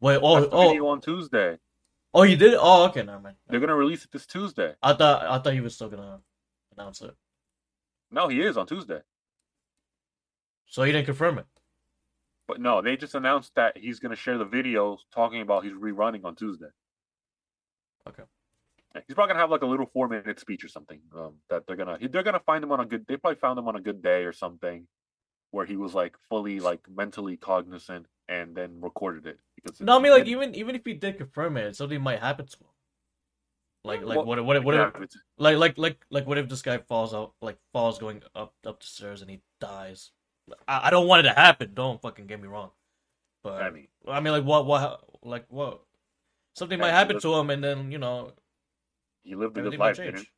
wait 0.00 0.18
oh 0.22 0.48
oh 0.50 0.86
on 0.88 1.00
Tuesday. 1.00 1.58
oh 2.14 2.22
you 2.22 2.36
did 2.36 2.54
oh 2.58 2.84
okay 2.86 3.02
never 3.02 3.20
mind. 3.20 3.36
They're 3.48 3.60
gonna 3.60 3.74
release 3.76 4.04
it 4.04 4.10
this 4.10 4.26
Tuesday. 4.26 4.74
I 4.82 4.94
thought 4.94 5.22
I 5.24 5.38
thought 5.38 5.52
he 5.52 5.60
was 5.60 5.74
still 5.74 5.88
gonna 5.88 6.20
announce 6.76 7.02
it, 7.02 7.14
No, 8.10 8.28
he 8.28 8.40
is 8.40 8.56
on 8.56 8.66
Tuesday. 8.66 9.00
so 10.66 10.82
he 10.82 10.92
didn't 10.92 11.06
confirm 11.06 11.38
it. 11.38 11.46
But 12.48 12.60
no, 12.60 12.82
they 12.82 12.96
just 12.96 13.14
announced 13.14 13.54
that 13.54 13.76
he's 13.76 14.00
gonna 14.00 14.16
share 14.16 14.38
the 14.38 14.46
videos 14.46 14.98
talking 15.14 15.40
about 15.42 15.64
he's 15.64 15.74
rerunning 15.74 16.24
on 16.24 16.34
Tuesday. 16.34 16.70
Okay. 18.08 18.24
He's 19.06 19.14
probably 19.14 19.30
gonna 19.34 19.40
have 19.40 19.50
like 19.50 19.62
a 19.62 19.66
little 19.66 19.86
four 19.86 20.08
minute 20.08 20.40
speech 20.40 20.64
or 20.64 20.68
something. 20.68 21.00
Um, 21.14 21.34
that 21.48 21.66
they're 21.66 21.76
gonna 21.76 21.98
they're 22.10 22.24
gonna 22.24 22.40
find 22.40 22.64
him 22.64 22.72
on 22.72 22.80
a 22.80 22.86
good. 22.86 23.06
They 23.06 23.16
probably 23.16 23.38
found 23.38 23.58
him 23.58 23.68
on 23.68 23.76
a 23.76 23.80
good 23.80 24.02
day 24.02 24.24
or 24.24 24.32
something, 24.32 24.88
where 25.50 25.66
he 25.66 25.76
was 25.76 25.94
like 25.94 26.16
fully 26.28 26.60
like 26.60 26.80
mentally 26.88 27.36
cognizant 27.36 28.06
and 28.28 28.54
then 28.54 28.80
recorded 28.80 29.26
it 29.26 29.38
because 29.56 29.80
No, 29.80 29.98
I 29.98 30.02
mean 30.02 30.12
like 30.12 30.26
even 30.26 30.54
even 30.54 30.74
if 30.76 30.82
he 30.84 30.94
did 30.94 31.18
confirm 31.18 31.56
it, 31.56 31.76
something 31.76 32.00
might 32.00 32.20
happen 32.20 32.46
to 32.46 32.56
him. 32.58 32.66
Like 33.84 34.02
like 34.02 34.16
Well, 34.18 34.26
what 34.26 34.38
if- 34.38 34.44
what 34.44 34.64
what 34.64 34.74
if 34.74 34.94
like 35.38 35.56
like 35.56 35.78
like 35.78 36.04
like 36.10 36.26
what 36.26 36.38
if 36.38 36.48
this 36.48 36.62
guy 36.62 36.78
falls 36.78 37.14
out 37.14 37.32
like 37.40 37.58
falls 37.72 37.98
going 37.98 38.22
up 38.34 38.54
up 38.64 38.80
the 38.80 38.86
stairs 38.86 39.22
and 39.22 39.30
he 39.30 39.40
dies? 39.60 40.10
I, 40.68 40.88
I 40.88 40.90
don't 40.90 41.06
want 41.06 41.24
it 41.26 41.30
to 41.30 41.34
happen. 41.38 41.72
Don't 41.74 42.00
fucking 42.02 42.26
get 42.26 42.40
me 42.40 42.48
wrong. 42.48 42.70
But 43.42 43.62
I 43.62 43.70
mean, 43.70 43.88
I 44.06 44.20
mean 44.20 44.32
like 44.34 44.44
what 44.44 44.66
what 44.66 45.02
like 45.24 45.46
what 45.48 45.80
something 46.54 46.78
might 46.78 46.90
happen 46.90 47.14
lived- 47.16 47.22
to 47.22 47.34
him 47.34 47.50
and 47.50 47.64
then 47.64 47.90
you 47.90 47.98
know 47.98 48.32
he 49.24 49.34
lived 49.34 49.56
a 49.56 49.62
good 49.62 49.78
life. 49.78 49.96
Didn't 49.96 50.28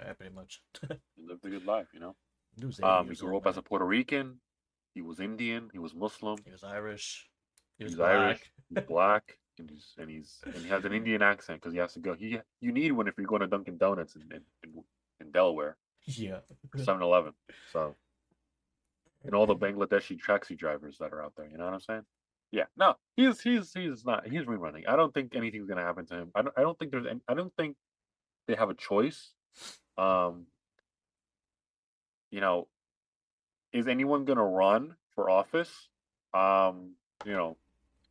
Yeah, 0.00 0.12
pretty 0.12 0.34
much. 0.34 0.62
he 1.16 1.22
lived 1.26 1.44
a 1.44 1.50
good 1.50 1.66
life, 1.66 1.88
you 1.92 2.00
know. 2.00 2.14
He 2.58 2.66
was 2.66 2.80
Um, 2.82 3.08
he 3.08 3.16
grew 3.16 3.34
old, 3.34 3.42
up 3.42 3.50
as 3.50 3.56
a. 3.56 3.62
Puerto 3.62 3.84
Rican. 3.84 4.40
He 4.94 5.02
was 5.02 5.20
Indian. 5.20 5.70
He 5.72 5.78
was 5.78 5.94
Muslim. 5.94 6.38
He 6.44 6.52
was 6.52 6.62
Irish. 6.62 7.28
He 7.78 7.84
was 7.84 7.92
He's 7.92 7.98
black. 7.98 8.16
Irish. 8.16 8.52
He's 8.68 8.84
black. 8.88 9.38
And 9.58 9.70
he's 9.70 9.94
and 9.98 10.10
he's 10.10 10.40
and 10.44 10.56
he 10.56 10.68
has 10.68 10.84
an 10.84 10.92
Indian 10.92 11.22
accent 11.22 11.60
because 11.60 11.72
he 11.72 11.78
has 11.78 11.92
to 11.94 12.00
go. 12.00 12.14
He 12.14 12.38
you 12.60 12.72
need 12.72 12.90
one 12.92 13.06
if 13.06 13.14
you're 13.16 13.26
going 13.26 13.40
to 13.40 13.46
Dunkin' 13.46 13.78
Donuts 13.78 14.16
in 14.16 14.22
in, 14.32 14.42
in, 15.20 15.30
Delaware. 15.30 15.76
Yeah. 16.06 16.40
7-Eleven. 16.76 17.32
So, 17.72 17.94
and 19.24 19.34
all 19.34 19.46
the 19.46 19.54
Bangladeshi 19.64 20.20
taxi 20.22 20.54
drivers 20.54 20.98
that 20.98 21.12
are 21.12 21.22
out 21.22 21.34
there, 21.36 21.48
you 21.48 21.56
know 21.56 21.64
what 21.64 21.74
I'm 21.74 21.80
saying? 21.80 22.02
Yeah, 22.50 22.64
no, 22.76 22.94
he's 23.16 23.40
he's 23.40 23.72
he's 23.72 24.04
not 24.04 24.28
he's 24.28 24.42
rerunning. 24.42 24.88
I 24.88 24.96
don't 24.96 25.12
think 25.14 25.34
anything's 25.34 25.68
gonna 25.68 25.82
happen 25.82 26.06
to 26.06 26.14
him. 26.14 26.30
I 26.34 26.42
don't 26.42 26.54
I 26.56 26.62
don't 26.62 26.78
think 26.78 26.92
there's 26.92 27.06
any, 27.06 27.20
I 27.28 27.34
don't 27.34 27.52
think 27.56 27.76
they 28.46 28.54
have 28.54 28.70
a 28.70 28.74
choice. 28.74 29.32
Um, 29.96 30.46
you 32.34 32.40
know, 32.40 32.66
is 33.72 33.86
anyone 33.86 34.24
gonna 34.24 34.44
run 34.44 34.96
for 35.14 35.30
office? 35.30 35.88
Um, 36.34 36.96
you 37.24 37.32
know, 37.32 37.56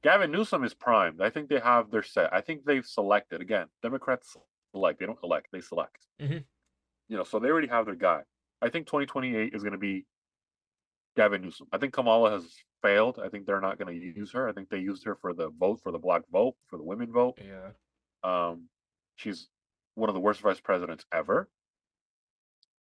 Gavin 0.02 0.32
Newsom 0.32 0.64
is 0.64 0.74
primed. 0.74 1.22
I 1.22 1.30
think 1.30 1.50
they 1.50 1.60
have 1.60 1.92
their 1.92 2.04
set. 2.04 2.34
I 2.34 2.40
think 2.40 2.64
they've 2.64 2.86
selected 2.86 3.42
again. 3.42 3.68
Democrats 3.82 4.38
select. 4.72 5.00
They 5.00 5.06
don't 5.06 5.20
elect. 5.24 5.48
They 5.52 5.60
select. 5.60 6.08
Mhm. 6.22 6.46
You 7.10 7.18
know, 7.18 7.26
so 7.26 7.38
they 7.38 7.50
already 7.50 7.68
have 7.68 7.86
their 7.86 7.96
guy. 7.96 8.24
I 8.62 8.70
think 8.70 8.88
2028 8.88 9.54
is 9.54 9.62
going 9.62 9.74
to 9.74 9.78
be 9.78 10.06
Gavin 11.18 11.42
Newsom. 11.42 11.68
I 11.74 11.78
think 11.78 11.94
Kamala 11.94 12.32
has 12.32 12.46
failed. 12.82 13.20
I 13.20 13.28
think 13.28 13.46
they're 13.46 13.60
not 13.60 13.78
going 13.78 13.94
to 13.94 14.06
use 14.20 14.32
her. 14.32 14.48
I 14.48 14.54
think 14.54 14.70
they 14.70 14.80
used 14.80 15.04
her 15.04 15.16
for 15.16 15.34
the 15.34 15.50
vote, 15.50 15.82
for 15.84 15.92
the 15.92 16.00
black 16.00 16.22
vote, 16.32 16.56
for 16.68 16.78
the 16.78 16.84
women 16.84 17.12
vote. 17.12 17.38
Yeah. 17.42 17.72
Um, 18.24 18.70
she's 19.16 19.50
one 19.96 20.10
of 20.10 20.16
the 20.16 20.22
worst 20.22 20.40
vice 20.40 20.62
presidents 20.62 21.06
ever. 21.12 21.50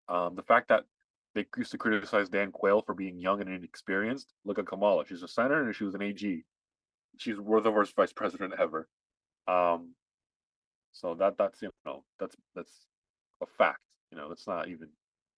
Um, 0.07 0.35
the 0.35 0.43
fact 0.43 0.69
that 0.69 0.85
they 1.35 1.45
used 1.57 1.71
to 1.71 1.77
criticize 1.77 2.29
Dan 2.29 2.51
Quayle 2.51 2.81
for 2.81 2.93
being 2.93 3.19
young 3.19 3.41
and 3.41 3.49
inexperienced. 3.49 4.33
Look 4.45 4.59
at 4.59 4.67
Kamala. 4.67 5.05
She's 5.07 5.23
a 5.23 5.27
senator 5.27 5.65
and 5.65 5.75
she 5.75 5.83
was 5.83 5.95
an 5.95 6.01
AG. 6.01 6.43
She's 7.17 7.35
the 7.37 7.41
worst 7.41 7.95
vice 7.95 8.13
president 8.13 8.53
ever. 8.59 8.87
Um, 9.47 9.93
so 10.91 11.15
that 11.15 11.37
that's 11.37 11.61
you 11.61 11.71
know 11.85 12.03
that's 12.19 12.35
that's 12.55 12.71
a 13.41 13.45
fact. 13.57 13.79
You 14.11 14.17
know, 14.17 14.27
let's 14.27 14.47
not 14.47 14.67
even 14.67 14.89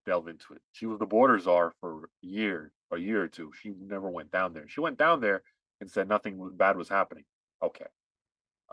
delve 0.05 0.27
into 0.27 0.53
it. 0.53 0.61
She 0.73 0.85
was 0.85 0.99
the 0.99 1.05
border 1.05 1.39
czar 1.39 1.73
for 1.79 2.09
a 2.23 2.27
year, 2.27 2.71
a 2.91 2.97
year 2.97 3.23
or 3.23 3.27
two. 3.27 3.51
She 3.61 3.73
never 3.79 4.09
went 4.09 4.31
down 4.31 4.53
there. 4.53 4.67
She 4.67 4.81
went 4.81 4.97
down 4.97 5.21
there 5.21 5.43
and 5.81 5.89
said 5.89 6.07
nothing 6.07 6.51
bad 6.55 6.77
was 6.77 6.89
happening. 6.89 7.23
Okay. 7.63 7.85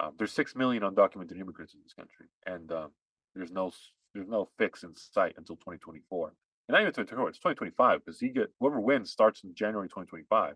Um, 0.01 0.12
there's 0.18 0.33
six 0.33 0.57
million 0.57 0.83
undocumented 0.83 1.39
immigrants 1.39 1.75
in 1.75 1.81
this 1.83 1.95
country, 1.95 2.27
and 2.47 2.70
um, 2.73 2.91
there's 3.35 3.53
no 3.53 3.73
there's 4.14 4.29
no 4.29 4.49
fix 4.59 4.83
in 4.83 4.95
sight 4.95 5.35
until 5.37 5.57
2024. 5.57 6.33
And 6.69 6.75
not 6.75 6.83
even 6.83 6.93
2024, 6.93 7.29
it's 7.29 7.39
2025 7.39 8.05
because 8.05 8.21
he 8.21 8.29
get 8.29 8.51
whoever 8.61 8.81
wins 8.81 9.11
starts 9.11 9.43
in 9.45 9.55
January 9.55 9.89
2025. 9.89 10.55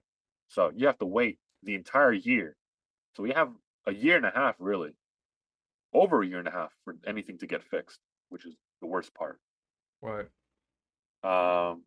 So 0.49 0.71
you 0.75 0.87
have 0.87 0.99
to 0.99 1.07
wait 1.07 1.39
the 1.63 1.75
entire 1.75 2.13
year. 2.13 2.57
So 3.17 3.23
we 3.23 3.33
have 3.33 3.51
a 3.87 3.95
year 3.95 4.17
and 4.17 4.27
a 4.27 4.33
half, 4.35 4.55
really, 4.59 4.93
over 5.93 6.23
a 6.23 6.27
year 6.27 6.39
and 6.39 6.49
a 6.49 6.53
half 6.53 6.73
for 6.85 6.97
anything 7.07 7.39
to 7.39 7.47
get 7.47 7.63
fixed, 7.63 7.99
which 8.29 8.45
is 8.45 8.55
the 8.81 8.87
worst 8.87 9.15
part. 9.15 9.41
Right. 10.03 10.27
Um, 11.25 11.83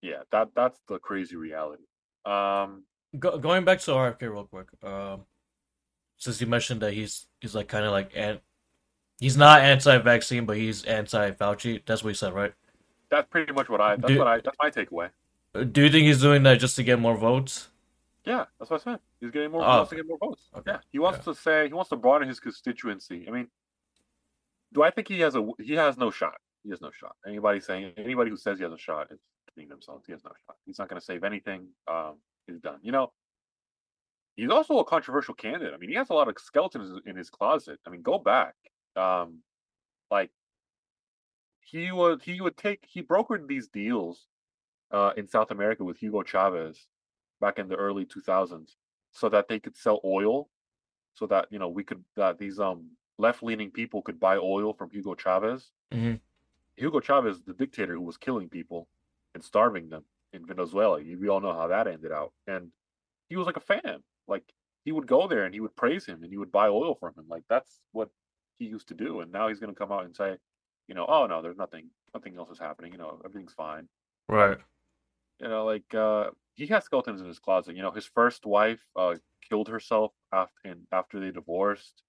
yeah, 0.00 0.22
that 0.32 0.50
that's 0.54 0.78
the 0.88 0.98
crazy 0.98 1.36
reality. 1.36 1.84
Um, 2.24 2.84
Go, 3.18 3.38
going 3.38 3.64
back 3.64 3.80
to 3.80 3.90
RFK 3.92 4.22
real 4.22 4.44
quick. 4.44 4.68
Um, 4.82 5.22
since 6.16 6.40
you 6.40 6.46
mentioned 6.46 6.80
that 6.80 6.92
he's 6.92 7.26
he's 7.40 7.54
like 7.54 7.68
kind 7.68 7.84
of 7.84 7.92
like 7.92 8.12
an, 8.14 8.40
he's 9.18 9.36
not 9.36 9.60
anti-vaccine, 9.60 10.46
but 10.46 10.56
he's 10.56 10.84
anti-Fauci. 10.84 11.82
That's 11.84 12.02
what 12.02 12.10
he 12.10 12.14
said, 12.14 12.34
right? 12.34 12.54
That's 13.10 13.28
pretty 13.30 13.52
much 13.52 13.68
what 13.68 13.80
I. 13.80 13.96
That's 13.96 14.12
Do- 14.12 14.18
what 14.18 14.26
I. 14.28 14.40
That's 14.40 14.56
my 14.62 14.70
takeaway. 14.70 15.10
Do 15.72 15.82
you 15.82 15.90
think 15.90 16.06
he's 16.06 16.20
doing 16.20 16.42
that 16.44 16.58
just 16.58 16.74
to 16.76 16.82
get 16.82 16.98
more 16.98 17.16
votes? 17.16 17.68
Yeah, 18.24 18.46
that's 18.58 18.70
what 18.70 18.80
I 18.80 18.92
said. 18.92 19.00
He's 19.20 19.30
getting 19.30 19.50
more. 19.52 19.62
Oh, 19.62 19.66
he 19.70 19.76
wants 19.76 19.90
to 19.90 19.96
get 19.96 20.06
more 20.08 20.18
votes. 20.18 20.48
okay, 20.56 20.70
Yeah, 20.72 20.78
he 20.90 20.98
wants 20.98 21.24
to 21.26 21.34
say 21.34 21.68
he 21.68 21.74
wants 21.74 21.90
to 21.90 21.96
broaden 21.96 22.26
his 22.26 22.40
constituency. 22.40 23.24
I 23.28 23.30
mean, 23.30 23.48
do 24.72 24.82
I 24.82 24.90
think 24.90 25.08
he 25.08 25.20
has 25.20 25.34
a? 25.36 25.46
He 25.60 25.74
has 25.74 25.96
no 25.98 26.10
shot. 26.10 26.34
He 26.64 26.70
has 26.70 26.80
no 26.80 26.90
shot. 26.90 27.14
Anybody 27.26 27.60
saying 27.60 27.92
anybody 27.96 28.30
who 28.30 28.36
says 28.36 28.58
he 28.58 28.64
has 28.64 28.72
a 28.72 28.78
shot 28.78 29.08
is 29.12 29.20
kidding 29.54 29.68
themselves. 29.68 30.04
He 30.06 30.12
has 30.12 30.24
no 30.24 30.30
shot. 30.46 30.56
He's 30.66 30.78
not 30.78 30.88
going 30.88 30.98
to 30.98 31.04
save 31.04 31.22
anything. 31.22 31.68
Um, 31.86 32.14
he's 32.46 32.58
done. 32.60 32.78
You 32.82 32.92
know, 32.92 33.12
he's 34.36 34.50
also 34.50 34.78
a 34.78 34.84
controversial 34.84 35.34
candidate. 35.34 35.74
I 35.74 35.76
mean, 35.76 35.90
he 35.90 35.96
has 35.96 36.08
a 36.10 36.14
lot 36.14 36.26
of 36.28 36.34
skeletons 36.38 37.00
in 37.06 37.16
his 37.16 37.28
closet. 37.30 37.78
I 37.86 37.90
mean, 37.90 38.02
go 38.02 38.18
back. 38.18 38.54
Um, 38.96 39.40
like 40.10 40.30
he 41.64 41.90
would 41.92 42.22
he 42.22 42.40
would 42.40 42.56
take 42.56 42.84
he 42.88 43.02
brokered 43.02 43.46
these 43.48 43.68
deals 43.68 44.26
uh 44.90 45.12
in 45.16 45.26
South 45.26 45.50
America 45.50 45.82
with 45.84 45.96
Hugo 45.98 46.22
Chavez 46.22 46.86
back 47.40 47.58
in 47.58 47.68
the 47.68 47.76
early 47.76 48.04
2000s 48.06 48.76
so 49.12 49.28
that 49.28 49.48
they 49.48 49.58
could 49.58 49.76
sell 49.76 50.00
oil 50.04 50.48
so 51.14 51.26
that 51.26 51.46
you 51.50 51.58
know 51.58 51.68
we 51.68 51.84
could 51.84 52.04
that 52.16 52.38
these 52.38 52.58
um 52.60 52.90
left-leaning 53.18 53.70
people 53.70 54.02
could 54.02 54.18
buy 54.18 54.36
oil 54.36 54.72
from 54.74 54.90
Hugo 54.90 55.14
Chavez. 55.14 55.70
Mhm. 55.92 56.20
Hugo 56.76 57.00
Chavez 57.00 57.42
the 57.42 57.54
dictator 57.54 57.94
who 57.94 58.00
was 58.02 58.16
killing 58.16 58.48
people 58.48 58.88
and 59.34 59.44
starving 59.44 59.88
them 59.88 60.04
in 60.32 60.44
Venezuela. 60.44 61.00
You- 61.00 61.18
we 61.20 61.28
all 61.28 61.40
know 61.40 61.52
how 61.52 61.68
that 61.68 61.86
ended 61.86 62.10
out. 62.10 62.32
And 62.48 62.72
he 63.28 63.36
was 63.36 63.46
like 63.46 63.56
a 63.56 63.60
fan. 63.60 64.02
Like 64.26 64.52
he 64.84 64.90
would 64.92 65.06
go 65.06 65.28
there 65.28 65.44
and 65.44 65.54
he 65.54 65.60
would 65.60 65.76
praise 65.76 66.04
him 66.04 66.22
and 66.24 66.30
he 66.32 66.36
would 66.38 66.50
buy 66.52 66.66
oil 66.68 66.94
from 66.96 67.14
him. 67.14 67.26
Like 67.28 67.44
that's 67.48 67.80
what 67.92 68.10
he 68.58 68.66
used 68.66 68.88
to 68.88 68.94
do. 68.94 69.20
And 69.20 69.30
now 69.32 69.46
he's 69.48 69.60
going 69.60 69.72
to 69.72 69.78
come 69.78 69.92
out 69.92 70.04
and 70.04 70.14
say 70.16 70.36
you 70.88 70.94
know 70.94 71.06
oh 71.08 71.26
no 71.26 71.42
there's 71.42 71.56
nothing 71.56 71.88
nothing 72.12 72.36
else 72.36 72.50
is 72.50 72.58
happening 72.58 72.92
you 72.92 72.98
know 72.98 73.20
everything's 73.24 73.52
fine. 73.54 73.88
Right. 74.28 74.58
you 75.40 75.48
know 75.48 75.64
like 75.64 75.94
uh 75.94 76.30
he 76.54 76.66
has 76.68 76.84
skeletons 76.84 77.20
in 77.20 77.26
his 77.26 77.38
closet 77.38 77.76
you 77.76 77.82
know 77.82 77.90
his 77.90 78.06
first 78.06 78.46
wife 78.46 78.80
uh 78.96 79.14
killed 79.48 79.68
herself 79.68 80.12
after 80.32 80.54
and 80.64 80.86
after 80.92 81.20
they 81.20 81.30
divorced. 81.30 82.02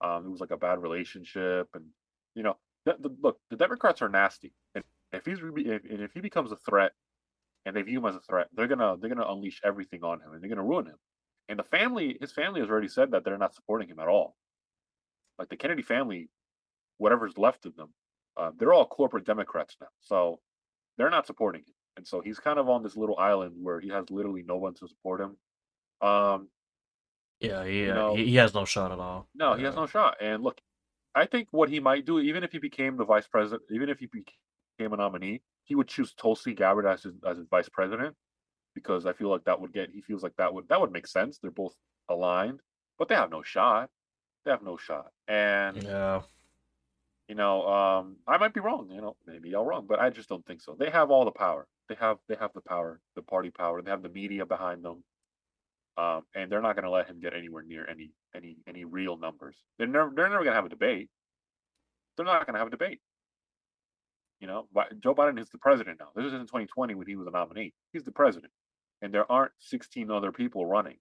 Um 0.00 0.26
it 0.26 0.30
was 0.30 0.40
like 0.40 0.50
a 0.50 0.56
bad 0.56 0.80
relationship 0.80 1.68
and 1.74 1.84
you 2.34 2.42
know 2.42 2.56
the, 2.84 2.96
the, 3.00 3.14
look 3.22 3.38
the 3.50 3.56
democrats 3.56 4.02
are 4.02 4.08
nasty 4.08 4.52
and 4.74 4.84
if 5.12 5.24
he's 5.24 5.42
re- 5.42 5.64
if, 5.64 5.84
and 5.84 6.02
if 6.02 6.12
he 6.12 6.20
becomes 6.20 6.52
a 6.52 6.56
threat 6.56 6.92
and 7.66 7.74
they 7.74 7.82
view 7.82 7.98
him 7.98 8.06
as 8.06 8.14
a 8.16 8.20
threat 8.20 8.48
they're 8.52 8.68
gonna 8.68 8.96
they're 8.98 9.10
gonna 9.10 9.30
unleash 9.30 9.60
everything 9.64 10.02
on 10.04 10.20
him 10.20 10.32
and 10.32 10.42
they're 10.42 10.50
gonna 10.50 10.62
ruin 10.64 10.86
him. 10.86 10.96
And 11.48 11.58
the 11.58 11.64
family 11.64 12.18
his 12.20 12.32
family 12.32 12.60
has 12.60 12.68
already 12.68 12.88
said 12.88 13.10
that 13.10 13.24
they're 13.24 13.38
not 13.38 13.54
supporting 13.54 13.88
him 13.88 13.98
at 13.98 14.08
all. 14.08 14.36
Like 15.38 15.48
the 15.48 15.56
kennedy 15.56 15.82
family 15.82 16.28
whatever's 16.98 17.38
left 17.38 17.64
of 17.66 17.74
them 17.76 17.88
uh, 18.38 18.50
they're 18.58 18.72
all 18.72 18.86
corporate 18.86 19.24
democrats 19.26 19.76
now 19.80 19.88
so 20.00 20.38
they're 20.96 21.10
not 21.10 21.26
supporting 21.26 21.62
him 21.62 21.74
and 21.96 22.06
so 22.06 22.20
he's 22.20 22.38
kind 22.38 22.58
of 22.58 22.68
on 22.68 22.82
this 22.82 22.96
little 22.96 23.18
island 23.18 23.54
where 23.60 23.80
he 23.80 23.88
has 23.88 24.08
literally 24.10 24.44
no 24.46 24.56
one 24.56 24.72
to 24.74 24.86
support 24.86 25.20
him. 25.20 25.36
Um, 26.00 26.48
Yeah. 27.40 27.64
He, 27.64 27.84
You 27.84 27.90
uh, 27.90 27.94
know- 27.94 28.14
he 28.16 28.36
has 28.36 28.54
no 28.54 28.64
shot 28.64 28.92
at 28.92 28.98
all. 29.00 29.28
no, 29.34 29.54
he 29.54 29.64
has 29.64 29.74
no 29.74 29.86
shot. 29.86 30.16
And 30.20 30.42
look, 30.44 30.60
I 31.14 31.26
think 31.26 31.48
what 31.50 31.68
he 31.68 31.80
might 31.80 32.04
do, 32.06 32.20
even 32.20 32.44
if 32.44 32.52
he 32.52 32.58
became 32.58 32.96
the 32.96 33.04
vice 33.04 33.26
president, 33.26 33.62
even 33.70 33.88
if 33.88 33.98
he 33.98 34.06
became 34.06 34.92
a 34.92 34.96
nominee, 34.96 35.42
he 35.64 35.74
would 35.74 35.88
choose 35.88 36.14
Tulsi 36.14 36.54
Gabbard 36.54 36.86
as 36.86 37.02
his 37.02 37.14
as 37.26 37.36
his 37.38 37.48
vice 37.48 37.68
president 37.68 38.14
because 38.74 39.04
I 39.04 39.12
feel 39.12 39.28
like 39.28 39.44
that 39.44 39.60
would 39.60 39.72
get. 39.72 39.90
He 39.90 40.00
feels 40.02 40.22
like 40.22 40.36
that 40.36 40.54
would 40.54 40.68
that 40.68 40.80
would 40.80 40.92
make 40.92 41.06
sense. 41.08 41.38
They're 41.38 41.50
both 41.50 41.74
aligned, 42.08 42.60
but 42.98 43.08
they 43.08 43.16
have 43.16 43.30
no 43.30 43.42
shot. 43.42 43.90
They 44.44 44.52
have 44.52 44.62
no 44.62 44.76
shot. 44.76 45.10
And 45.26 45.82
Yeah. 45.82 46.22
You 47.28 47.34
know, 47.34 47.66
um, 47.68 48.16
I 48.26 48.38
might 48.38 48.54
be 48.54 48.60
wrong. 48.60 48.88
You 48.90 49.02
know, 49.02 49.16
maybe 49.26 49.54
I'm 49.54 49.66
wrong, 49.66 49.86
but 49.86 50.00
I 50.00 50.10
just 50.10 50.28
don't 50.28 50.44
think 50.46 50.62
so. 50.62 50.76
They 50.78 50.90
have 50.90 51.10
all 51.10 51.26
the 51.26 51.30
power. 51.30 51.66
They 51.88 51.94
have 51.96 52.18
they 52.28 52.36
have 52.40 52.52
the 52.54 52.62
power, 52.62 53.00
the 53.16 53.22
party 53.22 53.50
power. 53.50 53.82
They 53.82 53.90
have 53.90 54.02
the 54.02 54.08
media 54.08 54.46
behind 54.46 54.82
them, 54.82 55.04
um, 55.98 56.22
and 56.34 56.50
they're 56.50 56.62
not 56.62 56.74
going 56.74 56.84
to 56.84 56.90
let 56.90 57.06
him 57.06 57.20
get 57.20 57.34
anywhere 57.34 57.62
near 57.62 57.86
any 57.88 58.12
any 58.34 58.56
any 58.66 58.84
real 58.84 59.18
numbers. 59.18 59.56
They're 59.78 59.86
never 59.86 60.10
they're 60.14 60.28
never 60.28 60.44
going 60.44 60.52
to 60.52 60.56
have 60.56 60.66
a 60.66 60.70
debate. 60.70 61.10
They're 62.16 62.26
not 62.26 62.46
going 62.46 62.54
to 62.54 62.58
have 62.58 62.68
a 62.68 62.72
debate. 62.72 63.00
You 64.40 64.46
know, 64.46 64.68
Joe 65.00 65.14
Biden 65.14 65.40
is 65.40 65.50
the 65.50 65.58
president 65.58 65.98
now. 66.00 66.08
This 66.14 66.26
is 66.26 66.32
in 66.32 66.40
2020 66.40 66.94
when 66.94 67.06
he 67.06 67.16
was 67.16 67.26
a 67.26 67.30
nominee. 67.30 67.74
He's 67.92 68.04
the 68.04 68.12
president, 68.12 68.52
and 69.02 69.12
there 69.12 69.30
aren't 69.30 69.52
16 69.58 70.10
other 70.10 70.32
people 70.32 70.64
running. 70.64 70.96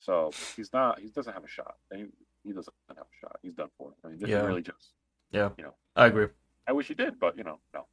So 0.00 0.30
he's 0.56 0.72
not. 0.72 1.00
He 1.00 1.08
doesn't 1.08 1.32
have 1.32 1.44
a 1.44 1.48
shot. 1.48 1.74
He, 1.94 2.06
he 2.48 2.54
doesn't 2.54 2.74
have 2.88 2.98
a 2.98 3.16
shot. 3.20 3.38
He's 3.42 3.54
done 3.54 3.68
for. 3.76 3.92
I 4.04 4.08
mean, 4.08 4.18
this 4.18 4.28
Yeah. 4.28 4.40
is 4.40 4.46
really 4.46 4.62
just 4.62 4.92
Yeah. 5.30 5.50
You 5.58 5.64
know. 5.64 5.74
I 5.94 6.06
agree. 6.06 6.28
I 6.66 6.72
wish 6.72 6.88
he 6.88 6.94
did, 6.94 7.18
but 7.20 7.36
you 7.36 7.44
know, 7.44 7.60
no. 7.74 7.86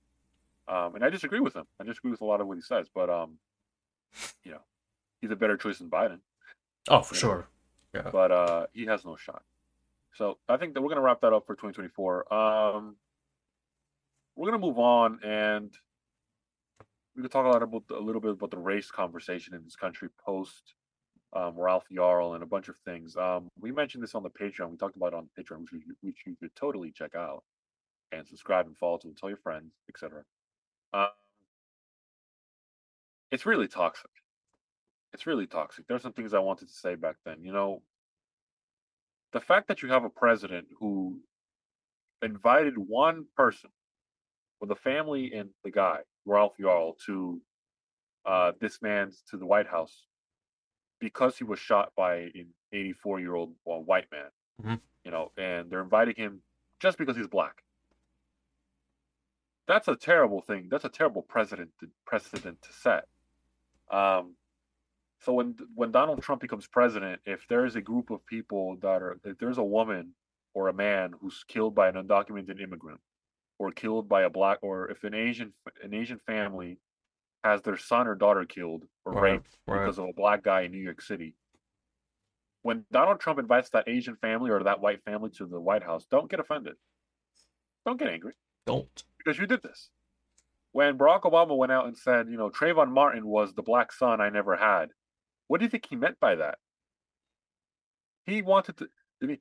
Um, 0.67 0.95
and 0.95 1.03
I 1.05 1.09
disagree 1.09 1.39
with 1.41 1.55
him. 1.55 1.67
I 1.79 1.83
disagree 1.83 2.11
with 2.11 2.21
a 2.21 2.25
lot 2.25 2.41
of 2.41 2.47
what 2.47 2.55
he 2.55 2.61
says, 2.61 2.89
but 2.93 3.09
um, 3.09 3.37
you 4.43 4.51
know, 4.51 4.61
he's 5.21 5.31
a 5.31 5.35
better 5.35 5.57
choice 5.57 5.77
than 5.79 5.89
Biden. 5.89 6.19
Oh, 6.87 7.01
for 7.01 7.15
sure. 7.15 7.47
Yeah. 7.93 8.09
But 8.11 8.31
uh, 8.31 8.67
he 8.73 8.85
has 8.85 9.05
no 9.05 9.15
shot. 9.15 9.43
So 10.15 10.39
I 10.49 10.57
think 10.57 10.73
that 10.73 10.81
we're 10.81 10.89
gonna 10.89 11.01
wrap 11.01 11.21
that 11.21 11.33
up 11.33 11.45
for 11.45 11.55
2024. 11.55 12.33
Um, 12.33 12.95
we're 14.35 14.49
gonna 14.49 14.65
move 14.65 14.79
on, 14.79 15.19
and 15.23 15.71
we 17.15 17.21
could 17.21 17.31
talk 17.31 17.45
a 17.45 17.49
lot 17.49 17.63
about 17.63 17.83
a 17.91 17.99
little 17.99 18.21
bit 18.21 18.31
about 18.31 18.51
the 18.51 18.57
race 18.57 18.91
conversation 18.91 19.53
in 19.53 19.63
this 19.63 19.75
country 19.75 20.09
post 20.25 20.73
um, 21.35 21.55
Ralph 21.57 21.85
Yarl 21.91 22.33
and 22.35 22.43
a 22.43 22.47
bunch 22.47 22.69
of 22.69 22.77
things. 22.85 23.15
Um, 23.17 23.49
we 23.59 23.71
mentioned 23.71 24.01
this 24.03 24.15
on 24.15 24.23
the 24.23 24.29
Patreon. 24.29 24.71
We 24.71 24.77
talked 24.77 24.95
about 24.95 25.13
it 25.13 25.15
on 25.15 25.29
Patreon, 25.37 25.59
which, 25.61 25.71
you- 25.73 25.95
which 26.01 26.23
you 26.25 26.35
could 26.39 26.55
totally 26.55 26.91
check 26.91 27.13
out 27.15 27.43
and 28.11 28.25
subscribe 28.27 28.67
and 28.67 28.77
follow 28.77 28.97
to 28.99 29.13
tell 29.13 29.29
your 29.29 29.37
friends, 29.37 29.73
etc. 29.89 30.23
Um, 30.93 31.07
it's 33.31 33.45
really 33.45 33.67
toxic. 33.67 34.11
It's 35.13 35.27
really 35.27 35.47
toxic. 35.47 35.87
There's 35.87 36.01
some 36.01 36.13
things 36.13 36.33
I 36.33 36.39
wanted 36.39 36.67
to 36.67 36.73
say 36.73 36.95
back 36.95 37.17
then. 37.25 37.43
You 37.43 37.51
know, 37.51 37.81
the 39.33 39.41
fact 39.41 39.67
that 39.67 39.81
you 39.81 39.89
have 39.89 40.03
a 40.05 40.09
president 40.09 40.67
who 40.79 41.19
invited 42.21 42.77
one 42.77 43.25
person 43.35 43.69
with 44.61 44.71
a 44.71 44.75
family 44.75 45.33
and 45.33 45.49
the 45.63 45.71
guy, 45.71 45.99
Ralph 46.25 46.53
Yarl, 46.59 46.93
to 47.05 47.41
uh, 48.25 48.53
this 48.59 48.81
man's 48.81 49.21
to 49.29 49.37
the 49.37 49.45
White 49.45 49.67
House 49.67 50.05
because 51.05 51.37
he 51.37 51.43
was 51.43 51.59
shot 51.59 51.93
by 51.95 52.15
an 52.33 52.55
84 52.71 53.19
year 53.19 53.35
old 53.35 53.55
well, 53.63 53.83
white 53.83 54.11
man. 54.11 54.31
Mhm. 54.59 54.81
You 55.03 55.11
know, 55.11 55.31
and 55.37 55.69
they're 55.69 55.83
inviting 55.83 56.15
him 56.15 56.41
just 56.79 56.97
because 56.97 57.15
he's 57.15 57.27
black. 57.27 57.63
That's 59.67 59.87
a 59.87 59.95
terrible 59.95 60.41
thing. 60.41 60.67
That's 60.69 60.83
a 60.85 60.89
terrible 60.89 61.21
precedent 61.21 61.73
to, 61.79 61.91
precedent 62.07 62.63
to 62.63 62.73
set. 62.73 63.07
Um, 63.91 64.35
so 65.19 65.33
when 65.33 65.57
when 65.75 65.91
Donald 65.91 66.23
Trump 66.23 66.41
becomes 66.41 66.67
president, 66.67 67.21
if 67.25 67.47
there 67.47 67.65
is 67.65 67.75
a 67.75 67.81
group 67.81 68.09
of 68.09 68.25
people 68.25 68.77
that 68.77 69.01
are, 69.03 69.19
if 69.23 69.37
there's 69.37 69.59
a 69.59 69.63
woman 69.63 70.15
or 70.55 70.69
a 70.69 70.73
man 70.73 71.13
who's 71.19 71.43
killed 71.47 71.75
by 71.75 71.87
an 71.89 71.95
undocumented 71.95 72.59
immigrant, 72.61 73.01
or 73.59 73.71
killed 73.71 74.09
by 74.09 74.23
a 74.23 74.29
black, 74.29 74.59
or 74.63 74.89
if 74.89 75.03
an 75.03 75.13
Asian 75.13 75.53
an 75.83 75.93
Asian 75.93 76.19
family 76.19 76.79
has 77.45 77.61
their 77.61 77.77
son 77.77 78.07
or 78.07 78.15
daughter 78.15 78.43
killed 78.43 78.83
or 79.05 79.13
Right, 79.13 79.31
raped 79.33 79.57
right. 79.67 79.79
because 79.79 79.97
of 79.99 80.09
a 80.09 80.13
black 80.13 80.43
guy 80.43 80.61
in 80.61 80.71
New 80.71 80.83
York 80.83 81.01
City. 81.01 81.35
When 82.63 82.83
Donald 82.91 83.19
Trump 83.19 83.39
invites 83.39 83.69
that 83.69 83.87
Asian 83.87 84.15
family 84.17 84.49
or 84.49 84.63
that 84.63 84.81
white 84.81 85.03
family 85.03 85.29
to 85.37 85.45
the 85.45 85.61
White 85.61 85.83
House, 85.83 86.05
don't 86.09 86.29
get 86.29 86.39
offended. 86.39 86.73
Don't 87.85 87.99
get 87.99 88.09
angry 88.09 88.33
Don't. 88.65 89.03
because 89.19 89.37
you 89.37 89.45
did 89.45 89.61
this. 89.61 89.89
When 90.71 90.97
Barack 90.97 91.21
Obama 91.21 91.55
went 91.55 91.71
out 91.71 91.85
and 91.85 91.95
said, 91.95 92.27
you 92.27 92.35
know, 92.37 92.49
Trayvon 92.49 92.89
Martin 92.91 93.25
was 93.27 93.53
the 93.53 93.61
black 93.61 93.93
son 93.93 94.19
I 94.19 94.29
never 94.29 94.55
had, 94.57 94.89
what 95.47 95.59
do 95.59 95.65
you 95.65 95.69
think 95.69 95.85
he 95.87 95.95
meant 95.95 96.19
by 96.19 96.35
that? 96.35 96.57
He 98.25 98.41
wanted 98.41 98.77
to. 98.77 98.87
I 99.21 99.25
mean, 99.27 99.37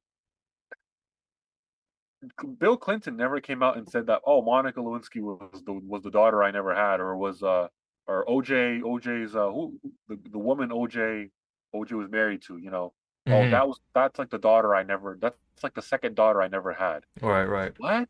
Bill 2.59 2.77
Clinton 2.77 3.17
never 3.17 3.41
came 3.41 3.63
out 3.63 3.77
and 3.79 3.89
said 3.89 4.07
that. 4.07 4.21
Oh, 4.27 4.43
Monica 4.43 4.81
Lewinsky 4.81 5.21
was 5.23 5.63
the 5.65 5.73
was 5.73 6.03
the 6.03 6.11
daughter 6.11 6.43
I 6.43 6.51
never 6.51 6.75
had, 6.75 7.01
or 7.01 7.17
was 7.17 7.43
uh, 7.43 7.69
or 8.07 8.25
OJ 8.27 8.81
OJ's 8.83 9.35
uh, 9.35 9.51
who 9.51 9.79
the 10.09 10.19
the 10.31 10.39
woman 10.39 10.71
OJ 10.71 11.31
OJ 11.75 11.93
was 11.93 12.09
married 12.11 12.43
to. 12.43 12.57
You 12.59 12.71
know, 12.71 12.93
oh 13.27 13.31
Mhm. 13.31 13.51
that 13.51 13.67
was 13.67 13.81
that's 13.95 14.19
like 14.19 14.31
the 14.31 14.39
daughter 14.39 14.75
I 14.75 14.83
never. 14.83 15.17
That's 15.21 15.39
like 15.63 15.75
the 15.75 15.83
second 15.83 16.15
daughter 16.15 16.43
I 16.43 16.49
never 16.49 16.73
had. 16.73 17.05
Right, 17.21 17.45
right. 17.45 17.73
What? 17.79 18.09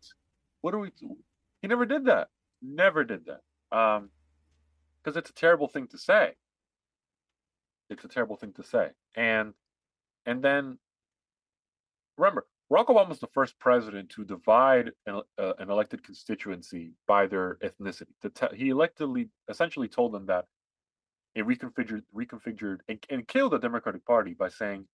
What 0.62 0.74
are 0.74 0.78
we? 0.78 0.90
He 1.62 1.68
never 1.68 1.86
did 1.86 2.06
that. 2.06 2.28
Never 2.62 3.04
did 3.04 3.26
that. 3.26 3.40
Um, 3.76 4.10
because 5.02 5.16
it's 5.16 5.30
a 5.30 5.34
terrible 5.34 5.68
thing 5.68 5.86
to 5.88 5.98
say. 5.98 6.34
It's 7.90 8.04
a 8.04 8.08
terrible 8.08 8.36
thing 8.36 8.52
to 8.54 8.62
say, 8.62 8.90
and 9.14 9.52
and 10.24 10.42
then 10.42 10.78
remember, 12.16 12.46
Barack 12.72 12.86
Obama 12.86 13.10
was 13.10 13.20
the 13.20 13.28
first 13.28 13.58
president 13.58 14.08
to 14.10 14.24
divide 14.24 14.90
an, 15.06 15.20
uh, 15.38 15.52
an 15.58 15.70
elected 15.70 16.02
constituency 16.02 16.92
by 17.06 17.26
their 17.26 17.58
ethnicity. 17.62 18.06
Te- 18.22 18.56
he 18.56 18.70
electively, 18.70 19.28
essentially, 19.48 19.86
told 19.86 20.12
them 20.12 20.26
that 20.26 20.46
it 21.34 21.46
reconfigured, 21.46 22.02
reconfigured, 22.14 22.78
and, 22.88 23.04
and 23.10 23.28
killed 23.28 23.52
the 23.52 23.58
Democratic 23.58 24.04
Party 24.06 24.34
by 24.34 24.48
saying 24.48 24.86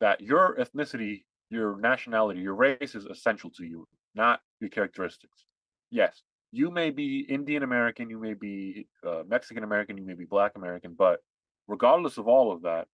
that 0.00 0.20
your 0.20 0.56
ethnicity, 0.56 1.22
your 1.48 1.78
nationality, 1.78 2.40
your 2.40 2.54
race 2.54 2.94
is 2.94 3.06
essential 3.06 3.50
to 3.50 3.64
you, 3.64 3.88
not 4.14 4.40
your 4.60 4.70
characteristics. 4.70 5.46
Yes, 5.90 6.22
you 6.52 6.70
may 6.70 6.90
be 6.90 7.20
Indian 7.20 7.62
American, 7.62 8.10
you 8.10 8.18
may 8.18 8.34
be 8.34 8.88
uh, 9.06 9.22
Mexican 9.26 9.64
American, 9.64 9.96
you 9.96 10.04
may 10.04 10.14
be 10.14 10.26
Black 10.26 10.52
American, 10.56 10.94
but 10.96 11.20
regardless 11.66 12.18
of 12.18 12.28
all 12.28 12.52
of 12.52 12.62
that, 12.62 12.88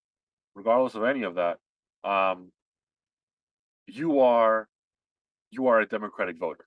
regardless 0.54 0.94
of 0.94 1.04
any 1.04 1.22
of 1.22 1.36
that, 1.36 1.58
um, 2.04 2.52
you 3.86 4.20
are 4.20 4.68
you 5.50 5.66
are 5.68 5.80
a 5.80 5.86
Democratic 5.86 6.38
voter. 6.38 6.66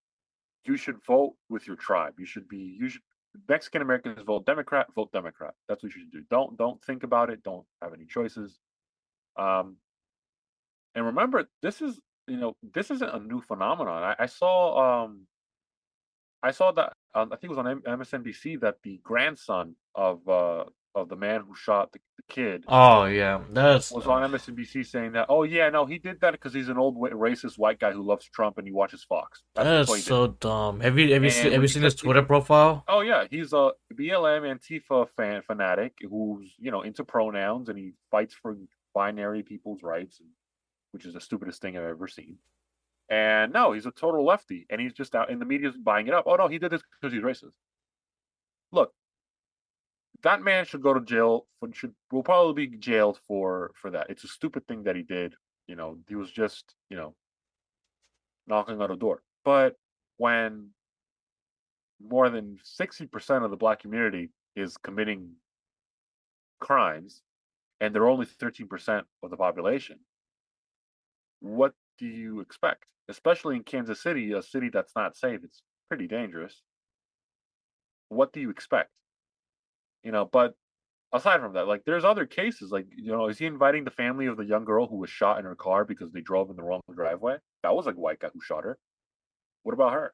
You 0.65 0.77
should 0.77 1.03
vote 1.05 1.35
with 1.49 1.67
your 1.67 1.75
tribe. 1.75 2.13
You 2.17 2.25
should 2.25 2.47
be 2.47 2.75
you 2.79 2.89
should 2.89 3.01
Mexican 3.47 3.81
Americans 3.81 4.21
vote 4.25 4.45
Democrat, 4.45 4.87
vote 4.95 5.11
Democrat. 5.11 5.53
That's 5.67 5.83
what 5.83 5.93
you 5.93 6.01
should 6.01 6.11
do. 6.11 6.23
Don't 6.29 6.57
don't 6.57 6.83
think 6.83 7.03
about 7.03 7.29
it. 7.29 7.43
Don't 7.43 7.65
have 7.81 7.93
any 7.93 8.05
choices. 8.05 8.59
Um, 9.37 9.77
and 10.95 11.05
remember, 11.05 11.47
this 11.61 11.81
is 11.81 11.99
you 12.27 12.37
know 12.37 12.55
this 12.73 12.91
isn't 12.91 13.13
a 13.13 13.19
new 13.19 13.41
phenomenon. 13.41 14.03
I, 14.03 14.23
I 14.23 14.25
saw 14.25 15.03
um, 15.03 15.27
I 16.41 16.51
saw 16.51 16.71
that 16.73 16.93
um, 17.13 17.31
I 17.31 17.35
think 17.35 17.51
it 17.51 17.55
was 17.55 17.65
on 17.65 17.81
MSNBC 17.81 18.61
that 18.61 18.75
the 18.83 18.99
grandson 19.03 19.75
of 19.95 20.27
uh, 20.27 20.65
of 21.01 21.09
the 21.09 21.15
man 21.15 21.41
who 21.47 21.55
shot 21.55 21.91
the, 21.91 21.99
the 22.17 22.23
kid 22.27 22.63
Oh 22.67 23.05
yeah, 23.05 23.41
that's 23.51 23.91
was 23.91 24.07
on 24.07 24.29
MSNBC 24.31 24.85
saying 24.85 25.13
that, 25.13 25.27
oh 25.29 25.43
yeah, 25.43 25.69
no, 25.69 25.85
he 25.85 25.97
did 25.97 26.21
that 26.21 26.31
because 26.31 26.53
he's 26.53 26.69
an 26.69 26.77
old 26.77 26.97
racist 26.97 27.57
white 27.57 27.79
guy 27.79 27.91
who 27.91 28.03
loves 28.03 28.25
Trump 28.25 28.57
and 28.57 28.67
he 28.67 28.73
watches 28.73 29.03
Fox. 29.03 29.43
That's 29.55 29.89
why 29.89 29.97
he 29.97 30.01
did 30.01 30.07
so 30.07 30.27
dumb. 30.27 30.79
Have 30.81 30.97
you 30.97 31.13
have 31.13 31.23
you 31.23 31.29
seen 31.29 31.51
have 31.51 31.61
you 31.61 31.67
seen 31.67 31.83
his 31.83 31.95
Twitter 31.95 32.23
profile? 32.23 32.83
Oh 32.87 33.01
yeah, 33.01 33.25
he's 33.29 33.53
a 33.53 33.71
BLM 33.93 34.57
Antifa 34.57 35.07
fan 35.15 35.41
fanatic 35.41 35.93
who's 36.09 36.53
you 36.57 36.71
know 36.71 36.81
into 36.81 37.03
pronouns 37.03 37.69
and 37.69 37.77
he 37.77 37.93
fights 38.11 38.33
for 38.33 38.55
binary 38.93 39.43
people's 39.43 39.83
rights, 39.83 40.21
which 40.91 41.05
is 41.05 41.13
the 41.13 41.21
stupidest 41.21 41.61
thing 41.61 41.77
I've 41.77 41.83
ever 41.83 42.07
seen. 42.07 42.37
And 43.09 43.53
no, 43.53 43.71
he's 43.71 43.87
a 43.87 43.91
total 43.91 44.23
lefty, 44.23 44.67
and 44.69 44.79
he's 44.79 44.93
just 44.93 45.15
out 45.15 45.31
in 45.31 45.39
the 45.39 45.45
media's 45.45 45.75
buying 45.77 46.07
it 46.07 46.13
up. 46.13 46.25
Oh 46.27 46.35
no, 46.35 46.47
he 46.47 46.59
did 46.59 46.71
this 46.71 46.83
because 47.01 47.13
he's 47.13 47.23
racist. 47.23 47.53
Look, 48.71 48.93
that 50.23 50.41
man 50.41 50.65
should 50.65 50.81
go 50.81 50.93
to 50.93 51.01
jail. 51.01 51.45
For, 51.59 51.69
should 51.73 51.93
will 52.11 52.23
probably 52.23 52.67
be 52.67 52.77
jailed 52.77 53.19
for 53.27 53.71
for 53.75 53.91
that. 53.91 54.07
It's 54.09 54.23
a 54.23 54.27
stupid 54.27 54.67
thing 54.67 54.83
that 54.83 54.95
he 54.95 55.03
did. 55.03 55.35
You 55.67 55.75
know, 55.75 55.97
he 56.07 56.15
was 56.15 56.31
just 56.31 56.75
you 56.89 56.97
know 56.97 57.15
knocking 58.47 58.81
on 58.81 58.91
a 58.91 58.97
door. 58.97 59.21
But 59.45 59.75
when 60.17 60.69
more 62.01 62.29
than 62.29 62.57
60% 62.79 63.43
of 63.43 63.51
the 63.51 63.57
black 63.57 63.79
community 63.79 64.29
is 64.55 64.77
committing 64.77 65.31
crimes 66.59 67.21
and 67.81 67.93
they're 67.93 68.07
only 68.07 68.25
13% 68.25 69.03
of 69.23 69.29
the 69.29 69.37
population 69.37 69.99
what 71.41 71.73
do 71.97 72.05
you 72.05 72.41
expect 72.41 72.85
especially 73.07 73.55
in 73.55 73.63
kansas 73.63 74.01
city 74.01 74.33
a 74.33 74.41
city 74.41 74.69
that's 74.69 74.91
not 74.95 75.15
safe 75.15 75.39
it's 75.43 75.61
pretty 75.87 76.05
dangerous 76.07 76.61
what 78.09 78.33
do 78.33 78.41
you 78.41 78.49
expect 78.49 78.89
you 80.03 80.11
know 80.11 80.25
but 80.25 80.53
aside 81.13 81.41
from 81.41 81.53
that 81.53 81.67
like 81.67 81.83
there's 81.85 82.05
other 82.05 82.25
cases 82.25 82.71
like 82.71 82.85
you 82.95 83.11
know 83.11 83.27
is 83.27 83.37
he 83.37 83.45
inviting 83.45 83.83
the 83.83 83.91
family 83.91 84.27
of 84.27 84.37
the 84.37 84.45
young 84.45 84.65
girl 84.65 84.87
who 84.87 84.97
was 84.97 85.09
shot 85.09 85.39
in 85.39 85.45
her 85.45 85.55
car 85.55 85.85
because 85.85 86.11
they 86.11 86.21
drove 86.21 86.49
in 86.49 86.55
the 86.55 86.63
wrong 86.63 86.81
driveway 86.93 87.35
that 87.63 87.75
was 87.75 87.85
like 87.85 87.95
a 87.95 87.99
white 87.99 88.19
guy 88.19 88.29
who 88.33 88.41
shot 88.41 88.63
her 88.63 88.77
what 89.63 89.73
about 89.73 89.93
her 89.93 90.13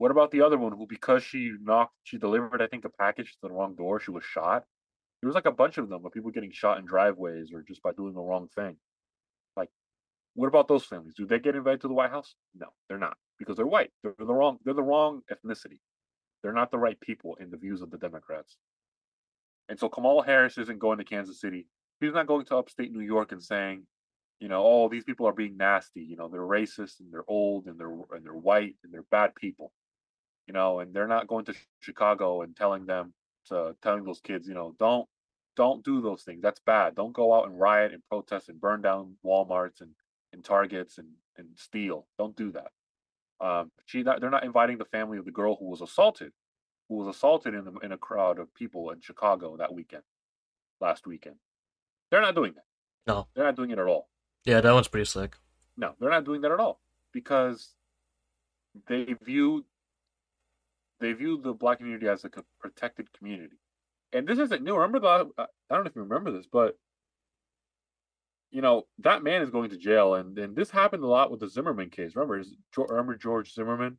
what 0.00 0.10
about 0.10 0.30
the 0.30 0.40
other 0.40 0.56
one 0.56 0.72
who, 0.72 0.86
because 0.86 1.22
she 1.22 1.52
knocked, 1.60 1.92
she 2.04 2.16
delivered, 2.16 2.62
I 2.62 2.68
think, 2.68 2.86
a 2.86 2.88
package 2.88 3.32
to 3.32 3.38
the 3.42 3.50
wrong 3.50 3.74
door, 3.74 4.00
she 4.00 4.10
was 4.10 4.24
shot? 4.24 4.64
There 5.20 5.28
was 5.28 5.34
like 5.34 5.44
a 5.44 5.52
bunch 5.52 5.76
of 5.76 5.90
them 5.90 6.06
of 6.06 6.12
people 6.12 6.30
getting 6.30 6.52
shot 6.52 6.78
in 6.78 6.86
driveways 6.86 7.52
or 7.52 7.60
just 7.60 7.82
by 7.82 7.92
doing 7.92 8.14
the 8.14 8.22
wrong 8.22 8.48
thing. 8.54 8.78
Like, 9.58 9.68
what 10.32 10.46
about 10.46 10.68
those 10.68 10.86
families? 10.86 11.12
Do 11.14 11.26
they 11.26 11.38
get 11.38 11.54
invited 11.54 11.82
to 11.82 11.88
the 11.88 11.92
White 11.92 12.12
House? 12.12 12.34
No, 12.54 12.68
they're 12.88 12.96
not 12.96 13.18
because 13.38 13.58
they're 13.58 13.66
white. 13.66 13.90
They're 14.02 14.14
the 14.16 14.32
wrong. 14.32 14.56
They're 14.64 14.72
the 14.72 14.82
wrong 14.82 15.20
ethnicity. 15.30 15.80
They're 16.42 16.54
not 16.54 16.70
the 16.70 16.78
right 16.78 16.98
people 17.00 17.36
in 17.38 17.50
the 17.50 17.58
views 17.58 17.82
of 17.82 17.90
the 17.90 17.98
Democrats. 17.98 18.56
And 19.70 19.78
so 19.78 19.88
Kamala 19.88 20.26
Harris 20.26 20.58
isn't 20.58 20.78
going 20.78 20.98
to 20.98 21.04
Kansas 21.04 21.40
City. 21.40 21.66
She's 22.02 22.12
not 22.12 22.26
going 22.26 22.44
to 22.46 22.56
upstate 22.56 22.92
New 22.92 23.00
York 23.00 23.32
and 23.32 23.42
saying, 23.42 23.86
you 24.38 24.48
know, 24.48 24.62
oh, 24.62 24.88
these 24.90 25.04
people 25.04 25.26
are 25.26 25.32
being 25.32 25.56
nasty. 25.56 26.02
You 26.02 26.16
know, 26.16 26.28
they're 26.28 26.40
racist 26.40 27.00
and 27.00 27.10
they're 27.10 27.24
old 27.28 27.66
and 27.66 27.78
they're 27.78 27.96
and 28.12 28.24
they're 28.24 28.34
white 28.34 28.74
and 28.84 28.92
they're 28.92 29.04
bad 29.10 29.34
people 29.34 29.72
you 30.50 30.54
know, 30.54 30.80
and 30.80 30.92
they're 30.92 31.06
not 31.06 31.28
going 31.28 31.44
to 31.44 31.54
Chicago 31.78 32.42
and 32.42 32.56
telling 32.56 32.84
them 32.84 33.12
to 33.46 33.76
telling 33.84 34.02
those 34.02 34.20
kids, 34.20 34.48
you 34.48 34.54
know, 34.54 34.74
don't 34.80 35.08
don't 35.54 35.84
do 35.84 36.00
those 36.00 36.24
things. 36.24 36.42
That's 36.42 36.58
bad. 36.66 36.96
Don't 36.96 37.12
go 37.12 37.32
out 37.32 37.46
and 37.46 37.56
riot 37.56 37.92
and 37.92 38.02
protest 38.08 38.48
and 38.48 38.60
burn 38.60 38.82
down 38.82 39.14
WalMarts 39.24 39.80
and, 39.80 39.90
and 40.32 40.42
Targets 40.42 40.98
and, 40.98 41.06
and 41.36 41.46
steal. 41.54 42.08
Don't 42.18 42.34
do 42.34 42.50
that. 42.50 42.72
Um, 43.40 43.70
she 43.86 44.02
not, 44.02 44.20
they're 44.20 44.28
not 44.28 44.42
inviting 44.42 44.78
the 44.78 44.86
family 44.86 45.18
of 45.18 45.24
the 45.24 45.30
girl 45.30 45.54
who 45.54 45.66
was 45.66 45.82
assaulted, 45.82 46.32
who 46.90 46.96
was 46.96 47.16
assaulted 47.16 47.54
in 47.54 47.64
the, 47.64 47.72
in 47.84 47.92
a 47.92 47.96
crowd 47.96 48.38
of 48.40 48.52
people 48.52 48.90
in 48.90 49.00
Chicago 49.00 49.56
that 49.56 49.72
weekend, 49.72 50.02
last 50.80 51.06
weekend. 51.06 51.36
They're 52.10 52.20
not 52.20 52.34
doing 52.34 52.52
that. 52.54 52.64
No. 53.06 53.28
they're 53.32 53.44
not 53.44 53.54
doing 53.56 53.70
it 53.70 53.78
at 53.78 53.86
all. 53.86 54.08
Yeah, 54.44 54.60
that 54.60 54.74
one's 54.74 54.88
pretty 54.88 55.06
sick. 55.06 55.36
No, 55.76 55.94
they're 56.00 56.10
not 56.10 56.24
doing 56.24 56.40
that 56.42 56.50
at 56.50 56.58
all 56.60 56.80
because 57.12 57.70
they 58.88 59.14
view 59.22 59.64
they 60.98 61.12
view 61.12 61.40
the 61.40 61.54
black 61.54 61.78
community 61.78 62.08
as 62.08 62.24
a 62.24 62.30
protected 62.60 63.10
community. 63.12 63.56
And 64.12 64.26
this 64.26 64.38
isn't 64.38 64.62
new. 64.62 64.74
Remember 64.76 64.98
the 64.98 65.08
I 65.38 65.46
don't 65.74 65.84
know 65.84 65.88
if 65.88 65.94
you 65.96 66.02
remember 66.02 66.32
this, 66.32 66.46
but 66.50 66.76
you 68.50 68.62
know 68.62 68.86
that 68.98 69.22
man 69.22 69.42
is 69.42 69.50
going 69.50 69.70
to 69.70 69.76
jail, 69.76 70.14
and 70.16 70.36
and 70.38 70.56
this 70.56 70.70
happened 70.70 71.04
a 71.04 71.06
lot 71.06 71.30
with 71.30 71.38
the 71.40 71.48
Zimmerman 71.48 71.90
case. 71.90 72.16
Remember, 72.16 72.38
is, 72.40 72.52
remember 72.76 73.14
George 73.16 73.54
Zimmerman 73.54 73.96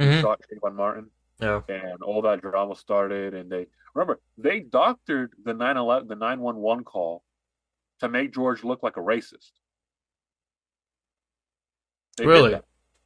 Mhm. 0.00 0.22
shot 0.22 0.40
Trayvon 0.40 0.74
Martin, 0.74 1.10
Yeah. 1.40 1.60
and 1.68 2.02
all 2.02 2.22
that 2.22 2.40
drama 2.40 2.76
started. 2.76 3.34
And 3.34 3.50
they 3.50 3.66
remember 3.94 4.20
they 4.38 4.60
doctored 4.60 5.32
the 5.44 5.54
911 5.54 6.08
the 6.08 6.16
nine 6.16 6.40
one 6.40 6.56
one 6.56 6.84
call 6.84 7.22
to 8.00 8.08
make 8.08 8.32
George 8.32 8.64
look 8.64 8.82
like 8.82 8.96
a 8.96 9.00
racist. 9.00 9.52
They 12.16 12.26
Really? 12.26 12.60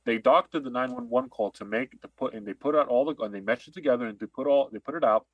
They 0.07 0.19
doctored 0.19 0.65
the 0.65 0.71
911 0.71 1.31
call 1.31 1.51
to 1.53 1.65
make 1.65 2.01
to 2.03 2.09
put 2.09 2.35
and 2.35 2.47
they 2.47 2.53
put 2.55 2.75
out 2.75 2.89
all 2.89 3.05
the 3.05 3.23
and 3.23 3.35
they 3.35 3.41
meshed 3.41 3.69
it 3.69 3.75
together 3.75 4.07
and 4.07 4.19
they 4.19 4.27
put 4.27 4.47
all 4.47 4.69
they 4.73 4.79
put 4.79 4.95
it 4.95 5.05
out 5.05 5.27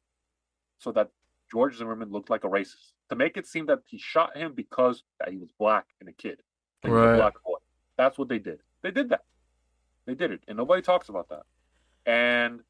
so 0.79 0.93
that 0.93 1.11
George 1.51 1.77
Zimmerman 1.77 2.11
looked 2.11 2.31
like 2.31 2.45
a 2.45 2.49
racist 2.49 2.93
to 3.09 3.17
make 3.17 3.37
it 3.37 3.47
seem 3.47 3.67
that 3.67 3.81
he 3.87 3.99
shot 3.99 4.37
him 4.37 4.53
because 4.55 5.03
that 5.19 5.31
he 5.31 5.37
was 5.37 5.51
black 5.59 5.87
and 6.01 6.09
a 6.09 6.13
kid, 6.13 6.41
like 6.85 6.93
was 6.93 7.15
a 7.15 7.17
black 7.17 7.35
boy. 7.45 7.59
That's 7.97 8.17
what 8.17 8.29
they 8.29 8.39
did. 8.39 8.61
They 8.83 8.93
did 8.93 9.11
that. 9.11 9.25
They 10.07 10.15
did 10.15 10.31
it, 10.31 10.41
and 10.49 10.57
nobody 10.57 10.81
talks 10.81 11.09
about 11.09 11.29
that. 11.29 11.43
And 12.07 12.61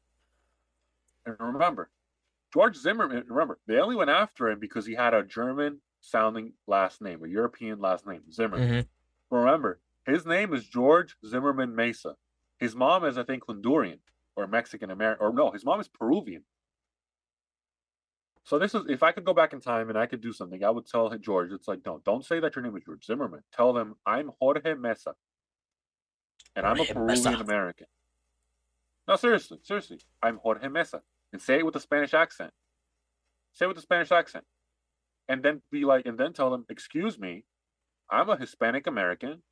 and 1.25 1.35
remember, 1.39 1.89
George 2.53 2.75
Zimmerman. 2.75 3.25
Remember, 3.27 3.59
they 3.67 3.77
only 3.77 3.95
went 3.95 4.09
after 4.09 4.49
him 4.49 4.59
because 4.59 4.85
he 4.85 4.93
had 4.93 5.13
a 5.13 5.23
German-sounding 5.23 6.53
last 6.67 7.01
name, 7.01 7.23
a 7.23 7.27
European 7.27 7.79
last 7.79 8.05
name, 8.05 8.31
Zimmerman. 8.31 8.85
Mhm. 8.85 8.87
Remember, 9.29 9.79
his 10.05 10.25
name 10.25 10.53
is 10.53 10.67
George 10.67 11.15
Zimmerman 11.25 11.75
Mesa. 11.75 12.17
His 12.57 12.75
mom 12.75 13.05
is, 13.05 13.17
I 13.17 13.23
think, 13.23 13.45
Honduran 13.45 13.99
or 14.35 14.47
Mexican 14.47 14.91
American, 14.91 15.25
or 15.25 15.33
no, 15.33 15.51
his 15.51 15.63
mom 15.63 15.79
is 15.79 15.87
Peruvian. 15.87 16.43
So 18.43 18.59
this 18.59 18.73
is 18.73 18.83
if 18.89 19.03
I 19.03 19.11
could 19.11 19.23
go 19.23 19.33
back 19.33 19.53
in 19.53 19.61
time 19.61 19.89
and 19.89 19.97
I 19.97 20.07
could 20.07 20.21
do 20.21 20.33
something, 20.33 20.63
I 20.63 20.69
would 20.69 20.87
tell 20.87 21.09
George. 21.17 21.51
It's 21.51 21.67
like 21.67 21.85
no, 21.85 21.99
don't 21.99 22.25
say 22.25 22.39
that 22.39 22.55
your 22.55 22.63
name 22.63 22.75
is 22.75 22.83
George 22.83 23.05
Zimmerman. 23.05 23.43
Tell 23.53 23.71
them 23.71 23.95
I'm 24.05 24.31
Jorge 24.39 24.73
Mesa, 24.73 25.15
and 26.55 26.65
I'm 26.65 26.79
a. 26.79 26.85
Peruvian 26.85 27.35
American. 27.35 27.87
No, 29.11 29.17
seriously, 29.17 29.59
seriously, 29.61 29.99
I'm 30.23 30.37
Jorge 30.37 30.69
Mesa, 30.69 31.01
and 31.33 31.41
say 31.41 31.57
it 31.57 31.65
with 31.65 31.75
a 31.75 31.81
Spanish 31.81 32.13
accent. 32.13 32.51
Say 33.51 33.65
it 33.65 33.67
with 33.67 33.77
a 33.77 33.81
Spanish 33.81 34.09
accent, 34.09 34.45
and 35.27 35.43
then 35.43 35.61
be 35.69 35.83
like, 35.83 36.05
and 36.05 36.17
then 36.17 36.31
tell 36.31 36.49
them, 36.49 36.65
excuse 36.69 37.19
me, 37.19 37.43
I'm 38.09 38.29
a 38.29 38.37
Hispanic 38.37 38.87
American. 38.87 39.43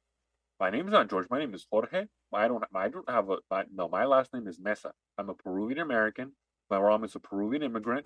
My 0.61 0.69
name 0.69 0.87
is 0.87 0.93
not 0.93 1.09
George. 1.09 1.27
My 1.29 1.39
name 1.39 1.53
is 1.53 1.67
Jorge. 1.69 2.05
I 2.33 2.47
don't. 2.47 2.63
I 2.73 2.87
don't 2.87 3.09
have 3.09 3.29
a. 3.29 3.39
My, 3.51 3.65
no, 3.75 3.89
my 3.89 4.05
last 4.05 4.33
name 4.33 4.47
is 4.47 4.61
Mesa. 4.61 4.93
I'm 5.17 5.27
a 5.27 5.33
Peruvian 5.33 5.79
American. 5.79 6.31
My 6.69 6.79
mom 6.79 7.03
is 7.03 7.15
a 7.15 7.19
Peruvian 7.19 7.61
immigrant 7.61 8.05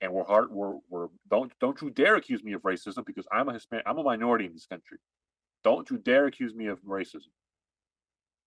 and 0.00 0.12
we're 0.12 0.24
hard 0.24 0.50
we're 0.50 0.78
we're 0.90 1.08
don't 1.30 1.52
don't 1.60 1.80
you 1.80 1.90
dare 1.90 2.16
accuse 2.16 2.42
me 2.42 2.54
of 2.54 2.62
racism 2.62 3.06
because 3.06 3.26
I'm 3.30 3.48
a 3.48 3.52
Hispanic 3.52 3.84
I'm 3.86 3.98
a 3.98 4.02
minority 4.02 4.46
in 4.46 4.52
this 4.52 4.66
country. 4.66 4.98
Don't 5.62 5.88
you 5.90 5.98
dare 5.98 6.26
accuse 6.26 6.54
me 6.54 6.66
of 6.66 6.80
racism 6.82 7.28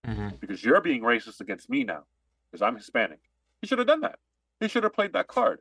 Mhm. 0.06 0.40
because 0.40 0.64
you're 0.64 0.82
being 0.82 1.02
racist 1.02 1.42
against 1.42 1.70
me 1.70 1.84
now 1.84 2.06
because 2.52 2.62
I'm 2.62 2.76
Hispanic. 2.76 3.20
He 3.62 3.68
should 3.68 3.80
have 3.80 3.88
done 3.88 4.02
that. 4.02 4.20
He 4.60 4.68
should 4.68 4.84
have 4.84 4.94
played 4.94 5.14
that 5.14 5.28
card. 5.28 5.60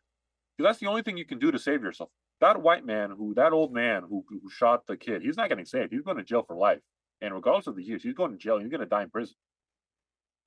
Because 0.56 0.70
that's 0.70 0.78
the 0.80 0.86
only 0.86 1.02
thing 1.02 1.16
you 1.16 1.24
can 1.24 1.38
do 1.38 1.50
to 1.50 1.58
save 1.58 1.82
yourself. 1.82 2.10
That 2.40 2.62
white 2.62 2.84
man 2.84 3.10
who 3.10 3.34
that 3.34 3.52
old 3.52 3.72
man 3.72 4.02
who, 4.08 4.24
who 4.28 4.48
shot 4.50 4.86
the 4.86 4.96
kid, 4.96 5.22
he's 5.22 5.36
not 5.36 5.48
getting 5.48 5.64
saved. 5.64 5.92
He's 5.92 6.02
going 6.02 6.16
to 6.16 6.22
jail 6.24 6.42
for 6.42 6.54
life. 6.56 6.80
And 7.20 7.32
regardless 7.34 7.66
of 7.66 7.76
the 7.76 7.82
years, 7.82 8.02
he's 8.02 8.14
going 8.14 8.32
to 8.32 8.36
jail. 8.36 8.58
He's 8.58 8.68
going 8.68 8.80
to 8.80 8.86
die 8.86 9.02
in 9.02 9.10
prison. 9.10 9.34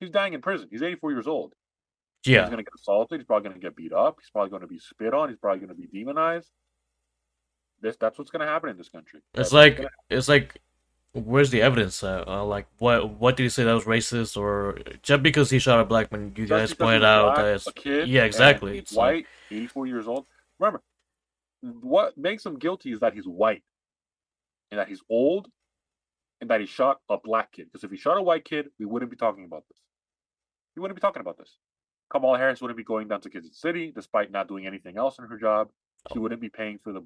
He's 0.00 0.10
dying 0.10 0.32
in 0.32 0.40
prison. 0.40 0.68
He's 0.70 0.82
84 0.82 1.10
years 1.12 1.26
old. 1.26 1.54
Yeah. 2.24 2.40
He's 2.42 2.50
going 2.50 2.58
to 2.58 2.62
get 2.64 2.74
assaulted. 2.78 3.20
He's 3.20 3.26
probably 3.26 3.48
going 3.48 3.60
to 3.60 3.66
get 3.66 3.74
beat 3.74 3.92
up. 3.92 4.18
He's 4.20 4.30
probably 4.30 4.50
going 4.50 4.62
to 4.62 4.68
be 4.68 4.78
spit 4.78 5.12
on. 5.12 5.28
He's 5.28 5.38
probably 5.38 5.58
going 5.66 5.70
to 5.70 5.74
be 5.74 5.86
demonized. 5.86 6.50
This 7.80 7.96
that's 7.96 8.18
what's 8.18 8.30
going 8.30 8.40
to 8.40 8.46
happen 8.46 8.70
in 8.70 8.76
this 8.76 8.88
country. 8.88 9.20
it's 9.34 9.50
That's 9.50 9.52
what's 9.52 9.78
like 9.80 9.88
it's 10.10 10.28
like, 10.28 10.60
where's 11.12 11.50
the 11.50 11.62
evidence? 11.62 12.02
Uh, 12.02 12.24
uh, 12.26 12.44
like 12.44 12.66
what 12.78 13.10
what 13.10 13.36
did 13.36 13.44
he 13.44 13.48
say 13.48 13.64
that 13.64 13.72
was 13.72 13.84
racist 13.84 14.36
or 14.36 14.78
just 15.02 15.22
because 15.22 15.50
he 15.50 15.58
shot 15.58 15.80
a 15.80 15.84
black 15.84 16.12
man? 16.12 16.32
You 16.36 16.46
guys 16.46 16.74
pointed 16.74 17.04
out 17.04 17.36
that 17.36 17.46
it's 17.46 17.66
a 17.66 17.72
kid, 17.72 18.08
yeah, 18.08 18.24
exactly. 18.24 18.74
he's 18.74 18.82
It's 18.82 18.92
white, 18.92 19.26
84 19.50 19.86
years 19.86 20.08
old. 20.08 20.26
Remember, 20.58 20.82
what 21.62 22.16
makes 22.16 22.44
him 22.44 22.58
guilty 22.58 22.92
is 22.92 23.00
that 23.00 23.14
he's 23.14 23.26
white, 23.26 23.62
and 24.70 24.78
that 24.78 24.88
he's 24.88 25.02
old, 25.08 25.48
and 26.40 26.50
that 26.50 26.60
he 26.60 26.66
shot 26.66 27.00
a 27.08 27.16
black 27.18 27.52
kid. 27.52 27.66
Because 27.66 27.84
if 27.84 27.90
he 27.90 27.96
shot 27.96 28.16
a 28.16 28.22
white 28.22 28.44
kid, 28.44 28.68
we 28.78 28.86
wouldn't 28.86 29.10
be 29.10 29.16
talking 29.16 29.44
about 29.44 29.64
this. 29.68 29.78
We 30.76 30.80
wouldn't 30.80 30.96
be 30.96 31.00
talking 31.00 31.20
about 31.20 31.38
this. 31.38 31.56
Kamala 32.10 32.38
Harris 32.38 32.60
wouldn't 32.60 32.78
be 32.78 32.84
going 32.84 33.08
down 33.08 33.20
to 33.22 33.30
Kansas 33.30 33.60
City 33.60 33.92
despite 33.94 34.30
not 34.30 34.48
doing 34.48 34.66
anything 34.66 34.96
else 34.96 35.18
in 35.18 35.26
her 35.26 35.36
job. 35.36 35.68
She 36.12 36.18
wouldn't 36.18 36.40
be 36.40 36.48
paying 36.48 36.78
for 36.82 36.92
the 36.92 37.02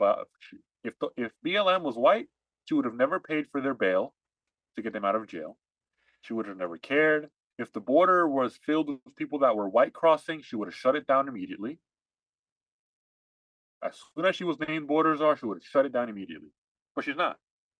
if 0.84 0.98
the, 0.98 1.08
if 1.16 1.32
BLM 1.44 1.82
was 1.82 1.96
white, 1.96 2.28
she 2.64 2.74
would 2.74 2.84
have 2.84 2.94
never 2.94 3.18
paid 3.20 3.46
for 3.50 3.60
their 3.60 3.74
bail 3.74 4.14
to 4.76 4.82
get 4.82 4.92
them 4.92 5.04
out 5.04 5.14
of 5.14 5.26
jail. 5.26 5.56
She 6.22 6.32
would 6.32 6.46
have 6.46 6.56
never 6.56 6.78
cared. 6.78 7.30
If 7.58 7.72
the 7.72 7.80
border 7.80 8.26
was 8.28 8.58
filled 8.64 8.88
with 8.88 9.16
people 9.16 9.40
that 9.40 9.56
were 9.56 9.68
white 9.68 9.92
crossing, 9.92 10.42
she 10.42 10.56
would 10.56 10.68
have 10.68 10.74
shut 10.74 10.96
it 10.96 11.06
down 11.06 11.28
immediately. 11.28 11.78
As 13.82 13.98
soon 14.14 14.24
as 14.26 14.36
she 14.36 14.44
was 14.44 14.58
named 14.60 14.86
border 14.86 15.16
czar, 15.16 15.36
she 15.36 15.46
would 15.46 15.56
have 15.58 15.64
shut 15.64 15.84
it 15.86 15.92
down 15.92 16.08
immediately. 16.08 16.50
But 16.94 17.04
she's 17.04 17.16
not. 17.16 17.38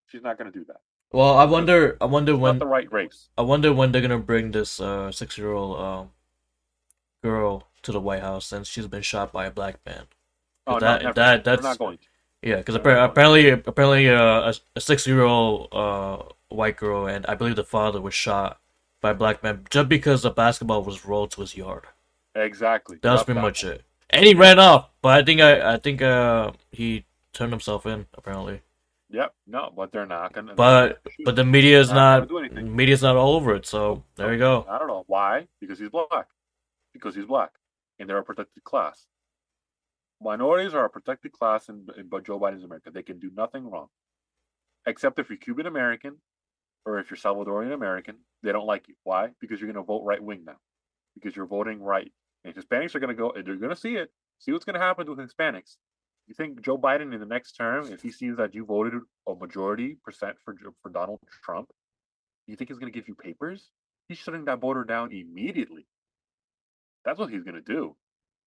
She's 0.08 0.22
not 0.22 0.36
going 0.36 0.50
to 0.52 0.58
do 0.58 0.64
that. 0.66 0.80
Well, 1.12 1.36
I 1.36 1.44
wonder. 1.44 1.96
I 2.00 2.06
wonder 2.06 2.36
when. 2.36 2.58
the 2.58 2.66
right 2.66 2.90
race. 2.92 3.28
I 3.36 3.42
wonder 3.42 3.72
when 3.72 3.92
they're 3.92 4.00
gonna 4.00 4.18
bring 4.18 4.50
this 4.52 4.80
uh 4.80 5.12
six 5.12 5.36
year 5.36 5.52
old 5.52 5.78
um 5.78 6.10
girl 7.22 7.68
to 7.82 7.92
the 7.92 8.00
White 8.00 8.22
House 8.22 8.46
since 8.46 8.66
she's 8.66 8.86
been 8.86 9.02
shot 9.02 9.30
by 9.30 9.44
a 9.44 9.50
black 9.50 9.78
man. 9.84 10.06
Oh, 10.66 10.80
that- 10.80 11.02
no, 11.02 11.08
never. 11.08 11.14
that- 11.14 11.44
They're 11.44 11.56
that's- 11.56 11.62
not 11.64 11.78
going 11.78 11.98
to. 11.98 12.04
Yeah, 12.42 12.56
because 12.56 12.74
apparently, 12.74 13.50
apparently, 13.50 14.08
uh, 14.08 14.50
a, 14.50 14.54
a 14.76 14.80
six 14.80 15.06
year 15.06 15.22
old 15.22 15.68
uh 15.72 16.22
white 16.48 16.76
girl 16.76 17.06
and 17.06 17.24
I 17.26 17.34
believe 17.34 17.56
the 17.56 17.64
father 17.64 18.00
was 18.00 18.14
shot 18.14 18.60
by 19.00 19.10
a 19.10 19.14
black 19.14 19.42
man 19.42 19.64
just 19.70 19.88
because 19.88 20.22
the 20.22 20.30
basketball 20.30 20.82
was 20.82 21.04
rolled 21.04 21.30
to 21.32 21.40
his 21.40 21.56
yard. 21.56 21.84
Exactly. 22.34 22.98
That's 23.00 23.22
pretty 23.22 23.38
that- 23.38 23.42
much 23.42 23.64
it. 23.64 23.82
And 24.10 24.26
he 24.26 24.34
ran 24.34 24.58
off, 24.58 24.90
but 25.00 25.14
I 25.18 25.24
think 25.24 25.40
I 25.40 25.74
I 25.74 25.78
think 25.78 26.02
uh 26.02 26.52
he 26.70 27.04
turned 27.32 27.52
himself 27.52 27.86
in 27.86 28.06
apparently. 28.14 28.60
Yep. 29.08 29.34
No, 29.46 29.72
but 29.74 29.92
they're 29.92 30.06
not 30.06 30.32
going 30.32 30.46
to. 30.48 30.54
But 30.54 31.00
but 31.24 31.36
the 31.36 31.44
media 31.44 31.80
is 31.80 31.88
Not 31.90 32.28
not 32.28 32.28
gonna 32.28 32.62
media's 32.62 33.02
not 33.02 33.16
all 33.16 33.34
over 33.34 33.54
it. 33.54 33.66
So 33.66 34.02
there 34.16 34.32
you 34.32 34.38
go. 34.38 34.66
I 34.68 34.78
don't 34.78 34.88
know 34.88 35.04
why. 35.06 35.48
Because 35.60 35.78
he's 35.78 35.90
black. 35.90 36.28
Because 36.92 37.14
he's 37.14 37.24
black, 37.24 37.52
and 37.98 38.08
they're 38.08 38.18
a 38.18 38.22
protected 38.22 38.64
class. 38.64 39.06
Minorities 40.22 40.74
are 40.74 40.84
a 40.84 40.90
protected 40.90 41.32
class 41.32 41.68
in, 41.68 41.86
in 41.96 42.08
Joe 42.24 42.38
Biden's 42.38 42.64
America. 42.64 42.90
They 42.90 43.02
can 43.02 43.18
do 43.18 43.30
nothing 43.34 43.68
wrong, 43.68 43.88
except 44.86 45.18
if 45.18 45.28
you're 45.28 45.38
Cuban 45.38 45.66
American 45.66 46.16
or 46.84 46.98
if 46.98 47.10
you're 47.10 47.18
Salvadorian 47.18 47.72
American. 47.72 48.16
They 48.42 48.52
don't 48.52 48.66
like 48.66 48.88
you. 48.88 48.94
Why? 49.04 49.30
Because 49.40 49.60
you're 49.60 49.72
going 49.72 49.82
to 49.82 49.86
vote 49.86 50.04
right 50.04 50.22
wing 50.22 50.44
now. 50.46 50.56
Because 51.14 51.36
you're 51.36 51.46
voting 51.46 51.82
right, 51.82 52.10
and 52.44 52.54
Hispanics 52.54 52.94
are 52.94 53.00
going 53.00 53.14
to 53.14 53.20
go. 53.20 53.30
and 53.30 53.46
They're 53.46 53.56
going 53.56 53.74
to 53.74 53.80
see 53.80 53.96
it. 53.96 54.10
See 54.38 54.52
what's 54.52 54.64
going 54.64 54.74
to 54.74 54.80
happen 54.80 55.08
with 55.08 55.18
Hispanics. 55.18 55.76
You 56.26 56.34
think 56.34 56.62
Joe 56.62 56.78
Biden 56.78 57.12
in 57.12 57.20
the 57.20 57.26
next 57.26 57.52
term, 57.52 57.92
if 57.92 58.00
he 58.02 58.10
sees 58.10 58.36
that 58.36 58.54
you 58.54 58.64
voted 58.64 58.94
a 59.28 59.34
majority 59.34 59.98
percent 60.04 60.36
for 60.44 60.54
for 60.82 60.88
Donald 60.90 61.20
Trump, 61.44 61.70
you 62.46 62.56
think 62.56 62.70
he's 62.70 62.78
going 62.78 62.92
to 62.92 62.98
give 62.98 63.08
you 63.08 63.14
papers? 63.14 63.70
He's 64.08 64.18
shutting 64.18 64.44
that 64.46 64.60
border 64.60 64.84
down 64.84 65.12
immediately. 65.12 65.86
That's 67.04 67.18
what 67.18 67.30
he's 67.30 67.42
going 67.42 67.54
to 67.54 67.60
do. 67.60 67.96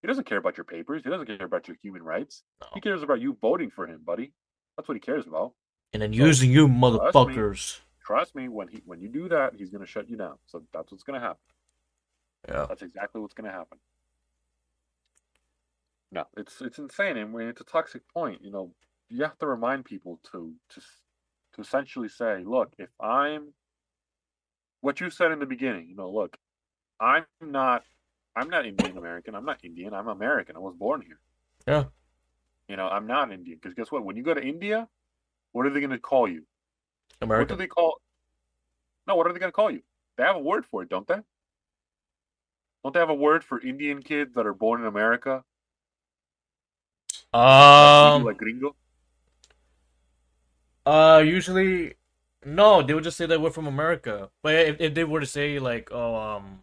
He 0.05 0.07
doesn't 0.07 0.27
care 0.27 0.37
about 0.37 0.55
your 0.55 0.65
papers. 0.65 1.01
He 1.03 1.09
doesn't 1.09 1.25
care 1.25 1.47
about 1.47 1.67
your 1.67 1.77
human 1.81 2.03
rights. 2.03 2.43
He 2.75 2.79
cares 2.79 3.01
about 3.01 3.21
you 3.21 3.35
voting 3.41 3.71
for 3.71 3.87
him, 3.87 4.01
buddy. 4.05 4.33
That's 4.77 4.87
what 4.87 4.93
he 4.93 4.99
cares 4.99 5.25
about. 5.25 5.53
And 5.93 6.03
then 6.03 6.13
So, 6.13 6.23
using 6.23 6.51
you 6.51 6.67
trust 6.67 6.79
me. 6.79 6.79
motherfuckers. 6.91 7.79
Trust 8.05 8.35
me, 8.35 8.47
when 8.47 8.67
he 8.67 8.83
when 8.85 9.01
you 9.01 9.09
do 9.09 9.27
that, 9.29 9.55
he's 9.55 9.71
going 9.71 9.81
to 9.83 9.87
shut 9.87 10.07
you 10.07 10.15
down. 10.15 10.35
So 10.45 10.61
that's 10.71 10.91
what's 10.91 11.01
going 11.03 11.19
to 11.19 11.25
happen. 11.25 11.41
Yeah. 12.47 12.67
That's 12.69 12.83
exactly 12.83 13.19
what's 13.19 13.33
going 13.33 13.49
to 13.49 13.57
happen. 13.57 13.79
No, 16.11 16.25
it's 16.37 16.61
it's 16.61 16.77
insane, 16.77 17.17
and 17.17 17.33
when 17.33 17.47
it's 17.47 17.61
a 17.61 17.63
toxic 17.63 18.03
point, 18.13 18.43
you 18.43 18.51
know, 18.51 18.75
you 19.09 19.23
have 19.23 19.39
to 19.39 19.47
remind 19.47 19.85
people 19.85 20.19
to 20.31 20.53
to 20.69 20.81
to 21.53 21.61
essentially 21.61 22.09
say, 22.09 22.43
look, 22.45 22.73
if 22.77 22.89
I'm 23.01 23.55
what 24.81 25.01
you 25.01 25.09
said 25.09 25.31
in 25.31 25.39
the 25.39 25.47
beginning, 25.47 25.87
you 25.89 25.95
know, 25.95 26.11
look, 26.11 26.37
I'm 26.99 27.25
not 27.41 27.85
I'm 28.35 28.49
not 28.49 28.65
Indian 28.65 28.97
American. 28.97 29.35
I'm 29.35 29.45
not 29.45 29.59
Indian. 29.63 29.93
I'm 29.93 30.07
American. 30.07 30.55
I 30.55 30.59
was 30.59 30.75
born 30.75 31.01
here. 31.01 31.19
Yeah. 31.67 31.85
You 32.67 32.75
know, 32.75 32.87
I'm 32.87 33.07
not 33.07 33.31
Indian 33.31 33.57
because 33.61 33.73
guess 33.75 33.91
what? 33.91 34.03
When 34.03 34.17
you 34.17 34.23
go 34.23 34.33
to 34.33 34.43
India, 34.43 34.87
what 35.51 35.65
are 35.65 35.69
they 35.69 35.79
going 35.79 35.91
to 35.91 35.99
call 35.99 36.27
you? 36.27 36.43
What 37.19 37.47
do 37.47 37.55
they 37.55 37.67
call? 37.67 38.01
No, 39.07 39.15
what 39.15 39.27
are 39.27 39.33
they 39.33 39.39
going 39.39 39.51
to 39.51 39.55
call 39.55 39.71
you? 39.71 39.81
They 40.17 40.23
have 40.23 40.35
a 40.35 40.39
word 40.39 40.65
for 40.65 40.83
it, 40.83 40.89
don't 40.89 41.07
they? 41.07 41.19
Don't 42.83 42.93
they 42.93 42.99
have 42.99 43.09
a 43.09 43.15
word 43.15 43.43
for 43.43 43.61
Indian 43.61 44.01
kids 44.01 44.33
that 44.35 44.45
are 44.45 44.53
born 44.53 44.81
in 44.81 44.87
America? 44.87 45.43
Um. 47.33 48.23
like 48.23 48.37
gringo. 48.37 48.75
Uh, 50.85 51.23
usually, 51.25 51.95
no. 52.45 52.81
They 52.81 52.93
would 52.93 53.03
just 53.03 53.17
say 53.17 53.25
that 53.25 53.41
we're 53.41 53.49
from 53.49 53.67
America. 53.67 54.29
But 54.43 54.55
if, 54.55 54.81
if 54.81 54.93
they 54.93 55.03
were 55.03 55.19
to 55.19 55.25
say 55.25 55.57
like, 55.59 55.89
oh, 55.91 56.15
um, 56.15 56.59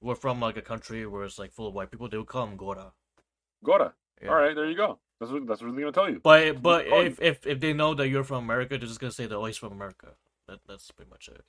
we're 0.00 0.14
from 0.14 0.40
like 0.40 0.56
a 0.56 0.62
country 0.62 1.06
where 1.06 1.24
it's 1.24 1.38
like 1.38 1.52
full 1.52 1.68
of 1.68 1.74
white 1.74 1.90
people, 1.90 2.08
they 2.08 2.16
would 2.18 2.26
call 2.26 2.46
them 2.46 2.56
Gora. 2.56 2.92
Gora. 3.64 3.94
Yeah. 4.22 4.28
All 4.30 4.36
right, 4.36 4.54
there 4.54 4.68
you 4.68 4.76
go. 4.76 4.98
That's 5.20 5.32
what 5.32 5.46
that's 5.46 5.60
what 5.62 5.68
they're 5.72 5.80
going 5.80 5.92
to 5.92 5.98
tell 5.98 6.10
you. 6.10 6.20
But 6.22 6.62
but 6.62 6.86
if, 6.86 7.20
if 7.20 7.46
if 7.46 7.60
they 7.60 7.72
know 7.72 7.94
that 7.94 8.08
you're 8.08 8.24
from 8.24 8.44
America, 8.44 8.76
they're 8.78 8.88
just 8.88 9.00
gonna 9.00 9.12
say 9.12 9.26
that 9.26 9.34
oh 9.36 9.44
he's 9.46 9.56
from 9.56 9.72
America. 9.72 10.08
That 10.48 10.60
that's 10.68 10.90
pretty 10.90 11.10
much 11.10 11.28
it. 11.28 11.42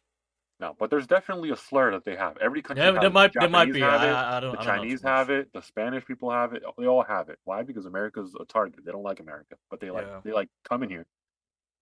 No, 0.59 0.75
but 0.79 0.89
there's 0.89 1.05
definitely 1.05 1.51
a 1.51 1.55
slur 1.55 1.91
that 1.91 2.03
they 2.03 2.15
have. 2.15 2.35
Every 2.37 2.61
country. 2.61 2.83
Yeah, 2.83 2.91
has 2.93 2.99
there 2.99 3.07
it. 3.07 3.13
might 3.13 3.33
The 3.33 3.41
there 3.41 3.49
might 3.49 3.71
be. 3.71 3.83
I, 3.83 4.37
I 4.37 4.39
don't. 4.39 4.53
the 4.53 4.59
I 4.59 4.63
don't 4.63 4.77
Chinese 4.77 5.01
have 5.03 5.29
it. 5.29 5.49
The 5.53 5.61
Spanish 5.61 6.03
people 6.05 6.31
have 6.31 6.53
it. 6.53 6.63
They 6.77 6.87
all 6.87 7.03
have 7.03 7.29
it. 7.29 7.37
Why? 7.43 7.61
Because 7.61 7.85
America's 7.85 8.33
a 8.39 8.45
target. 8.45 8.83
They 8.85 8.91
don't 8.91 9.03
like 9.03 9.19
America, 9.19 9.55
but 9.69 9.79
they 9.79 9.91
like 9.91 10.07
Yeah. 10.07 10.21
they 10.23 10.31
like 10.31 10.49
coming 10.67 10.89
here. 10.89 11.05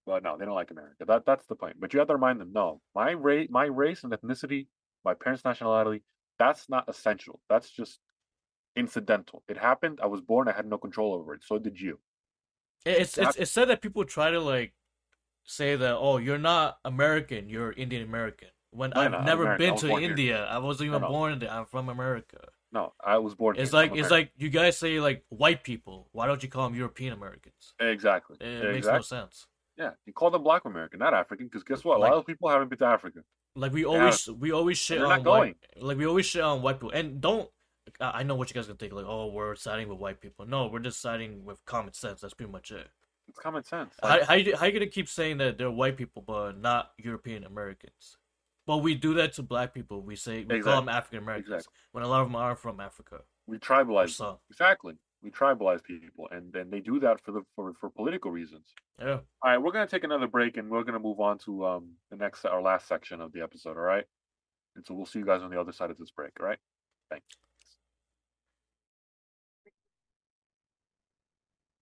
But 0.06 0.24
no, 0.24 0.38
they 0.38 0.46
don't 0.46 0.56
like 0.56 0.72
America. 0.72 1.06
That 1.08 1.26
that's 1.26 1.46
the 1.46 1.56
point. 1.56 1.80
But 1.80 1.94
you 1.94 2.00
have 2.00 2.08
to 2.10 2.14
remind 2.16 2.42
them, 2.42 2.52
no, 2.52 2.82
my 2.94 3.12
race, 3.12 3.48
my 3.50 3.66
race 3.66 4.04
and 4.04 4.12
ethnicity, 4.12 4.68
my 5.06 5.14
parents' 5.14 5.46
nationality, 5.46 6.02
that's 6.40 6.70
not 6.70 6.88
essential. 6.88 7.40
That's 7.50 7.70
just 7.70 8.00
incidental. 8.76 9.44
It 9.48 9.58
happened. 9.58 10.00
I 10.02 10.08
was 10.08 10.22
born. 10.22 10.48
I 10.48 10.54
had 10.54 10.66
no 10.66 10.78
control 10.78 11.14
over 11.14 11.34
it. 11.34 11.44
So 11.44 11.58
did 11.58 11.80
you. 11.80 12.00
It's 12.86 13.18
it's 13.18 13.36
it's 13.38 13.52
said 13.52 13.70
that 13.70 13.82
people 13.82 14.06
try 14.06 14.32
to 14.32 14.40
like 14.40 14.74
say 15.44 15.76
that 15.76 15.96
oh 15.96 16.18
you're 16.18 16.38
not 16.38 16.78
American, 16.86 17.50
you're 17.50 17.72
Indian 17.72 18.04
American. 18.04 18.50
When 18.72 18.92
No, 18.94 19.02
I've 19.02 19.12
no, 19.12 19.22
never 19.22 19.44
American. 19.44 19.68
Been 19.68 19.78
to 19.78 19.88
born 19.88 20.02
here. 20.02 20.10
India, 20.12 20.46
I 20.46 20.58
wasn't 20.60 20.90
even 20.90 21.02
no. 21.02 21.08
born 21.08 21.40
there. 21.40 21.52
I'm 21.52 21.66
from 21.66 21.90
America. 21.90 22.40
No, 22.72 22.94
I 23.04 23.18
was 23.20 23.34
born. 23.34 23.56
It's 23.58 23.72
here. 23.72 23.80
like 23.80 23.96
it's 23.96 24.12
like 24.12 24.32
you 24.36 24.50
guys 24.50 24.78
say 24.78 25.00
like 25.00 25.24
white 25.30 25.64
people. 25.64 26.10
Why 26.12 26.28
don't 26.28 26.44
you 26.44 26.50
call 26.50 26.68
them 26.68 26.78
European 26.78 27.14
Americans? 27.14 27.74
exactly. 27.80 28.38
It 28.42 28.48
exactly. 28.48 28.74
makes 28.74 28.88
no 28.88 29.02
sense. 29.02 29.48
Yeah, 29.78 29.92
you 30.06 30.14
call 30.14 30.30
them 30.30 30.44
Black 30.44 30.66
American, 30.66 31.00
not 31.00 31.14
African, 31.14 31.48
because 31.48 31.64
guess 31.64 31.84
what? 31.84 31.98
A 31.98 32.00
lot 32.00 32.14
of 32.14 32.26
people 32.26 32.50
haven't 32.50 32.70
been 32.70 32.80
to 32.80 32.86
Africa. 32.86 33.22
Like 33.56 33.72
we 33.74 33.82
Yeah. 33.82 33.88
always 33.88 34.28
we 34.30 34.52
always 34.52 34.78
shit 34.78 35.02
on 35.02 35.10
not 35.10 35.24
white. 35.26 35.58
Like 35.78 35.98
we 35.98 36.06
always 36.06 36.26
shit 36.26 36.42
on 36.44 36.62
white 36.62 36.76
people. 36.80 36.92
And 36.92 37.22
don't 37.22 37.50
I 38.02 38.24
know 38.24 38.36
what 38.36 38.50
you 38.50 38.54
guys 38.56 38.66
are 38.66 38.70
gonna 38.70 38.78
think. 38.80 38.94
Like, 38.94 39.06
oh, 39.08 39.28
we're 39.28 39.56
siding 39.56 39.88
with 39.88 40.00
white 40.00 40.20
people. 40.20 40.46
No, 40.46 40.68
we're 40.68 40.80
just 40.80 41.00
siding 41.02 41.46
with 41.46 41.64
common 41.66 41.94
sense. 41.94 42.22
That's 42.22 42.34
pretty 42.34 42.52
much 42.52 42.72
it. 42.72 42.88
It's 43.28 43.40
common 43.40 43.64
sense. 43.64 43.94
How, 44.02 44.10
Like, 44.10 44.22
how 44.24 44.34
you 44.34 44.56
how 44.58 44.66
you 44.66 44.72
gonna 44.74 44.88
keep 44.88 45.08
saying 45.08 45.38
that 45.38 45.58
they're 45.58 45.72
white 45.72 45.96
people 45.98 46.22
but 46.26 46.60
not 46.60 46.92
European 46.98 47.44
Americans? 47.44 48.18
But 48.68 48.78
we 48.78 48.96
do 48.96 49.14
that 49.16 49.34
to 49.34 49.44
black 49.44 49.74
people. 49.74 50.02
We 50.02 50.16
say 50.16 50.44
we 50.44 50.60
call 50.62 50.78
them 50.82 50.90
African 50.90 51.20
Americans 51.20 51.54
Exactly. 51.54 51.74
when 51.92 52.04
a 52.04 52.08
lot 52.08 52.22
of 52.22 52.28
them 52.28 52.36
are 52.36 52.56
from 52.56 52.80
Africa. 52.80 53.22
we 53.48 53.60
tribalize 53.60 54.10
some. 54.10 54.38
exactly. 54.50 54.96
We 55.26 55.32
tribalize 55.32 55.84
people, 55.84 56.28
and 56.30 56.54
then 56.54 56.70
they 56.70 56.80
do 56.80 57.00
that 57.00 57.20
for 57.20 57.32
the 57.32 57.42
for, 57.56 57.74
for 57.82 57.90
political 57.90 58.30
reasons. 58.30 58.68
Yeah. 59.00 59.22
All 59.42 59.52
right, 59.52 59.58
we're 59.58 59.72
gonna 59.72 59.88
take 59.88 60.04
another 60.04 60.28
break, 60.28 60.58
and 60.58 60.70
we're 60.70 60.84
gonna 60.84 61.00
move 61.00 61.20
on 61.20 61.40
to 61.40 61.66
um 61.66 61.94
the 62.12 62.16
next 62.16 62.46
our 62.46 62.62
last 62.62 62.88
section 62.88 63.22
of 63.22 63.34
the 63.34 63.42
episode. 63.42 63.76
All 63.76 63.82
right, 63.82 64.04
and 64.76 64.86
so 64.86 64.94
we'll 64.94 65.08
see 65.08 65.18
you 65.18 65.26
guys 65.26 65.42
on 65.42 65.50
the 65.50 65.60
other 65.60 65.72
side 65.72 65.90
of 65.90 65.98
this 65.98 66.12
break. 66.12 66.30
All 66.40 66.46
right. 66.46 66.60
Thanks. 67.10 67.26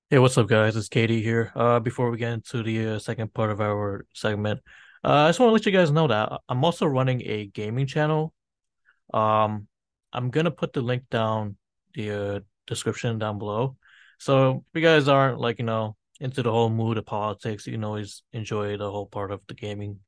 Hey, 0.09 0.19
what's 0.19 0.37
up, 0.37 0.47
guys? 0.47 0.77
It's 0.77 0.87
Katie 0.87 1.21
here. 1.21 1.51
Uh, 1.53 1.81
before 1.81 2.09
we 2.11 2.17
get 2.17 2.31
into 2.31 2.63
the 2.63 2.95
uh, 2.95 2.99
second 2.99 3.33
part 3.33 3.51
of 3.51 3.59
our 3.59 4.05
segment, 4.13 4.61
uh, 5.03 5.25
I 5.25 5.27
just 5.27 5.41
want 5.41 5.49
to 5.49 5.53
let 5.53 5.65
you 5.65 5.73
guys 5.73 5.91
know 5.91 6.07
that 6.07 6.31
I'm 6.47 6.63
also 6.63 6.85
running 6.85 7.21
a 7.25 7.47
gaming 7.47 7.87
channel. 7.87 8.33
Um, 9.13 9.67
I'm 10.13 10.29
gonna 10.29 10.49
put 10.49 10.71
the 10.71 10.81
link 10.81 11.03
down 11.11 11.57
the 11.93 12.11
uh, 12.11 12.39
description 12.67 13.19
down 13.19 13.37
below. 13.39 13.77
So 14.19 14.63
if 14.73 14.81
you 14.81 14.87
guys 14.87 15.07
aren't 15.07 15.39
like 15.39 15.59
you 15.59 15.65
know 15.65 15.95
into 16.19 16.43
the 16.43 16.51
whole 16.51 16.69
mood 16.69 16.97
of 16.97 17.05
politics, 17.05 17.65
you 17.67 17.73
can 17.73 17.83
always 17.83 18.23
enjoy 18.31 18.77
the 18.77 18.89
whole 18.89 19.07
part 19.07 19.31
of 19.31 19.41
the 19.47 19.53
gaming 19.53 19.99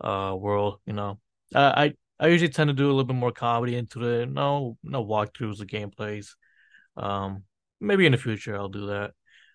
uh 0.00 0.34
world. 0.38 0.80
You 0.86 0.94
know, 0.94 1.20
I 1.54 1.94
I 2.18 2.28
usually 2.28 2.50
tend 2.50 2.68
to 2.68 2.74
do 2.74 2.86
a 2.86 2.92
little 2.92 3.04
bit 3.04 3.16
more 3.16 3.32
comedy 3.32 3.76
into 3.76 3.98
the 3.98 4.26
no 4.26 4.76
no 4.82 5.04
walkthroughs 5.04 5.60
of 5.60 5.66
gameplays. 5.66 6.34
Um, 6.96 7.44
maybe 7.80 8.06
in 8.06 8.12
the 8.12 8.18
future 8.18 8.56
I'll 8.56 8.68
do 8.68 8.86
that. 8.88 9.12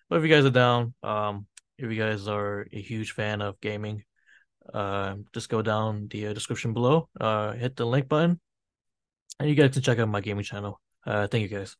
But 0.08 0.16
if 0.16 0.22
you 0.24 0.28
guys 0.28 0.44
are 0.44 0.50
down, 0.50 0.94
um, 1.02 1.46
if 1.78 1.90
you 1.90 1.98
guys 1.98 2.28
are 2.28 2.66
a 2.72 2.80
huge 2.80 3.12
fan 3.12 3.42
of 3.42 3.60
gaming, 3.60 4.04
uh, 4.72 5.16
just 5.32 5.48
go 5.48 5.62
down 5.62 6.08
the 6.08 6.28
uh, 6.28 6.32
description 6.32 6.72
below, 6.72 7.08
uh, 7.20 7.52
hit 7.52 7.76
the 7.76 7.86
link 7.86 8.08
button, 8.08 8.40
and 9.38 9.48
you 9.48 9.54
guys 9.54 9.72
can 9.72 9.82
check 9.82 9.98
out 9.98 10.08
my 10.08 10.20
gaming 10.20 10.44
channel. 10.44 10.80
Uh, 11.04 11.26
thank 11.28 11.42
you 11.42 11.56
guys. 11.56 11.76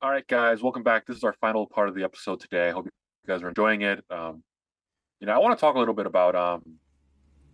All 0.00 0.10
right, 0.12 0.24
guys, 0.28 0.62
welcome 0.62 0.84
back. 0.84 1.06
This 1.06 1.16
is 1.16 1.24
our 1.24 1.32
final 1.40 1.66
part 1.66 1.88
of 1.88 1.96
the 1.96 2.04
episode 2.04 2.38
today. 2.38 2.68
I 2.68 2.70
hope 2.70 2.84
you 2.84 2.90
guys 3.26 3.42
are 3.42 3.48
enjoying 3.48 3.82
it. 3.82 4.04
Um, 4.10 4.44
you 5.18 5.26
know, 5.26 5.32
I 5.32 5.38
want 5.38 5.58
to 5.58 5.60
talk 5.60 5.74
a 5.74 5.78
little 5.80 5.92
bit 5.92 6.06
about 6.06 6.36
um, 6.36 6.62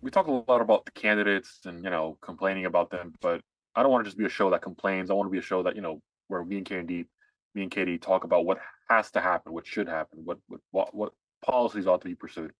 we 0.02 0.10
talk 0.10 0.26
a 0.26 0.30
lot 0.30 0.60
about 0.60 0.84
the 0.84 0.90
candidates 0.90 1.60
and 1.64 1.82
you 1.82 1.88
know 1.88 2.18
complaining 2.20 2.66
about 2.66 2.90
them, 2.90 3.14
but 3.22 3.40
I 3.74 3.82
don't 3.82 3.90
want 3.90 4.04
to 4.04 4.08
just 4.10 4.18
be 4.18 4.26
a 4.26 4.28
show 4.28 4.50
that 4.50 4.60
complains. 4.60 5.10
I 5.10 5.14
want 5.14 5.26
to 5.28 5.32
be 5.32 5.38
a 5.38 5.42
show 5.42 5.62
that 5.62 5.74
you 5.74 5.80
know 5.80 6.02
where 6.28 6.44
me 6.44 6.58
and 6.58 6.66
Katie, 6.66 7.06
me 7.54 7.62
and 7.62 7.70
Katie 7.70 7.96
talk 7.96 8.24
about 8.24 8.44
what 8.44 8.58
has 8.90 9.10
to 9.12 9.22
happen, 9.22 9.54
what 9.54 9.66
should 9.66 9.88
happen, 9.88 10.20
what 10.26 10.36
what 10.70 10.94
what, 10.94 11.12
policies 11.46 11.86
ought 11.86 12.02
to 12.02 12.08
be 12.08 12.14
pursued. 12.14 12.52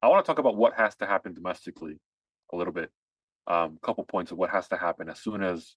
I 0.00 0.08
want 0.08 0.24
to 0.24 0.26
talk 0.26 0.38
about 0.38 0.56
what 0.56 0.72
has 0.78 0.96
to 0.96 1.06
happen 1.06 1.34
domestically 1.34 1.98
a 2.54 2.56
little 2.56 2.72
bit. 2.72 2.90
Um, 3.46 3.76
a 3.82 3.86
couple 3.86 4.04
points 4.04 4.32
of 4.32 4.38
what 4.38 4.48
has 4.48 4.66
to 4.68 4.78
happen 4.78 5.10
as 5.10 5.20
soon 5.20 5.42
as 5.42 5.76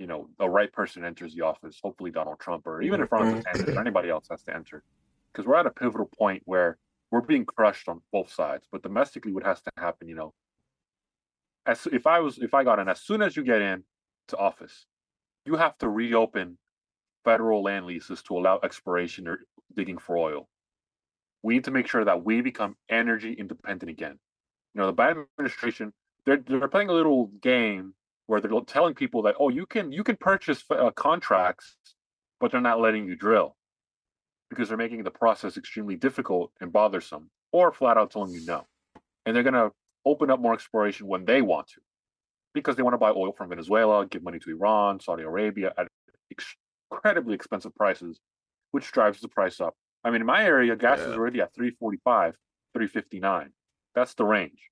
you 0.00 0.06
know 0.06 0.28
the 0.38 0.48
right 0.48 0.72
person 0.72 1.04
enters 1.04 1.34
the 1.34 1.42
office. 1.42 1.78
Hopefully 1.82 2.10
Donald 2.10 2.40
Trump, 2.40 2.66
or 2.66 2.80
even 2.80 3.02
if 3.02 3.12
Ron 3.12 3.34
DeSantis 3.34 3.64
mm-hmm. 3.64 3.76
or 3.76 3.80
anybody 3.80 4.08
else 4.08 4.26
has 4.30 4.42
to 4.44 4.54
enter, 4.54 4.82
because 5.30 5.46
we're 5.46 5.56
at 5.56 5.66
a 5.66 5.70
pivotal 5.70 6.10
point 6.18 6.42
where 6.46 6.78
we're 7.10 7.20
being 7.20 7.44
crushed 7.44 7.86
on 7.88 8.00
both 8.10 8.32
sides. 8.32 8.66
But 8.72 8.82
domestically, 8.82 9.32
what 9.32 9.44
has 9.44 9.60
to 9.60 9.70
happen, 9.76 10.08
you 10.08 10.14
know, 10.14 10.32
as 11.66 11.86
if 11.92 12.06
I 12.06 12.20
was 12.20 12.38
if 12.38 12.54
I 12.54 12.64
got 12.64 12.78
in, 12.78 12.88
as 12.88 13.02
soon 13.02 13.20
as 13.20 13.36
you 13.36 13.44
get 13.44 13.60
in 13.60 13.84
to 14.28 14.38
office, 14.38 14.86
you 15.44 15.56
have 15.56 15.76
to 15.78 15.88
reopen 15.88 16.56
federal 17.22 17.62
land 17.62 17.84
leases 17.84 18.22
to 18.22 18.38
allow 18.38 18.58
exploration 18.62 19.28
or 19.28 19.40
digging 19.76 19.98
for 19.98 20.16
oil. 20.16 20.48
We 21.42 21.54
need 21.54 21.64
to 21.64 21.70
make 21.70 21.88
sure 21.88 22.06
that 22.06 22.24
we 22.24 22.40
become 22.40 22.76
energy 22.88 23.34
independent 23.34 23.90
again. 23.90 24.18
You 24.74 24.80
know, 24.80 24.86
the 24.86 24.94
Biden 24.94 25.26
administration 25.38 25.92
they're 26.24 26.38
they're 26.38 26.68
playing 26.68 26.88
a 26.88 26.94
little 26.94 27.26
game 27.42 27.92
where 28.30 28.40
they're 28.40 28.60
telling 28.60 28.94
people 28.94 29.22
that 29.22 29.34
oh 29.40 29.48
you 29.48 29.66
can 29.66 29.90
you 29.90 30.04
can 30.04 30.14
purchase 30.14 30.62
uh, 30.70 30.92
contracts, 30.92 31.76
but 32.38 32.52
they're 32.52 32.60
not 32.60 32.80
letting 32.80 33.04
you 33.04 33.16
drill 33.16 33.56
because 34.48 34.68
they're 34.68 34.78
making 34.78 35.02
the 35.02 35.10
process 35.10 35.56
extremely 35.56 35.96
difficult 35.96 36.52
and 36.60 36.72
bothersome, 36.72 37.28
or 37.50 37.72
flat 37.72 37.96
out 37.96 38.12
telling 38.12 38.32
you 38.32 38.44
no. 38.46 38.68
And 39.26 39.34
they're 39.34 39.42
gonna 39.42 39.70
open 40.04 40.30
up 40.30 40.38
more 40.38 40.54
exploration 40.54 41.08
when 41.08 41.24
they 41.24 41.42
want 41.42 41.66
to, 41.74 41.80
because 42.54 42.76
they 42.76 42.84
want 42.84 42.94
to 42.94 42.98
buy 42.98 43.10
oil 43.10 43.32
from 43.32 43.48
Venezuela, 43.48 44.06
give 44.06 44.22
money 44.22 44.38
to 44.38 44.50
Iran, 44.50 45.00
Saudi 45.00 45.24
Arabia 45.24 45.72
at 45.76 45.88
incredibly 46.92 47.34
expensive 47.34 47.74
prices, 47.74 48.20
which 48.70 48.92
drives 48.92 49.20
the 49.20 49.28
price 49.28 49.60
up. 49.60 49.74
I 50.04 50.10
mean, 50.10 50.20
in 50.20 50.26
my 50.28 50.44
area, 50.44 50.76
gas 50.76 51.00
is 51.00 51.16
already 51.16 51.40
at 51.40 51.52
345, 51.52 52.36
359. 52.74 53.50
That's 53.96 54.14
the 54.14 54.24
range. 54.24 54.70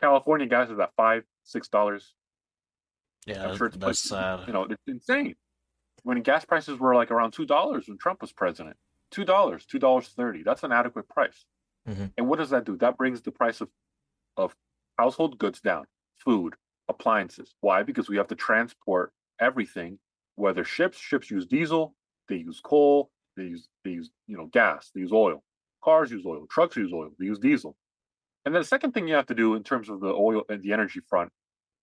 California 0.00 0.46
gas 0.46 0.70
is 0.70 0.78
at 0.78 0.90
five, 0.96 1.24
six 1.42 1.66
dollars. 1.66 2.14
Yeah, 3.26 3.48
I'm 3.48 3.56
sure 3.56 3.68
it's 3.68 3.76
that's 3.76 4.00
sad. 4.00 4.46
You 4.46 4.52
know, 4.52 4.64
it's 4.64 4.82
insane. 4.86 5.34
When 6.02 6.20
gas 6.22 6.44
prices 6.44 6.78
were 6.78 6.94
like 6.94 7.10
around 7.10 7.32
two 7.32 7.46
dollars 7.46 7.88
when 7.88 7.98
Trump 7.98 8.20
was 8.20 8.32
president, 8.32 8.76
two 9.10 9.24
dollars, 9.24 9.64
two 9.66 9.78
dollars 9.78 10.08
thirty. 10.08 10.42
That's 10.42 10.62
an 10.62 10.72
adequate 10.72 11.08
price. 11.08 11.44
Mhm. 11.88 12.12
And 12.16 12.28
what 12.28 12.38
does 12.38 12.50
that 12.50 12.64
do? 12.64 12.76
That 12.76 12.96
brings 12.96 13.22
the 13.22 13.32
price 13.32 13.60
of 13.60 13.70
of 14.36 14.54
household 14.98 15.38
goods 15.38 15.60
down, 15.60 15.86
food, 16.18 16.54
appliances. 16.88 17.54
Why? 17.60 17.82
Because 17.82 18.08
we 18.08 18.16
have 18.16 18.28
to 18.28 18.34
transport 18.34 19.12
everything. 19.40 19.98
Whether 20.36 20.64
ships, 20.64 20.98
ships 20.98 21.30
use 21.30 21.46
diesel, 21.46 21.94
they 22.28 22.36
use 22.36 22.60
coal, 22.60 23.10
they 23.36 23.44
use 23.44 23.68
they 23.84 23.92
use 23.92 24.10
you 24.26 24.36
know 24.36 24.46
gas, 24.46 24.90
they 24.94 25.00
use 25.00 25.12
oil. 25.12 25.42
Cars 25.82 26.10
use 26.10 26.24
oil, 26.26 26.46
trucks 26.50 26.76
use 26.76 26.92
oil, 26.92 27.10
they 27.18 27.26
use 27.26 27.38
diesel. 27.38 27.76
And 28.44 28.54
then 28.54 28.60
the 28.60 28.66
second 28.66 28.92
thing 28.92 29.08
you 29.08 29.14
have 29.14 29.26
to 29.26 29.34
do 29.34 29.54
in 29.54 29.62
terms 29.62 29.88
of 29.88 30.00
the 30.00 30.08
oil 30.12 30.42
and 30.48 30.62
the 30.62 30.72
energy 30.72 31.00
front 31.08 31.30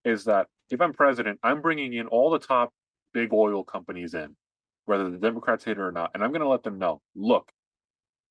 is 0.06 0.26
that 0.26 0.48
if 0.72 0.82
I'm 0.82 0.94
president, 0.94 1.40
I'm 1.44 1.62
bringing 1.62 1.94
in 1.94 2.08
all 2.08 2.30
the 2.30 2.40
top 2.40 2.72
big 3.14 3.34
oil 3.34 3.64
companies 3.64 4.14
in, 4.14 4.36
whether 4.86 5.10
the 5.10 5.18
Democrats 5.18 5.64
hate 5.64 5.72
it 5.72 5.80
or 5.80 5.92
not, 5.92 6.12
and 6.14 6.24
I'm 6.24 6.32
going 6.32 6.42
to 6.42 6.48
let 6.48 6.64
them 6.64 6.80
know, 6.80 7.02
look, 7.16 7.52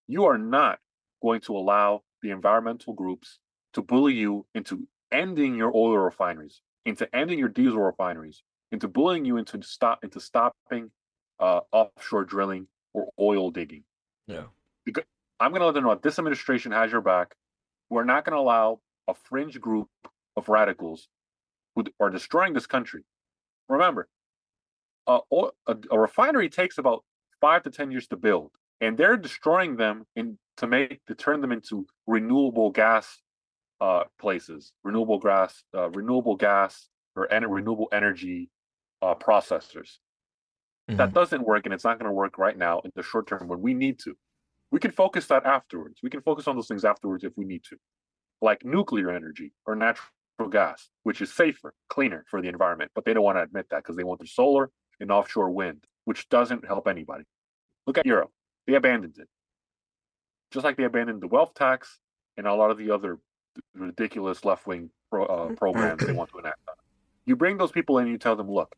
you 0.07 0.25
are 0.25 0.39
not 0.39 0.79
going 1.23 1.41
to 1.43 1.57
allow 1.57 2.03
the 2.23 2.31
environmental 2.31 2.93
groups 2.95 3.39
to 3.75 3.83
bully 3.83 4.15
you 4.15 4.47
into 4.55 4.87
ending 5.13 5.57
your 5.57 5.71
oil 5.75 5.99
refineries, 5.99 6.63
into 6.85 7.15
ending 7.15 7.39
your 7.39 7.49
diesel 7.49 7.81
refineries, 7.81 8.43
into 8.73 8.89
bullying 8.89 9.25
you 9.25 9.37
into 9.37 9.63
stop 9.63 10.03
into 10.03 10.21
stopping 10.21 10.91
uh, 11.39 11.61
offshore 11.73 12.25
drilling 12.25 12.67
or 12.93 13.09
oil 13.19 13.51
digging. 13.51 13.85
Yeah. 14.27 14.45
I'm 15.41 15.53
going 15.53 15.61
to 15.61 15.67
let 15.67 15.75
them 15.75 15.85
know 15.85 15.91
that 15.91 16.03
this 16.03 16.19
administration 16.19 16.73
has 16.73 16.93
your 16.93 17.01
back. 17.01 17.35
We're 17.89 18.05
not 18.05 18.25
going 18.25 18.35
to 18.35 18.41
allow 18.41 18.81
a 19.09 19.15
fringe 19.15 19.59
group 19.59 19.89
of 20.37 20.49
radicals 20.49 21.09
who 21.89 22.05
are 22.05 22.11
destroying 22.11 22.53
this 22.53 22.67
country. 22.67 23.05
Remember, 23.69 24.09
a, 25.07 25.21
a, 25.67 25.77
a 25.91 25.99
refinery 25.99 26.49
takes 26.49 26.79
about 26.79 27.05
five 27.41 27.63
to 27.65 27.71
ten 27.71 27.91
years 27.91 28.07
to 28.09 28.17
build, 28.17 28.51
and 28.81 28.97
they're 28.97 29.17
destroying 29.17 29.77
them 29.77 30.05
in 30.17 30.39
to 30.59 30.67
make 30.67 31.01
to 31.07 31.15
turn 31.15 31.41
them 31.41 31.53
into 31.53 31.87
renewable 32.07 32.71
gas 32.71 33.19
uh, 33.81 34.05
places, 34.19 34.73
renewable 34.85 35.19
gas, 35.19 35.63
uh, 35.75 35.89
renewable 35.91 36.37
gas 36.37 36.89
or 37.17 37.33
en- 37.33 37.49
renewable 37.49 37.89
energy 37.93 38.51
uh, 39.03 39.15
processors. 39.15 39.99
That 40.97 41.15
doesn't 41.15 41.47
work, 41.47 41.67
and 41.67 41.73
it's 41.73 41.85
not 41.85 41.99
going 41.99 42.09
to 42.09 42.13
work 42.13 42.37
right 42.37 42.59
now 42.59 42.81
in 42.81 42.91
the 42.97 43.03
short 43.03 43.29
term 43.29 43.47
when 43.47 43.61
we 43.61 43.75
need 43.75 44.01
to. 44.01 44.17
We 44.73 44.81
can 44.81 44.91
focus 44.91 45.27
that 45.27 45.47
afterwards. 45.47 46.01
We 46.03 46.11
can 46.11 46.21
focus 46.21 46.49
on 46.49 46.57
those 46.57 46.69
things 46.69 46.85
afterwards 46.85 47.23
if 47.25 47.33
we 47.37 47.45
need 47.45 47.63
to, 47.71 47.77
like 48.43 48.65
nuclear 48.65 49.11
energy 49.11 49.53
or 49.67 49.77
natural 49.77 50.09
gas, 50.49 50.89
which 51.03 51.21
is 51.21 51.33
safer, 51.33 51.75
cleaner 51.89 52.25
for 52.29 52.41
the 52.41 52.49
environment. 52.49 52.91
But 52.95 53.05
they 53.05 53.15
don't 53.15 53.25
want 53.25 53.39
to 53.39 53.43
admit 53.43 53.67
that 53.71 53.79
because 53.79 53.97
they 53.97 54.05
want 54.05 54.21
the 54.21 54.27
solar 54.27 54.71
and 55.01 55.11
offshore 55.11 55.51
wind, 55.51 55.85
which 56.05 56.29
doesn't 56.29 56.67
help 56.67 56.89
anybody. 56.89 57.25
Look 57.87 57.99
at 57.99 58.07
Europe; 58.07 58.31
they 58.67 58.75
abandoned 58.75 59.17
it, 59.19 59.29
just 60.51 60.65
like 60.65 60.77
they 60.77 60.85
abandoned 60.85 61.23
the 61.23 61.29
wealth 61.29 61.55
tax 61.55 61.99
and 62.37 62.47
a 62.47 62.55
lot 62.55 62.71
of 62.71 62.79
the 62.79 62.91
other 62.91 63.19
ridiculous 63.75 64.45
left-wing 64.45 64.91
pro, 65.11 65.27
uh, 65.27 65.55
programs 65.55 66.05
they 66.05 66.13
want 66.13 66.31
to 66.31 66.39
enact. 66.39 66.59
On. 66.69 66.75
You 67.27 67.37
bring 67.37 67.59
those 67.59 67.73
people 67.73 67.99
in, 67.99 68.05
and 68.05 68.13
you 68.13 68.19
tell 68.19 68.37
them, 68.37 68.51
look, 68.51 68.75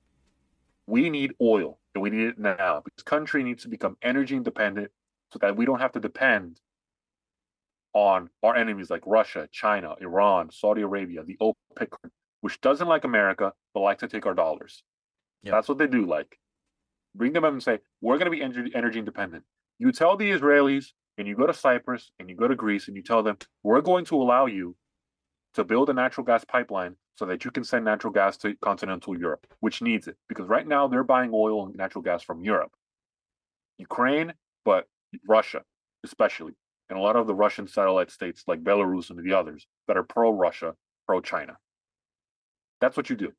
we 0.87 1.11
need 1.11 1.33
oil 1.41 1.79
and 1.95 2.03
we 2.03 2.11
need 2.11 2.29
it 2.29 2.39
now 2.39 2.83
because 2.85 3.03
country 3.03 3.43
needs 3.43 3.63
to 3.63 3.69
become 3.69 3.97
energy 4.03 4.37
independent 4.37 4.91
so 5.31 5.39
that 5.41 5.57
we 5.57 5.65
don't 5.65 5.81
have 5.81 5.93
to 5.93 6.01
depend 6.01 6.61
on 7.95 8.31
our 8.43 8.57
enemies 8.57 8.91
like 8.91 9.03
Russia, 9.07 9.49
China, 9.53 9.95
Iran, 10.01 10.51
Saudi 10.51 10.83
Arabia, 10.83 11.23
the 11.25 11.37
OPEC, 11.41 11.93
which 12.41 12.61
doesn't 12.61 12.89
like 12.89 13.05
America 13.05 13.53
but 13.75 13.81
like 13.81 13.99
to 13.99 14.09
take 14.09 14.27
our 14.27 14.35
dollars. 14.35 14.83
Yep. 15.43 15.53
That's 15.53 15.69
what 15.69 15.79
they 15.79 15.87
do. 15.87 16.07
Like, 16.07 16.39
bring 17.15 17.33
them 17.33 17.45
up 17.45 17.53
and 17.53 17.63
say, 17.63 17.81
"We're 18.01 18.19
going 18.19 18.31
to 18.31 18.37
be 18.37 18.43
energy, 18.43 18.73
energy 18.75 18.99
independent." 18.99 19.45
You 19.79 19.93
tell 19.93 20.17
the 20.17 20.31
Israelis, 20.31 20.93
and 21.19 21.27
you 21.27 21.35
go 21.35 21.47
to 21.47 21.55
Cyprus, 21.55 22.13
and 22.19 22.31
you 22.31 22.37
go 22.37 22.49
to 22.49 22.55
Greece, 22.55 22.89
and 22.89 22.97
you 22.97 23.03
tell 23.03 23.23
them, 23.23 23.37
"We're 23.63 23.81
going 23.81 24.05
to 24.07 24.21
allow 24.21 24.47
you 24.47 24.77
to 25.55 25.65
build 25.65 25.91
a 25.91 25.93
natural 25.93 26.25
gas 26.25 26.45
pipeline 26.45 26.97
so 27.15 27.27
that 27.27 27.45
you 27.45 27.51
can 27.51 27.65
send 27.65 27.85
natural 27.85 28.13
gas 28.13 28.37
to 28.39 28.55
continental 28.57 29.19
Europe, 29.19 29.47
which 29.61 29.83
needs 29.83 30.09
it 30.09 30.17
because 30.29 30.49
right 30.49 30.67
now 30.67 30.89
they're 30.89 31.05
buying 31.05 31.31
oil 31.35 31.67
and 31.67 31.75
natural 31.75 32.03
gas 32.03 32.23
from 32.23 32.43
Europe, 32.43 32.73
Ukraine, 33.79 34.33
but 34.65 34.89
Russia 35.29 35.63
especially, 36.05 36.55
and 36.93 37.01
a 37.01 37.03
lot 37.03 37.17
of 37.17 37.27
the 37.27 37.35
Russian 37.35 37.67
satellite 37.67 38.11
states 38.11 38.45
like 38.47 38.63
Belarus 38.63 39.09
and 39.09 39.19
the 39.19 39.33
others 39.33 39.67
that 39.89 39.97
are 39.97 40.03
pro 40.03 40.31
Russia, 40.31 40.75
pro 41.07 41.23
China. 41.23 41.57
That's 42.83 42.99
what 42.99 43.09
you 43.09 43.17
do, 43.17 43.33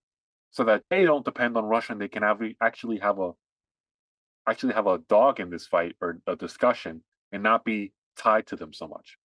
so 0.50 0.64
that 0.64 0.82
they 0.90 1.06
don't 1.06 1.24
depend 1.24 1.56
on 1.56 1.66
Russia 1.66 1.92
and 1.92 2.02
they 2.02 2.08
can 2.08 2.24
have 2.24 2.42
actually 2.60 2.98
have 2.98 3.20
a 3.20 3.34
actually 4.50 4.74
have 4.74 4.88
a 4.88 4.98
dog 5.08 5.40
in 5.40 5.52
this 5.52 5.68
fight 5.68 5.96
or 6.02 6.18
a 6.26 6.36
discussion 6.36 7.04
and 7.32 7.44
not 7.44 7.64
be 7.64 7.94
tied 8.18 8.48
to 8.48 8.56
them 8.56 8.74
so 8.74 8.88
much. 8.88 9.20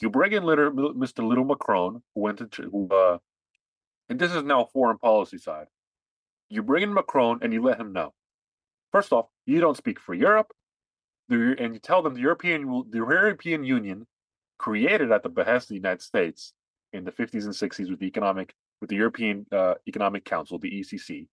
You 0.00 0.08
bring 0.08 0.30
in 0.30 0.44
little, 0.44 0.70
Mr. 0.70 1.26
Little 1.26 1.44
Macron, 1.44 2.00
who 2.14 2.20
went 2.20 2.38
to, 2.38 2.62
who, 2.62 2.88
uh, 2.88 3.18
and 4.08 4.20
this 4.20 4.32
is 4.32 4.44
now 4.44 4.68
foreign 4.72 4.98
policy 4.98 5.38
side. 5.38 5.66
You 6.48 6.62
bring 6.62 6.84
in 6.84 6.94
Macron 6.94 7.40
and 7.42 7.52
you 7.52 7.60
let 7.60 7.80
him 7.80 7.92
know. 7.92 8.14
First 8.92 9.12
off, 9.12 9.26
you 9.46 9.60
don't 9.60 9.76
speak 9.76 9.98
for 9.98 10.14
Europe, 10.14 10.52
and 11.28 11.74
you 11.74 11.80
tell 11.80 12.02
them 12.02 12.14
the 12.14 12.20
European 12.20 12.84
the 12.90 12.98
European 12.98 13.64
Union, 13.64 14.06
created 14.58 15.12
at 15.12 15.22
the 15.22 15.28
behest 15.28 15.64
of 15.64 15.68
the 15.70 15.74
United 15.76 16.02
States 16.02 16.52
in 16.92 17.04
the 17.04 17.12
50s 17.12 17.44
and 17.44 17.52
60s 17.52 17.90
with 17.90 17.98
the 17.98 18.06
economic 18.06 18.54
with 18.80 18.90
the 18.90 18.96
European 18.96 19.46
uh, 19.52 19.74
Economic 19.88 20.24
Council, 20.24 20.58
the 20.58 20.70
ECC. 20.70 21.26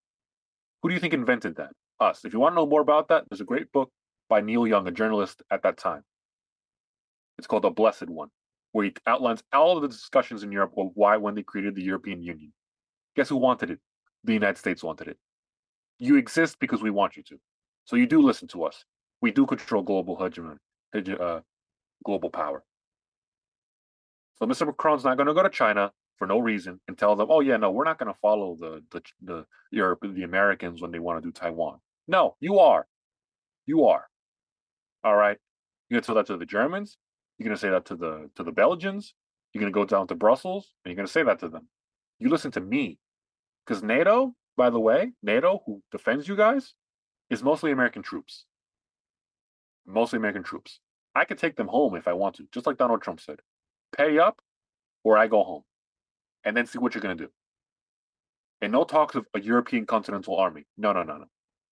Who 0.81 0.89
do 0.89 0.93
you 0.95 1.01
think 1.01 1.13
invented 1.13 1.57
that? 1.57 1.71
Us. 1.99 2.25
If 2.25 2.33
you 2.33 2.39
want 2.39 2.53
to 2.53 2.55
know 2.55 2.65
more 2.65 2.81
about 2.81 3.09
that, 3.09 3.25
there's 3.29 3.41
a 3.41 3.45
great 3.45 3.71
book 3.71 3.91
by 4.27 4.41
Neil 4.41 4.65
Young, 4.65 4.87
a 4.87 4.91
journalist 4.91 5.43
at 5.51 5.61
that 5.63 5.77
time. 5.77 6.03
It's 7.37 7.45
called 7.45 7.63
The 7.63 7.69
Blessed 7.69 8.09
One, 8.09 8.29
where 8.71 8.85
he 8.85 8.93
outlines 9.05 9.43
all 9.53 9.75
of 9.75 9.83
the 9.83 9.87
discussions 9.87 10.41
in 10.41 10.51
Europe 10.51 10.73
of 10.77 10.91
why 10.95 11.17
when 11.17 11.35
they 11.35 11.43
created 11.43 11.75
the 11.75 11.83
European 11.83 12.23
Union. 12.23 12.53
Guess 13.15 13.29
who 13.29 13.37
wanted 13.37 13.69
it? 13.69 13.79
The 14.23 14.33
United 14.33 14.57
States 14.57 14.83
wanted 14.83 15.09
it. 15.09 15.17
You 15.99 16.15
exist 16.15 16.57
because 16.59 16.81
we 16.81 16.89
want 16.89 17.17
you 17.17 17.23
to. 17.23 17.39
So 17.85 17.95
you 17.97 18.07
do 18.07 18.21
listen 18.21 18.47
to 18.49 18.63
us. 18.63 18.83
We 19.21 19.31
do 19.31 19.45
control 19.45 19.83
global 19.83 20.15
hegemony, 20.17 20.59
uh, 20.95 21.41
global 22.03 22.29
power. 22.29 22.63
So 24.39 24.47
Mr. 24.47 24.65
Macron's 24.65 25.03
not 25.03 25.17
going 25.17 25.27
to 25.27 25.33
go 25.33 25.43
to 25.43 25.49
China 25.49 25.91
for 26.17 26.25
no 26.27 26.39
reason 26.39 26.79
and 26.87 26.97
tell 26.97 27.15
them, 27.15 27.27
"Oh 27.29 27.41
yeah, 27.41 27.57
no, 27.57 27.71
we're 27.71 27.83
not 27.83 27.99
going 27.99 28.11
to 28.11 28.19
follow 28.19 28.55
the 28.59 28.83
the 28.91 29.01
the 29.21 29.45
Europe, 29.71 29.99
the 30.03 30.23
Americans 30.23 30.81
when 30.81 30.91
they 30.91 30.99
want 30.99 31.21
to 31.21 31.27
do 31.27 31.31
Taiwan." 31.31 31.79
No, 32.07 32.35
you 32.39 32.59
are. 32.59 32.87
You 33.65 33.85
are. 33.85 34.07
All 35.03 35.15
right. 35.15 35.37
You're 35.89 35.99
gonna 35.99 36.05
tell 36.05 36.15
that 36.15 36.27
to 36.27 36.37
the 36.37 36.45
Germans. 36.45 36.97
You're 37.37 37.45
gonna 37.45 37.57
say 37.57 37.69
that 37.69 37.85
to 37.85 37.95
the 37.95 38.29
to 38.35 38.43
the 38.43 38.51
Belgians. 38.51 39.13
You're 39.53 39.61
gonna 39.61 39.71
go 39.71 39.85
down 39.85 40.07
to 40.07 40.15
Brussels 40.15 40.73
and 40.83 40.91
you're 40.91 40.95
gonna 40.97 41.07
say 41.07 41.23
that 41.23 41.39
to 41.39 41.49
them. 41.49 41.67
You 42.19 42.29
listen 42.29 42.51
to 42.51 42.61
me, 42.61 42.99
because 43.65 43.83
NATO, 43.83 44.35
by 44.57 44.69
the 44.69 44.79
way, 44.79 45.11
NATO, 45.23 45.61
who 45.65 45.81
defends 45.91 46.27
you 46.27 46.35
guys, 46.35 46.75
is 47.29 47.43
mostly 47.43 47.71
American 47.71 48.03
troops. 48.03 48.45
Mostly 49.85 50.17
American 50.17 50.43
troops. 50.43 50.79
I 51.15 51.25
could 51.25 51.37
take 51.37 51.55
them 51.55 51.67
home 51.67 51.95
if 51.95 52.07
I 52.07 52.13
want 52.13 52.35
to, 52.35 52.47
just 52.53 52.65
like 52.65 52.77
Donald 52.77 53.01
Trump 53.01 53.19
said. 53.19 53.39
Pay 53.95 54.17
up, 54.19 54.41
or 55.03 55.17
I 55.17 55.27
go 55.27 55.43
home, 55.43 55.63
and 56.43 56.55
then 56.55 56.65
see 56.65 56.79
what 56.79 56.93
you're 56.93 57.01
gonna 57.01 57.15
do. 57.15 57.29
And 58.61 58.71
no 58.71 58.83
talks 58.83 59.15
of 59.15 59.25
a 59.33 59.41
European 59.41 59.85
continental 59.85 60.37
army. 60.37 60.65
No, 60.77 60.93
no, 60.93 61.03
no, 61.03 61.17
no. 61.17 61.25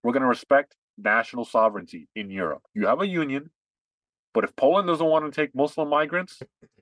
We're 0.04 0.14
going 0.14 0.24
to 0.24 0.28
respect 0.28 0.76
national 0.98 1.46
sovereignty 1.46 2.08
in 2.16 2.32
Europe. 2.32 2.64
You 2.74 2.88
have 2.88 3.02
a 3.02 3.08
union, 3.08 3.52
but 4.34 4.44
if 4.44 4.56
Poland 4.56 4.88
doesn't 4.88 5.06
want 5.06 5.26
to 5.26 5.32
take 5.32 5.54
Muslim 5.54 5.90
migrants, 5.90 6.42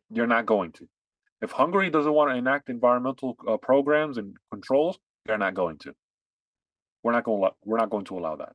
you're 0.09 0.27
not 0.27 0.45
going 0.45 0.71
to. 0.73 0.87
If 1.41 1.51
Hungary 1.51 1.89
doesn't 1.89 2.11
want 2.11 2.31
to 2.31 2.37
enact 2.37 2.69
environmental 2.69 3.35
uh, 3.47 3.57
programs 3.57 4.17
and 4.17 4.35
controls, 4.51 4.97
they're 5.25 5.37
not 5.37 5.53
going 5.53 5.77
to. 5.79 5.93
We're 7.03 7.11
not 7.11 7.25
going. 7.25 7.43
To, 7.43 7.55
we're 7.63 7.77
not 7.77 7.89
going 7.89 8.05
to 8.05 8.17
allow 8.17 8.37
that. 8.37 8.53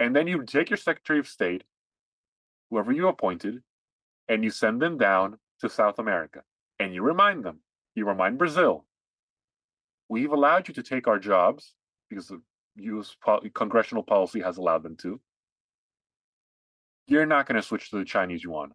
And 0.00 0.16
then 0.16 0.26
you 0.26 0.42
take 0.44 0.70
your 0.70 0.78
Secretary 0.78 1.18
of 1.18 1.28
State, 1.28 1.62
whoever 2.70 2.90
you 2.90 3.06
appointed, 3.06 3.62
and 4.28 4.42
you 4.42 4.50
send 4.50 4.80
them 4.80 4.96
down 4.96 5.38
to 5.60 5.68
South 5.68 5.98
America, 5.98 6.40
and 6.78 6.94
you 6.94 7.02
remind 7.02 7.44
them. 7.44 7.60
You 7.94 8.06
remind 8.06 8.38
Brazil. 8.38 8.86
We've 10.08 10.32
allowed 10.32 10.68
you 10.68 10.74
to 10.74 10.82
take 10.82 11.06
our 11.06 11.18
jobs 11.18 11.74
because 12.08 12.28
the 12.28 12.40
U.S. 12.76 13.14
congressional 13.54 14.02
policy 14.02 14.40
has 14.40 14.56
allowed 14.56 14.82
them 14.82 14.96
to. 15.02 15.20
You're 17.06 17.26
not 17.26 17.46
going 17.46 17.60
to 17.60 17.66
switch 17.66 17.90
to 17.90 17.98
the 17.98 18.04
Chinese 18.04 18.42
yuan. 18.42 18.72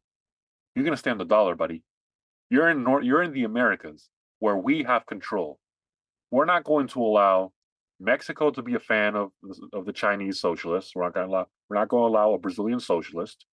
You're 0.76 0.86
going 0.86 0.94
to 0.94 1.00
stay 1.00 1.10
on 1.10 1.18
the 1.18 1.26
dollar, 1.26 1.56
buddy. 1.56 1.84
You're 2.52 2.70
in 2.70 2.84
North, 2.84 3.04
you're 3.04 3.24
in 3.24 3.34
the 3.34 3.46
Americas 3.46 4.10
where 4.40 4.58
we 4.58 4.84
have 4.84 5.08
control. 5.08 5.58
We're 6.30 6.46
not 6.46 6.66
going 6.66 6.88
to 6.90 7.02
allow 7.02 7.54
Mexico 8.00 8.52
to 8.52 8.62
be 8.62 8.76
a 8.76 8.80
fan 8.80 9.16
of 9.16 9.32
of 9.74 9.86
the 9.86 9.94
Chinese 9.94 10.40
socialists. 10.40 10.94
We're 10.96 11.04
not 11.04 11.14
going 11.14 11.28
to 11.28 11.32
allow. 11.34 11.48
We're 11.70 11.78
not 11.78 11.90
going 11.90 12.04
to 12.04 12.08
allow 12.08 12.34
a 12.34 12.38
Brazilian 12.38 12.80
socialist. 12.80 13.46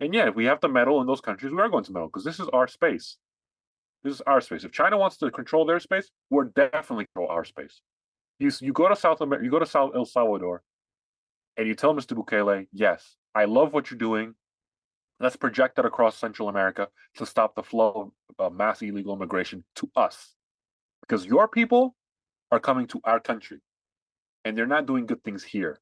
And 0.00 0.14
yeah, 0.14 0.28
if 0.28 0.34
we 0.34 0.46
have 0.46 0.60
to 0.60 0.68
meddle 0.68 1.00
in 1.00 1.06
those 1.06 1.20
countries, 1.20 1.52
we 1.52 1.60
are 1.60 1.68
going 1.68 1.84
to 1.84 1.92
meddle 1.92 2.08
because 2.08 2.24
this 2.24 2.40
is 2.40 2.48
our 2.52 2.66
space. 2.66 3.18
This 4.02 4.14
is 4.14 4.22
our 4.22 4.40
space. 4.40 4.64
If 4.64 4.72
China 4.72 4.96
wants 4.96 5.18
to 5.18 5.30
control 5.30 5.66
their 5.66 5.80
space, 5.80 6.10
we're 6.30 6.44
definitely 6.44 7.06
control 7.06 7.28
our 7.28 7.44
space. 7.44 7.82
You 8.38 8.50
you 8.60 8.72
go 8.72 8.88
to 8.88 8.96
South 8.96 9.20
America, 9.20 9.44
you 9.44 9.50
go 9.50 9.58
to 9.58 9.66
South 9.66 9.92
El 9.94 10.06
Salvador, 10.06 10.62
and 11.56 11.68
you 11.68 11.74
tell 11.74 11.94
Mr. 11.94 12.16
Bukele, 12.16 12.66
yes, 12.72 13.16
I 13.34 13.44
love 13.44 13.72
what 13.72 13.90
you're 13.90 13.98
doing. 13.98 14.34
Let's 15.20 15.36
project 15.36 15.76
that 15.76 15.84
across 15.84 16.16
Central 16.16 16.48
America 16.48 16.88
to 17.16 17.26
stop 17.26 17.54
the 17.54 17.62
flow 17.62 18.14
of 18.38 18.52
uh, 18.52 18.54
mass 18.54 18.80
illegal 18.80 19.14
immigration 19.14 19.64
to 19.76 19.90
us, 19.94 20.34
because 21.02 21.26
your 21.26 21.46
people 21.46 21.94
are 22.50 22.60
coming 22.60 22.86
to 22.88 23.00
our 23.04 23.20
country, 23.20 23.58
and 24.44 24.56
they're 24.56 24.66
not 24.66 24.86
doing 24.86 25.06
good 25.06 25.22
things 25.22 25.42
here. 25.42 25.78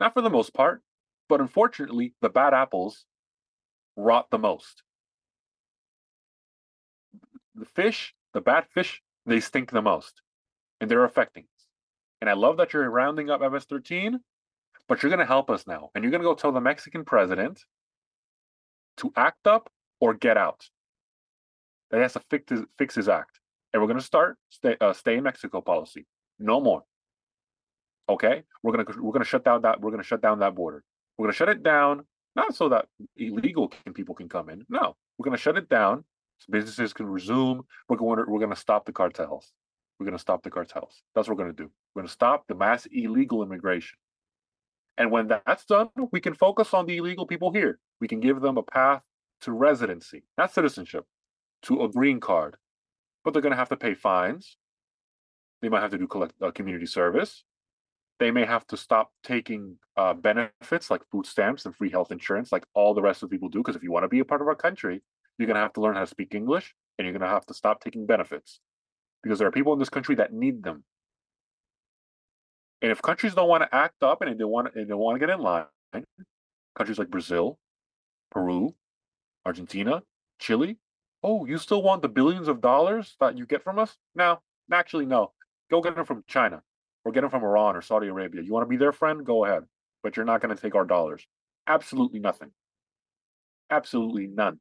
Not 0.00 0.14
for 0.14 0.22
the 0.22 0.30
most 0.30 0.54
part, 0.54 0.82
but 1.28 1.40
unfortunately, 1.40 2.14
the 2.20 2.28
bad 2.28 2.54
apples 2.54 3.04
rot 3.96 4.28
the 4.30 4.38
most. 4.38 4.82
The 7.54 7.66
fish, 7.66 8.14
the 8.32 8.40
bad 8.40 8.66
fish, 8.72 9.02
they 9.26 9.40
stink 9.40 9.70
the 9.70 9.82
most 9.82 10.22
and 10.80 10.90
they're 10.90 11.04
affecting 11.04 11.44
us. 11.44 11.66
And 12.20 12.30
I 12.30 12.34
love 12.34 12.56
that 12.56 12.72
you're 12.72 12.88
rounding 12.88 13.30
up 13.30 13.40
MS 13.40 13.64
13, 13.64 14.20
but 14.88 15.02
you're 15.02 15.10
going 15.10 15.20
to 15.20 15.26
help 15.26 15.50
us 15.50 15.66
now. 15.66 15.90
And 15.94 16.02
you're 16.02 16.10
going 16.10 16.22
to 16.22 16.28
go 16.28 16.34
tell 16.34 16.52
the 16.52 16.60
Mexican 16.60 17.04
president 17.04 17.64
to 18.98 19.12
act 19.16 19.46
up 19.46 19.70
or 20.00 20.14
get 20.14 20.36
out. 20.36 20.68
That 21.90 21.98
he 21.98 22.02
has 22.02 22.12
to 22.14 22.22
fix 22.30 22.50
his, 22.50 22.60
fix 22.76 22.94
his 22.94 23.08
act. 23.08 23.40
And 23.72 23.82
we're 23.82 23.88
going 23.88 24.00
to 24.00 24.04
start 24.04 24.38
stay, 24.50 24.76
uh, 24.80 24.92
stay 24.92 25.16
in 25.16 25.24
Mexico 25.24 25.60
policy. 25.60 26.06
No 26.38 26.60
more. 26.60 26.82
Okay, 28.08 28.42
we're 28.62 28.72
gonna 28.72 28.86
we're 29.00 29.12
gonna 29.12 29.24
shut 29.24 29.44
down 29.44 29.62
that 29.62 29.80
we're 29.80 29.90
gonna 29.90 30.02
shut 30.02 30.22
down 30.22 30.38
that 30.40 30.54
border. 30.54 30.82
We're 31.16 31.26
gonna 31.26 31.34
shut 31.34 31.48
it 31.48 31.62
down 31.62 32.04
not 32.36 32.54
so 32.54 32.68
that 32.68 32.86
illegal 33.16 33.68
can, 33.68 33.92
people 33.92 34.14
can 34.14 34.28
come 34.28 34.48
in. 34.48 34.64
No, 34.68 34.96
we're 35.18 35.24
gonna 35.24 35.36
shut 35.36 35.58
it 35.58 35.68
down 35.68 36.04
so 36.38 36.46
businesses 36.50 36.92
can 36.92 37.06
resume. 37.06 37.62
We're 37.88 37.96
going 37.96 38.18
to, 38.18 38.24
we're 38.28 38.40
gonna 38.40 38.56
stop 38.56 38.86
the 38.86 38.92
cartels. 38.92 39.52
We're 39.98 40.10
to 40.10 40.18
stop 40.18 40.42
the 40.42 40.50
cartels. 40.50 41.02
That's 41.14 41.28
what 41.28 41.38
we're 41.38 41.46
to 41.46 41.52
do. 41.52 41.70
We're 41.94 42.02
to 42.02 42.08
stop 42.08 42.46
the 42.46 42.54
mass 42.54 42.86
illegal 42.92 43.42
immigration. 43.42 43.98
And 44.96 45.10
when 45.10 45.28
that's 45.28 45.64
done, 45.64 45.88
we 46.12 46.20
can 46.20 46.34
focus 46.34 46.72
on 46.72 46.86
the 46.86 46.96
illegal 46.96 47.26
people 47.26 47.52
here. 47.52 47.78
We 48.00 48.08
can 48.08 48.20
give 48.20 48.40
them 48.40 48.58
a 48.58 48.62
path 48.62 49.02
to 49.42 49.52
residency, 49.52 50.24
not 50.36 50.52
citizenship, 50.52 51.04
to 51.62 51.82
a 51.82 51.88
green 51.88 52.20
card. 52.20 52.56
But 53.24 53.32
they're 53.32 53.42
going 53.42 53.52
to 53.52 53.58
have 53.58 53.68
to 53.70 53.76
pay 53.76 53.94
fines. 53.94 54.56
They 55.62 55.68
might 55.68 55.80
have 55.80 55.90
to 55.90 55.98
do 55.98 56.06
collect 56.06 56.34
uh, 56.40 56.52
community 56.52 56.86
service. 56.86 57.44
They 58.18 58.30
may 58.30 58.44
have 58.44 58.66
to 58.68 58.76
stop 58.76 59.12
taking 59.22 59.76
uh, 59.96 60.14
benefits 60.14 60.90
like 60.90 61.02
food 61.10 61.26
stamps 61.26 61.66
and 61.66 61.76
free 61.76 61.90
health 61.90 62.10
insurance, 62.10 62.50
like 62.50 62.64
all 62.74 62.94
the 62.94 63.02
rest 63.02 63.22
of 63.22 63.28
the 63.28 63.34
people 63.34 63.48
do. 63.48 63.60
Because 63.60 63.76
if 63.76 63.82
you 63.82 63.92
want 63.92 64.04
to 64.04 64.08
be 64.08 64.18
a 64.18 64.24
part 64.24 64.40
of 64.40 64.48
our 64.48 64.56
country, 64.56 65.02
you're 65.38 65.46
going 65.46 65.54
to 65.54 65.60
have 65.60 65.72
to 65.74 65.80
learn 65.80 65.94
how 65.94 66.00
to 66.00 66.06
speak 66.06 66.34
English, 66.34 66.74
and 66.98 67.06
you're 67.06 67.12
going 67.12 67.28
to 67.28 67.32
have 67.32 67.46
to 67.46 67.54
stop 67.54 67.82
taking 67.82 68.06
benefits 68.06 68.60
because 69.22 69.38
there 69.38 69.46
are 69.46 69.52
people 69.52 69.72
in 69.72 69.78
this 69.78 69.88
country 69.88 70.16
that 70.16 70.32
need 70.32 70.62
them. 70.62 70.84
And 72.82 72.92
if 72.92 73.02
countries 73.02 73.34
don't 73.34 73.48
want 73.48 73.62
to 73.62 73.74
act 73.74 74.02
up 74.02 74.22
and 74.22 74.38
they 74.38 74.44
want 74.44 74.74
and 74.74 74.88
they 74.88 74.94
want 74.94 75.16
to 75.16 75.26
get 75.26 75.32
in 75.32 75.40
line, 75.40 75.66
countries 76.76 76.98
like 76.98 77.10
Brazil, 77.10 77.58
Peru, 78.30 78.74
Argentina, 79.44 80.02
Chile, 80.38 80.78
oh, 81.22 81.44
you 81.44 81.58
still 81.58 81.82
want 81.82 82.02
the 82.02 82.08
billions 82.08 82.48
of 82.48 82.60
dollars 82.60 83.16
that 83.20 83.36
you 83.36 83.46
get 83.46 83.64
from 83.64 83.78
us? 83.78 83.96
No, 84.14 84.40
actually, 84.72 85.06
no. 85.06 85.32
Go 85.70 85.80
get 85.82 85.96
them 85.96 86.06
from 86.06 86.24
China 86.26 86.62
or 87.08 87.12
get 87.12 87.22
them 87.22 87.30
from 87.30 87.42
Iran 87.42 87.74
or 87.74 87.80
Saudi 87.80 88.08
Arabia. 88.08 88.42
You 88.42 88.52
want 88.52 88.64
to 88.64 88.68
be 88.68 88.76
their 88.76 88.92
friend? 88.92 89.24
Go 89.24 89.46
ahead. 89.46 89.64
But 90.02 90.16
you're 90.16 90.26
not 90.26 90.42
going 90.42 90.54
to 90.54 90.60
take 90.60 90.74
our 90.74 90.84
dollars. 90.84 91.26
Absolutely 91.66 92.20
nothing. 92.20 92.50
Absolutely 93.70 94.26
none. 94.26 94.60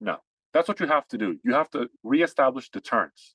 No. 0.00 0.18
That's 0.54 0.68
what 0.68 0.78
you 0.78 0.86
have 0.86 1.08
to 1.08 1.18
do. 1.18 1.38
You 1.42 1.54
have 1.54 1.68
to 1.70 1.88
reestablish 2.04 2.70
deterrence. 2.70 3.34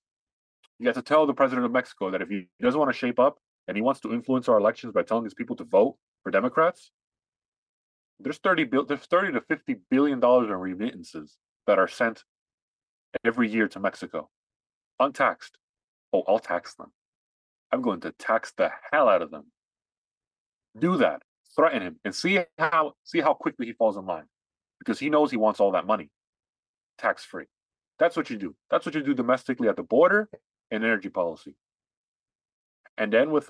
You 0.80 0.88
have 0.88 0.96
to 0.96 1.02
tell 1.02 1.26
the 1.26 1.34
president 1.34 1.66
of 1.66 1.72
Mexico 1.74 2.10
that 2.12 2.22
if 2.22 2.30
he 2.30 2.48
doesn't 2.62 2.80
want 2.80 2.90
to 2.92 2.98
shape 2.98 3.20
up 3.20 3.38
and 3.68 3.76
he 3.76 3.82
wants 3.82 4.00
to 4.02 4.14
influence 4.14 4.48
our 4.48 4.58
elections 4.58 4.94
by 4.94 5.04
telling 5.04 5.26
his 5.26 5.34
people 5.34 5.58
to 5.58 5.66
vote 5.66 5.98
for 6.24 6.32
Democrats, 6.32 6.92
there's 8.20 8.38
30 8.38 8.70
there's 8.88 9.06
30 9.06 9.34
to 9.34 9.42
50 9.42 9.76
billion 9.92 10.20
dollars 10.22 10.50
in 10.50 10.56
remittances 10.56 11.36
that 11.68 11.80
are 11.80 11.88
sent 11.88 12.24
every 13.26 13.50
year 13.50 13.68
to 13.68 13.80
Mexico. 13.80 14.30
untaxed. 15.00 15.58
Oh, 16.14 16.24
I'll 16.28 16.40
tax 16.40 16.76
them. 16.76 16.92
I'm 17.72 17.82
going 17.82 18.02
to 18.02 18.12
tax 18.12 18.54
the 18.58 18.72
hell 18.92 19.10
out 19.10 19.22
of 19.22 19.32
them. 19.32 19.46
Do 20.78 20.98
that. 20.98 21.22
Threaten 21.56 21.82
him 21.82 22.00
and 22.06 22.14
see 22.14 22.40
how 22.58 22.94
see 23.04 23.20
how 23.20 23.34
quickly 23.34 23.66
he 23.66 23.74
falls 23.74 23.98
in 23.98 24.06
line. 24.06 24.26
Because 24.80 25.00
he 25.00 25.10
knows 25.10 25.32
he 25.32 25.38
wants 25.38 25.60
all 25.60 25.72
that 25.72 25.88
money. 25.88 26.10
Tax 26.98 27.26
free. 27.26 27.46
That's 28.00 28.16
what 28.16 28.30
you 28.30 28.38
do. 28.38 28.56
That's 28.70 28.86
what 28.86 28.94
you 28.94 29.02
do 29.02 29.14
domestically 29.14 29.68
at 29.68 29.76
the 29.76 29.84
border 29.84 30.30
and 30.70 30.84
energy 30.84 31.10
policy. 31.10 31.56
And 32.98 33.12
then 33.12 33.32
with 33.32 33.50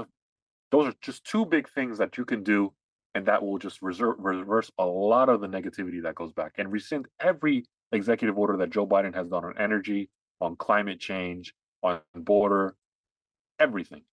those 0.72 0.88
are 0.88 0.94
just 1.02 1.26
two 1.26 1.46
big 1.46 1.70
things 1.70 1.98
that 1.98 2.18
you 2.18 2.26
can 2.26 2.44
do 2.44 2.74
and 3.16 3.26
that 3.26 3.42
will 3.42 3.58
just 3.58 3.82
reserve, 3.82 4.16
reverse 4.20 4.72
a 4.78 4.86
lot 4.86 5.28
of 5.28 5.42
the 5.42 5.48
negativity 5.48 6.04
that 6.04 6.16
goes 6.16 6.32
back 6.34 6.54
and 6.58 6.72
rescind 6.72 7.08
every 7.20 7.66
executive 7.92 8.38
order 8.38 8.58
that 8.58 8.70
Joe 8.70 8.86
Biden 8.86 9.16
has 9.16 9.28
done 9.28 9.44
on 9.44 9.58
energy, 9.58 10.10
on 10.40 10.56
climate 10.56 11.00
change, 11.00 11.54
on 11.82 12.00
border, 12.16 12.76
everything. 13.60 14.04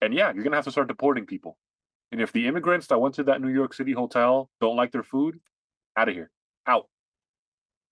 And 0.00 0.14
yeah, 0.14 0.32
you're 0.32 0.44
gonna 0.44 0.56
have 0.56 0.64
to 0.64 0.70
start 0.70 0.88
deporting 0.88 1.26
people. 1.26 1.58
And 2.12 2.20
if 2.20 2.32
the 2.32 2.46
immigrants 2.46 2.88
that 2.88 3.00
went 3.00 3.14
to 3.16 3.24
that 3.24 3.40
New 3.40 3.50
York 3.50 3.74
City 3.74 3.92
hotel 3.92 4.50
don't 4.60 4.76
like 4.76 4.92
their 4.92 5.02
food, 5.02 5.40
out 5.96 6.08
of 6.08 6.14
here, 6.14 6.30
out, 6.66 6.88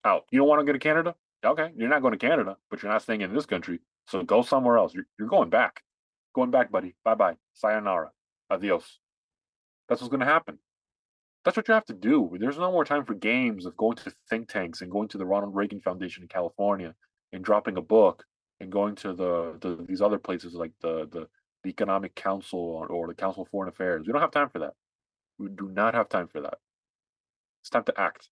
out. 0.05 0.25
You 0.31 0.41
don't 0.41 0.49
want 0.49 0.61
to 0.61 0.65
go 0.65 0.73
to 0.73 0.79
Canada? 0.79 1.15
Okay, 1.45 1.71
you're 1.77 1.89
not 1.89 2.03
going 2.03 2.13
to 2.13 2.19
Canada, 2.19 2.57
but 2.71 2.83
you're 2.83 2.91
not 2.91 3.03
staying 3.03 3.21
in 3.21 3.33
this 3.33 3.47
country. 3.47 3.81
So 4.07 4.23
go 4.23 4.43
somewhere 4.43 4.79
else. 4.79 4.95
You're, 4.95 5.07
you're 5.19 5.29
going 5.29 5.51
back. 5.51 5.83
Going 6.35 6.51
back, 6.51 6.73
buddy. 6.73 6.95
Bye 7.05 7.15
bye. 7.15 7.37
Sayonara. 7.55 8.11
Adios. 8.51 8.99
That's 9.89 10.01
what's 10.01 10.11
going 10.11 10.21
to 10.21 10.27
happen. 10.27 10.59
That's 11.45 11.57
what 11.57 11.69
you 11.69 11.75
have 11.75 11.87
to 11.87 11.95
do. 11.95 12.37
There's 12.39 12.59
no 12.59 12.73
more 12.73 12.85
time 12.85 13.05
for 13.05 13.15
games 13.15 13.67
of 13.67 13.77
going 13.77 13.97
to 13.99 14.13
think 14.29 14.49
tanks 14.49 14.81
and 14.81 14.91
going 14.91 15.09
to 15.09 15.19
the 15.19 15.27
Ronald 15.27 15.55
Reagan 15.55 15.81
Foundation 15.81 16.23
in 16.23 16.29
California 16.29 16.95
and 17.33 17.45
dropping 17.45 17.77
a 17.77 17.83
book 17.83 18.25
and 18.61 18.73
going 18.73 18.95
to 18.97 19.13
the, 19.13 19.57
the 19.61 19.85
these 19.87 20.03
other 20.03 20.19
places 20.19 20.55
like 20.55 20.73
the, 20.81 21.09
the 21.11 21.29
the 21.65 21.71
Economic 21.71 22.15
Council 22.15 22.59
or, 22.61 22.87
or 22.87 23.07
the 23.09 23.15
Council 23.15 23.43
of 23.43 23.49
Foreign 23.49 23.69
Affairs. 23.69 24.07
We 24.07 24.13
don't 24.13 24.23
have 24.23 24.31
time 24.31 24.49
for 24.49 24.61
that. 24.61 24.75
We 25.39 25.49
do 25.49 25.69
not 25.69 25.95
have 25.95 26.09
time 26.09 26.29
for 26.29 26.41
that. 26.41 26.59
It's 27.61 27.71
time 27.71 27.85
to 27.85 28.01
act. 28.01 28.29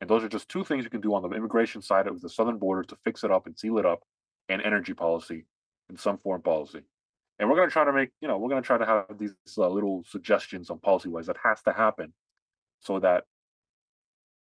And 0.00 0.08
those 0.08 0.24
are 0.24 0.28
just 0.28 0.48
two 0.48 0.64
things 0.64 0.84
you 0.84 0.90
can 0.90 1.00
do 1.00 1.14
on 1.14 1.22
the 1.22 1.30
immigration 1.30 1.82
side 1.82 2.06
of 2.06 2.20
the 2.20 2.28
southern 2.28 2.58
border 2.58 2.82
to 2.84 2.96
fix 3.04 3.24
it 3.24 3.30
up 3.30 3.46
and 3.46 3.58
seal 3.58 3.78
it 3.78 3.86
up, 3.86 4.02
and 4.48 4.60
energy 4.62 4.92
policy 4.92 5.46
and 5.88 5.98
some 5.98 6.18
foreign 6.18 6.42
policy. 6.42 6.80
And 7.38 7.48
we're 7.48 7.56
going 7.56 7.68
to 7.68 7.72
try 7.72 7.84
to 7.84 7.92
make, 7.92 8.10
you 8.20 8.28
know, 8.28 8.36
we're 8.36 8.50
going 8.50 8.62
to 8.62 8.66
try 8.66 8.76
to 8.76 8.84
have 8.84 9.18
these 9.18 9.32
uh, 9.56 9.68
little 9.68 10.04
suggestions 10.06 10.68
on 10.68 10.78
policy 10.78 11.08
wise 11.08 11.26
that 11.26 11.36
has 11.42 11.62
to 11.62 11.72
happen 11.72 12.12
so 12.80 12.98
that, 12.98 13.24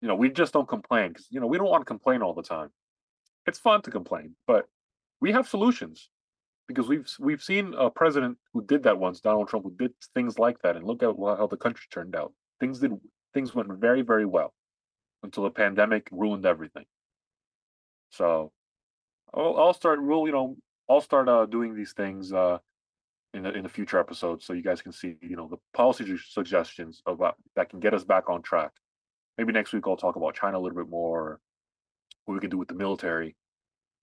you 0.01 0.07
know, 0.07 0.15
we 0.15 0.29
just 0.29 0.51
don't 0.51 0.67
complain 0.67 1.09
because, 1.09 1.27
you 1.29 1.39
know, 1.39 1.47
we 1.47 1.57
don't 1.57 1.69
want 1.69 1.81
to 1.81 1.85
complain 1.85 2.21
all 2.21 2.33
the 2.33 2.43
time. 2.43 2.69
It's 3.45 3.59
fun 3.59 3.81
to 3.83 3.91
complain, 3.91 4.35
but 4.45 4.67
we 5.21 5.31
have 5.31 5.47
solutions 5.47 6.09
because 6.67 6.87
we've 6.87 7.07
we've 7.19 7.43
seen 7.43 7.73
a 7.77 7.89
president 7.89 8.37
who 8.53 8.63
did 8.65 8.83
that 8.83 8.97
once, 8.97 9.21
Donald 9.21 9.47
Trump, 9.47 9.65
who 9.65 9.75
did 9.77 9.93
things 10.15 10.39
like 10.39 10.59
that, 10.63 10.75
and 10.75 10.85
look 10.85 11.03
at 11.03 11.15
how 11.15 11.47
the 11.47 11.57
country 11.57 11.85
turned 11.91 12.15
out. 12.15 12.33
Things 12.59 12.79
did 12.79 12.91
things 13.33 13.55
went 13.55 13.71
very 13.79 14.01
very 14.01 14.25
well 14.25 14.53
until 15.23 15.43
the 15.43 15.51
pandemic 15.51 16.09
ruined 16.11 16.45
everything. 16.45 16.85
So 18.09 18.51
I'll, 19.33 19.57
I'll 19.57 19.73
start. 19.73 19.99
You 20.01 20.31
know 20.31 20.57
I'll 20.89 21.01
start 21.01 21.29
uh, 21.29 21.45
doing 21.45 21.75
these 21.75 21.93
things 21.93 22.33
uh, 22.33 22.57
in 23.33 23.43
the 23.43 23.53
in 23.53 23.63
the 23.63 23.69
future 23.69 23.99
episodes 23.99 24.45
so 24.45 24.53
you 24.53 24.63
guys 24.63 24.81
can 24.81 24.91
see 24.91 25.15
you 25.21 25.35
know 25.35 25.47
the 25.47 25.57
policy 25.73 26.17
suggestions 26.29 27.01
about 27.05 27.35
that 27.55 27.69
can 27.69 27.79
get 27.79 27.93
us 27.93 28.03
back 28.03 28.29
on 28.29 28.41
track. 28.41 28.71
Maybe 29.37 29.53
next 29.53 29.71
week 29.71 29.83
I'll 29.87 29.97
talk 29.97 30.15
about 30.15 30.35
China 30.35 30.57
a 30.57 30.61
little 30.61 30.77
bit 30.77 30.89
more, 30.89 31.39
what 32.25 32.33
we 32.33 32.39
can 32.39 32.49
do 32.49 32.57
with 32.57 32.67
the 32.67 32.73
military 32.73 33.35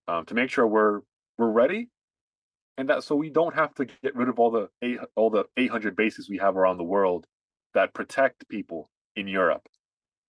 um, 0.09 0.27
to 0.27 0.35
make 0.35 0.51
sure 0.51 0.67
we're 0.67 1.03
we're 1.39 1.51
ready, 1.53 1.91
and 2.79 2.91
that 2.91 3.05
so 3.05 3.17
we 3.17 3.31
don't 3.31 3.55
have 3.55 3.75
to 3.77 3.87
get 3.87 4.17
rid 4.17 4.29
of 4.29 4.41
all 4.41 4.51
the 4.51 4.71
eight, 4.83 4.99
all 5.17 5.31
the 5.31 5.47
800 5.57 5.97
bases 5.97 6.31
we 6.31 6.39
have 6.39 6.57
around 6.57 6.79
the 6.79 6.85
world 6.85 7.27
that 7.75 7.95
protect 7.95 8.49
people 8.49 8.91
in 9.17 9.29
Europe 9.29 9.69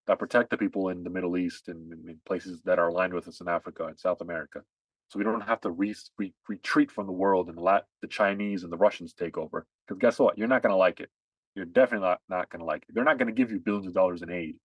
that 0.07 0.19
protect 0.19 0.49
the 0.49 0.57
people 0.57 0.89
in 0.89 1.03
the 1.03 1.09
Middle 1.11 1.37
East 1.37 1.69
and 1.69 1.93
in 1.93 2.19
places 2.25 2.61
that 2.65 2.79
are 2.79 2.89
aligned 2.89 3.13
with 3.13 3.27
us 3.27 3.41
in 3.41 3.47
Africa 3.47 3.85
and 3.85 3.99
South 3.99 4.21
America. 4.21 4.63
So 5.09 5.19
we 5.19 5.23
don't 5.23 5.41
have 5.41 5.61
to 5.61 5.69
re- 5.69 5.95
re- 6.17 6.33
retreat 6.47 6.91
from 6.91 7.05
the 7.05 7.13
world 7.13 7.47
and 7.47 7.59
let 7.59 7.85
the 8.01 8.07
Chinese 8.07 8.63
and 8.63 8.73
the 8.73 8.77
Russians 8.77 9.13
take 9.13 9.37
over. 9.37 9.67
Because 9.87 9.99
guess 9.99 10.19
what? 10.19 10.35
You're 10.35 10.47
not 10.47 10.63
going 10.63 10.73
to 10.73 10.77
like 10.77 10.99
it. 10.99 11.11
You're 11.55 11.65
definitely 11.65 12.07
not, 12.07 12.21
not 12.27 12.49
going 12.49 12.61
to 12.61 12.65
like 12.65 12.85
it. 12.89 12.95
They're 12.95 13.03
not 13.03 13.19
going 13.19 13.27
to 13.27 13.33
give 13.33 13.51
you 13.51 13.59
billions 13.59 13.85
of 13.85 13.93
dollars 13.93 14.23
in 14.23 14.31
aid 14.31 14.55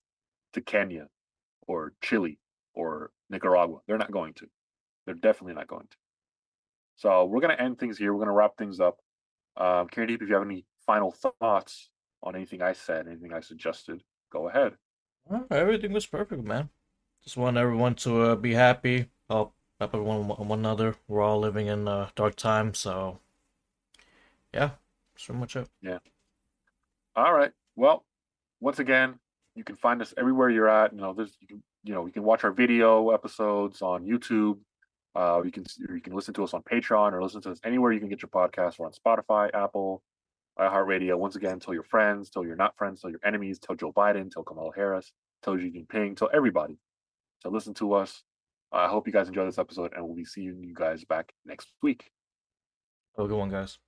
to 0.54 0.62
Kenya 0.62 1.08
or 1.68 1.92
Chile 2.02 2.38
or 2.74 3.10
Nicaragua. 3.28 3.80
They're 3.86 3.98
not 3.98 4.12
going 4.12 4.32
to. 4.34 4.46
They're 5.06 5.14
definitely 5.14 5.54
not 5.54 5.68
going 5.68 5.86
to. 5.90 5.96
So 6.96 7.24
we're 7.24 7.40
going 7.40 7.56
to 7.56 7.62
end 7.62 7.78
things 7.78 7.98
here. 7.98 8.12
We're 8.12 8.18
going 8.18 8.28
to 8.28 8.34
wrap 8.34 8.56
things 8.56 8.80
up. 8.80 8.98
Um, 9.56 9.88
Karandeep, 9.88 10.22
if 10.22 10.28
you 10.28 10.34
have 10.34 10.44
any 10.44 10.64
final 10.86 11.12
thoughts 11.12 11.90
on 12.22 12.34
anything 12.34 12.62
I 12.62 12.72
said, 12.72 13.06
anything 13.06 13.32
I 13.32 13.40
suggested, 13.40 14.02
go 14.30 14.48
ahead. 14.48 14.74
Well, 15.26 15.46
everything 15.50 15.92
was 15.92 16.06
perfect, 16.06 16.44
man. 16.44 16.68
Just 17.22 17.36
want 17.36 17.56
everyone 17.56 17.94
to 17.96 18.20
uh, 18.22 18.36
be 18.36 18.52
happy, 18.52 19.06
help 19.28 19.54
help 19.80 19.94
everyone 19.94 20.28
one 20.28 20.58
another. 20.58 20.94
We're 21.08 21.22
all 21.22 21.40
living 21.40 21.68
in 21.68 21.88
a 21.88 22.10
dark 22.14 22.36
time, 22.36 22.74
so 22.74 23.18
yeah, 24.52 24.70
that's 25.14 25.24
pretty 25.24 25.40
much 25.40 25.56
it. 25.56 25.68
Yeah. 25.80 25.98
All 27.16 27.32
right. 27.32 27.52
Well, 27.76 28.04
once 28.60 28.78
again, 28.78 29.18
you 29.54 29.64
can 29.64 29.76
find 29.76 30.02
us 30.02 30.12
everywhere 30.18 30.50
you're 30.50 30.68
at. 30.68 30.92
You 30.92 31.00
know, 31.00 31.14
there's 31.14 31.36
you 31.40 31.46
can 31.46 31.62
you 31.82 31.94
know 31.94 32.04
you 32.04 32.12
can 32.12 32.24
watch 32.24 32.44
our 32.44 32.52
video 32.52 33.10
episodes 33.10 33.80
on 33.80 34.04
YouTube. 34.04 34.58
Uh, 35.14 35.42
you 35.44 35.52
can 35.52 35.64
you 35.78 36.00
can 36.00 36.14
listen 36.14 36.34
to 36.34 36.44
us 36.44 36.54
on 36.54 36.62
Patreon 36.62 37.12
or 37.12 37.22
listen 37.22 37.40
to 37.42 37.50
us 37.50 37.60
anywhere 37.64 37.92
you 37.92 38.00
can 38.00 38.08
get 38.08 38.22
your 38.22 38.30
podcast. 38.30 38.78
We're 38.78 38.86
on 38.86 38.92
Spotify, 38.92 39.50
Apple, 39.54 40.02
iHeartRadio. 40.58 41.16
Once 41.16 41.36
again, 41.36 41.60
tell 41.60 41.74
your 41.74 41.84
friends, 41.84 42.30
tell 42.30 42.44
your 42.44 42.56
not 42.56 42.76
friends, 42.76 43.00
tell 43.00 43.10
your 43.10 43.20
enemies, 43.24 43.58
tell 43.58 43.76
Joe 43.76 43.92
Biden, 43.92 44.30
tell 44.30 44.42
Kamala 44.42 44.72
Harris, 44.74 45.12
tell 45.42 45.56
Xi 45.56 45.70
Jinping, 45.70 46.16
tell 46.16 46.30
everybody 46.32 46.78
to 47.42 47.48
listen 47.48 47.74
to 47.74 47.94
us. 47.94 48.22
I 48.72 48.88
hope 48.88 49.06
you 49.06 49.12
guys 49.12 49.28
enjoy 49.28 49.44
this 49.44 49.58
episode, 49.58 49.92
and 49.94 50.04
we'll 50.04 50.16
be 50.16 50.24
seeing 50.24 50.64
you 50.64 50.74
guys 50.74 51.04
back 51.04 51.32
next 51.44 51.68
week. 51.80 52.10
Have 53.16 53.26
a 53.26 53.28
good 53.28 53.38
one, 53.38 53.50
guys. 53.50 53.78